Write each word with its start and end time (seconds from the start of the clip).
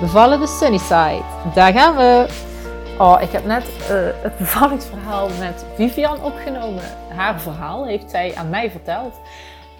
Bevallen 0.00 0.40
de 0.40 0.46
Sunnyside. 0.46 1.22
Daar 1.54 1.72
gaan 1.72 1.96
we. 1.96 2.26
Oh, 2.98 3.22
ik 3.22 3.30
heb 3.30 3.44
net 3.44 3.68
uh, 3.68 4.22
het 4.22 4.38
bevallingsverhaal 4.38 5.28
met 5.28 5.64
Vivian 5.74 6.22
opgenomen. 6.22 6.82
Haar 7.08 7.40
verhaal 7.40 7.86
heeft 7.86 8.10
zij 8.10 8.34
aan 8.34 8.50
mij 8.50 8.70
verteld. 8.70 9.20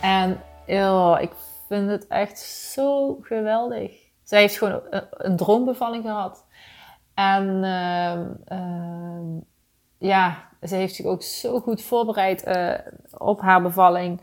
En 0.01 0.41
oh, 0.67 1.17
ik 1.21 1.31
vind 1.69 1.91
het 1.91 2.07
echt 2.07 2.39
zo 2.39 3.19
geweldig. 3.23 3.93
Zij 4.23 4.41
heeft 4.41 4.59
gewoon 4.59 4.81
een, 4.91 5.07
een 5.11 5.37
droombevalling 5.37 6.05
gehad. 6.05 6.45
En 7.15 7.47
uh, 7.63 8.19
ja, 9.99 10.49
ze 10.63 10.75
heeft 10.75 10.95
zich 10.95 11.07
ook 11.07 11.23
zo 11.23 11.61
goed 11.61 11.83
voorbereid 11.83 12.47
uh, 12.47 12.75
op 13.19 13.41
haar 13.41 13.63
bevalling 13.63 14.21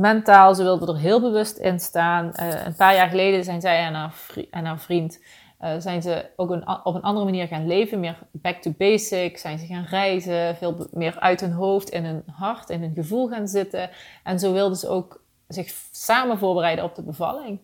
mentaal. 0.00 0.54
Ze 0.54 0.62
wilde 0.62 0.92
er 0.92 0.98
heel 0.98 1.20
bewust 1.20 1.56
in 1.56 1.80
staan. 1.80 2.32
Uh, 2.40 2.64
een 2.64 2.74
paar 2.74 2.94
jaar 2.94 3.08
geleden 3.08 3.44
zijn 3.44 3.60
zij 3.60 3.84
en 3.84 3.94
haar, 3.94 4.14
en 4.50 4.64
haar 4.64 4.78
vriend 4.78 5.20
uh, 5.60 5.74
zijn 5.78 6.02
ze 6.02 6.30
ook 6.36 6.50
op 6.84 6.94
een 6.94 7.02
andere 7.02 7.24
manier 7.24 7.46
gaan 7.46 7.66
leven. 7.66 8.00
Meer 8.00 8.18
back 8.30 8.56
to 8.56 8.72
basic. 8.78 9.38
Zijn 9.38 9.58
ze 9.58 9.66
gaan 9.66 9.84
reizen. 9.84 10.56
Veel 10.56 10.86
meer 10.92 11.18
uit 11.18 11.40
hun 11.40 11.52
hoofd, 11.52 11.90
in 11.90 12.04
hun 12.04 12.22
hart, 12.26 12.70
in 12.70 12.80
hun 12.80 12.94
gevoel 12.94 13.28
gaan 13.28 13.48
zitten. 13.48 13.90
En 14.24 14.38
zo 14.38 14.52
wilden 14.52 14.76
ze 14.76 14.88
ook 14.88 15.22
zich 15.48 15.74
samen 15.92 16.38
voorbereiden 16.38 16.84
op 16.84 16.94
de 16.94 17.02
bevalling. 17.02 17.60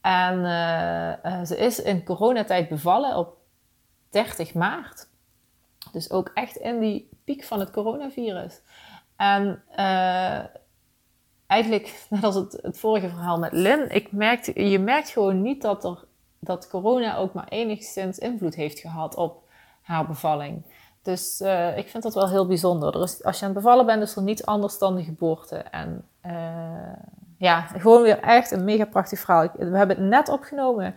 En 0.00 0.38
uh, 0.38 1.44
ze 1.44 1.56
is 1.56 1.82
in 1.82 2.04
coronatijd 2.04 2.68
bevallen 2.68 3.16
op 3.16 3.36
30 4.10 4.54
maart. 4.54 5.08
Dus 5.92 6.10
ook 6.10 6.30
echt 6.34 6.56
in 6.56 6.80
die 6.80 7.08
piek 7.24 7.44
van 7.44 7.60
het 7.60 7.70
coronavirus. 7.70 8.60
En 9.16 9.62
eigenlijk 11.48 12.00
net 12.10 12.24
als 12.24 12.34
het, 12.34 12.58
het 12.62 12.78
vorige 12.78 13.08
verhaal 13.08 13.38
met 13.38 13.52
Lynn, 13.52 13.90
ik 13.90 14.12
merkte, 14.12 14.68
je 14.70 14.78
merkt 14.78 15.08
gewoon 15.08 15.42
niet 15.42 15.62
dat, 15.62 15.84
er, 15.84 16.04
dat 16.38 16.68
corona 16.68 17.16
ook 17.16 17.32
maar 17.32 17.48
enigszins 17.48 18.18
invloed 18.18 18.54
heeft 18.54 18.78
gehad 18.78 19.14
op 19.14 19.42
haar 19.82 20.06
bevalling. 20.06 20.62
Dus 21.02 21.40
uh, 21.40 21.76
ik 21.78 21.88
vind 21.88 22.02
dat 22.02 22.14
wel 22.14 22.28
heel 22.28 22.46
bijzonder. 22.46 22.96
Er 22.96 23.02
is, 23.02 23.24
als 23.24 23.38
je 23.38 23.44
aan 23.44 23.52
het 23.52 23.62
bevallen 23.62 23.86
bent, 23.86 24.02
is 24.02 24.16
er 24.16 24.22
niets 24.22 24.46
anders 24.46 24.78
dan 24.78 24.96
de 24.96 25.02
geboorte. 25.02 25.56
En 25.56 26.04
uh, 26.26 26.32
ja, 27.38 27.60
gewoon 27.60 28.02
weer 28.02 28.20
echt 28.20 28.50
een 28.50 28.64
mega 28.64 28.84
prachtig 28.84 29.18
verhaal. 29.18 29.48
we 29.52 29.76
hebben 29.76 29.96
het 29.96 30.06
net 30.06 30.28
opgenomen 30.28 30.94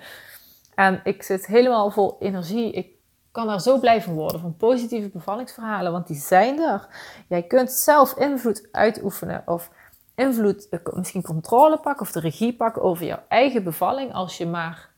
en 0.76 1.02
ik 1.04 1.24
zit 1.24 1.46
helemaal 1.46 1.92
vol 1.92 2.16
energie. 2.20 2.72
Ik 2.72 2.88
kan 3.32 3.48
daar 3.48 3.62
zo 3.62 3.80
blij 3.80 4.02
van 4.02 4.14
worden, 4.14 4.42
van 4.42 4.58
positieve 4.58 5.10
bevallingsverhalen, 5.10 5.92
want 5.92 6.08
die 6.08 6.18
zijn 6.18 6.60
er. 6.60 6.88
Jij 7.28 7.44
kunt 7.44 7.72
zelf 7.72 8.18
invloed 8.18 8.68
uitoefenen 8.72 9.44
of 9.46 9.72
invloed, 10.16 10.70
eh, 10.70 10.80
misschien 10.94 11.22
controle 11.22 11.78
pakken 11.78 12.06
of 12.06 12.12
de 12.12 12.20
regie 12.20 12.56
pakken 12.56 12.82
over 12.82 13.06
jouw 13.06 13.24
eigen 13.28 13.64
bevalling 13.64 14.14
als 14.14 14.38
je 14.38 14.46
maar 14.46 14.90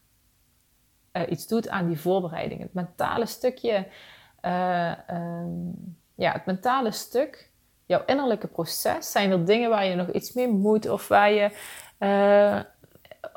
uh, 1.14 1.24
iets 1.30 1.48
doet 1.48 1.70
aan 1.70 1.88
die 1.88 2.00
voorbereiding. 2.00 2.62
Het 2.62 2.74
mentale 2.74 3.26
stukje, 3.26 3.88
uh, 4.42 4.94
ja, 6.16 6.32
het 6.32 6.46
mentale 6.46 6.92
stuk, 6.92 7.50
jouw 7.86 8.06
innerlijke 8.06 8.48
proces, 8.48 9.12
zijn 9.12 9.32
er 9.32 9.46
dingen 9.46 9.70
waar 9.70 9.86
je 9.86 9.96
nog 9.96 10.12
iets 10.12 10.34
mee 10.34 10.48
moet 10.48 10.90
of 10.90 11.08
waar 11.08 11.32
je 11.32 11.52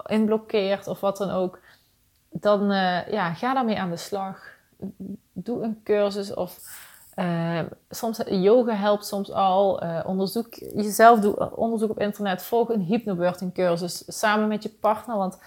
in 0.06 0.25
blokkeert 0.25 0.86
of 0.86 1.00
wat 1.00 1.16
dan 1.16 1.31
ook. 1.31 1.60
Dan 2.31 2.70
ja, 3.10 3.34
ga 3.34 3.54
daarmee 3.54 3.78
aan 3.78 3.91
de 3.91 3.97
slag. 3.97 4.54
Doe 5.32 5.62
een 5.62 5.81
cursus 5.84 6.34
of 6.34 6.59
uh, 7.16 7.60
soms 7.91 8.22
yoga 8.27 8.75
helpt 8.75 9.06
soms 9.06 9.32
al. 9.32 9.84
Uh, 9.84 10.00
onderzoek 10.04 10.54
jezelf, 10.54 11.21
doe 11.21 11.56
onderzoek 11.56 11.91
op 11.91 12.00
internet. 12.00 12.43
Volg 12.43 12.69
een 12.69 12.81
hypnobirthing 12.81 13.54
cursus 13.54 14.03
samen 14.06 14.49
met 14.49 14.62
je 14.62 14.69
partner. 14.69 15.16
Want 15.16 15.38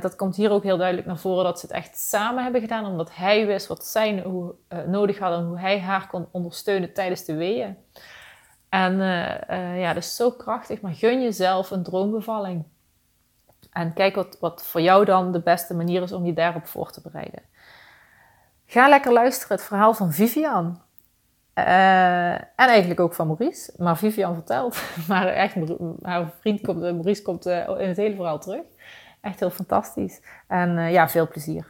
dat 0.00 0.16
komt 0.16 0.36
hier 0.36 0.50
ook 0.50 0.62
heel 0.62 0.76
duidelijk 0.76 1.06
naar 1.06 1.18
voren 1.18 1.44
dat 1.44 1.60
ze 1.60 1.66
het 1.66 1.74
echt 1.74 1.98
samen 1.98 2.42
hebben 2.42 2.60
gedaan. 2.60 2.86
Omdat 2.86 3.14
hij 3.14 3.46
wist 3.46 3.66
wat 3.66 3.84
zij 3.84 4.24
nodig 4.86 5.18
had 5.18 5.38
en 5.38 5.44
hoe 5.44 5.58
hij 5.58 5.80
haar 5.80 6.06
kon 6.06 6.28
ondersteunen 6.30 6.92
tijdens 6.92 7.24
de 7.24 7.34
weeën. 7.34 7.76
En 8.68 8.96
ja, 9.78 9.92
dat 9.92 10.02
is 10.02 10.16
zo 10.16 10.30
krachtig. 10.30 10.80
Maar 10.80 10.94
gun 10.94 11.22
jezelf 11.22 11.70
een 11.70 11.82
droombevalling. 11.82 12.64
En 13.72 13.92
kijk 13.92 14.14
wat, 14.14 14.36
wat 14.40 14.66
voor 14.66 14.80
jou 14.80 15.04
dan 15.04 15.32
de 15.32 15.40
beste 15.40 15.74
manier 15.74 16.02
is 16.02 16.12
om 16.12 16.26
je 16.26 16.32
daarop 16.32 16.66
voor 16.66 16.90
te 16.90 17.00
bereiden. 17.00 17.42
Ga 18.66 18.88
lekker 18.88 19.12
luisteren 19.12 19.56
het 19.56 19.66
verhaal 19.66 19.94
van 19.94 20.12
Vivian. 20.12 20.86
Uh, 21.66 22.32
en 22.32 22.42
eigenlijk 22.56 23.00
ook 23.00 23.14
van 23.14 23.26
Maurice. 23.26 23.72
Maar 23.76 23.98
Vivian 23.98 24.34
vertelt. 24.34 24.82
Maar 25.08 25.26
echt, 25.26 25.54
haar 26.02 26.30
vriend 26.40 26.60
komt, 26.60 26.82
eh, 26.82 26.92
Maurice 26.92 27.22
komt 27.22 27.46
uh, 27.46 27.68
in 27.68 27.88
het 27.88 27.96
hele 27.96 28.14
verhaal 28.14 28.38
terug. 28.38 28.62
Echt 29.20 29.40
heel 29.40 29.50
fantastisch. 29.50 30.20
En 30.48 30.76
uh, 30.76 30.92
ja, 30.92 31.08
veel 31.08 31.28
plezier. 31.28 31.66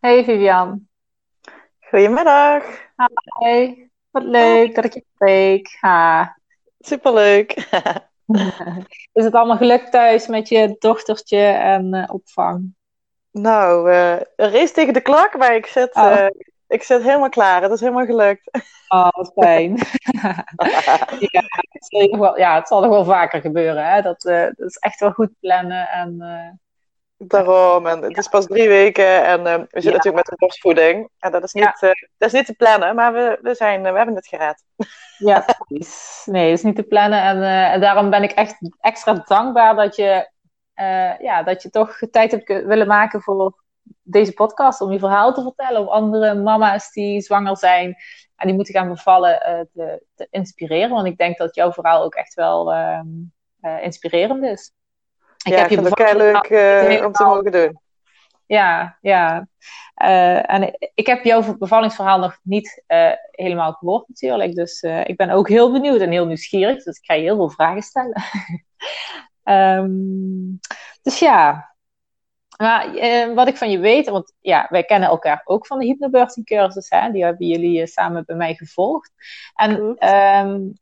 Hey 0.00 0.24
Vivian. 0.24 0.88
Goedemiddag. 1.80 2.62
Hi. 3.38 3.88
Wat 4.10 4.22
leuk 4.22 4.74
dat 4.74 4.84
ik 4.84 4.94
je 4.94 5.04
spreek. 5.14 5.76
Ha. 5.80 6.36
Superleuk. 6.78 7.52
Is 9.12 9.24
het 9.24 9.34
allemaal 9.34 9.56
gelukt 9.56 9.90
thuis 9.90 10.26
met 10.26 10.48
je 10.48 10.76
dochtertje 10.78 11.38
en 11.46 12.10
opvang? 12.10 12.75
Nou, 13.40 13.90
uh, 13.90 14.12
een 14.12 14.50
race 14.50 14.72
tegen 14.72 14.92
de 14.92 15.00
klok, 15.00 15.36
maar 15.36 15.54
ik 15.54 15.66
zit, 15.66 15.94
oh. 15.94 16.10
uh, 16.10 16.26
ik 16.68 16.82
zit 16.82 17.02
helemaal 17.02 17.28
klaar. 17.28 17.62
Het 17.62 17.72
is 17.72 17.80
helemaal 17.80 18.04
gelukt. 18.04 18.50
Oh, 18.88 19.08
wat 19.10 19.32
fijn. 19.34 19.76
ja, 21.32 21.42
het 21.70 21.86
zal 21.86 22.06
nog 22.06 22.18
wel, 22.18 22.38
ja, 22.38 22.54
het 22.54 22.68
zal 22.68 22.80
nog 22.80 22.90
wel 22.90 23.04
vaker 23.04 23.40
gebeuren. 23.40 23.90
Hè? 23.90 24.02
Dat, 24.02 24.24
uh, 24.24 24.42
dat 24.42 24.68
is 24.68 24.76
echt 24.76 25.00
wel 25.00 25.10
goed 25.10 25.30
plannen. 25.40 25.88
En, 25.88 26.18
Daarom, 27.18 27.86
en 27.86 28.02
het 28.02 28.16
is 28.16 28.28
pas 28.28 28.46
drie 28.46 28.68
weken 28.68 29.24
en 29.24 29.42
we 29.42 29.50
zitten 29.50 29.90
ja. 29.90 29.90
natuurlijk 29.90 30.14
met 30.14 30.26
de 30.26 30.36
borstvoeding. 30.36 31.08
En 31.18 31.32
dat 31.32 31.42
is 31.42 31.52
niet, 31.52 31.76
ja. 31.80 31.94
dat 32.18 32.28
is 32.28 32.32
niet 32.32 32.46
te 32.46 32.54
plannen, 32.54 32.94
maar 32.94 33.12
we, 33.12 33.38
we, 33.42 33.54
zijn, 33.54 33.82
we 33.82 33.96
hebben 33.96 34.14
het 34.14 34.26
gered. 34.26 34.64
ja, 35.18 35.44
precies. 35.58 36.22
Nee, 36.24 36.50
het 36.50 36.58
is 36.58 36.64
niet 36.64 36.76
te 36.76 36.82
plannen. 36.82 37.22
En, 37.22 37.42
en 37.42 37.80
daarom 37.80 38.10
ben 38.10 38.22
ik 38.22 38.30
echt 38.30 38.56
extra 38.80 39.12
dankbaar 39.12 39.76
dat 39.76 39.96
je 39.96 40.28
uh, 40.76 41.18
ja, 41.18 41.42
dat 41.42 41.62
je 41.62 41.70
toch 41.70 41.98
tijd 42.10 42.30
hebt 42.30 42.46
willen 42.46 42.86
maken 42.86 43.20
voor 43.22 43.64
deze 44.02 44.32
podcast. 44.32 44.80
Om 44.80 44.92
je 44.92 44.98
verhaal 44.98 45.34
te 45.34 45.42
vertellen. 45.42 45.80
Om 45.80 45.88
andere 45.88 46.34
mama's 46.34 46.92
die 46.92 47.20
zwanger 47.20 47.56
zijn 47.56 47.96
en 48.36 48.46
die 48.46 48.54
moeten 48.54 48.74
gaan 48.74 48.88
bevallen 48.88 49.42
uh, 49.48 49.60
te, 49.72 50.02
te, 50.14 50.26
inspireren. 50.30 50.90
Want 50.90 51.06
ik 51.06 51.18
denk 51.18 51.38
dat 51.38 51.54
jouw 51.54 51.72
verhaal 51.72 52.02
ook 52.02 52.14
echt 52.14 52.34
wel 52.34 52.72
uh, 52.72 53.00
inspirerend 53.80 54.44
is. 54.44 54.72
Ik 55.44 55.52
ja, 55.52 55.58
heb 55.58 55.70
je 55.70 55.76
het 55.76 56.12
leuk 56.12 57.04
om 57.04 57.12
te 57.12 57.24
mogen 57.24 57.52
doen. 57.52 57.80
Ja, 58.46 58.98
ja. 59.00 59.48
en 60.42 60.76
ik 60.94 61.06
heb 61.06 61.24
jouw 61.24 61.56
bevallingsverhaal 61.56 62.18
nog 62.18 62.38
niet 62.42 62.84
helemaal 63.30 63.72
gehoord 63.72 64.08
natuurlijk. 64.08 64.54
Dus 64.54 64.82
ik 64.82 65.16
ben 65.16 65.30
ook 65.30 65.48
heel 65.48 65.72
benieuwd 65.72 66.00
en 66.00 66.10
heel 66.10 66.26
nieuwsgierig. 66.26 66.82
Dus 66.84 66.98
ik 66.98 67.04
ga 67.04 67.14
je 67.14 67.22
heel 67.22 67.36
veel 67.36 67.50
vragen 67.50 67.82
stellen. 67.82 68.22
Um, 69.48 70.58
dus 71.02 71.18
ja, 71.18 71.74
maar, 72.56 72.94
eh, 72.94 73.34
wat 73.34 73.48
ik 73.48 73.56
van 73.56 73.70
je 73.70 73.78
weet, 73.78 74.08
want 74.08 74.32
ja, 74.40 74.66
wij 74.70 74.84
kennen 74.84 75.08
elkaar 75.08 75.42
ook 75.44 75.66
van 75.66 75.78
de 75.78 75.84
hypnobirthing 75.84 76.46
cursus, 76.46 76.90
hè? 76.90 77.10
die 77.10 77.24
hebben 77.24 77.46
jullie 77.46 77.80
uh, 77.80 77.86
samen 77.86 78.24
bij 78.24 78.36
mij 78.36 78.54
gevolgd. 78.54 79.12
En 79.54 79.70
um, 80.08 80.78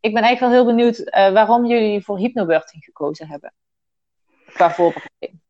ik 0.00 0.14
ben 0.14 0.22
eigenlijk 0.22 0.40
wel 0.40 0.50
heel 0.50 0.64
benieuwd 0.64 0.98
uh, 0.98 1.32
waarom 1.32 1.66
jullie 1.66 2.04
voor 2.04 2.18
hypnobirthing 2.18 2.84
gekozen 2.84 3.28
hebben, 3.28 3.52
qua 4.46 4.70
voorbereiding. 4.70 5.40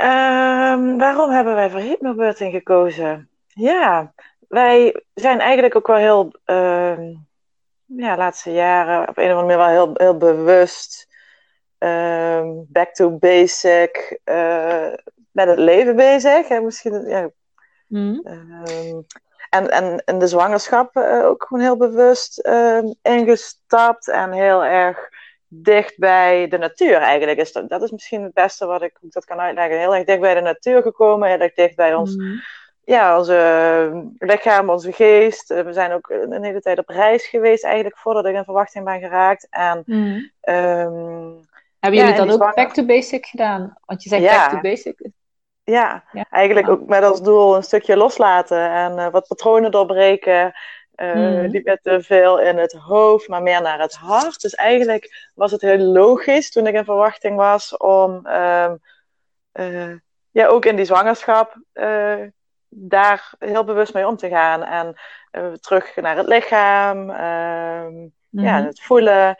Um, 0.00 0.98
waarom 0.98 1.30
hebben 1.30 1.54
wij 1.54 1.70
voor 1.70 1.80
hypnobirthing 1.80 2.52
gekozen? 2.52 3.30
Ja, 3.46 4.12
wij 4.48 5.04
zijn 5.14 5.40
eigenlijk 5.40 5.76
ook 5.76 5.86
wel 5.86 5.96
heel, 5.96 6.32
ja, 7.86 8.16
laatste 8.16 8.52
jaren 8.52 9.08
op 9.08 9.18
een 9.18 9.32
of 9.32 9.38
andere 9.38 9.56
manier 9.56 9.56
wel 9.56 9.68
heel, 9.68 9.90
heel 9.94 10.16
bewust 10.16 11.05
um, 11.78 12.66
back 12.68 12.94
to 12.94 13.10
basic 13.10 14.18
uh, 14.24 14.92
met 15.30 15.48
het 15.48 15.58
leven 15.58 15.96
bezig. 15.96 16.48
Hè? 16.48 16.60
Misschien, 16.60 17.08
ja. 17.08 17.30
Mm. 17.86 18.26
Um, 18.26 19.06
en, 19.50 19.70
en 19.70 20.02
in 20.04 20.18
de 20.18 20.26
zwangerschap 20.26 20.96
uh, 20.96 21.24
ook 21.26 21.44
gewoon 21.48 21.62
heel 21.62 21.76
bewust 21.76 22.46
um, 22.46 22.94
ingestapt 23.02 24.08
en 24.08 24.32
heel 24.32 24.64
erg 24.64 25.08
dicht 25.48 25.98
bij 25.98 26.48
de 26.48 26.58
natuur 26.58 26.96
eigenlijk. 26.96 27.38
Is 27.38 27.52
dat, 27.52 27.68
dat 27.68 27.82
is 27.82 27.90
misschien 27.90 28.22
het 28.22 28.32
beste 28.32 28.66
wat 28.66 28.82
ik 28.82 28.96
dat 29.00 29.24
kan 29.24 29.40
uitleggen. 29.40 29.78
Heel 29.78 29.94
erg 29.94 30.04
dicht 30.04 30.20
bij 30.20 30.34
de 30.34 30.40
natuur 30.40 30.82
gekomen, 30.82 31.28
heel 31.28 31.38
erg 31.38 31.54
dicht 31.54 31.76
bij 31.76 31.94
ons, 31.94 32.16
Mhm. 32.16 32.34
ja, 32.84 33.18
onze 33.18 34.10
lichaam, 34.18 34.70
onze 34.70 34.92
geest. 34.92 35.50
Eh, 35.50 35.62
We 35.62 35.72
zijn 35.72 35.92
ook 35.92 36.08
een 36.10 36.44
hele 36.44 36.60
tijd 36.60 36.78
op 36.78 36.88
reis 36.88 37.26
geweest 37.26 37.64
eigenlijk 37.64 37.98
voordat 37.98 38.26
ik 38.26 38.34
in 38.34 38.44
verwachting 38.44 38.84
ben 38.84 39.00
geraakt. 39.00 39.46
En 39.50 39.82
Mhm. 39.86 40.20
ehm, 40.40 41.30
Hebben 41.86 42.00
jullie 42.04 42.16
dan 42.16 42.26
die 42.26 42.34
ook 42.34 42.42
zwanger- 42.42 42.54
back 42.64 42.74
to 42.74 42.84
basic 42.84 43.26
gedaan? 43.26 43.76
Want 43.84 44.02
je 44.02 44.08
zegt 44.08 44.22
Ja. 44.22 44.38
back 44.40 44.50
to 44.50 44.60
basic. 44.60 45.08
ja, 45.64 46.04
eigenlijk 46.30 46.68
ook 46.68 46.86
met 46.86 47.02
als 47.02 47.22
doel 47.22 47.56
een 47.56 47.62
stukje 47.62 47.96
loslaten 47.96 48.70
en 48.70 48.98
eh, 48.98 49.08
wat 49.10 49.26
patronen 49.28 49.70
doorbreken. 49.70 50.52
Eh, 50.94 51.14
Mhm. 51.14 51.50
Niet 51.50 51.64
met 51.64 51.82
te 51.82 52.02
veel 52.02 52.40
in 52.40 52.56
het 52.58 52.72
hoofd, 52.72 53.28
maar 53.28 53.42
meer 53.42 53.62
naar 53.62 53.80
het 53.80 53.94
hart. 53.94 54.40
Dus 54.40 54.54
eigenlijk 54.54 55.30
was 55.34 55.50
het 55.52 55.60
heel 55.60 55.78
logisch 55.78 56.50
toen 56.50 56.66
ik 56.66 56.74
in 56.74 56.84
verwachting 56.84 57.36
was 57.36 57.76
om 57.76 58.26
ehm, 58.26 58.74
eh, 59.52 59.92
ja, 60.30 60.46
ook 60.46 60.64
in 60.64 60.76
die 60.76 60.84
zwangerschap 60.84 61.56
daar 62.68 63.32
heel 63.38 63.64
bewust 63.64 63.94
mee 63.94 64.06
om 64.06 64.16
te 64.16 64.28
gaan. 64.28 64.62
En 64.64 64.94
terug 65.60 65.96
naar 65.96 66.16
het 66.16 66.26
lichaam, 66.26 67.10
ehm, 67.10 67.94
ja, 68.30 68.56
Mhm. 68.58 68.64
het 68.66 68.80
voelen. 68.82 69.36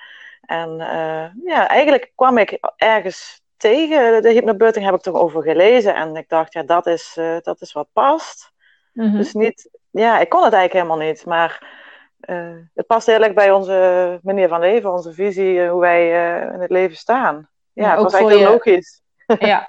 En 0.47 0.81
eh, 0.81 1.25
ja, 1.45 1.69
eigenlijk 1.69 2.13
kwam 2.15 2.39
ik 2.39 2.59
ergens 2.77 3.41
tegen. 3.57 4.23
De 4.23 4.31
hypnobirthing 4.33 4.85
heb 4.85 4.95
ik 4.95 5.01
toch 5.01 5.15
over 5.15 5.43
gelezen. 5.43 5.95
En 5.95 6.17
ik 6.17 6.29
dacht, 6.29 6.53
ja, 6.53 6.63
dat 6.63 6.87
is, 6.87 7.15
eh, 7.19 7.37
dat 7.43 7.61
is 7.61 7.73
wat 7.73 7.89
past. 7.93 8.53
Mhm. 8.93 9.17
Dus 9.17 9.33
niet, 9.33 9.71
ja, 9.91 10.19
ik 10.19 10.29
kon 10.29 10.45
het 10.45 10.53
eigenlijk 10.53 10.87
helemaal 10.87 11.09
niet. 11.09 11.25
Maar 11.27 11.75
eh, 12.21 12.57
het 12.75 12.87
past 12.87 13.07
heel 13.07 13.23
erg 13.23 13.33
bij 13.35 13.51
onze 13.53 14.19
manier 14.23 14.49
van 14.49 14.61
leven, 14.61 14.93
onze 14.93 15.13
visie, 15.13 15.69
hoe 15.69 15.81
wij 15.81 16.09
in 16.53 16.61
het 16.61 16.71
leven 16.71 16.97
staan. 16.97 17.49
Ja, 17.73 17.83
Ja, 17.85 17.91
het 17.91 17.99
ook 17.99 18.05
was 18.05 18.13
eigenlijk 18.13 18.43
heel 18.45 18.53
je- 18.53 18.65
logisch. 18.67 19.01
Ja. 19.49 19.69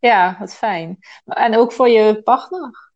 ja, 0.00 0.36
wat 0.38 0.54
fijn. 0.54 0.98
En 1.24 1.56
ook 1.56 1.72
voor 1.72 1.88
je 1.88 2.22
partner? 2.22 2.90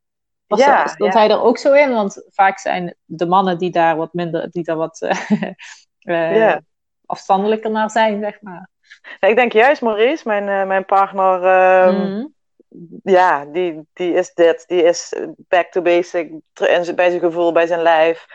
Was 0.46 0.58
Ja, 0.60 0.82
dat, 0.82 0.90
stond 0.92 1.12
ja. 1.12 1.18
hij 1.18 1.30
er 1.30 1.40
ook 1.42 1.58
zo 1.58 1.72
in? 1.72 1.92
Want 1.92 2.24
vaak 2.28 2.58
zijn 2.58 2.94
de 3.04 3.26
mannen 3.26 3.58
die 3.58 3.70
daar 3.70 3.96
wat 3.96 4.12
minder, 4.12 4.50
die 4.50 4.64
daar 4.64 4.76
wat. 4.76 4.98
afstandelijker 7.06 7.70
naar 7.70 7.90
zijn, 7.90 8.20
zeg 8.20 8.40
maar. 8.40 8.68
Ja, 9.20 9.28
ik 9.28 9.36
denk 9.36 9.52
juist 9.52 9.82
Maurice, 9.82 10.28
mijn, 10.28 10.48
eh, 10.48 10.64
mijn 10.66 10.84
partner, 10.84 11.42
ehm, 11.44 12.00
Mhm. 12.02 12.24
ja, 13.02 13.44
die, 13.44 13.86
die 13.92 14.12
is 14.14 14.34
dit. 14.34 14.64
Die 14.68 14.82
is 14.82 15.12
back 15.36 15.66
to 15.70 15.82
basic, 15.82 16.30
zijn- 16.54 16.94
bij 16.94 17.08
zijn 17.08 17.20
gevoel, 17.20 17.52
bij 17.52 17.66
zijn 17.66 17.82
lijf. 17.82 18.26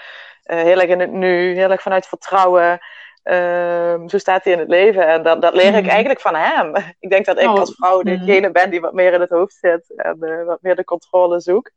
Eh, 0.44 0.58
heel 0.62 0.80
erg 0.80 0.90
in 0.90 1.00
het 1.00 1.12
nu, 1.12 1.56
heel 1.56 1.72
erg 1.72 1.82
vanuit 1.82 2.08
vertrouwen. 2.08 2.80
Ehm, 3.24 4.08
zo 4.08 4.18
staat 4.18 4.44
hij 4.44 4.54
in 4.54 4.60
het 4.60 4.68
leven. 4.68 5.08
En 5.08 5.24
dat, 5.24 5.42
dat 5.42 5.54
leer 5.54 5.74
ik 5.76 5.82
Mhm. 5.82 5.90
eigenlijk 5.90 6.20
van 6.22 6.36
hem. 6.36 6.76
Ik 7.00 7.10
denk 7.10 7.26
dat 7.26 7.40
ik 7.40 7.48
Oh, 7.48 7.60
als 7.60 7.76
vrouw 7.76 8.02
mhm. 8.02 8.06
degene 8.06 8.52
ben 8.52 8.70
die 8.70 8.82
wat 8.82 8.94
meer 8.94 9.14
in 9.14 9.22
het 9.22 9.30
hoofd 9.30 9.54
zit. 9.60 9.94
En 9.96 10.18
eh, 10.22 10.46
wat 10.46 10.62
meer 10.62 10.76
de 10.76 10.84
controle 10.84 11.40
zoekt. 11.40 11.74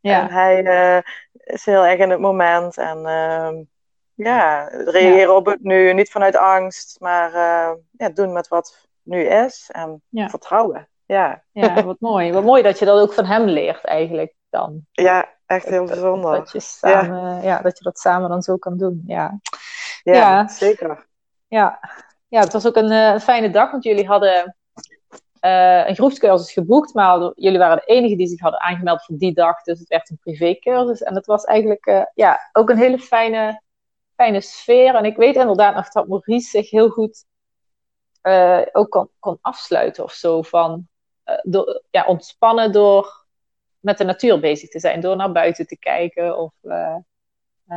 En 0.00 0.10
Ja. 0.10 0.28
hij 0.28 0.64
eh, 0.64 0.98
is 1.54 1.64
heel 1.64 1.86
erg 1.86 1.98
in 1.98 2.10
het 2.10 2.20
moment. 2.20 2.76
En 2.76 3.06
ehm, 3.06 3.54
ja, 4.24 4.68
reageren 4.68 5.36
op 5.36 5.46
het 5.46 5.62
nu. 5.62 5.92
Niet 5.92 6.10
vanuit 6.10 6.36
angst, 6.36 7.00
maar 7.00 7.32
eh, 7.34 7.74
ja, 7.90 8.08
doen 8.08 8.32
met 8.32 8.48
wat 8.48 8.88
nu 9.02 9.22
is. 9.24 9.68
En 9.72 10.02
Ja. 10.08 10.28
vertrouwen. 10.28 10.88
Ja. 11.06 11.42
ja, 11.52 11.84
wat 11.84 12.00
mooi. 12.00 12.32
Wat 12.32 12.44
mooi 12.44 12.62
dat 12.62 12.78
je 12.78 12.84
dat 12.84 13.00
ook 13.00 13.12
van 13.12 13.24
hem 13.24 13.44
leert 13.44 13.84
eigenlijk 13.84 14.34
dan. 14.50 14.86
ja, 14.90 15.28
echt 15.46 15.68
heel 15.68 15.84
bijzonder. 15.84 16.36
Dat 16.36 16.52
je, 16.52 16.60
samen, 16.60 17.42
ja. 17.42 17.60
dat 17.60 17.78
je 17.78 17.84
dat 17.84 17.98
samen 17.98 18.28
dan 18.28 18.42
zo 18.42 18.56
kan 18.56 18.76
doen. 18.76 19.02
Ja, 19.06 19.40
Ja, 20.02 20.48
zeker. 20.48 21.06
ja. 21.46 21.80
ja 22.28 22.40
het 22.40 22.52
was 22.52 22.66
ook 22.66 22.76
een 22.76 22.90
eh, 22.90 23.18
fijne 23.20 23.50
dag, 23.50 23.70
want 23.70 23.84
jullie 23.84 24.06
hadden 24.06 24.56
eh, 25.40 25.88
een 25.88 25.94
groepscursus 25.94 26.52
geboekt, 26.52 26.94
maar 26.94 27.32
jullie 27.34 27.58
waren 27.58 27.76
de 27.76 27.92
enige 27.92 28.16
die 28.16 28.26
zich 28.28 28.40
hadden 28.40 28.60
aangemeld 28.60 29.04
voor 29.04 29.16
die 29.18 29.34
dag, 29.34 29.62
dus 29.62 29.78
het 29.78 29.88
werd 29.88 30.10
een 30.10 30.18
privécursus. 30.18 31.02
En 31.02 31.14
het 31.14 31.26
was 31.26 31.44
eigenlijk 31.44 32.06
ja, 32.14 32.38
ook 32.52 32.70
een 32.70 32.78
hele 32.78 32.98
fijne, 32.98 33.62
fijne 34.18 34.40
sfeer. 34.40 34.94
En 34.94 35.04
ik 35.04 35.16
weet 35.16 35.36
inderdaad 35.36 35.74
nog 35.74 35.88
dat 35.88 36.08
Maurice 36.08 36.48
zich 36.48 36.70
heel 36.70 36.88
goed 36.88 37.24
eh, 38.20 38.60
ook 38.72 38.90
kon, 38.90 39.08
kon 39.18 39.38
afsluiten 39.40 40.04
of 40.04 40.12
zo 40.12 40.42
van 40.42 40.88
eh, 41.24 41.38
door, 41.42 41.82
ja, 41.90 42.04
ontspannen 42.06 42.72
door 42.72 43.24
met 43.80 43.98
de 43.98 44.04
natuur 44.04 44.40
bezig 44.40 44.68
te 44.68 44.80
zijn, 44.80 45.00
door 45.00 45.16
naar 45.16 45.32
buiten 45.32 45.66
te 45.66 45.78
kijken. 45.78 46.38
Of, 46.38 46.52
eh, 46.62 46.96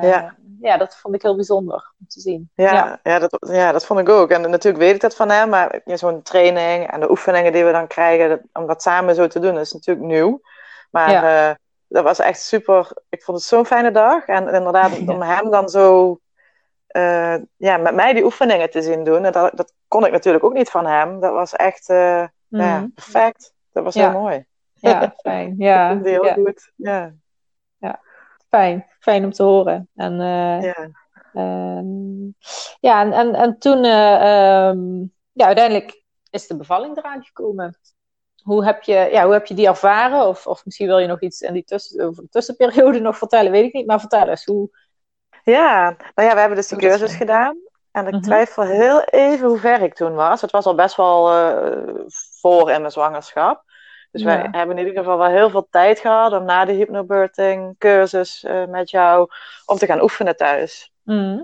Ja. 0.01 0.35
ja, 0.61 0.77
dat 0.77 0.95
vond 0.97 1.15
ik 1.15 1.21
heel 1.21 1.35
bijzonder 1.35 1.93
om 1.99 2.07
te 2.07 2.19
zien. 2.19 2.49
Ja, 2.55 2.99
ja. 3.03 3.19
dat, 3.19 3.37
ja, 3.51 3.71
dat 3.71 3.85
vond 3.85 3.99
ik 3.99 4.09
ook. 4.09 4.29
En 4.29 4.41
natuurlijk 4.49 4.83
weet 4.83 4.95
ik 4.95 5.01
dat 5.01 5.15
van 5.15 5.29
hem, 5.29 5.49
maar 5.49 5.81
ja, 5.85 5.97
zo'n 5.97 6.21
training 6.21 6.91
en 6.91 6.99
de 6.99 7.09
oefeningen 7.09 7.51
die 7.53 7.63
we 7.65 7.71
dan 7.71 7.87
krijgen, 7.87 8.29
dat- 8.29 8.41
om 8.53 8.67
dat 8.67 8.81
samen 8.81 9.15
zo 9.15 9.27
te 9.27 9.39
doen, 9.39 9.57
is 9.59 9.73
natuurlijk 9.73 10.07
nieuw. 10.07 10.41
Maar 10.91 11.11
Ja. 11.11 11.57
dat 11.87 12.03
was 12.03 12.19
echt 12.19 12.41
super. 12.41 12.91
Ik 13.09 13.23
vond 13.23 13.37
het 13.37 13.47
zo'n 13.47 13.65
fijne 13.65 13.91
dag. 13.91 14.25
En 14.25 14.47
inderdaad, 14.53 14.91
om 15.17 15.21
hem 15.21 15.49
dan 15.51 15.69
zo 15.69 16.19
eh, 16.91 17.35
ja, 17.57 17.77
met 17.77 17.93
mij 17.95 18.13
die 18.13 18.23
oefeningen 18.23 18.69
te 18.69 18.81
zien 18.81 19.03
doen, 19.03 19.25
en 19.25 19.31
dat, 19.31 19.57
dat 19.57 19.73
kon 19.87 20.05
ik 20.05 20.11
natuurlijk 20.11 20.43
ook 20.43 20.53
niet 20.53 20.69
van 20.69 20.85
hem. 20.85 21.19
Dat 21.19 21.31
was 21.33 21.53
echt 21.55 21.89
eh, 21.89 22.25
ja, 22.47 22.77
Mhm. 22.79 22.89
perfect. 22.89 23.53
Dat 23.71 23.83
was 23.83 23.93
Ja. 23.93 24.09
heel 24.11 24.19
mooi. 24.19 24.45
Ja, 24.73 25.13
fijn. 25.23 25.55
Ja, 25.57 25.93
Dat 25.95 26.05
heel 26.05 26.25
ja, 26.25 26.33
goed. 26.33 26.71
Ja. 26.75 27.13
fijn. 28.49 28.85
Fijn 28.99 29.23
om 29.23 29.31
te 29.31 29.43
horen. 29.43 29.89
En, 29.95 30.11
eh, 30.21 30.61
Ja. 30.61 30.89
ehm, 31.33 32.25
ja, 32.79 33.01
en, 33.01 33.11
en, 33.13 33.33
en 33.35 33.59
toen, 33.59 33.83
eh, 33.83 34.15
ehm, 34.67 34.99
ja, 35.31 35.45
uiteindelijk 35.45 36.03
is 36.29 36.47
de 36.47 36.57
bevalling 36.57 36.97
eraan 36.97 37.23
gekomen. 37.23 37.77
Hoe 38.43 38.65
heb 38.65 38.83
je, 38.83 38.93
ja, 39.11 39.23
hoe 39.23 39.33
heb 39.33 39.45
je 39.45 39.53
die 39.53 39.67
ervaren? 39.67 40.27
Of, 40.27 40.47
of 40.47 40.65
misschien 40.65 40.87
wil 40.87 40.97
je 40.97 41.07
nog 41.07 41.21
iets 41.21 41.41
in 41.41 41.53
die 41.53 41.63
tussen, 41.63 42.05
over 42.05 42.23
de 42.23 42.29
tussenperiode 42.29 42.99
nog 42.99 43.17
vertellen, 43.17 43.51
weet 43.51 43.65
ik 43.65 43.73
niet. 43.73 43.85
Maar 43.85 43.99
vertel 43.99 44.27
eens, 44.27 44.45
hoe... 44.45 44.69
Ja, 45.43 45.95
nou 46.15 46.27
ja, 46.27 46.33
we 46.33 46.39
hebben 46.39 46.57
dus 46.57 46.67
die 46.67 46.77
Hoe 46.79 46.89
dat 46.89 46.97
cursus 46.99 47.17
gedaan. 47.17 47.57
En 47.91 48.07
ik 48.07 48.13
Mhm. 48.13 48.21
twijfel 48.21 48.63
heel 48.63 49.01
even 49.03 49.47
hoe 49.47 49.57
ver 49.59 49.81
ik 49.81 49.93
toen 49.93 50.13
was. 50.13 50.41
Het 50.41 50.51
was 50.51 50.65
al 50.65 50.75
best 50.75 50.95
wel 50.95 51.31
eh, 51.31 52.05
voor 52.39 52.71
in 52.71 52.79
mijn 52.79 52.91
zwangerschap. 52.91 53.63
Dus 54.11 54.23
wij 54.23 54.47
hebben 54.51 54.77
in 54.77 54.85
ieder 54.87 55.03
geval 55.03 55.17
wel 55.17 55.27
heel 55.27 55.49
veel 55.49 55.67
tijd 55.69 55.99
gehad 55.99 56.33
om 56.33 56.43
na 56.43 56.65
de 56.65 56.71
hypnobirthing 56.71 57.75
cursus 57.77 58.43
eh, 58.43 58.65
met 58.65 58.89
jou, 58.89 59.29
om 59.65 59.77
te 59.77 59.85
gaan 59.85 60.01
oefenen 60.01 60.35
thuis. 60.35 60.91
Mhm. 61.03 61.43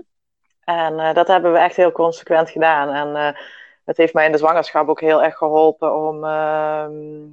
En 0.64 0.98
eh, 0.98 1.14
dat 1.14 1.28
hebben 1.28 1.52
we 1.52 1.58
echt 1.58 1.76
heel 1.76 1.92
consequent 1.92 2.50
gedaan. 2.50 3.14
En 3.14 3.36
het 3.84 3.96
heeft 3.96 4.14
mij 4.14 4.26
in 4.26 4.32
de 4.32 4.38
zwangerschap 4.38 4.88
ook 4.88 5.00
heel 5.00 5.22
erg 5.22 5.36
geholpen 5.36 5.94
om 5.94 6.24
ehm, 6.24 7.24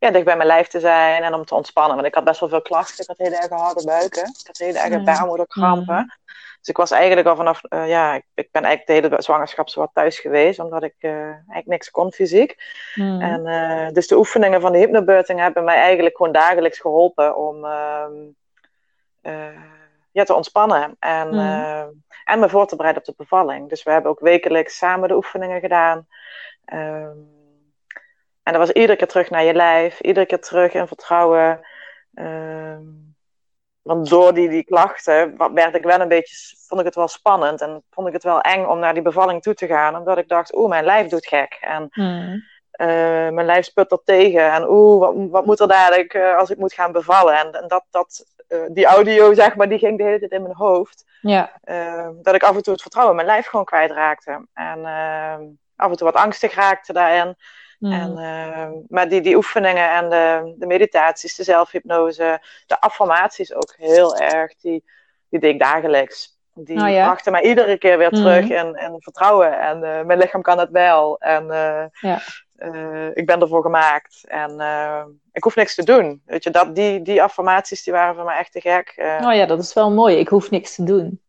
ja, 0.00 0.10
dicht 0.10 0.24
bij 0.24 0.36
mijn 0.36 0.48
lijf 0.48 0.66
te 0.68 0.80
zijn 0.80 1.22
en 1.22 1.34
om 1.34 1.44
te 1.44 1.54
ontspannen. 1.54 1.94
Want 1.94 2.06
ik 2.06 2.14
had 2.14 2.24
best 2.24 2.40
wel 2.40 2.48
veel 2.48 2.62
klachten. 2.62 3.00
Ik 3.02 3.06
had 3.08 3.18
hele 3.18 3.36
erg 3.36 3.48
harde 3.48 3.84
buiken. 3.84 4.22
Ik 4.22 4.46
had 4.46 4.58
hele 4.58 4.78
erge 4.78 4.98
Mm. 4.98 5.04
baarmoederkrampen. 5.04 6.18
Dus 6.58 6.68
ik 6.68 6.76
was 6.76 6.90
eigenlijk 6.90 7.26
al 7.26 7.36
vanaf, 7.36 7.64
eh, 7.64 7.88
ja, 7.88 8.14
ik, 8.14 8.24
ik 8.34 8.48
ben 8.52 8.64
eigenlijk 8.64 9.02
de 9.02 9.08
hele 9.08 9.22
zwangerschap 9.22 9.68
zo 9.68 9.80
wat 9.80 9.90
thuis 9.92 10.18
geweest, 10.18 10.58
omdat 10.58 10.82
ik 10.82 10.94
eh, 10.98 11.12
eigenlijk 11.12 11.66
niks 11.66 11.90
kon 11.90 12.12
fysiek. 12.12 12.56
Mhm. 12.94 13.20
En, 13.20 13.46
eh, 13.46 13.92
dus 13.92 14.06
de 14.06 14.16
oefeningen 14.16 14.60
van 14.60 14.72
de 14.72 14.78
hypnobirthing 14.78 15.40
hebben 15.40 15.64
mij 15.64 15.76
eigenlijk 15.76 16.16
gewoon 16.16 16.32
dagelijks 16.32 16.78
geholpen 16.78 17.36
om 17.36 17.64
ehm, 17.64 18.12
eh, 19.22 19.62
ja, 20.12 20.24
te 20.24 20.34
ontspannen 20.34 20.96
en, 20.98 21.38
eh, 21.38 21.84
en 22.24 22.38
me 22.40 22.48
voor 22.48 22.66
te 22.66 22.76
bereiden 22.76 23.02
op 23.02 23.08
de 23.08 23.22
bevalling. 23.22 23.68
Dus 23.68 23.82
we 23.82 23.90
hebben 23.90 24.10
ook 24.10 24.20
wekelijks 24.20 24.76
samen 24.76 25.08
de 25.08 25.14
oefeningen 25.16 25.60
gedaan. 25.60 26.06
Ehm, 26.64 27.16
en 28.42 28.52
dat 28.52 28.56
was 28.66 28.70
iedere 28.72 28.96
keer 28.96 29.06
terug 29.08 29.30
naar 29.30 29.44
je 29.44 29.54
lijf, 29.54 30.00
iedere 30.00 30.26
keer 30.26 30.40
terug 30.40 30.72
in 30.72 30.86
vertrouwen. 30.86 31.60
Ehm, 32.14 32.82
want 33.82 34.08
door 34.08 34.34
die, 34.34 34.48
die 34.48 34.64
klachten 34.64 35.36
werd 35.54 35.74
ik 35.74 35.82
wel 35.84 36.00
een 36.00 36.08
beetje, 36.08 36.56
vond 36.66 36.80
ik 36.80 36.86
het 36.86 36.94
wel 36.94 37.08
spannend 37.08 37.60
en 37.60 37.82
vond 37.90 38.06
ik 38.06 38.12
het 38.12 38.22
wel 38.22 38.40
eng 38.40 38.64
om 38.64 38.78
naar 38.78 38.94
die 38.94 39.02
bevalling 39.02 39.42
toe 39.42 39.54
te 39.54 39.66
gaan. 39.66 39.96
Omdat 39.96 40.18
ik 40.18 40.28
dacht, 40.28 40.54
oeh, 40.56 40.68
mijn 40.68 40.84
lijf 40.84 41.08
doet 41.08 41.26
gek. 41.26 41.58
En 41.60 41.86
Mhm. 41.90 42.38
eh, 42.70 42.86
mijn 43.28 43.44
lijf 43.46 43.64
sput 43.64 43.92
er 43.92 44.00
tegen. 44.04 44.52
En 44.52 44.68
oeh, 44.68 45.00
wat, 45.00 45.14
wat 45.30 45.46
moet 45.46 45.60
er 45.60 45.68
dadelijk 45.68 46.14
eh, 46.14 46.36
als 46.36 46.50
ik 46.50 46.58
moet 46.58 46.72
gaan 46.72 46.92
bevallen? 46.92 47.34
En, 47.38 47.52
en 47.52 47.68
dat, 47.68 47.84
dat, 47.90 48.24
eh, 48.48 48.58
die 48.68 48.86
audio, 48.86 49.34
zeg 49.34 49.56
maar, 49.56 49.68
die 49.68 49.78
ging 49.78 49.98
de 49.98 50.04
hele 50.04 50.18
tijd 50.18 50.30
in 50.30 50.42
mijn 50.42 50.54
hoofd. 50.54 51.04
Ja. 51.20 51.50
Eh, 51.62 52.08
dat 52.22 52.34
ik 52.34 52.42
af 52.42 52.56
en 52.56 52.62
toe 52.62 52.72
het 52.72 52.82
vertrouwen 52.82 53.16
in 53.18 53.24
mijn 53.24 53.34
lijf 53.36 53.48
gewoon 53.50 53.64
kwijtraakte. 53.64 54.46
En 54.54 54.84
eh, 54.84 55.34
af 55.76 55.90
en 55.90 55.96
toe 55.96 56.10
wat 56.12 56.22
angstig 56.22 56.54
raakte 56.54 56.92
daarin. 56.92 57.36
Mhm. 57.80 57.92
En, 57.92 58.18
eh, 58.18 58.68
maar 58.88 59.08
die, 59.08 59.20
die 59.20 59.36
oefeningen 59.36 59.90
en 59.90 60.10
de, 60.10 60.54
de 60.58 60.66
meditaties, 60.66 61.36
de 61.36 61.42
zelfhypnose, 61.44 62.40
de 62.66 62.80
affirmaties 62.80 63.54
ook 63.54 63.74
heel 63.76 64.16
erg, 64.16 64.54
die, 64.56 64.84
die 65.28 65.40
deed 65.40 65.52
ik 65.54 65.58
dagelijks. 65.60 66.38
Die 66.54 66.80
Oh 66.80 66.88
ja? 66.88 67.04
brachten 67.04 67.32
mij 67.32 67.42
iedere 67.42 67.78
keer 67.78 67.98
weer 67.98 68.12
Mhm. 68.12 68.22
terug 68.22 68.48
in, 68.48 68.74
in 68.74 68.96
vertrouwen. 68.98 69.60
En 69.60 69.84
eh, 69.84 70.04
mijn 70.04 70.18
lichaam 70.18 70.42
kan 70.42 70.58
het 70.58 70.70
wel. 70.70 71.18
En 71.20 71.50
eh, 71.50 71.84
Ja. 72.00 72.18
eh, 72.56 73.08
ik 73.16 73.26
ben 73.26 73.40
ervoor 73.40 73.62
gemaakt. 73.62 74.24
En 74.28 74.50
ik 75.32 75.44
hoef 75.44 75.56
niks 75.56 75.74
te 75.74 75.84
doen. 75.84 76.22
Weet 76.24 76.44
je, 76.44 76.50
dat, 76.50 76.74
die, 76.74 77.02
die 77.02 77.22
affirmaties 77.22 77.82
die 77.82 77.92
waren 77.92 78.14
voor 78.14 78.24
mij 78.24 78.38
echt 78.38 78.52
te 78.52 78.60
gek. 78.60 78.94
Oh 78.96 79.34
ja, 79.34 79.46
dat 79.46 79.58
is 79.58 79.72
wel 79.72 79.90
mooi. 79.90 80.16
Ik 80.16 80.28
hoef 80.28 80.50
niks 80.50 80.74
te 80.74 80.82
doen. 80.84 81.20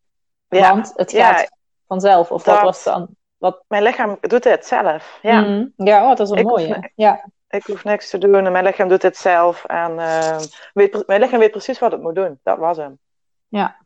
ja, 0.50 0.70
Want 0.72 0.92
het 0.96 1.12
gaat 1.12 1.52
vanzelf. 1.88 2.32
Of 2.32 2.44
wat 2.46 2.56
dat- 2.56 2.64
was 2.64 2.84
dan? 2.84 3.16
Wat... 3.42 3.64
Mijn 3.68 3.84
lichaam 3.84 4.18
doet 4.22 4.44
het 4.44 4.66
zelf, 4.66 5.20
ja. 5.22 5.42
Mm. 5.42 5.74
Ja, 5.76 6.02
oh, 6.02 6.16
dat 6.16 6.20
is 6.20 6.30
een 6.30 6.46
mooie. 6.46 6.92
Ja. 6.96 7.26
Ik 7.50 7.64
hoef 7.64 7.84
niks 7.84 8.10
te 8.10 8.18
doen 8.18 8.46
en 8.46 8.52
mijn 8.52 8.66
lichaam 8.66 8.88
doet 8.88 9.02
het 9.02 9.18
zelf. 9.18 9.66
En 9.66 9.92
uh, 9.92 10.38
weet, 10.74 11.08
mijn 11.08 11.22
lichaam 11.22 11.40
weet 11.40 11.52
precies 11.52 11.80
wat 11.80 11.92
het 11.92 12.02
moet 12.02 12.16
doen. 12.16 12.40
Dat 12.44 12.58
was 12.58 12.78
hem. 12.78 13.00
Ja. 13.48 13.78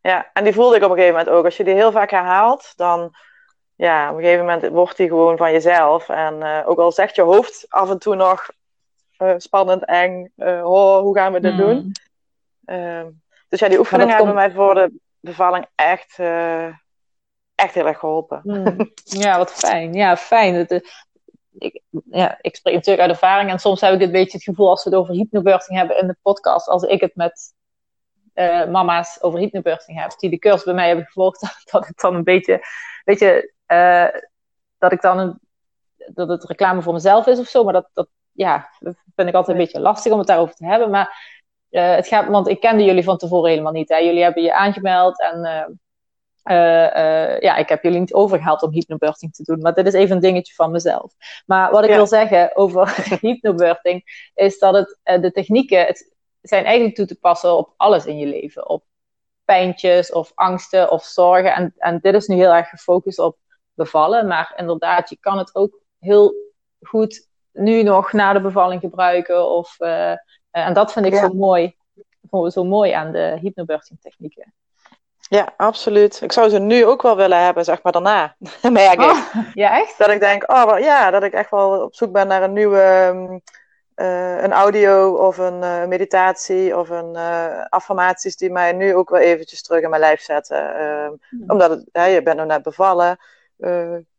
Ja, 0.00 0.30
en 0.32 0.44
die 0.44 0.52
voelde 0.52 0.76
ik 0.76 0.82
op 0.82 0.90
een 0.90 0.96
gegeven 0.96 1.16
moment 1.18 1.36
ook. 1.36 1.44
Als 1.44 1.56
je 1.56 1.64
die 1.64 1.74
heel 1.74 1.92
vaak 1.92 2.10
herhaalt, 2.10 2.72
dan 2.76 3.14
ja, 3.74 4.10
op 4.10 4.16
een 4.16 4.22
gegeven 4.22 4.44
moment 4.44 4.68
wordt 4.68 4.96
die 4.96 5.08
gewoon 5.08 5.36
van 5.36 5.52
jezelf. 5.52 6.08
En 6.08 6.34
uh, 6.34 6.62
ook 6.64 6.78
al 6.78 6.92
zegt 6.92 7.16
je 7.16 7.22
hoofd 7.22 7.66
af 7.68 7.90
en 7.90 7.98
toe 7.98 8.14
nog 8.14 8.50
uh, 9.18 9.34
spannend, 9.36 9.84
eng, 9.84 10.32
oh, 10.36 10.98
hoe 10.98 11.14
gaan 11.14 11.32
we 11.32 11.40
dit 11.40 11.52
mm. 11.52 11.58
doen? 11.58 11.92
Ehm, 12.64 13.06
dus 13.48 13.60
ja, 13.60 13.68
die 13.68 13.78
oefeningen 13.78 14.16
hebben 14.16 14.34
mij 14.34 14.50
voor 14.50 14.74
de 14.74 14.92
bevalling 15.20 15.66
echt, 15.74 16.18
echt 17.56 17.74
heel 17.74 17.86
erg 17.86 17.98
geholpen. 17.98 18.40
Mm. 18.44 18.92
Ja, 19.04 19.38
wat 19.38 19.52
fijn. 19.52 19.92
Ja, 19.92 20.16
fijn. 20.16 20.66
Dat, 20.66 20.82
ik, 21.58 21.82
ja, 22.10 22.38
ik 22.40 22.56
spreek 22.56 22.74
natuurlijk 22.74 23.02
uit 23.02 23.10
ervaring 23.10 23.50
en 23.50 23.58
soms 23.58 23.80
heb 23.80 23.94
ik 23.94 24.00
een 24.00 24.10
beetje 24.10 24.36
het 24.36 24.46
gevoel 24.46 24.68
als 24.68 24.84
we 24.84 24.90
het 24.90 24.98
over 24.98 25.14
hypnobirthing 25.14 25.78
hebben 25.78 25.98
in 25.98 26.06
de 26.06 26.16
podcast, 26.22 26.68
als 26.68 26.82
ik 26.82 27.00
het 27.00 27.14
met 27.14 27.54
uh, 28.34 28.66
mama's 28.66 29.18
over 29.20 29.38
hypnobirthing 29.38 30.00
heb, 30.00 30.18
die 30.18 30.30
de 30.30 30.38
cursus 30.38 30.64
bij 30.64 30.74
mij 30.74 30.86
hebben 30.86 31.04
gevolgd, 31.04 31.40
dat 31.70 31.88
ik 31.88 32.00
dan 32.00 32.14
een 32.14 32.24
beetje, 32.24 32.60
weet 33.04 33.18
je, 33.18 33.52
uh, 33.66 34.20
dat 34.78 34.92
ik 34.92 35.00
dan 35.00 35.18
een, 35.18 35.40
dat 35.96 36.28
het 36.28 36.44
reclame 36.44 36.82
voor 36.82 36.92
mezelf 36.92 37.26
is 37.26 37.38
of 37.38 37.46
zo, 37.46 37.64
maar 37.64 37.72
dat, 37.72 37.88
dat 37.92 38.08
ja, 38.32 38.70
vind 39.14 39.28
ik 39.28 39.34
altijd 39.34 39.56
een 39.56 39.62
beetje 39.62 39.80
lastig 39.80 40.12
om 40.12 40.18
het 40.18 40.26
daarover 40.26 40.54
te 40.54 40.66
hebben. 40.66 40.90
Maar 40.90 41.34
uh, 41.70 41.94
het 41.94 42.06
gaat, 42.06 42.28
want 42.28 42.48
ik 42.48 42.60
kende 42.60 42.84
jullie 42.84 43.04
van 43.04 43.16
tevoren 43.16 43.50
helemaal 43.50 43.72
niet. 43.72 43.88
Hè. 43.88 43.96
Jullie 43.96 44.22
hebben 44.22 44.42
je 44.42 44.54
aangemeld 44.54 45.20
en 45.20 45.78
uh, 46.50 47.38
ja, 47.40 47.56
ik 47.56 47.68
heb 47.68 47.82
jullie 47.82 48.00
niet 48.00 48.14
overgehaald 48.14 48.62
om 48.62 48.72
hypnobirthing 48.72 49.34
te 49.34 49.42
doen, 49.42 49.58
maar 49.58 49.74
dit 49.74 49.86
is 49.86 49.92
even 49.92 50.14
een 50.14 50.22
dingetje 50.22 50.54
van 50.54 50.70
mezelf. 50.70 51.12
Maar 51.46 51.70
wat 51.70 51.84
ik 51.84 51.90
wil 51.90 52.06
zeggen 52.06 52.56
over 52.56 52.94
hypnobirthing 53.20 54.30
is 54.34 54.58
dat 54.58 54.74
het, 54.74 55.22
de 55.22 55.32
technieken 55.32 55.86
het 55.86 56.14
zijn 56.40 56.64
eigenlijk 56.64 56.94
toe 56.94 57.06
te 57.06 57.18
passen 57.18 57.56
op 57.56 57.74
alles 57.76 58.06
in 58.06 58.18
je 58.18 58.26
leven. 58.26 58.68
Op 58.68 58.84
pijntjes 59.44 60.12
of 60.12 60.32
angsten 60.34 60.90
of 60.90 61.04
zorgen. 61.04 61.54
En, 61.54 61.74
en 61.76 61.98
dit 62.00 62.14
is 62.14 62.26
nu 62.26 62.36
heel 62.36 62.54
erg 62.54 62.68
gefocust 62.68 63.18
op 63.18 63.38
bevallen, 63.74 64.26
maar 64.26 64.52
inderdaad, 64.56 65.10
je 65.10 65.16
kan 65.20 65.38
het 65.38 65.54
ook 65.54 65.80
heel 65.98 66.34
goed 66.80 67.28
nu 67.52 67.82
nog 67.82 68.12
na 68.12 68.32
de 68.32 68.40
bevalling 68.40 68.80
gebruiken. 68.80 69.48
Of, 69.48 69.78
en 70.50 70.72
dat 70.72 70.92
vind 70.92 71.06
ik 71.06 71.14
zo 71.14 71.28
mooi. 71.28 71.76
Zo 72.48 72.64
mooi 72.64 72.92
aan 72.92 73.12
de 73.12 73.38
hypnobirthing 73.40 74.00
technieken. 74.00 74.54
Ja, 75.28 75.52
absoluut. 75.56 76.20
Ik 76.22 76.32
zou 76.32 76.48
ze 76.48 76.58
nu 76.58 76.84
ook 76.84 77.02
wel 77.02 77.16
willen 77.16 77.44
hebben, 77.44 77.64
zeg 77.64 77.82
maar 77.82 77.92
daarna. 77.92 78.36
merk 78.70 78.92
ik. 78.92 79.00
Oh, 79.00 79.18
ja, 79.54 79.78
echt? 79.80 79.98
Dat 80.06 80.10
ik 80.10 80.20
denk, 80.20 80.50
oh 80.50 80.78
ja, 80.78 81.10
dat 81.10 81.22
ik 81.22 81.32
echt 81.32 81.50
wel 81.50 81.82
op 81.82 81.94
zoek 81.94 82.12
ben 82.12 82.26
naar 82.26 82.42
een 82.42 82.52
nieuwe 82.52 83.40
uh, 83.96 84.42
een 84.42 84.52
audio 84.52 85.14
of 85.14 85.38
een 85.38 85.62
uh, 85.62 85.86
meditatie 85.86 86.76
of 86.78 86.88
een 86.88 87.14
uh, 87.14 87.64
affirmaties 87.68 88.36
die 88.36 88.50
mij 88.50 88.72
nu 88.72 88.94
ook 88.94 89.10
wel 89.10 89.20
eventjes 89.20 89.62
terug 89.62 89.82
in 89.82 89.90
mijn 89.90 90.00
lijf 90.00 90.20
zetten. 90.20 90.76
Ehm, 90.76 91.12
hmm. 91.28 91.44
Omdat 91.46 91.70
het, 91.70 91.88
hè, 91.92 92.04
je 92.04 92.22
bent 92.22 92.36
nog 92.36 92.46
net 92.46 92.62
bevallen, 92.62 93.18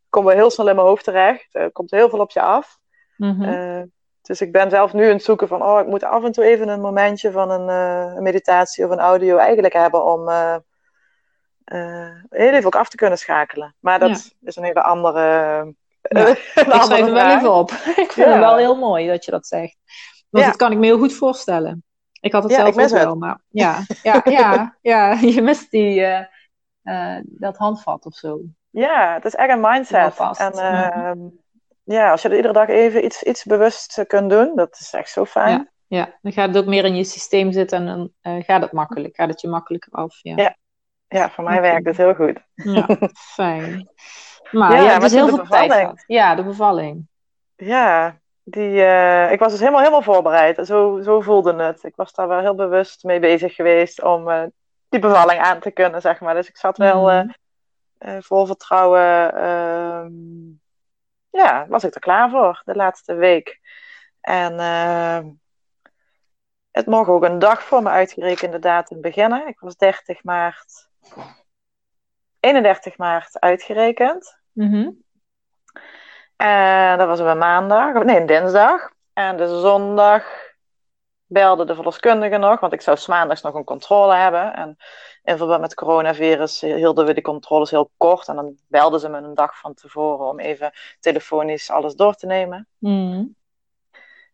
komt 0.09 0.25
wel 0.25 0.35
heel 0.35 0.49
snel 0.49 0.69
in 0.69 0.75
mijn 0.75 0.87
hoofd 0.87 1.03
terecht. 1.03 1.47
Er 1.51 1.71
komt 1.71 1.91
heel 1.91 2.09
veel 2.09 2.19
op 2.19 2.31
je 2.31 2.41
af. 2.41 2.77
Mm 3.17 3.95
dus 4.21 4.41
ik 4.41 4.51
ben 4.51 4.69
zelf 4.69 4.93
nu 4.93 5.05
aan 5.05 5.11
het 5.11 5.23
zoeken 5.23 5.47
van, 5.47 5.63
oh, 5.63 5.79
ik 5.79 5.87
moet 5.87 6.03
af 6.03 6.23
en 6.23 6.31
toe 6.31 6.43
even 6.43 6.67
een 6.67 6.81
momentje 6.81 7.31
van 7.31 7.49
een, 7.49 7.67
een 8.17 8.23
meditatie 8.23 8.85
of 8.85 8.91
een 8.91 8.99
audio 8.99 9.37
eigenlijk 9.37 9.73
hebben 9.73 10.05
om 10.05 10.29
uh, 10.29 10.55
heel 12.29 12.53
even 12.53 12.65
ook 12.65 12.75
af 12.75 12.89
te 12.89 12.95
kunnen 12.95 13.17
schakelen. 13.17 13.75
Maar 13.79 14.00
dat 14.00 14.36
is 14.41 14.55
een 14.55 14.63
hele 14.63 14.83
andere. 14.83 15.19
Ja, 16.01 16.27
ik 16.27 16.38
schrijf 16.55 17.05
hem 17.05 17.13
wel 17.13 17.38
even 17.38 17.53
op. 17.53 17.71
ik 18.05 18.12
vind 18.12 18.27
het 18.27 18.39
wel 18.39 18.57
heel 18.57 18.75
mooi 18.75 19.07
dat 19.07 19.25
je 19.25 19.31
dat 19.31 19.47
zegt. 19.47 19.77
Want 20.29 20.45
dat 20.45 20.55
kan 20.55 20.71
ik 20.71 20.77
me 20.77 20.86
heel 20.86 20.97
goed 20.97 21.13
voorstellen. 21.13 21.83
Ik 22.19 22.31
had 22.31 22.43
het 22.43 22.51
zelf 22.51 22.77
ook 22.77 22.89
wel, 22.89 23.15
maar 23.15 23.41
ja, 23.50 23.86
ja, 24.03 24.21
ja, 24.39 24.77
ja, 24.81 25.12
je 25.12 25.41
mist 25.41 25.71
die, 25.71 26.00
uh, 26.00 26.19
uh, 26.83 27.17
dat 27.24 27.57
handvat 27.57 28.05
of 28.05 28.13
zo. 28.13 28.39
Ja, 28.69 29.13
het 29.13 29.25
is 29.25 29.36
echt 29.36 29.50
een 29.50 29.62
mindset. 29.62 30.19
En 30.38 30.51
ehm, 30.51 31.19
ja, 31.83 32.12
als 32.12 32.21
je 32.21 32.29
er 32.29 32.36
iedere 32.36 32.53
dag 32.53 32.67
even 32.67 33.05
iets, 33.05 33.24
iets 33.24 33.43
bewust 33.43 34.03
kunt 34.07 34.29
doen, 34.29 34.55
dat 34.55 34.77
is 34.79 34.93
echt 34.93 35.09
zo 35.09 35.25
fijn. 35.25 35.71
Ja, 35.88 36.17
dan 36.21 36.31
gaat 36.31 36.47
het 36.47 36.57
ook 36.57 36.65
meer 36.65 36.86
in 36.86 36.95
je 36.95 37.03
systeem 37.03 37.51
zitten 37.51 37.88
en 37.88 38.13
dan 38.21 38.43
gaat 38.43 38.62
het 38.62 38.71
makkelijk, 38.71 39.15
gaat 39.15 39.29
het 39.29 39.41
je 39.41 39.47
makkelijker 39.47 39.91
af. 39.91 40.19
ja. 40.21 40.55
Ja, 41.07 41.29
voor 41.29 41.43
mij 41.43 41.61
werkt 41.61 41.85
het 41.85 41.97
heel 41.97 42.13
goed. 42.13 42.39
Ja, 42.55 42.87
fijn. 43.35 43.89
Maar 44.51 44.71
ja, 44.71 44.81
ja 44.81 44.93
het 44.93 45.03
is 45.03 45.11
heel 45.11 45.27
veel 45.27 45.45
tijd 45.45 46.03
Ja, 46.07 46.35
de 46.35 46.43
bevalling. 46.43 47.07
Ja, 47.55 48.19
die, 48.43 48.71
uh, 48.71 49.31
ik 49.31 49.39
was 49.39 49.51
dus 49.51 49.59
helemaal, 49.59 49.79
helemaal 49.79 50.01
voorbereid. 50.01 50.67
Zo, 50.67 50.99
zo 51.01 51.21
voelde 51.21 51.63
het. 51.63 51.83
Ik 51.83 51.95
was 51.95 52.13
daar 52.13 52.27
wel 52.27 52.39
heel 52.39 52.55
bewust 52.55 53.03
mee 53.03 53.19
bezig 53.19 53.55
geweest 53.55 54.03
om 54.03 54.29
uh, 54.29 54.43
die 54.89 54.99
bevalling 54.99 55.41
aan 55.41 55.59
te 55.59 55.71
kunnen, 55.71 56.01
zeg 56.01 56.19
maar. 56.19 56.33
Dus 56.33 56.47
ik 56.47 56.57
zat 56.57 56.77
wel 56.77 57.11
uh, 57.11 57.23
vol 58.19 58.45
vertrouwen. 58.45 59.33
Ehm, 59.35 60.11
ja, 61.29 61.65
was 61.67 61.83
ik 61.83 61.95
er 61.95 62.01
klaar 62.01 62.29
voor 62.29 62.61
de 62.65 62.75
laatste 62.75 63.13
week. 63.13 63.59
En 64.21 64.59
ehm, 64.59 65.29
het 66.71 66.85
mocht 66.85 67.09
ook 67.09 67.23
een 67.23 67.39
dag 67.39 67.63
voor 67.63 67.83
me 67.83 67.89
uitgerekende 67.89 68.59
datum 68.59 69.01
beginnen. 69.01 69.47
Ik 69.47 69.59
was 69.59 69.75
30 69.75 70.23
maart 70.23 70.87
31 72.39 72.97
maart 72.97 73.39
uitgerekend. 73.39 74.37
Mm 74.51 75.05
En 76.35 76.97
dat 76.97 77.07
was 77.07 77.19
een 77.19 77.37
maandag, 77.37 78.03
nee, 78.03 78.19
een 78.19 78.25
dinsdag. 78.25 78.91
En 79.13 79.37
de 79.37 79.59
zondag 79.59 80.23
belde 81.25 81.65
de 81.65 81.75
verloskundige 81.75 82.37
nog, 82.37 82.59
want 82.59 82.73
ik 82.73 82.81
zou 82.81 82.97
maandags 83.07 83.41
nog 83.41 83.53
een 83.53 83.63
controle 83.63 84.15
hebben. 84.15 84.53
En 84.53 84.77
in 85.23 85.37
verband 85.37 85.61
met 85.61 85.69
het 85.69 85.79
coronavirus 85.79 86.61
hielden 86.61 87.05
we 87.05 87.13
die 87.13 87.23
controles 87.23 87.71
heel 87.71 87.91
kort. 87.97 88.27
En 88.27 88.35
dan 88.35 88.57
belden 88.67 88.99
ze 88.99 89.09
me 89.09 89.17
een 89.17 89.33
dag 89.33 89.59
van 89.59 89.73
tevoren 89.73 90.27
om 90.27 90.39
even 90.39 90.71
telefonisch 90.99 91.69
alles 91.69 91.95
door 91.95 92.13
te 92.13 92.25
nemen. 92.25 92.67
Mm. 92.77 93.35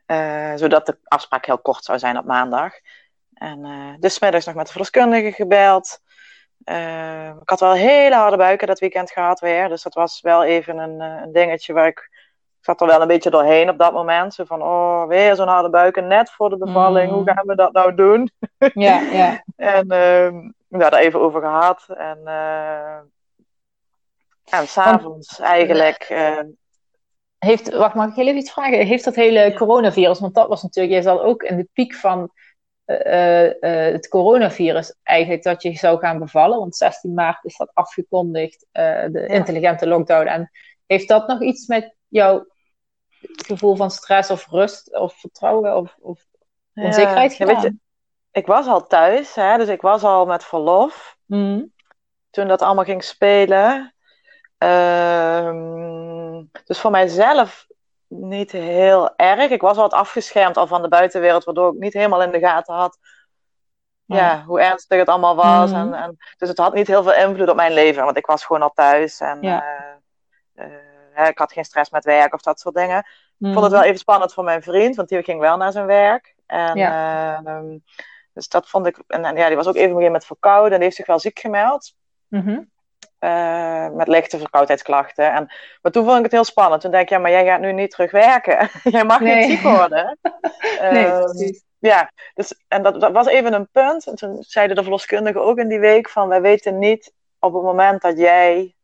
Uh, 0.07 0.53
zodat 0.55 0.85
de 0.85 0.97
afspraak 1.03 1.45
heel 1.45 1.59
kort 1.59 1.83
zou 1.83 1.99
zijn 1.99 2.17
op 2.17 2.25
maandag. 2.25 2.73
En 3.33 3.65
uh, 3.65 3.93
dus 3.99 4.19
middags 4.19 4.45
nog 4.45 4.55
met 4.55 4.65
de 4.65 4.71
verloskundige 4.71 5.31
gebeld. 5.31 6.01
Uh, 6.65 7.27
ik 7.27 7.49
had 7.49 7.59
wel 7.59 7.73
hele 7.73 8.15
harde 8.15 8.37
buiken 8.37 8.67
dat 8.67 8.79
weekend 8.79 9.11
gehad 9.11 9.39
weer. 9.39 9.69
Dus 9.69 9.83
dat 9.83 9.93
was 9.93 10.21
wel 10.21 10.43
even 10.43 10.77
een, 10.77 11.01
eh, 11.01 11.21
een 11.21 11.31
dingetje 11.31 11.73
waar 11.73 11.87
ik... 11.87 12.09
Ik 12.59 12.69
zat 12.69 12.81
er 12.81 12.87
wel 12.87 13.01
een 13.01 13.07
beetje 13.07 13.29
doorheen 13.29 13.69
op 13.69 13.77
dat 13.77 13.93
moment. 13.93 14.33
Zo 14.33 14.43
van, 14.43 14.61
oh, 14.61 15.07
weer 15.07 15.35
zo'n 15.35 15.47
harde 15.47 15.69
buiken 15.69 16.07
net 16.07 16.31
voor 16.31 16.49
de 16.49 16.57
bevalling. 16.57 17.11
Hoe 17.11 17.21
mm. 17.21 17.27
gaan 17.27 17.45
we 17.45 17.55
dat 17.55 17.73
nou 17.73 17.95
doen? 17.95 18.31
Ja, 18.73 18.99
ja. 18.99 19.43
en 19.55 19.83
uh, 19.83 20.49
we 20.67 20.81
hadden 20.81 20.99
even 20.99 21.19
over 21.19 21.41
gehad. 21.41 21.85
En, 21.87 22.19
uh, 22.25 22.97
en 24.49 24.67
s'avonds 24.67 25.39
eigenlijk... 25.39 26.09
Uh, 26.09 26.39
heeft, 27.37 27.73
wacht, 27.73 27.95
mag 27.95 28.09
ik 28.09 28.15
heel 28.15 28.27
even 28.27 28.39
iets 28.39 28.51
vragen? 28.51 28.85
Heeft 28.85 29.03
dat 29.03 29.15
hele 29.15 29.53
coronavirus, 29.53 30.19
want 30.19 30.35
dat 30.35 30.47
was 30.47 30.61
natuurlijk, 30.61 30.93
jij 30.93 31.03
zat 31.03 31.21
ook 31.21 31.43
in 31.43 31.57
de 31.57 31.67
piek 31.73 31.93
van 31.93 32.31
uh, 32.85 33.45
uh, 33.45 33.51
het 33.91 34.07
coronavirus 34.07 34.95
eigenlijk 35.03 35.43
dat 35.43 35.61
je 35.61 35.73
zou 35.73 35.99
gaan 35.99 36.19
bevallen. 36.19 36.59
Want 36.59 36.75
16 36.75 37.13
maart 37.13 37.45
is 37.45 37.57
dat 37.57 37.71
afgekondigd, 37.73 38.65
uh, 38.73 39.05
de 39.11 39.25
intelligente 39.27 39.87
lockdown. 39.87 40.27
En 40.27 40.51
heeft 40.85 41.07
dat 41.07 41.27
nog 41.27 41.41
iets 41.41 41.67
met 41.67 41.95
jouw 42.07 42.45
gevoel 43.21 43.75
van 43.75 43.91
stress 43.91 44.29
of 44.29 44.47
rust 44.47 44.95
of 44.95 45.13
vertrouwen 45.13 45.77
of, 45.77 45.95
of 46.01 46.25
onzekerheid 46.73 47.33
gedaan? 47.33 47.55
Ja, 47.55 47.61
weet 47.61 47.71
je, 47.71 47.77
ik 48.31 48.45
was 48.45 48.67
al 48.67 48.87
thuis, 48.87 49.35
hè, 49.35 49.57
dus 49.57 49.67
ik 49.67 49.81
was 49.81 50.03
al 50.03 50.25
met 50.25 50.43
verlof. 50.43 51.17
Mm. 51.25 51.71
Toen 52.29 52.47
dat 52.47 52.61
allemaal 52.61 52.83
ging 52.83 53.03
spelen. 53.03 53.93
Ehm, 54.57 56.43
dus 56.65 56.79
voor 56.79 56.91
mijzelf 56.91 57.67
niet 58.15 58.51
heel 58.51 59.15
erg. 59.15 59.49
Ik 59.49 59.61
was 59.61 59.77
wat 59.77 59.93
afgeschermd 59.93 60.57
al 60.57 60.67
van 60.67 60.81
de 60.81 60.87
buitenwereld, 60.87 61.43
waardoor 61.43 61.73
ik 61.73 61.79
niet 61.79 61.93
helemaal 61.93 62.23
in 62.23 62.31
de 62.31 62.39
gaten 62.39 62.75
had 62.75 62.97
ja, 64.05 64.43
hoe 64.45 64.61
ernstig 64.61 64.99
het 64.99 65.07
allemaal 65.07 65.35
was. 65.35 65.71
Mhm. 65.71 65.79
En, 65.79 65.93
en, 65.93 66.17
dus 66.37 66.49
het 66.49 66.57
had 66.57 66.73
niet 66.73 66.87
heel 66.87 67.03
veel 67.03 67.13
invloed 67.13 67.49
op 67.49 67.55
mijn 67.55 67.73
leven, 67.73 68.03
want 68.03 68.17
ik 68.17 68.25
was 68.25 68.45
gewoon 68.45 68.61
al 68.61 68.71
thuis. 68.73 69.19
En 69.19 69.45
uh, 69.45 69.61
uh, 70.55 71.27
ik 71.27 71.37
had 71.37 71.53
geen 71.53 71.65
stress 71.65 71.89
met 71.89 72.03
werk 72.03 72.33
of 72.33 72.41
dat 72.41 72.59
soort 72.59 72.75
dingen. 72.75 72.97
Ik 72.97 73.53
vond 73.53 73.55
het 73.55 73.63
mhm. 73.63 73.73
wel 73.73 73.83
even 73.83 73.99
spannend 73.99 74.33
voor 74.33 74.43
mijn 74.43 74.63
vriend, 74.63 74.95
want 74.95 75.09
die 75.09 75.23
ging 75.23 75.39
wel 75.39 75.57
naar 75.57 75.71
zijn 75.71 75.85
werk. 75.85 76.35
En, 76.45 76.77
uh, 76.77 77.61
dus 78.33 78.47
dat 78.47 78.69
vond 78.69 78.85
ik. 78.85 79.03
En, 79.07 79.25
en, 79.25 79.35
ja, 79.35 79.47
die 79.47 79.55
was 79.55 79.67
ook 79.67 79.75
even 79.75 80.11
met 80.11 80.25
verkouden 80.25 80.71
en 80.71 80.75
die 80.75 80.83
heeft 80.83 80.95
zich 80.95 81.05
wel 81.05 81.19
ziek 81.19 81.39
gemeld. 81.39 81.93
Mm 82.27 82.71
uh, 83.23 83.89
met 83.89 84.07
lichte 84.07 84.37
verkoudheidsklachten. 84.37 85.33
En, 85.33 85.53
maar 85.81 85.91
toen 85.91 86.05
vond 86.05 86.17
ik 86.17 86.23
het 86.23 86.31
heel 86.31 86.43
spannend. 86.43 86.81
Toen 86.81 86.91
denk 86.91 87.03
ik, 87.03 87.09
ja, 87.09 87.17
maar 87.17 87.31
jij 87.31 87.45
gaat 87.45 87.59
nu 87.59 87.71
niet 87.71 87.91
terug 87.91 88.11
werken. 88.11 88.69
jij 88.83 89.03
mag 89.03 89.19
niet 89.19 89.45
ziek 89.45 89.61
worden. 89.61 90.17
nee, 90.91 91.05
uh, 91.05 91.23
precies. 91.23 91.63
Ja, 91.79 92.11
dus, 92.33 92.55
en 92.67 92.83
dat, 92.83 93.01
dat, 93.01 93.11
was 93.11 93.27
even 93.27 93.53
een 93.53 93.69
punt. 93.71 94.07
En 94.07 94.15
toen 94.15 94.43
zeiden 94.43 94.75
de 94.75 94.81
verloskundigen 94.81 95.43
ook 95.43 95.57
in 95.57 95.67
die 95.67 95.79
week 95.79 96.09
van, 96.09 96.27
wij 96.27 96.41
weten 96.41 96.79
niet 96.79 97.13
op 97.39 97.53
het 97.53 97.63
moment 97.63 98.01
dat 98.01 98.17
jij 98.17 98.75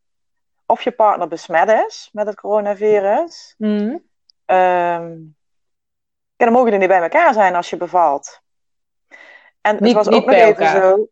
of 0.66 0.82
je 0.82 0.90
partner 0.90 1.28
besmet 1.28 1.68
is 1.86 2.08
met 2.12 2.26
het 2.26 2.40
coronavirus. 2.40 3.54
Mm. 3.58 4.02
Ehm, 4.44 5.10
ja, 6.36 6.44
dan 6.46 6.52
mogen 6.52 6.70
die 6.70 6.78
niet 6.78 6.88
bij 6.88 7.02
elkaar 7.02 7.32
zijn 7.32 7.54
als 7.54 7.70
je 7.70 7.76
bevalt. 7.76 8.40
En 9.60 9.72
Niet- 9.72 9.82
het 9.82 9.92
was 9.92 10.06
niet 10.06 10.16
ook 10.16 10.26
nog 10.26 10.34
bij 10.34 10.44
even 10.44 10.64
elkaar. 10.64 10.82
zo. 10.82 11.08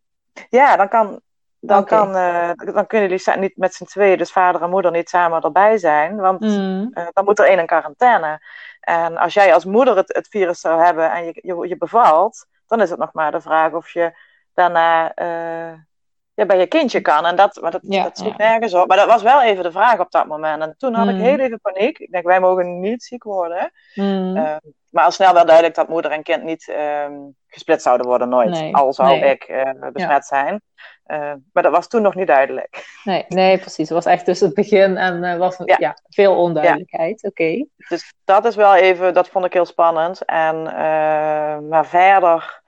Ja, 0.51 0.77
dan 0.77 0.89
kan. 0.89 1.21
Dan, 1.61 1.85
kan, 1.85 2.15
eh, 2.17 2.51
dan 2.75 2.87
kunnen 2.87 3.09
jullie 3.09 3.39
niet 3.39 3.57
met 3.57 3.75
z'n 3.75 3.85
tweeën, 3.85 4.19
dus 4.19 4.33
vader 4.33 4.63
en 4.63 4.71
moeder, 4.71 4.91
niet 4.91 5.09
samen 5.09 5.43
erbij 5.43 5.79
zijn. 5.79 6.17
Want 6.17 6.41
Mm. 6.41 6.91
eh, 6.93 7.07
dan 7.13 7.25
moet 7.25 7.39
er 7.39 7.47
één 7.47 7.59
in 7.59 7.67
quarantaine. 7.67 8.41
En 8.81 9.17
als 9.17 9.35
jij 9.35 9.55
als 9.55 9.65
moeder 9.65 9.97
het, 9.97 10.15
het 10.15 10.29
virus 10.29 10.61
zou 10.61 10.83
hebben 10.83 11.11
en 11.13 11.25
je, 11.25 11.39
je, 11.43 11.69
je 11.69 11.77
bevalt, 11.77 12.47
dan 12.67 12.81
is 12.81 12.91
het 12.91 12.99
nog 12.99 13.13
maar 13.13 13.31
de 13.31 13.41
vraag 13.41 13.73
of 13.73 13.91
je 13.91 14.13
daarna 14.55 15.15
eh, 15.15 15.73
ja, 16.39 16.47
bij 16.47 16.59
je 16.59 16.67
kindje 16.67 17.01
kan. 17.01 17.27
En 17.27 17.37
dat, 17.37 17.59
maar 17.61 17.71
dat, 17.71 17.81
Ja, 17.85 18.03
dat 18.03 18.23
ja. 18.25 18.35
nergens 18.37 18.75
op. 18.75 18.89
Maar 18.89 18.97
dat 18.97 19.07
was 19.07 19.23
wel 19.23 19.43
even 19.43 19.63
de 19.63 19.73
vraag 19.73 19.99
op 20.01 20.11
dat 20.11 20.27
moment. 20.27 20.63
En 20.63 20.75
toen 20.79 20.95
had 20.95 21.09
ik 21.09 21.15
Mm. 21.15 21.21
heel 21.21 21.39
even 21.39 21.61
paniek. 21.61 21.99
Ik 21.99 22.11
denk, 22.11 22.25
wij 22.25 22.41
mogen 22.41 22.81
niet 22.81 23.03
ziek 23.03 23.23
worden. 23.23 23.71
Mm. 23.95 24.37
Eh, 24.37 24.57
maar 24.91 25.05
al 25.05 25.11
snel 25.11 25.35
wel 25.35 25.45
duidelijk 25.45 25.75
dat 25.75 25.89
moeder 25.89 26.11
en 26.11 26.23
kind 26.23 26.43
niet 26.43 26.69
ehm 26.69 27.13
gesplit 27.51 27.83
zouden 27.83 28.07
worden, 28.07 28.29
nooit. 28.29 28.51
Nee, 28.51 28.75
Al 28.75 28.93
zou 28.93 29.09
nee. 29.09 29.31
ik 29.31 29.43
eh, 29.43 29.71
besmet 29.93 30.27
zijn. 30.27 30.63
Eh, 31.05 31.33
maar 31.53 31.63
dat 31.63 31.73
was 31.73 31.89
toen 31.89 32.03
nog 32.03 32.15
niet 32.15 32.27
duidelijk. 32.27 32.85
Nee, 33.05 33.25
nee, 33.29 33.59
precies. 33.59 33.89
Het 33.89 34.05
was 34.05 34.07
echt 34.07 34.27
dus 34.27 34.41
het 34.41 34.55
begin 34.55 34.97
en 34.97 35.25
eh, 35.25 35.37
was 35.39 35.57
ja. 35.65 35.77
Ja. 35.79 35.97
veel 36.09 36.37
onduidelijkheid. 36.37 37.25
Oké. 37.25 37.67
Dus 37.89 38.15
dat 38.25 38.45
is 38.45 38.57
wel 38.57 38.75
even, 38.75 39.15
dat 39.15 39.29
vond 39.29 39.45
ik 39.45 39.53
heel 39.53 39.65
spannend. 39.67 40.25
En, 40.25 40.67
eh, 40.67 41.59
maar 41.59 41.87
verder, 41.87 42.63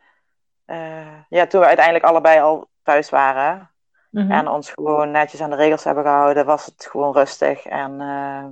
ja, 1.29 1.47
toen 1.47 1.61
we 1.61 1.67
uiteindelijk 1.67 2.05
allebei 2.05 2.41
al 2.41 2.69
thuis 2.83 3.11
waren 3.11 3.71
Mhm. 4.11 4.31
en 4.31 4.49
ons 4.49 4.71
gewoon 4.71 5.11
netjes 5.11 5.41
aan 5.41 5.51
de 5.51 5.57
regels 5.57 5.85
hebben 5.85 6.05
gehouden, 6.05 6.47
was 6.47 6.67
het 6.67 6.87
gewoon 6.91 7.13
rustig 7.13 7.67
en 7.67 8.01
eh, 8.01 8.45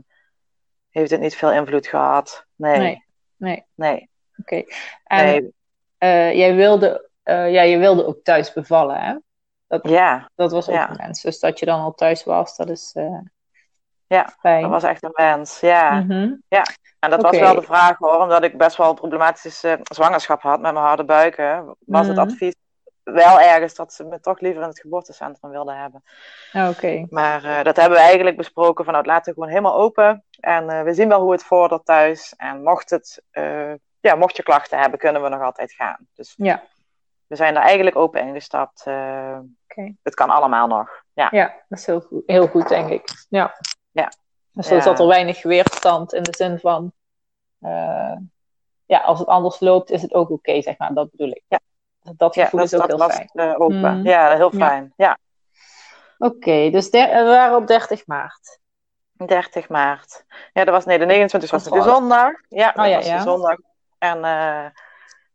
heeft 0.91 1.11
het 1.11 1.21
niet 1.21 1.37
veel 1.37 1.53
invloed 1.53 1.87
gehad. 1.87 2.47
Nee, 2.57 2.79
Nee, 2.79 3.05
nee. 3.37 3.67
nee, 3.75 4.11
Oké. 4.37 4.63
En 5.05 5.25
nee. 5.25 5.55
eh, 5.99 6.35
jij 6.37 6.55
wilde, 6.55 7.11
eh, 7.23 7.53
ja, 7.53 7.63
je 7.63 7.79
wilde 7.79 8.07
ook 8.07 8.19
thuis 8.23 8.53
bevallen, 8.53 8.97
hè? 9.01 9.17
Ja, 9.83 10.31
Dat 10.35 10.53
was 10.53 10.69
ook 10.69 10.75
Ja. 10.75 10.91
een 10.91 10.97
wens. 10.97 11.23
Dus 11.23 11.39
dat 11.41 11.59
je 11.59 11.67
dan 11.67 11.81
al 11.81 11.95
thuis 11.95 12.25
was, 12.25 12.57
dat 12.57 12.69
is 12.71 12.95
Ja, 14.07 14.35
fijn. 14.41 14.63
dat 14.63 14.71
was 14.71 14.83
echt 14.83 15.03
een 15.03 15.13
wens. 15.13 15.61
Ja. 15.61 16.01
Mhm. 16.01 16.35
En 16.99 17.11
dat 17.11 17.23
was 17.23 17.39
wel 17.39 17.55
de 17.55 17.63
vraag 17.63 17.99
hoor, 17.99 18.17
omdat 18.17 18.43
ik 18.43 18.59
best 18.59 18.77
wel 18.77 18.89
een 18.89 18.95
problematische 18.95 19.79
zwangerschap 19.83 20.43
had 20.43 20.61
met 20.61 20.73
mijn 20.73 20.85
harde 20.85 21.05
buiken. 21.05 21.77
Was 21.79 22.07
het 22.07 22.17
Mhm. 22.17 22.27
advies 22.27 22.55
wel 23.13 23.41
ergens 23.41 23.75
dat 23.75 23.93
ze 23.93 24.05
me 24.05 24.21
toch 24.21 24.41
liever 24.41 24.63
in 24.63 24.69
het 24.69 24.81
geboortecentrum 24.81 25.51
wilden 25.51 25.77
hebben. 25.77 26.03
Ah, 26.53 26.69
Oké. 26.69 27.07
Maar 27.11 27.45
eh, 27.45 27.65
dat 27.65 27.77
hebben 27.77 27.99
we 27.99 28.05
eigenlijk 28.05 28.37
besproken 28.37 28.85
van 28.85 28.93
nou, 28.95 29.07
laten 29.07 29.25
we 29.25 29.33
gewoon 29.33 29.49
helemaal 29.49 29.79
open. 29.79 30.25
En 30.41 30.71
eh, 30.71 30.83
we 30.83 30.95
zien 30.95 31.09
wel 31.09 31.21
hoe 31.21 31.33
het 31.33 31.43
vordert 31.45 31.85
thuis. 31.85 32.35
En 32.37 32.63
mocht, 32.63 32.91
het, 32.91 33.23
eh, 33.31 33.73
ja, 34.01 34.15
mocht 34.15 34.37
je 34.37 34.43
klachten 34.43 34.79
hebben, 34.79 34.99
kunnen 34.99 35.23
we 35.23 35.29
nog 35.29 35.43
altijd 35.43 35.73
gaan. 35.73 35.97
Dus 36.15 36.35
Ja. 36.37 36.63
we 37.27 37.37
zijn 37.37 37.57
er 37.57 37.63
eigenlijk 37.63 37.97
open 37.97 38.21
ingestapt. 38.21 38.81
Oké. 39.67 39.95
Het 40.03 40.15
kan 40.15 40.31
allemaal 40.31 40.67
nog. 40.67 41.03
Ja, 41.13 41.29
Ja, 41.31 41.55
dat 41.69 41.79
is 41.79 41.87
heel 41.87 42.01
goed, 42.01 42.23
heel 42.27 42.47
goed 42.47 42.69
denk 42.69 42.91
ik. 42.91 43.09
Ja. 43.29 43.57
Ja. 43.91 44.13
Dus 44.53 44.69
Ja. 44.69 44.81
zat 44.81 44.99
er 44.99 45.07
weinig 45.07 45.43
weerstand 45.43 46.13
in 46.13 46.23
de 46.23 46.35
zin 46.37 46.59
van, 46.59 46.93
ja, 48.87 48.99
als 49.05 49.19
het 49.19 49.29
anders 49.29 49.61
loopt, 49.61 49.91
is 49.91 50.03
het 50.03 50.15
ook 50.15 50.31
oké, 50.31 50.63
zeg 50.63 50.79
maar. 50.79 50.95
Dat 50.95 51.11
bedoel 51.11 51.29
ik. 51.31 51.43
Ja. 51.49 51.59
Dat 52.17 52.35
ja 52.35 52.45
gevoel 52.45 52.61
dat, 52.61 52.69
is 52.73 52.75
ook 52.75 52.89
dat 52.89 52.99
heel 52.99 53.07
was 53.07 53.17
fijn. 53.17 53.29
eh, 53.33 53.61
open. 53.61 53.99
Mm. 53.99 54.07
Ja, 54.07 54.37
heel 54.37 54.51
fijn. 54.51 54.93
Ja. 54.97 55.19
Oké, 56.19 56.71
dus 56.71 56.91
der- 56.91 57.25
we 57.25 57.31
waren 57.31 57.57
op 57.57 57.67
30 57.67 58.07
maart. 58.07 58.59
30 59.13 59.69
maart. 59.69 60.25
Ja, 60.53 60.65
dat 60.65 60.75
was, 60.75 60.85
nee, 60.85 60.99
de 60.99 61.05
29 61.05 61.51
was 61.51 61.65
de 61.65 61.83
zondag. 61.83 62.33
Ja, 62.49 62.73
dat 62.73 62.85
Oh, 62.85 62.91
ja, 62.91 62.97
was 62.97 63.07
ja. 63.07 63.17
de 63.17 63.23
zondag. 63.23 63.57
En 63.99 64.25
eh, 64.25 64.65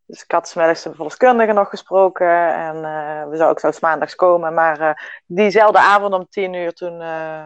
dus 0.06 0.24
ik 0.24 0.32
had 0.32 0.48
's 0.48 0.54
middags 0.54 0.84
de 0.84 0.94
verloskundige 0.94 1.52
nog 1.54 1.70
gesproken. 1.70 2.54
En 2.54 2.76
eh, 2.76 3.28
we 3.30 3.38
zou 3.38 3.50
ook 3.50 3.60
zo 3.60 3.72
maandags 3.82 4.16
komen. 4.16 4.54
Maar 4.54 4.80
eh, 4.80 4.94
diezelfde 5.26 5.80
avond 5.80 6.14
om 6.14 6.28
10 6.30 6.54
uur, 6.54 6.74
toen, 6.74 7.02
eh, 7.02 7.46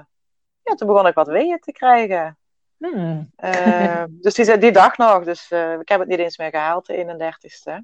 ja, 0.62 0.74
toen 0.76 0.88
begon 0.88 1.08
ik 1.08 1.14
wat 1.14 1.28
weeën 1.28 1.60
te 1.60 1.72
krijgen. 1.72 2.38
Hmm. 2.78 3.32
Eh, 3.36 4.04
dus 4.10 4.34
die, 4.34 4.58
die 4.58 4.72
dag 4.72 4.98
nog. 4.98 5.24
Dus 5.24 5.52
eh, 5.52 5.72
ik 5.80 5.90
heb 5.90 6.00
het 6.00 6.08
niet 6.10 6.20
eens 6.20 6.38
meer 6.38 6.50
gehaald, 6.50 6.86
de 6.86 6.94
31ste. 6.96 7.84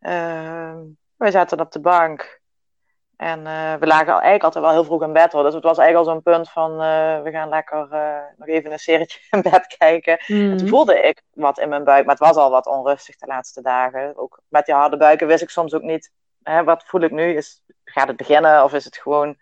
Eh, 0.00 0.78
we 1.16 1.30
zaten 1.30 1.60
op 1.60 1.72
de 1.72 1.80
bank. 1.80 2.40
En 3.20 3.46
eh, 3.46 3.74
we 3.74 3.86
lagen 3.86 4.06
al, 4.06 4.20
eigenlijk 4.20 4.44
altijd 4.44 4.64
wel 4.64 4.72
heel 4.72 4.84
vroeg 4.84 5.02
in 5.02 5.12
bed 5.12 5.32
hoor. 5.32 5.42
Dus 5.42 5.54
het 5.54 5.62
was 5.62 5.78
eigenlijk 5.78 6.08
al 6.08 6.14
zo'n 6.14 6.32
punt 6.32 6.50
van 6.50 6.70
eh, 6.70 7.22
we 7.22 7.30
gaan 7.30 7.48
lekker 7.48 7.92
eh, 7.92 8.22
nog 8.36 8.48
even 8.48 8.72
een 8.72 8.78
serietje 8.78 9.20
in 9.30 9.42
bed 9.42 9.76
kijken. 9.78 10.18
En 10.18 10.56
toen 10.56 10.68
voelde 10.68 11.00
ik 11.00 11.22
wat 11.32 11.58
in 11.58 11.68
mijn 11.68 11.84
buik, 11.84 12.04
maar 12.04 12.14
het 12.14 12.26
was 12.26 12.36
al 12.36 12.50
wat 12.50 12.66
onrustig 12.66 13.16
de 13.16 13.26
laatste 13.26 13.62
dagen. 13.62 14.16
Ook 14.16 14.40
met 14.48 14.66
die 14.66 14.74
harde 14.74 14.96
buiken 14.96 15.26
wist 15.26 15.42
ik 15.42 15.50
soms 15.50 15.74
ook 15.74 15.82
niet, 15.82 16.12
hè, 16.42 16.64
wat 16.64 16.84
voel 16.86 17.00
ik 17.00 17.10
nu? 17.10 17.36
Is, 17.36 17.62
gaat 17.84 18.08
het 18.08 18.16
beginnen 18.16 18.64
of 18.64 18.72
is 18.72 18.84
het 18.84 18.96
gewoon 18.96 19.36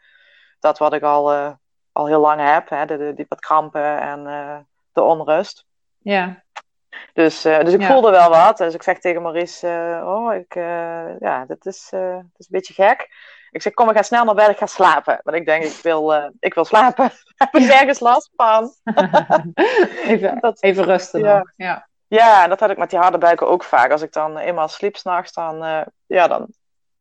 dat 0.60 0.78
wat 0.78 0.92
ik 0.92 1.02
al, 1.02 1.56
al 1.92 2.06
heel 2.06 2.20
lang 2.20 2.40
heb? 2.52 2.68
Hè? 2.68 2.86
De, 2.86 2.96
de, 2.96 3.14
die 3.14 3.26
wat 3.28 3.40
krampen 3.40 4.00
en 4.00 4.24
de 4.92 5.02
onrust. 5.02 5.66
Ja, 5.98 6.42
Dus, 7.12 7.44
eh, 7.44 7.60
dus 7.64 7.72
ik 7.72 7.80
Ja. 7.80 7.86
voelde 7.86 8.10
wel 8.10 8.28
wat. 8.30 8.56
Dus 8.56 8.74
ik 8.74 8.82
zeg 8.82 8.98
tegen 8.98 9.22
Maurice, 9.22 9.68
eh, 9.68 10.08
oh, 10.08 10.34
ik, 10.34 10.54
eh, 10.54 11.18
ja, 11.20 11.44
dit 11.48 11.66
is, 11.66 11.88
eh, 11.92 12.16
dit 12.16 12.32
is 12.36 12.46
een 12.46 12.58
beetje 12.58 12.74
gek. 12.74 13.08
Ik 13.50 13.62
zeg, 13.62 13.72
kom, 13.74 13.86
we 13.86 13.94
gaan 13.94 14.04
snel 14.04 14.24
naar 14.24 14.34
bed, 14.34 14.48
ik 14.48 14.56
ga 14.58 14.66
slapen. 14.66 15.20
Want 15.22 15.36
ik 15.36 15.46
denk, 15.46 15.64
ik 15.64 15.78
wil, 15.82 16.14
eh, 16.14 16.28
ik 16.40 16.54
wil 16.54 16.64
slapen. 16.64 17.04
heb 17.36 17.54
ik 17.54 17.66
nergens 17.66 18.00
last 18.00 18.30
van. 18.36 18.72
even, 20.04 20.38
Dat- 20.40 20.62
even 20.62 20.84
rusten 20.84 21.20
Ja. 21.20 21.38
nog. 21.38 21.52
Ja. 21.56 21.86
Ja, 22.08 22.42
en 22.42 22.48
dat 22.48 22.60
had 22.60 22.70
ik 22.70 22.76
met 22.78 22.90
die 22.90 22.98
harde 22.98 23.18
buiken 23.18 23.48
ook 23.48 23.64
vaak. 23.64 23.90
Als 23.92 24.02
ik 24.02 24.12
dan 24.12 24.38
eenmaal 24.38 24.68
sliep 24.68 24.96
s'nachts, 24.96 25.32
dan, 25.32 25.64
eh, 25.64 25.80
ja, 26.06 26.26
dan, 26.28 26.46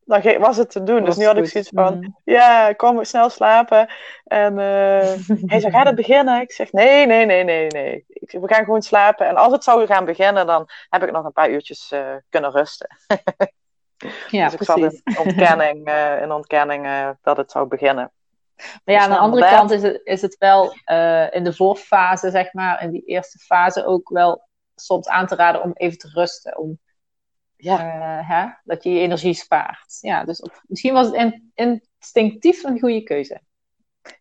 dan 0.08 0.39
was 0.39 0.58
het 0.58 0.70
te 0.70 0.84
doen. 0.84 1.04
dus 1.06 1.15
nu 1.15 1.26
had 1.26 1.38
ik 1.38 1.48
zoiets 1.48 1.70
van, 1.74 1.93
Hmm. 1.93 2.17
ja, 2.24 2.74
kom 2.74 3.04
snel 3.04 3.30
slapen. 3.30 3.89
En 4.24 4.60
eh, 4.60 5.13
hij 5.52 5.60
zei, 5.60 5.72
gaat 5.72 5.86
het 5.86 5.96
beginnen? 5.96 6.41
Ik 6.41 6.52
zeg, 6.52 6.72
nee, 6.72 7.06
nee, 7.06 7.26
nee, 7.26 7.43
nee, 7.43 7.67
nee. 7.67 8.06
Ik 8.08 8.30
zeg, 8.30 8.41
we 8.41 8.54
gaan 8.54 8.63
gewoon 8.63 8.82
slapen. 8.82 9.28
En 9.28 9.36
als 9.36 9.52
het 9.52 9.63
zou 9.63 9.86
gaan 9.86 10.06
beginnen, 10.06 10.48
dan 10.48 10.70
heb 10.89 11.04
ik 11.04 11.12
nog 11.12 11.26
een 11.26 11.32
paar 11.32 11.50
uurtjes 11.50 11.91
eh, 11.91 12.15
kunnen 12.30 12.52
rusten. 12.52 12.88
Ja, 14.30 14.43
dus 14.43 14.54
ik 14.54 14.63
zat 14.63 14.80
precies. 14.80 15.02
in 15.04 15.17
ontkenning, 15.26 15.86
eh, 15.86 16.22
in 16.22 16.32
ontkenning 16.32 16.88
dat 17.22 17.38
het 17.38 17.52
zou 17.52 17.67
beginnen. 17.67 18.12
Maar 18.56 18.96
ja, 18.96 19.02
aan 19.02 19.10
de 19.10 19.15
snel 19.15 19.26
andere 19.26 19.50
kant 19.50 19.72
is 19.72 19.82
het, 19.82 20.02
is 20.04 20.22
het 20.22 20.36
wel 20.38 20.72
in 21.32 21.43
de 21.43 21.54
voorfase, 21.54 22.30
zeg 22.30 22.54
maar, 22.54 22.82
in 22.84 22.91
die 22.91 23.06
eerste 23.06 23.39
fase 23.39 23.86
ook 23.86 24.10
wel 24.10 24.48
soms 24.76 25.08
aan 25.08 25.28
te 25.28 25.36
raden 25.36 25.63
om 25.63 25.72
even 25.74 25.98
te 25.98 26.10
rusten. 26.13 26.58
Om, 26.58 26.80
Ja. 27.58 27.78
eh, 27.80 28.30
hè, 28.30 28.46
dat 28.63 28.84
je 28.84 28.93
je 28.93 29.00
energie 29.00 29.34
spaart. 29.34 29.98
Ja, 30.02 30.24
dus 30.24 30.41
op- 30.41 30.62
misschien 30.67 30.93
was 30.93 31.06
het 31.06 31.15
in- 31.15 31.52
instinctief 31.54 32.63
een 32.63 32.80
goede 32.80 33.04
keuze. 33.04 33.41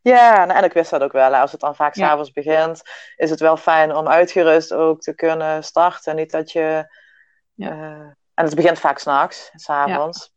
Ja, 0.03 0.43
en, 0.43 0.51
en 0.51 0.65
ik 0.65 0.73
wist 0.73 0.91
dat 0.91 1.03
ook 1.03 1.13
wel. 1.13 1.35
Als 1.35 1.53
het 1.53 1.61
dan 1.61 1.75
vaak 1.77 1.95
Ja. 1.95 2.07
s'avonds 2.07 2.33
begint, 2.33 2.83
is 3.17 3.31
het 3.31 3.41
wel 3.41 3.57
fijn 3.57 3.95
om 3.97 4.09
uitgerust 4.09 4.73
ook 4.73 5.01
te 5.01 5.15
kunnen 5.15 5.65
starten. 5.65 6.17
Niet 6.17 6.31
dat 6.31 6.53
je... 6.53 6.95
Ja. 7.55 7.71
eh, 7.71 8.13
en 8.35 8.45
het 8.45 8.55
begint 8.55 8.79
vaak 8.79 8.99
s'nachts, 8.99 9.51
s'avonds. 9.55 10.35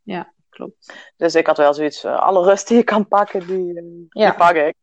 Klopt. 0.50 0.94
Dus 1.18 1.36
ik 1.36 1.48
had 1.48 1.58
wel 1.58 1.74
zoiets, 1.74 2.04
eh, 2.04 2.20
alle 2.20 2.44
rust 2.44 2.68
die 2.68 2.78
je 2.78 2.84
kan 2.84 3.08
pakken, 3.08 3.48
die, 3.48 3.74
Ja. 4.10 4.26
die 4.30 4.38
pak 4.38 4.56
ik. 4.56 4.76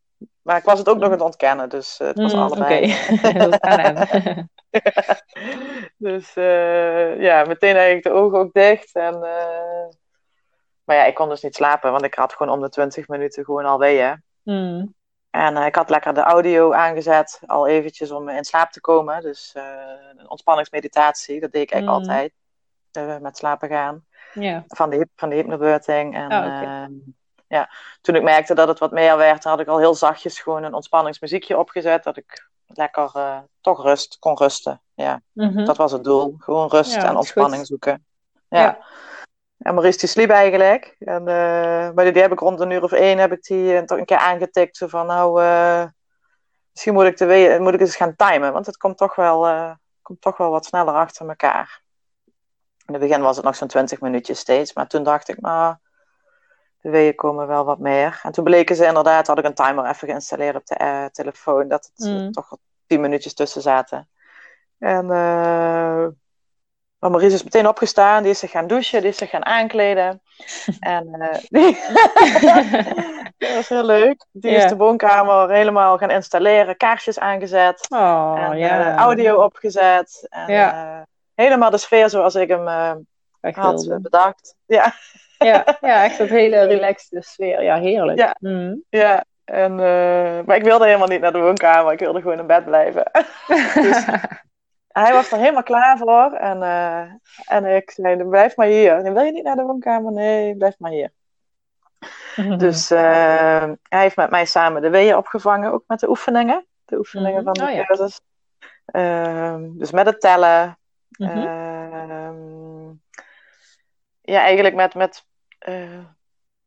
Maar 0.43 0.57
ik 0.57 0.65
was 0.65 0.79
het 0.79 0.89
ook 0.89 0.95
nog 0.97 1.05
aan 1.05 1.11
het 1.11 1.21
ontkennen, 1.21 1.69
dus 1.69 1.99
eh, 2.01 2.07
het 2.07 2.21
was 2.21 2.33
Mm, 2.35 2.41
allebei. 2.41 2.95
Oké, 3.23 4.49
dus 5.97 6.37
eh, 6.37 7.21
ja, 7.21 7.45
meteen 7.45 7.75
eigenlijk 7.75 8.03
de 8.05 8.11
ogen 8.13 8.39
ook 8.39 8.53
dicht. 8.53 8.95
En, 8.95 9.15
eh, 9.15 9.89
maar 10.85 10.97
ja, 10.97 11.05
ik 11.05 11.15
kon 11.15 11.29
dus 11.29 11.43
niet 11.43 11.55
slapen, 11.55 11.91
want 11.93 12.05
ik 12.05 12.15
had 12.15 12.33
gewoon 12.33 12.53
om 12.53 12.61
de 12.61 12.69
20 12.69 13.09
minuten 13.09 13.45
gewoon 13.45 13.65
al 13.65 13.79
weeën. 13.79 14.23
Mm, 14.43 14.95
En 15.31 15.57
ik 15.57 15.75
had 15.75 15.91
lekker 15.91 16.15
de 16.15 16.21
audio 16.21 16.73
aangezet, 16.73 17.41
al 17.47 17.67
eventjes 17.67 18.11
om 18.11 18.29
in 18.29 18.45
slaap 18.45 18.71
te 18.71 18.81
komen. 18.81 19.23
Dus 19.23 19.53
een 20.17 20.31
ontspanningsmeditatie, 20.31 21.41
dat 21.41 21.53
deed 21.53 21.63
ik 21.63 21.71
eigenlijk 21.73 22.05
Mm. 22.05 22.11
altijd. 22.11 22.33
met 23.23 23.37
slapen 23.37 23.69
gaan. 23.69 24.05
Van 24.69 24.91
de, 24.91 25.09
van 25.17 25.29
de 25.29 25.35
hypnobirthing. 25.35 26.15
En 26.15 26.33
Oh. 26.33 26.87
Ja, 27.49 27.71
toen 28.01 28.15
ik 28.15 28.23
merkte 28.23 28.55
dat 28.55 28.69
het 28.69 28.79
wat 28.79 28.91
meer 28.91 29.17
werd, 29.17 29.45
had 29.45 29.61
ik 29.61 29.69
al 29.69 29.79
heel 29.79 29.95
zachtjes 29.95 30.41
gewoon 30.41 30.63
een 30.63 30.75
ontspanningsmuziekje 30.75 31.59
opgezet. 31.59 32.05
Dat 32.05 32.17
ik 32.17 32.49
lekker 32.67 33.11
eh, 33.15 33.39
toch 33.61 33.83
rust 33.83 34.17
kon 34.19 34.37
rusten. 34.37 34.81
Ja, 34.95 35.21
Mhm. 35.33 35.65
dat 35.65 35.77
was 35.77 35.93
het 35.93 36.05
doel. 36.05 36.35
Gewoon 36.39 36.69
rust 36.69 36.95
Ja, 36.95 37.05
en 37.05 37.17
ontspanning 37.17 37.57
goed. 37.57 37.67
zoeken. 37.67 38.05
Ja. 38.49 38.61
Ja. 38.61 38.79
En 39.59 39.75
Maurice 39.75 39.99
die 39.99 40.09
sliep 40.09 40.31
eigenlijk. 40.31 40.97
En, 40.99 41.29
eh, 41.29 41.91
maar 41.95 42.13
die, 42.13 42.23
heb 42.23 42.33
ik 42.33 42.39
rond 42.41 42.61
een 42.61 42.71
uur 42.71 42.83
of 42.83 42.93
één 42.93 43.19
heb 43.19 43.33
ik 43.33 43.43
die 43.43 43.77
eh, 43.77 43.83
toch 43.83 43.99
een 43.99 44.05
keer 44.05 44.17
aangetikt. 44.19 44.77
Zo 44.77 44.87
van 44.87 45.07
nou, 45.07 45.33
misschien 46.73 46.95
moet 46.95 47.05
ik, 47.05 47.17
de 47.17 47.57
moet 47.61 47.75
ik 47.75 47.81
eens 47.81 47.97
gaan 47.97 48.17
timen. 48.17 48.53
Want 48.53 48.67
het 48.67 48.77
komt 48.77 48.97
toch 48.97 49.15
wel, 49.15 49.41
komt 50.03 50.21
toch 50.21 50.37
wel 50.37 50.51
wat 50.51 50.65
sneller 50.65 50.95
achter 50.95 51.29
elkaar. 51.29 51.83
In 52.87 52.93
het 52.95 53.03
begin 53.03 53.21
was 53.21 53.37
het 53.37 53.45
nog 53.45 53.57
zo'n 53.57 53.69
20 53.69 54.01
minuutjes 54.01 54.39
steeds. 54.39 54.73
Maar 54.73 54.87
toen 54.87 55.03
dacht 55.03 55.29
ik, 55.29 55.41
nou, 55.41 55.75
de 56.87 56.93
weeën 56.93 57.15
komen 57.15 57.47
wel 57.47 57.65
wat 57.65 57.79
meer. 57.79 58.21
En 58.23 58.33
toen 58.33 58.45
bleken 58.45 58.77
ze 58.77 58.87
inderdaad, 58.87 59.27
had 59.27 59.39
ik 59.39 59.45
een 59.45 59.55
timer 59.55 59.87
even 59.87 60.09
geïnstalleerd 60.09 60.57
op 60.57 60.67
de 60.67 60.77
uh, 60.83 61.05
telefoon, 61.05 61.69
dat 61.69 61.91
het 61.95 62.07
Mm. 62.07 62.33
toch 62.33 62.57
tien 62.87 63.01
minuutjes 63.01 63.35
tussen 63.35 63.63
zaten. 63.63 64.09
En 64.79 65.05
uh, 65.05 66.07
Maurice 66.99 67.35
is 67.35 67.43
meteen 67.43 67.69
opgestaan, 67.69 68.23
die 68.23 68.31
is 68.33 68.39
zich 68.39 68.51
gaan 68.51 68.67
douchen, 68.67 69.01
die 69.01 69.11
is 69.11 69.17
zich 69.17 69.31
gaan 69.31 69.45
aankleden. 69.45 70.23
en 70.81 71.09
uh, 71.19 71.35
die... 71.57 71.79
dat 73.39 73.55
was 73.55 73.69
heel 73.69 73.85
leuk. 73.85 74.27
Die 74.33 74.51
is 74.51 74.69
de 74.69 74.77
woonkamer 74.77 75.51
helemaal 75.51 75.99
gaan 75.99 76.11
installeren, 76.11 76.77
kaarsjes 76.77 77.19
aangezet, 77.19 77.87
Oh, 77.89 78.37
en, 78.41 78.53
eh, 78.53 78.95
audio 78.95 79.43
opgezet. 79.43 80.27
En, 80.31 80.49
eh, 80.49 81.03
helemaal 81.35 81.71
de 81.71 81.79
sfeer 81.79 82.11
zoals 82.11 82.35
ik 82.35 82.49
hem 82.49 82.69
eh, 82.69 83.55
had 83.55 84.03
bedacht. 84.03 84.55
Ja, 84.67 84.95
Ja, 85.39 85.65
ja, 85.81 86.05
echt 86.05 86.19
dat 86.19 86.29
hele 86.29 86.65
relaxed 86.65 87.25
sfeer. 87.25 87.63
Ja, 87.63 87.77
heerlijk. 87.79 88.19
Ja. 88.19 88.37
Mm. 88.39 88.83
ja. 88.89 89.25
En, 89.45 89.73
eh, 89.73 90.39
maar 90.47 90.57
ik 90.57 90.63
wilde 90.65 90.85
helemaal 90.87 91.09
niet 91.09 91.21
naar 91.21 91.33
de 91.33 91.39
woonkamer, 91.39 91.93
ik 91.93 91.99
wilde 91.99 92.21
gewoon 92.21 92.39
in 92.39 92.47
bed 92.47 92.65
blijven. 92.65 93.11
Dus- 93.75 94.05
Hij 94.89 95.13
was 95.13 95.33
er 95.33 95.39
helemaal 95.39 95.63
klaar 95.63 95.99
voor. 95.99 96.33
En, 96.33 96.63
eh, 96.63 97.03
en 97.47 97.65
ik 97.65 97.91
zei, 97.91 98.25
blijf 98.25 98.57
maar 98.57 98.67
hier. 98.67 99.05
En, 99.05 99.15
wil 99.15 99.23
je 99.23 99.33
niet 99.33 99.45
naar 99.45 99.57
de 99.57 99.63
woonkamer? 99.63 100.13
Nee, 100.13 100.57
blijf 100.57 100.79
maar 100.79 100.91
hier. 100.91 101.11
Dus 102.59 102.91
eh, 102.91 103.71
hij 103.83 104.01
heeft 104.01 104.17
met 104.17 104.31
mij 104.31 104.45
samen 104.45 104.83
de 104.83 104.91
weeën 104.91 105.17
opgevangen, 105.17 105.73
ook 105.73 105.85
met 105.87 106.01
de 106.01 106.09
oefeningen. 106.09 106.67
De 106.85 106.97
oefeningen 106.97 107.35
Mhm. 107.35 107.45
van 107.45 107.53
de 107.53 107.63
Oh 107.81 107.87
cursus. 107.87 108.21
Ehm, 108.87 109.63
dus 109.73 109.91
met 109.91 110.07
het 110.07 110.21
tellen. 110.21 110.79
Mhm. 111.19 111.47
Ehm, 111.47 112.56
ja, 114.27 114.41
eigenlijk 114.41 114.75
met, 114.75 114.95
met 114.95 115.25
eh, 115.59 115.99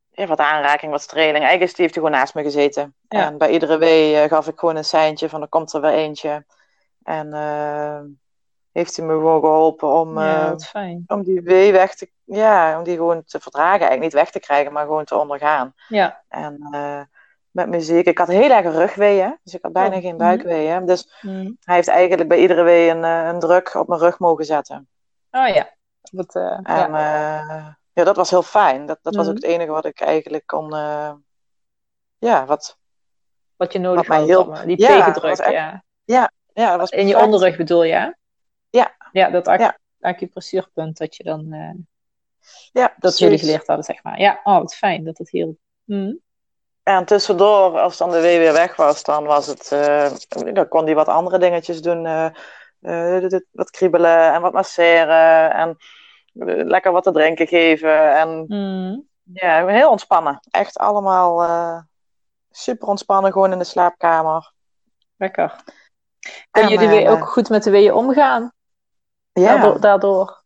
ja, 0.10 0.26
wat 0.28 0.40
aanraking, 0.40 0.92
wat 0.92 1.02
streling. 1.02 1.44
Eigenlijk 1.44 1.62
heeft 1.62 1.78
hij 1.78 1.90
gewoon 1.90 2.12
naast 2.12 2.34
me 2.34 2.44
gezeten. 2.44 2.96
Ja. 3.08 3.26
En 3.26 3.38
bij 3.38 3.50
iedere 3.50 3.78
wee 3.78 4.16
eh, 4.16 4.30
gaf 4.30 4.48
ik 4.48 4.60
gewoon 4.60 4.76
een 4.76 4.86
seintje 4.86 5.30
van 5.30 5.42
er 5.42 5.48
komt 5.48 5.74
er 5.74 5.82
weer 5.82 5.94
eentje. 5.94 6.46
En 7.04 7.34
eh, 7.34 8.00
heeft 8.72 8.96
hij 8.96 9.06
me 9.06 9.14
gewoon 9.14 9.40
geholpen 9.40 9.88
om, 9.88 10.20
ja, 10.20 10.56
om 11.08 11.24
die 11.24 11.42
wee 11.42 11.72
weg 11.72 11.96
te, 11.96 12.12
ja, 12.24 12.78
om 12.78 12.84
die 12.84 12.96
gewoon 12.96 13.24
te 13.26 13.40
verdragen. 13.40 13.72
Eigenlijk 13.72 14.02
niet 14.02 14.22
weg 14.22 14.32
te 14.32 14.40
krijgen, 14.40 14.74
maar 14.74 14.86
gewoon 14.86 15.06
te 15.06 15.18
ondergaan. 15.18 15.74
Ja. 15.88 16.24
En 16.28 16.58
met 17.52 17.70
muziek. 17.70 18.06
Ik 18.06 18.18
had 18.18 18.28
heel 18.28 18.52
erg 18.52 18.66
rugweeën, 18.76 19.38
dus 19.44 19.54
ik 19.54 19.62
had 19.62 19.74
bijna 19.74 19.96
Oh, 19.96 20.02
geen 20.02 20.18
buikweeën. 20.18 20.86
Dus 20.86 21.14
Mm. 21.22 21.58
hij 21.64 21.76
heeft 21.76 21.88
eigenlijk 21.88 22.30
bij 22.30 22.40
iedere 22.40 22.64
wee 22.64 22.90
een, 22.90 23.04
een 23.04 23.40
druk 23.40 23.74
op 23.74 23.88
mijn 23.88 24.00
rug 24.00 24.20
mogen 24.20 24.46
zetten. 24.46 24.88
Oh 25.32 25.48
ja. 25.48 25.70
Eh, 26.02 26.60
En 26.64 26.64
ja. 26.64 26.88
ja. 26.98 27.78
ja, 27.94 28.04
dat 28.04 28.16
was 28.16 28.30
heel 28.30 28.44
fijn. 28.44 28.86
Dat, 28.86 29.00
dat 29.02 29.16
was 29.16 29.26
Mhm. 29.26 29.36
ook 29.36 29.42
het 29.42 29.52
enige 29.52 29.72
wat 29.72 29.86
ik 29.86 30.00
eigenlijk 30.02 30.46
kon. 30.46 30.74
eh, 30.76 31.14
ja, 32.18 32.46
wat, 32.46 32.78
Wat 33.56 33.74
je 33.74 33.80
nodig 33.80 34.08
had. 34.08 34.30
allemaal. 34.36 34.66
Die 34.66 34.82
Ja, 34.82 35.14
echt 35.24 35.46
ja. 35.52 35.84
ja, 36.54 36.70
dat 36.72 36.80
was 36.80 36.90
In 36.90 37.08
je 37.08 37.18
onderrug 37.18 37.58
bedoel 37.58 37.84
je? 37.84 37.94
hè? 37.94 38.10
Ja. 38.70 38.96
Ja, 39.12 39.30
dat 39.30 39.48
ac 39.48 39.60
Ja. 39.60 39.78
acupressuurpunt 40.00 40.98
dat 40.98 41.16
je 41.16 41.24
dan... 41.24 41.52
eh, 41.52 41.74
Ja, 42.72 42.94
dat 42.98 43.18
jullie 43.18 43.38
geleerd 43.40 43.68
hadden, 43.68 43.86
zeg 43.86 44.04
maar. 44.04 44.20
Ja, 44.20 44.40
oh, 44.44 44.58
wat 44.58 44.76
fijn 44.76 45.04
dat 45.04 45.18
het 45.18 45.30
hielp. 45.30 45.58
Mm. 45.84 46.20
En 46.84 47.06
tussendoor, 47.06 47.80
als 47.80 47.98
dan 47.98 48.12
de 48.12 48.20
wee 48.22 48.40
weer 48.40 48.54
weg 48.54 48.76
was, 48.76 49.04
dan 49.04 49.24
was 49.26 49.48
het. 49.48 49.72
eh, 49.72 50.12
dan 50.54 50.68
kon 50.68 50.86
hij 50.86 50.96
wat 50.96 51.08
andere 51.08 51.38
dingetjes 51.38 51.82
doen. 51.82 52.06
eh, 52.06 52.30
eh, 52.82 53.40
wat 53.52 53.70
kriebelen 53.70 54.34
en 54.34 54.42
wat 54.42 54.54
masseren. 54.54 55.54
En 55.54 55.78
lekker 56.68 56.92
wat 56.92 57.04
te 57.04 57.12
drinken 57.12 57.48
geven. 57.48 58.16
En 58.18 58.46
Mm. 58.48 59.08
ja, 59.34 59.66
heel 59.68 59.90
ontspannen. 59.90 60.40
Echt 60.50 60.78
allemaal 60.78 61.44
eh, 61.44 61.82
super 62.52 62.88
ontspannen, 62.88 63.32
gewoon 63.32 63.52
in 63.52 63.58
de 63.58 63.64
slaapkamer. 63.64 64.52
Lekker. 65.18 65.56
Kunnen 66.52 66.72
En, 66.72 66.78
jullie 66.78 66.96
weer 66.98 67.06
eh, 67.06 67.12
ook 67.12 67.28
goed 67.28 67.50
met 67.50 67.64
de 67.64 67.72
weeën 67.72 67.94
omgaan? 67.94 68.52
Ja, 69.32 69.46
Daardoor? 69.58 69.80
daardoor? 69.80 70.44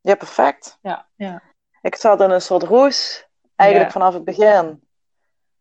ja, 0.00 0.14
perfect. 0.14 0.78
Ja, 0.82 1.06
ja. 1.16 1.42
Ik 1.82 1.94
zat 1.96 2.20
in 2.20 2.30
een 2.30 2.40
soort 2.40 2.62
roes, 2.62 3.28
eigenlijk 3.56 3.90
Ja. 3.92 3.98
vanaf 3.98 4.14
het 4.14 4.24
begin. 4.24 4.82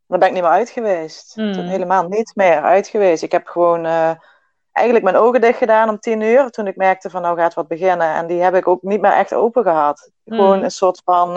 Dan 0.08 0.20
ben 0.20 0.28
ik 0.28 0.34
niet 0.34 0.44
meer 0.44 0.52
uit 0.52 0.70
geweest. 0.70 1.36
Mm. 1.36 1.54
Helemaal 1.54 2.08
niet 2.08 2.32
meer 2.36 2.62
uit 2.62 2.88
geweest. 2.88 3.24
Ik 3.24 3.32
heb 3.32 3.48
gewoon 3.48 3.86
eigenlijk 4.74 5.06
mijn 5.06 5.24
ogen 5.24 5.42
dicht 5.42 5.58
gedaan 5.58 5.90
om 5.90 6.00
tien 6.00 6.22
uur. 6.22 6.50
Toen 6.50 6.68
ik 6.68 6.76
merkte 6.76 7.10
van 7.10 7.22
nou 7.22 7.38
gaat 7.38 7.54
wat 7.54 7.68
beginnen. 7.68 8.14
En 8.14 8.28
die 8.28 8.42
heb 8.42 8.56
ik 8.56 8.68
ook 8.68 8.82
niet 8.82 9.02
meer 9.02 9.14
echt 9.14 9.34
open 9.34 9.64
gehad. 9.64 10.12
Mm. 10.24 10.36
Gewoon 10.36 10.64
een 10.64 10.72
soort 10.72 11.02
van 11.06 11.34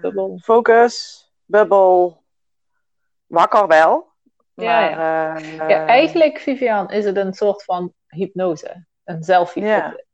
Bubbel. 0.00 0.38
focus, 0.42 1.26
bubbel, 1.44 2.22
wakker 3.26 3.66
wel. 3.66 4.14
Ja, 4.54 4.80
Maar, 4.80 5.36
eh, 5.36 5.68
Ja, 5.68 5.86
eigenlijk, 5.86 6.38
Vivian, 6.38 6.90
is 6.90 7.04
het 7.04 7.16
een 7.16 7.32
soort 7.32 7.64
van 7.64 7.92
hypnose. 8.06 8.86
Een 9.04 9.22
zelfhypnose. 9.22 9.74
Ja. 9.74 10.04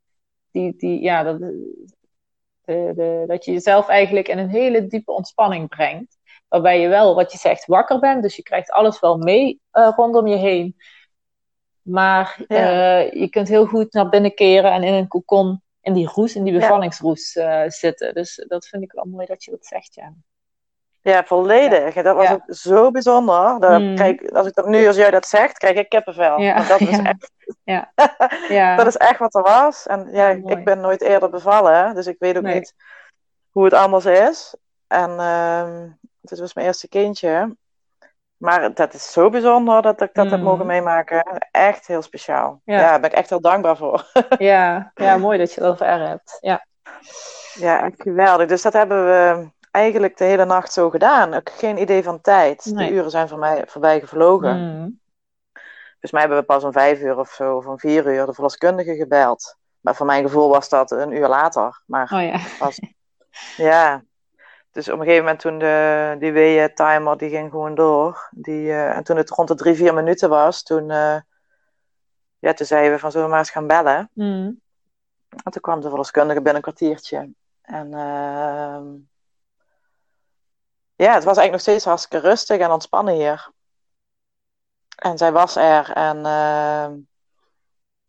Die, 0.51 0.77
die, 0.77 1.01
ja, 1.01 1.23
dat, 1.23 1.39
de, 1.39 2.93
de, 2.95 3.25
dat 3.27 3.45
je 3.45 3.53
jezelf 3.53 3.89
eigenlijk 3.89 4.29
in 4.29 4.39
een 4.39 4.49
hele 4.49 4.87
diepe 4.87 5.13
ontspanning 5.13 5.69
brengt. 5.69 6.19
Waarbij 6.53 6.81
je 6.81 6.89
wel, 6.89 7.15
wat 7.15 7.33
je 7.33 7.39
zegt, 7.39 7.67
wakker 7.67 7.99
bent. 7.99 8.23
Dus 8.23 8.37
je 8.37 8.43
krijgt 8.43 8.71
alles 8.71 9.01
wel 9.01 9.17
mee 9.19 9.61
eh, 9.71 9.93
rondom 9.97 10.27
je 10.27 10.37
heen. 10.37 10.77
Maar 11.83 12.37
Ja. 12.49 12.57
eh, 12.57 13.13
je 13.13 13.29
kunt 13.29 13.49
heel 13.49 13.67
goed 13.67 13.93
naar 13.93 14.09
binnen 14.09 14.35
keren 14.35 14.73
en 14.73 14.83
in 14.83 14.95
een 14.95 15.09
cocon, 15.09 15.63
in 15.81 15.93
die 15.93 16.09
roes, 16.15 16.35
in 16.35 16.45
die 16.45 16.53
Ja. 16.53 16.59
bevallingsroes 16.59 17.37
eh, 17.37 17.63
zitten. 17.67 18.15
Dus 18.15 18.45
dat 18.49 18.67
vind 18.67 18.83
ik 18.83 18.93
wel 18.93 19.05
mooi 19.05 19.27
dat 19.27 19.45
je 19.45 19.51
dat 19.51 19.67
zegt, 19.67 19.95
ja. 19.95 20.13
Ja, 21.01 21.25
volledig. 21.25 21.95
Dat 21.95 22.17
was 22.17 22.27
Ja. 22.29 22.33
ook 22.33 22.43
zo 22.47 22.91
bijzonder. 22.91 23.61
Dat, 23.61 23.81
Mm. 23.81 23.95
kijk, 23.97 24.31
als 24.31 24.47
ik 24.47 24.55
dat 24.55 24.67
nu, 24.67 24.87
als 24.87 24.97
jij 24.97 25.11
dat 25.11 25.27
zegt, 25.27 25.59
krijg 25.59 25.77
ik 25.77 25.89
kippenvel. 25.89 26.39
Ja, 26.41 26.55
Want 26.55 26.69
dat 26.69 26.81
is 26.81 26.89
ja. 26.97 27.05
echt 27.05 27.31
Ja. 27.65 27.93
ja. 28.49 28.77
Dat 28.77 28.87
is 28.87 28.97
echt 28.97 29.19
wat 29.19 29.35
er 29.35 29.43
was. 29.43 29.87
En 29.87 30.09
ja, 30.13 30.29
Ja, 30.29 30.49
ik 30.57 30.65
ben 30.65 30.81
nooit 30.81 31.01
eerder 31.03 31.31
bevallen, 31.31 31.95
dus 31.95 32.07
ik 32.07 32.17
weet 32.19 32.37
ook 32.37 32.43
Nee. 32.43 32.55
niet 32.55 32.75
hoe 33.51 33.65
het 33.65 33.73
anders 33.75 34.05
is. 34.05 34.55
En 34.87 35.11
ehm, 35.19 35.89
het 36.23 36.39
was 36.39 36.55
mijn 36.55 36.67
eerste 36.67 36.89
kindje. 36.89 37.57
Maar 38.37 38.75
dat 38.75 38.95
is 38.95 39.13
zo 39.13 39.31
bijzonder 39.31 39.83
dat 39.83 40.01
ik 40.01 40.15
dat 40.15 40.31
heb 40.31 40.39
Mm. 40.39 40.45
mogen 40.45 40.67
meemaken. 40.67 41.23
Echt 41.51 41.87
heel 41.87 42.03
speciaal. 42.03 42.61
Ja. 42.65 42.75
Ja, 42.81 42.91
daar 42.91 43.01
ben 43.01 43.11
ik 43.11 43.17
echt 43.17 43.29
heel 43.31 43.41
dankbaar 43.41 43.77
voor. 43.77 44.11
Ja, 44.39 44.91
ja, 44.95 45.17
mooi 45.17 45.39
dat 45.39 45.53
je 45.53 45.61
dat 45.61 45.71
ervaren 45.81 46.09
hebt. 46.09 46.39
Ja. 46.41 46.67
ja, 47.55 47.85
echt 47.85 48.03
geweldig. 48.03 48.49
Dus 48.49 48.63
dat 48.63 48.73
hebben 48.73 49.05
we 49.05 49.51
eigenlijk 49.71 50.17
de 50.17 50.25
hele 50.25 50.45
nacht 50.45 50.73
zo 50.73 50.91
gedaan. 50.91 51.35
Ook 51.35 51.51
geen 51.51 51.79
idee 51.81 52.03
van 52.03 52.21
tijd. 52.21 52.65
Nee. 52.65 52.89
De 52.89 52.95
uren 52.95 53.11
zijn 53.11 53.29
voor 53.29 53.39
mij 53.39 53.65
voorbij 53.67 54.01
gevlogen. 54.01 54.57
Mm. 54.59 55.01
Dus 56.01 56.11
mij 56.11 56.21
hebben 56.21 56.39
we 56.39 56.45
pas 56.45 56.65
om 56.65 56.73
vijf 56.73 57.01
uur 57.01 57.19
of 57.19 57.31
zo, 57.31 57.57
of 57.57 57.67
om 57.67 57.79
vier 57.79 58.07
uur, 58.07 58.27
de 58.27 58.33
verloskundige 58.33 58.95
gebeld. 58.97 59.57
Maar 59.81 59.95
voor 59.95 60.07
mijn 60.07 60.23
gevoel 60.25 60.49
was 60.49 60.69
dat 60.69 60.91
een 60.91 61.13
uur 61.13 61.29
later. 61.29 61.83
Maar 61.87 62.11
Oh 62.15 62.23
ja. 62.23 62.39
Ja, 63.57 64.03
dus 64.73 64.89
op 64.89 64.99
een 64.99 65.05
gegeven 65.05 65.25
moment 65.25 65.41
toen 65.41 65.59
de, 65.59 66.17
die 66.19 66.33
weeën-timer, 66.33 67.19
die 67.19 67.31
ging 67.31 67.51
gewoon 67.51 67.75
door. 67.75 68.29
Die, 68.31 68.71
eh, 68.71 68.97
en 68.97 69.05
toen 69.05 69.17
het 69.17 69.31
rond 69.31 69.49
de 69.49 69.55
drie, 69.55 69.75
vier 69.75 69.95
minuten 69.95 70.29
was, 70.29 70.63
toen, 70.63 70.91
eh, 70.91 71.21
ja, 72.39 72.53
toen 72.53 72.67
zeiden 72.67 72.93
we 72.93 72.99
van 72.99 73.11
zullen 73.11 73.27
we 73.27 73.33
maar 73.33 73.43
eens 73.43 73.51
gaan 73.51 73.67
bellen. 73.67 74.11
Mm. 74.15 74.61
En 75.45 75.53
toen 75.53 75.63
kwam 75.63 75.81
de 75.81 75.89
verloskundige 75.89 76.43
binnen 76.43 76.55
een 76.55 76.73
kwartiertje. 76.73 77.33
En 77.63 77.95
ehm, 77.95 78.87
ja, 80.95 81.15
het 81.15 81.25
was 81.25 81.37
eigenlijk 81.37 81.51
nog 81.51 81.61
steeds 81.61 81.85
hartstikke 81.85 82.29
rustig 82.29 82.59
en 82.59 82.71
ontspannen 82.71 83.15
hier. 83.15 83.51
En 84.97 85.19
zij 85.19 85.33
was 85.33 85.57
er 85.57 85.91
en 85.93 86.27
ehm, 86.27 86.95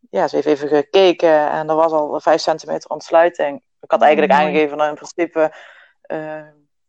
ja, 0.10 0.28
ze 0.28 0.36
heeft 0.36 0.48
even 0.48 0.68
gekeken 0.68 1.50
en 1.50 1.70
er 1.70 1.76
was 1.76 1.92
al 1.92 2.20
vijf 2.20 2.42
centimeter 2.42 2.90
ontsluiting. 2.90 3.64
Ik 3.80 3.92
had 3.92 4.02
eigenlijk 4.02 4.32
mooi. 4.34 4.46
aangegeven, 4.46 4.78
nou 4.78 4.90
in 4.90 4.96
principe 4.96 5.52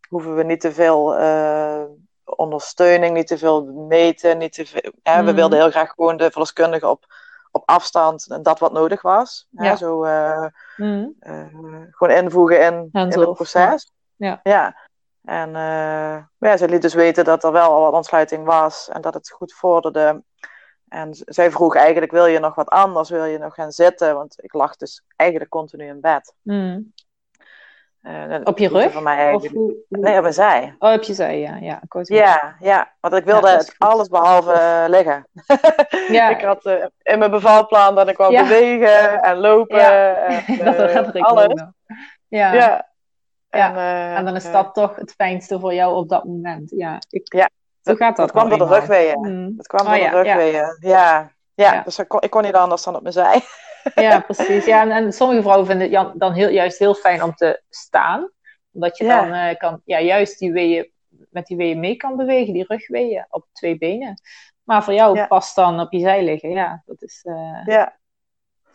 hoeven 0.09 0.35
we 0.37 0.43
niet 0.43 0.61
te 0.61 0.73
veel 0.73 1.17
eh, 1.17 1.83
ondersteuning, 2.25 3.15
niet 3.15 3.27
te 3.27 3.39
veel 3.39 3.65
meten, 3.65 4.39
niet 4.39 4.53
te 4.53 4.67
veel. 4.67 4.93
hè, 5.03 5.17
We 5.17 5.23
Mhm. 5.23 5.35
wilden 5.35 5.59
heel 5.59 5.71
graag 5.71 5.91
gewoon 5.91 6.17
de 6.17 6.31
verloskundige 6.31 6.89
op, 6.89 7.05
op 7.51 7.63
afstand 7.67 8.31
en 8.31 8.43
dat 8.43 8.59
wat 8.59 8.73
nodig 8.73 9.03
was. 9.03 9.49
hè, 9.55 9.67
Ja. 9.69 9.77
zo 9.77 10.05
eh, 10.05 10.47
Mm. 10.77 11.15
eh, 11.21 11.47
gewoon 11.91 12.17
invoegen 12.17 12.61
in, 12.61 12.89
in 12.93 13.07
het 13.21 13.33
proces. 13.35 13.93
Ja. 14.17 14.41
ja. 14.43 14.77
En 15.25 15.49
eh, 15.49 15.55
maar 16.39 16.51
ja, 16.51 16.57
ze 16.57 16.69
liet 16.69 16.83
dus 16.83 16.95
weten 16.95 17.25
dat 17.25 17.45
er 17.45 17.53
wel 17.53 17.73
al 17.73 17.81
wat 17.81 17.93
ontsluiting 17.93 18.45
was 18.47 18.89
en 18.89 19.01
dat 19.01 19.15
het 19.15 19.31
goed 19.31 19.53
vorderde. 19.53 20.23
En 20.89 21.09
zij 21.15 21.51
vroeg 21.51 21.75
eigenlijk, 21.77 22.13
wil 22.13 22.27
je 22.27 22.39
nog 22.39 22.55
wat 22.55 22.69
anders? 22.69 23.11
Wil 23.11 23.25
je 23.25 23.39
nog 23.39 23.55
gaan 23.55 23.73
zitten? 23.73 24.15
Want 24.15 24.35
ik 24.45 24.53
lag 24.53 24.77
dus 24.77 25.03
eigenlijk 25.17 25.51
continu 25.51 25.87
in 25.87 26.01
bed. 26.01 26.35
Mm. 26.43 26.93
Eh, 28.05 28.41
Op 28.45 28.59
je 28.59 28.69
rug? 28.69 29.01
Mij 29.01 29.33
Of 29.35 29.43
hoe, 29.49 29.51
hoe- 29.59 29.75
Nee, 29.89 30.17
op 30.17 30.23
mijn 30.23 30.35
zij. 30.35 30.75
Oh, 30.79 30.91
heb 30.91 31.03
je 31.03 31.15
zij, 31.15 31.39
ja. 31.41 31.57
Ja, 31.57 31.81
Ja, 32.03 32.57
ja, 32.61 32.93
want 33.01 33.15
ik 33.15 33.25
wilde 33.25 33.49
Ja, 33.49 33.57
het 33.57 33.75
alles 33.79 34.09
behalve 34.09 34.53
eh, 34.53 34.85
liggen. 34.87 35.27
Ja. 36.09 36.29
ik 36.37 36.41
had 36.41 36.65
eh, 36.65 36.85
in 37.03 37.19
mijn 37.19 37.31
bevalplan 37.31 37.95
dat 37.95 38.09
ik 38.09 38.17
wou 38.17 38.33
Ja. 38.33 38.43
bewegen 38.43 39.23
en 39.23 39.37
lopen. 39.37 39.79
Ja. 39.79 40.15
En, 40.15 40.65
dat 40.95 41.07
ik 41.07 41.13
me 41.13 41.21
alles. 41.23 41.45
ook. 41.45 41.73
Ja. 42.29 42.53
Ja. 42.53 42.87
En, 43.51 43.77
En 44.17 44.25
dan 44.25 44.37
is 44.37 44.51
dat 44.53 44.75
toch 44.75 44.97
het 44.97 45.13
fijnste 45.17 45.61
voor 45.61 45.75
jou 45.75 45.95
op 45.97 46.09
dat 46.09 46.25
moment. 46.25 46.71
Ja, 46.71 46.99
ik, 47.11 47.33
Ja, 47.35 47.49
zo 47.83 47.95
gaat 47.95 48.17
dat. 48.17 48.27
Het 48.27 48.35
kwam 48.35 48.49
door 48.49 48.59
de 48.69 48.75
rugweeën. 48.75 49.19
Mm. 49.21 49.55
Het 49.57 49.67
kwam 49.67 49.87
Oh 49.87 49.93
door 49.93 49.99
de 49.99 50.05
ja. 50.05 50.11
rugweeën. 50.11 50.77
Ja. 50.81 51.31
Ja, 51.55 51.73
Ja. 51.73 51.83
dus 51.83 51.99
ik 51.99 52.09
kon, 52.09 52.21
ik 52.21 52.31
kon 52.31 52.43
niet 52.43 52.55
anders 52.55 52.83
dan 52.83 52.97
op 52.97 53.03
mijn 53.03 53.15
zij. 53.15 53.41
Ja, 53.95 54.21
precies. 54.21 54.65
Ja, 54.65 54.81
en, 54.81 54.91
en 54.91 55.13
sommige 55.13 55.43
vrouwen 55.43 55.67
vinden 55.67 55.91
het 55.93 56.13
dan 56.15 56.33
heel, 56.33 56.49
juist 56.49 56.79
heel 56.79 56.95
fijn 56.95 57.23
om 57.23 57.35
te 57.35 57.63
staan. 57.71 58.31
Omdat 58.73 58.97
je 58.99 59.05
Ja. 59.05 59.21
dan 59.23 59.33
eh, 59.33 59.57
kan, 59.57 59.81
ja, 59.85 60.01
juist 60.01 60.39
die 60.39 60.53
weeën, 60.53 60.91
met 61.31 61.47
die 61.47 61.57
weeën 61.57 61.81
mee 61.81 61.97
kan 61.97 62.17
bewegen, 62.17 62.53
die 62.53 62.65
rugweeën 62.69 63.27
op 63.29 63.47
twee 63.53 63.79
benen. 63.79 64.21
Maar 64.65 64.85
voor 64.85 64.95
jou 64.95 65.17
Ja. 65.17 65.27
past 65.27 65.55
dan 65.57 65.81
op 65.81 65.93
je 65.93 65.99
zij 66.01 66.25
liggen. 66.25 66.51
Ja, 66.51 66.83
dat 66.87 67.03
is. 67.03 67.21
eh, 67.29 67.61
Ja. 67.67 67.97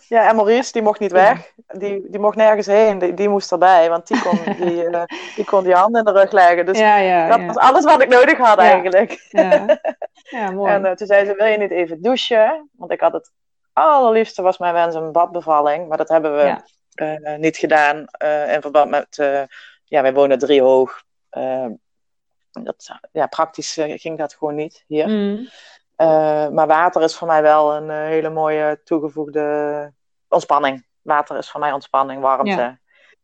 Ja, 0.08 0.30
en 0.30 0.36
Maurice, 0.36 0.72
die 0.72 0.82
mocht 0.82 1.00
niet 1.00 1.12
weg. 1.12 1.54
Die, 1.68 2.10
die 2.10 2.20
mocht 2.20 2.36
nergens 2.36 2.66
heen. 2.66 3.00
Die, 3.00 3.14
die 3.14 3.30
moest 3.30 3.52
erbij, 3.52 3.90
want 3.90 4.08
die 4.08 4.22
kon 4.22 4.38
die, 4.68 4.86
eh, 4.90 5.04
die 5.36 5.46
kon 5.46 5.64
die 5.64 5.74
handen 5.74 6.06
in 6.06 6.14
de 6.14 6.20
rug 6.20 6.32
leggen. 6.32 6.66
Dus 6.66 6.80
ja, 6.80 6.98
ja, 6.98 7.28
dat 7.28 7.40
ja. 7.40 7.46
was 7.46 7.56
alles 7.58 7.84
wat 7.86 8.02
ik 8.02 8.08
nodig 8.10 8.38
had 8.38 8.58
eigenlijk. 8.58 9.26
ja. 9.30 9.66
Ja, 10.30 10.52
mooi. 10.52 10.72
En 10.72 10.96
toen 10.96 11.08
zei 11.08 11.26
ze, 11.26 11.34
wil 11.36 11.46
je 11.48 11.58
niet 11.58 11.72
even 11.72 12.02
douchen? 12.02 12.70
Want 12.72 12.92
ik 12.92 13.00
had 13.00 13.14
het 13.14 13.32
allerliefste, 13.80 14.42
was 14.42 14.58
mijn 14.58 14.74
wens 14.74 14.96
een 14.96 15.12
badbevalling. 15.12 15.88
Maar 15.88 15.98
dat 15.98 16.10
hebben 16.10 16.36
we 16.36 16.44
Ja. 16.44 16.64
eh, 16.94 17.38
niet 17.38 17.58
gedaan 17.58 18.06
eh, 18.06 18.54
in 18.54 18.62
verband 18.62 18.90
met... 18.90 19.18
eh, 19.18 19.42
ja, 19.84 20.02
wij 20.02 20.14
wonen 20.14 20.40
driehoog. 20.40 21.04
Eh, 21.30 21.66
dat, 22.52 22.90
ja, 23.12 23.28
praktisch 23.28 23.74
ging 23.74 24.18
dat 24.18 24.34
gewoon 24.34 24.56
niet 24.56 24.84
hier. 24.88 25.08
Mm. 25.08 25.48
Maar 26.56 26.68
water 26.68 27.02
is 27.02 27.16
voor 27.16 27.28
mij 27.28 27.42
wel 27.42 27.76
een 27.76 27.90
hele 27.90 28.30
mooie 28.30 28.82
toegevoegde 28.84 29.94
ontspanning. 30.28 30.86
Water 31.02 31.38
is 31.38 31.50
voor 31.50 31.60
mij 31.60 31.72
ontspanning, 31.72 32.22
warmte. 32.22 32.52
Ja. 32.52 32.80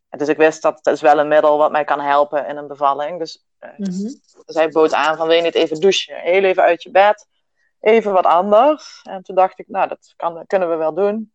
Dus 0.08 0.28
ik 0.28 0.36
wist 0.36 0.62
dat 0.62 0.76
het 0.82 0.94
is 0.94 1.00
wel 1.00 1.18
een 1.18 1.28
middel 1.28 1.58
wat 1.58 1.70
mij 1.70 1.84
kan 1.84 2.00
helpen 2.00 2.46
in 2.46 2.56
een 2.56 2.66
bevalling. 2.66 3.18
Dus 3.18 3.44
zij 4.46 4.68
bood 4.68 4.94
aan 4.94 5.16
van 5.16 5.26
wil 5.26 5.36
je 5.36 5.42
niet 5.42 5.54
even 5.54 5.80
douchen? 5.80 6.16
Heel 6.16 6.42
even 6.42 6.62
uit 6.62 6.82
je 6.82 6.90
bed. 6.90 7.26
Even 7.86 8.12
wat 8.12 8.24
anders. 8.26 9.00
En 9.02 9.22
toen 9.22 9.34
dacht 9.36 9.58
ik, 9.58 9.68
nou 9.68 9.88
dat 9.88 10.12
kan, 10.16 10.44
kunnen 10.46 10.70
we 10.70 10.76
wel 10.76 10.94
doen. 10.94 11.32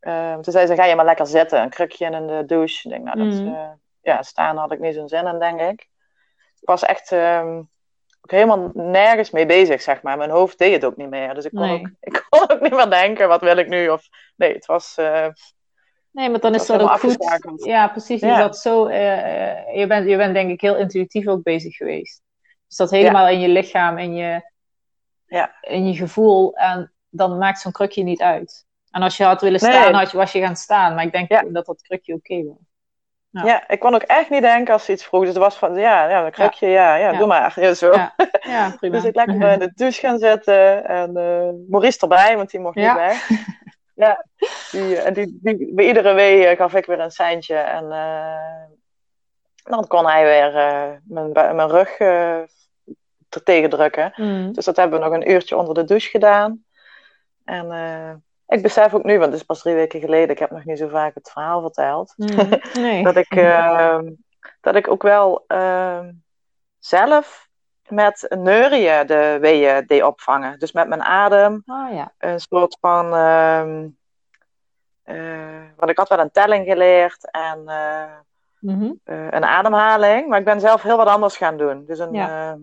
Eh, 0.00 0.34
toen 0.38 0.52
zei 0.52 0.66
ze, 0.66 0.74
ga 0.74 0.84
je 0.84 0.94
maar 0.94 1.04
lekker 1.04 1.26
zitten. 1.26 1.62
Een 1.62 1.70
krukje 1.70 2.10
in 2.10 2.26
de 2.26 2.44
douche. 2.46 2.88
Ik 2.88 2.90
denk, 2.94 3.04
nou 3.04 3.18
dat, 3.28 3.38
Mhm. 3.44 3.54
eh, 3.54 3.70
ja, 4.02 4.22
staan 4.22 4.56
had 4.56 4.72
ik 4.72 4.78
niet 4.78 4.94
zo'n 4.94 5.08
zin 5.08 5.26
in, 5.26 5.38
denk 5.38 5.60
ik. 5.60 5.80
Ik 6.60 6.68
was 6.68 6.82
echt 6.82 7.12
ehm, 7.12 7.56
ook 8.22 8.30
helemaal 8.30 8.70
nergens 8.74 9.30
mee 9.30 9.46
bezig, 9.46 9.82
zeg 9.82 10.02
maar. 10.02 10.16
Mijn 10.16 10.30
hoofd 10.30 10.58
deed 10.58 10.72
het 10.72 10.84
ook 10.84 10.96
niet 10.96 11.10
meer. 11.10 11.34
Dus 11.34 11.44
ik 11.44 11.50
kon, 11.50 11.60
Nee. 11.60 11.78
ook, 11.80 11.90
ik 12.14 12.26
kon 12.30 12.50
ook 12.50 12.60
niet 12.60 12.74
meer 12.74 12.90
denken, 12.90 13.28
wat 13.28 13.40
wil 13.40 13.56
ik 13.56 13.68
nu? 13.68 13.88
Of, 13.88 14.08
nee, 14.36 14.52
het 14.54 14.66
was... 14.66 14.94
eh, 14.96 15.26
Nee, 16.10 16.30
maar 16.30 16.40
dan 16.40 16.54
is 16.54 16.66
Dat 16.66 16.80
ook 16.80 16.90
goed. 16.98 17.64
Ja, 17.64 17.88
precies. 17.88 18.20
Je, 18.20 18.26
Ja. 18.26 18.36
zat 18.38 18.58
zo, 18.58 18.86
eh, 18.86 19.74
je, 19.76 19.86
bent, 19.86 20.08
je 20.08 20.16
bent 20.16 20.34
denk 20.34 20.50
ik 20.50 20.60
heel 20.60 20.76
intuïtief 20.76 21.26
ook 21.28 21.42
bezig 21.42 21.76
geweest. 21.76 22.22
Dus 22.66 22.76
dat 22.76 22.90
helemaal 22.90 23.28
in 23.28 23.40
je 23.40 23.48
lichaam, 23.48 23.98
in 23.98 24.14
je, 24.14 24.50
Ja. 25.30 25.54
in 25.60 25.86
je 25.86 25.94
gevoel. 25.94 26.54
En 26.54 26.92
dan 27.08 27.38
maakt 27.38 27.60
zo'n 27.60 27.72
krukje 27.72 28.02
niet 28.02 28.22
uit. 28.22 28.66
En 28.90 29.02
als 29.02 29.16
je 29.16 29.24
had 29.24 29.40
willen 29.40 29.62
Nee. 29.62 29.72
staan, 29.72 29.94
had 29.94 30.10
je, 30.10 30.16
was 30.16 30.32
je 30.32 30.40
gaan 30.40 30.56
staan. 30.56 30.94
Maar 30.94 31.04
ik 31.04 31.12
denk 31.12 31.28
Ja. 31.28 31.42
dat 31.48 31.66
dat 31.66 31.82
krukje 31.82 32.14
oké 32.14 32.44
was. 32.44 32.56
Ja. 33.30 33.44
ja. 33.44 33.68
ik 33.68 33.80
kon 33.80 33.94
ook 33.94 34.02
echt 34.02 34.30
niet 34.30 34.42
denken 34.42 34.72
als 34.72 34.84
ze 34.84 34.92
iets 34.92 35.04
vroeg. 35.04 35.20
Dus 35.20 35.28
het 35.28 35.38
was 35.38 35.56
van, 35.56 35.74
ja, 35.74 36.08
ja 36.08 36.24
een 36.24 36.30
krukje, 36.30 36.66
ja, 36.66 36.94
ja, 36.94 37.12
doe 37.12 37.26
maar. 37.26 37.60
Ja, 37.60 37.74
zo. 37.74 37.92
Ja, 37.92 38.14
ja 38.40 38.70
prima. 38.78 38.94
Dus 38.96 39.04
ik 39.04 39.14
lekker 39.14 39.52
in 39.52 39.58
de 39.58 39.72
douche 39.74 40.00
gaan 40.00 40.18
zitten. 40.18 40.84
En 40.86 41.16
eh, 41.16 41.48
Maurice 41.68 42.00
erbij, 42.00 42.36
want 42.36 42.50
die 42.50 42.60
mocht 42.60 42.74
niet 42.74 42.92
weg. 42.94 43.28
Ja, 43.94 44.24
die, 44.70 44.96
en 44.96 45.14
die, 45.14 45.38
die, 45.42 45.74
bij 45.74 45.86
iedere 45.86 46.12
wee 46.12 46.46
eh, 46.46 46.56
gaf 46.56 46.74
ik 46.74 46.86
weer 46.86 47.00
een 47.00 47.10
seintje. 47.10 47.54
En 47.56 47.92
eh, 47.92 48.64
dan 49.62 49.86
kon 49.86 50.06
hij 50.06 50.24
weer 50.24 50.56
eh, 50.56 50.90
mijn, 51.04 51.32
mijn 51.32 51.68
rug 51.68 51.98
eh 51.98 52.38
er 53.34 53.42
tegen 53.42 53.70
drukken. 53.70 54.12
Mm. 54.16 54.52
Dus 54.52 54.64
dat 54.64 54.76
hebben 54.76 54.98
we 54.98 55.04
nog 55.04 55.14
een 55.14 55.30
uurtje 55.30 55.56
onder 55.56 55.74
de 55.74 55.84
douche 55.84 56.08
gedaan. 56.10 56.64
En 57.44 57.70
eh, 57.72 58.10
ik 58.56 58.62
besef 58.62 58.94
ook 58.94 59.04
nu, 59.04 59.18
want 59.18 59.30
het 59.30 59.40
is 59.40 59.46
pas 59.46 59.60
drie 59.62 59.74
weken 59.74 60.00
geleden, 60.00 60.30
ik 60.30 60.38
heb 60.38 60.50
nog 60.50 60.64
niet 60.64 60.78
zo 60.78 60.88
vaak 60.88 61.14
het 61.14 61.30
verhaal 61.30 61.60
verteld. 61.62 62.12
Mm. 62.16 62.28
Nee. 62.82 63.02
Dat 63.04 63.16
ik, 63.16 63.30
eh, 63.34 63.98
dat 64.60 64.74
ik 64.74 64.88
ook 64.90 65.02
wel 65.02 65.44
eh, 65.46 66.00
zelf 66.78 67.48
met 67.88 68.26
neurieën 68.38 69.06
de 69.06 69.38
weeën 69.40 69.86
deed 69.86 70.02
opvangen. 70.02 70.58
Dus 70.58 70.72
met 70.72 70.88
mijn 70.88 71.02
adem 71.02 71.62
Oh 71.66 71.92
ja. 71.92 72.12
een 72.18 72.40
soort 72.40 72.76
van. 72.80 73.14
ehm, 73.14 73.86
eh, 75.02 75.62
want 75.76 75.90
ik 75.90 75.98
had 75.98 76.08
wel 76.08 76.18
een 76.18 76.30
telling 76.30 76.66
geleerd 76.66 77.30
en 77.30 77.62
eh, 77.68 78.04
Mhm. 78.60 78.92
een 79.04 79.44
ademhaling, 79.44 80.28
maar 80.28 80.38
ik 80.38 80.44
ben 80.44 80.60
zelf 80.60 80.82
heel 80.82 80.96
wat 80.96 81.06
anders 81.06 81.36
gaan 81.36 81.56
doen. 81.56 81.84
Dus 81.84 81.98
een, 81.98 82.12
Ja. 82.12 82.56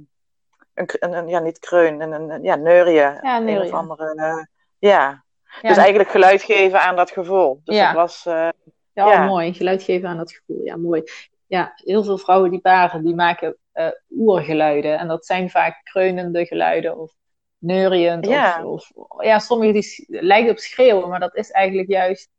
Een, 0.78 0.86
k- 0.86 0.96
een, 1.00 1.14
een- 1.14 1.28
ja, 1.28 1.40
niet 1.40 1.60
kreun, 1.60 2.02
een, 2.02 2.12
een, 2.32 2.44
ja, 2.44 2.56
neurieën. 2.56 3.20
Ja, 3.22 3.38
Een 3.38 3.44
neurieën. 3.46 3.74
of 3.74 3.80
andere. 3.80 4.14
eh, 4.16 4.44
ja. 4.80 5.24
Ja, 5.62 5.70
dus 5.70 5.78
eigenlijk 5.78 6.10
geluid 6.10 6.44
geven 6.44 6.82
aan 6.82 6.96
dat 6.96 7.12
gevoel. 7.12 7.62
Dus 7.64 7.76
Ja. 7.76 7.86
dat 7.86 7.96
was. 7.96 8.26
eh, 8.26 8.50
Ja, 8.94 9.12
Ja. 9.12 9.26
mooi. 9.26 9.54
Geluid 9.54 9.84
geven 9.84 10.10
aan 10.10 10.18
dat 10.18 10.32
gevoel. 10.32 10.64
Ja, 10.66 10.76
mooi. 10.76 11.04
Ja, 11.48 11.72
heel 11.76 12.04
veel 12.04 12.18
vrouwen 12.18 12.52
die 12.52 12.60
paren, 12.60 13.04
die 13.04 13.16
maken 13.16 13.58
eh, 13.72 13.88
oergeluiden. 14.10 14.98
En 15.00 15.08
dat 15.08 15.26
zijn 15.26 15.50
vaak 15.50 15.80
kreunende 15.84 16.46
geluiden 16.46 16.98
of 17.00 17.14
neuriënd. 17.58 18.26
Ja. 18.26 18.66
Of, 18.66 18.92
of, 18.94 19.24
ja, 19.24 19.40
sommige 19.40 19.72
die 19.72 20.06
lijken 20.08 20.52
op 20.52 20.58
schreeuwen, 20.58 21.10
maar 21.10 21.20
dat 21.20 21.36
is 21.36 21.52
eigenlijk 21.52 21.90
juist 21.90 22.30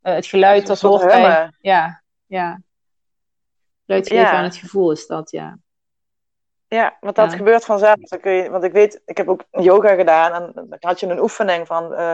het 0.00 0.26
geluid 0.26 0.66
dat 0.66 0.80
hoort 0.80 1.06
bij... 1.06 1.50
Ja, 1.60 2.02
ja. 2.26 2.60
Geluid 3.86 4.08
geven 4.08 4.30
aan 4.30 4.44
het 4.44 4.56
gevoel 4.56 4.90
is 4.92 5.06
dat, 5.06 5.30
ja. 5.30 5.58
Ja, 6.72 6.96
want 7.00 7.16
dat 7.16 7.30
Ja. 7.30 7.36
gebeurt 7.36 7.64
vanzelf. 7.64 7.94
Dan 8.00 8.20
kun 8.20 8.32
je, 8.32 8.50
want 8.50 8.64
ik 8.64 8.72
weet, 8.72 9.02
ik 9.04 9.16
heb 9.16 9.28
ook 9.28 9.44
yoga 9.50 9.94
gedaan 9.94 10.32
en 10.32 10.52
dan 10.54 10.76
had 10.80 11.00
je 11.00 11.06
een 11.06 11.20
oefening 11.20 11.66
van. 11.66 11.94
eh, 11.94 12.12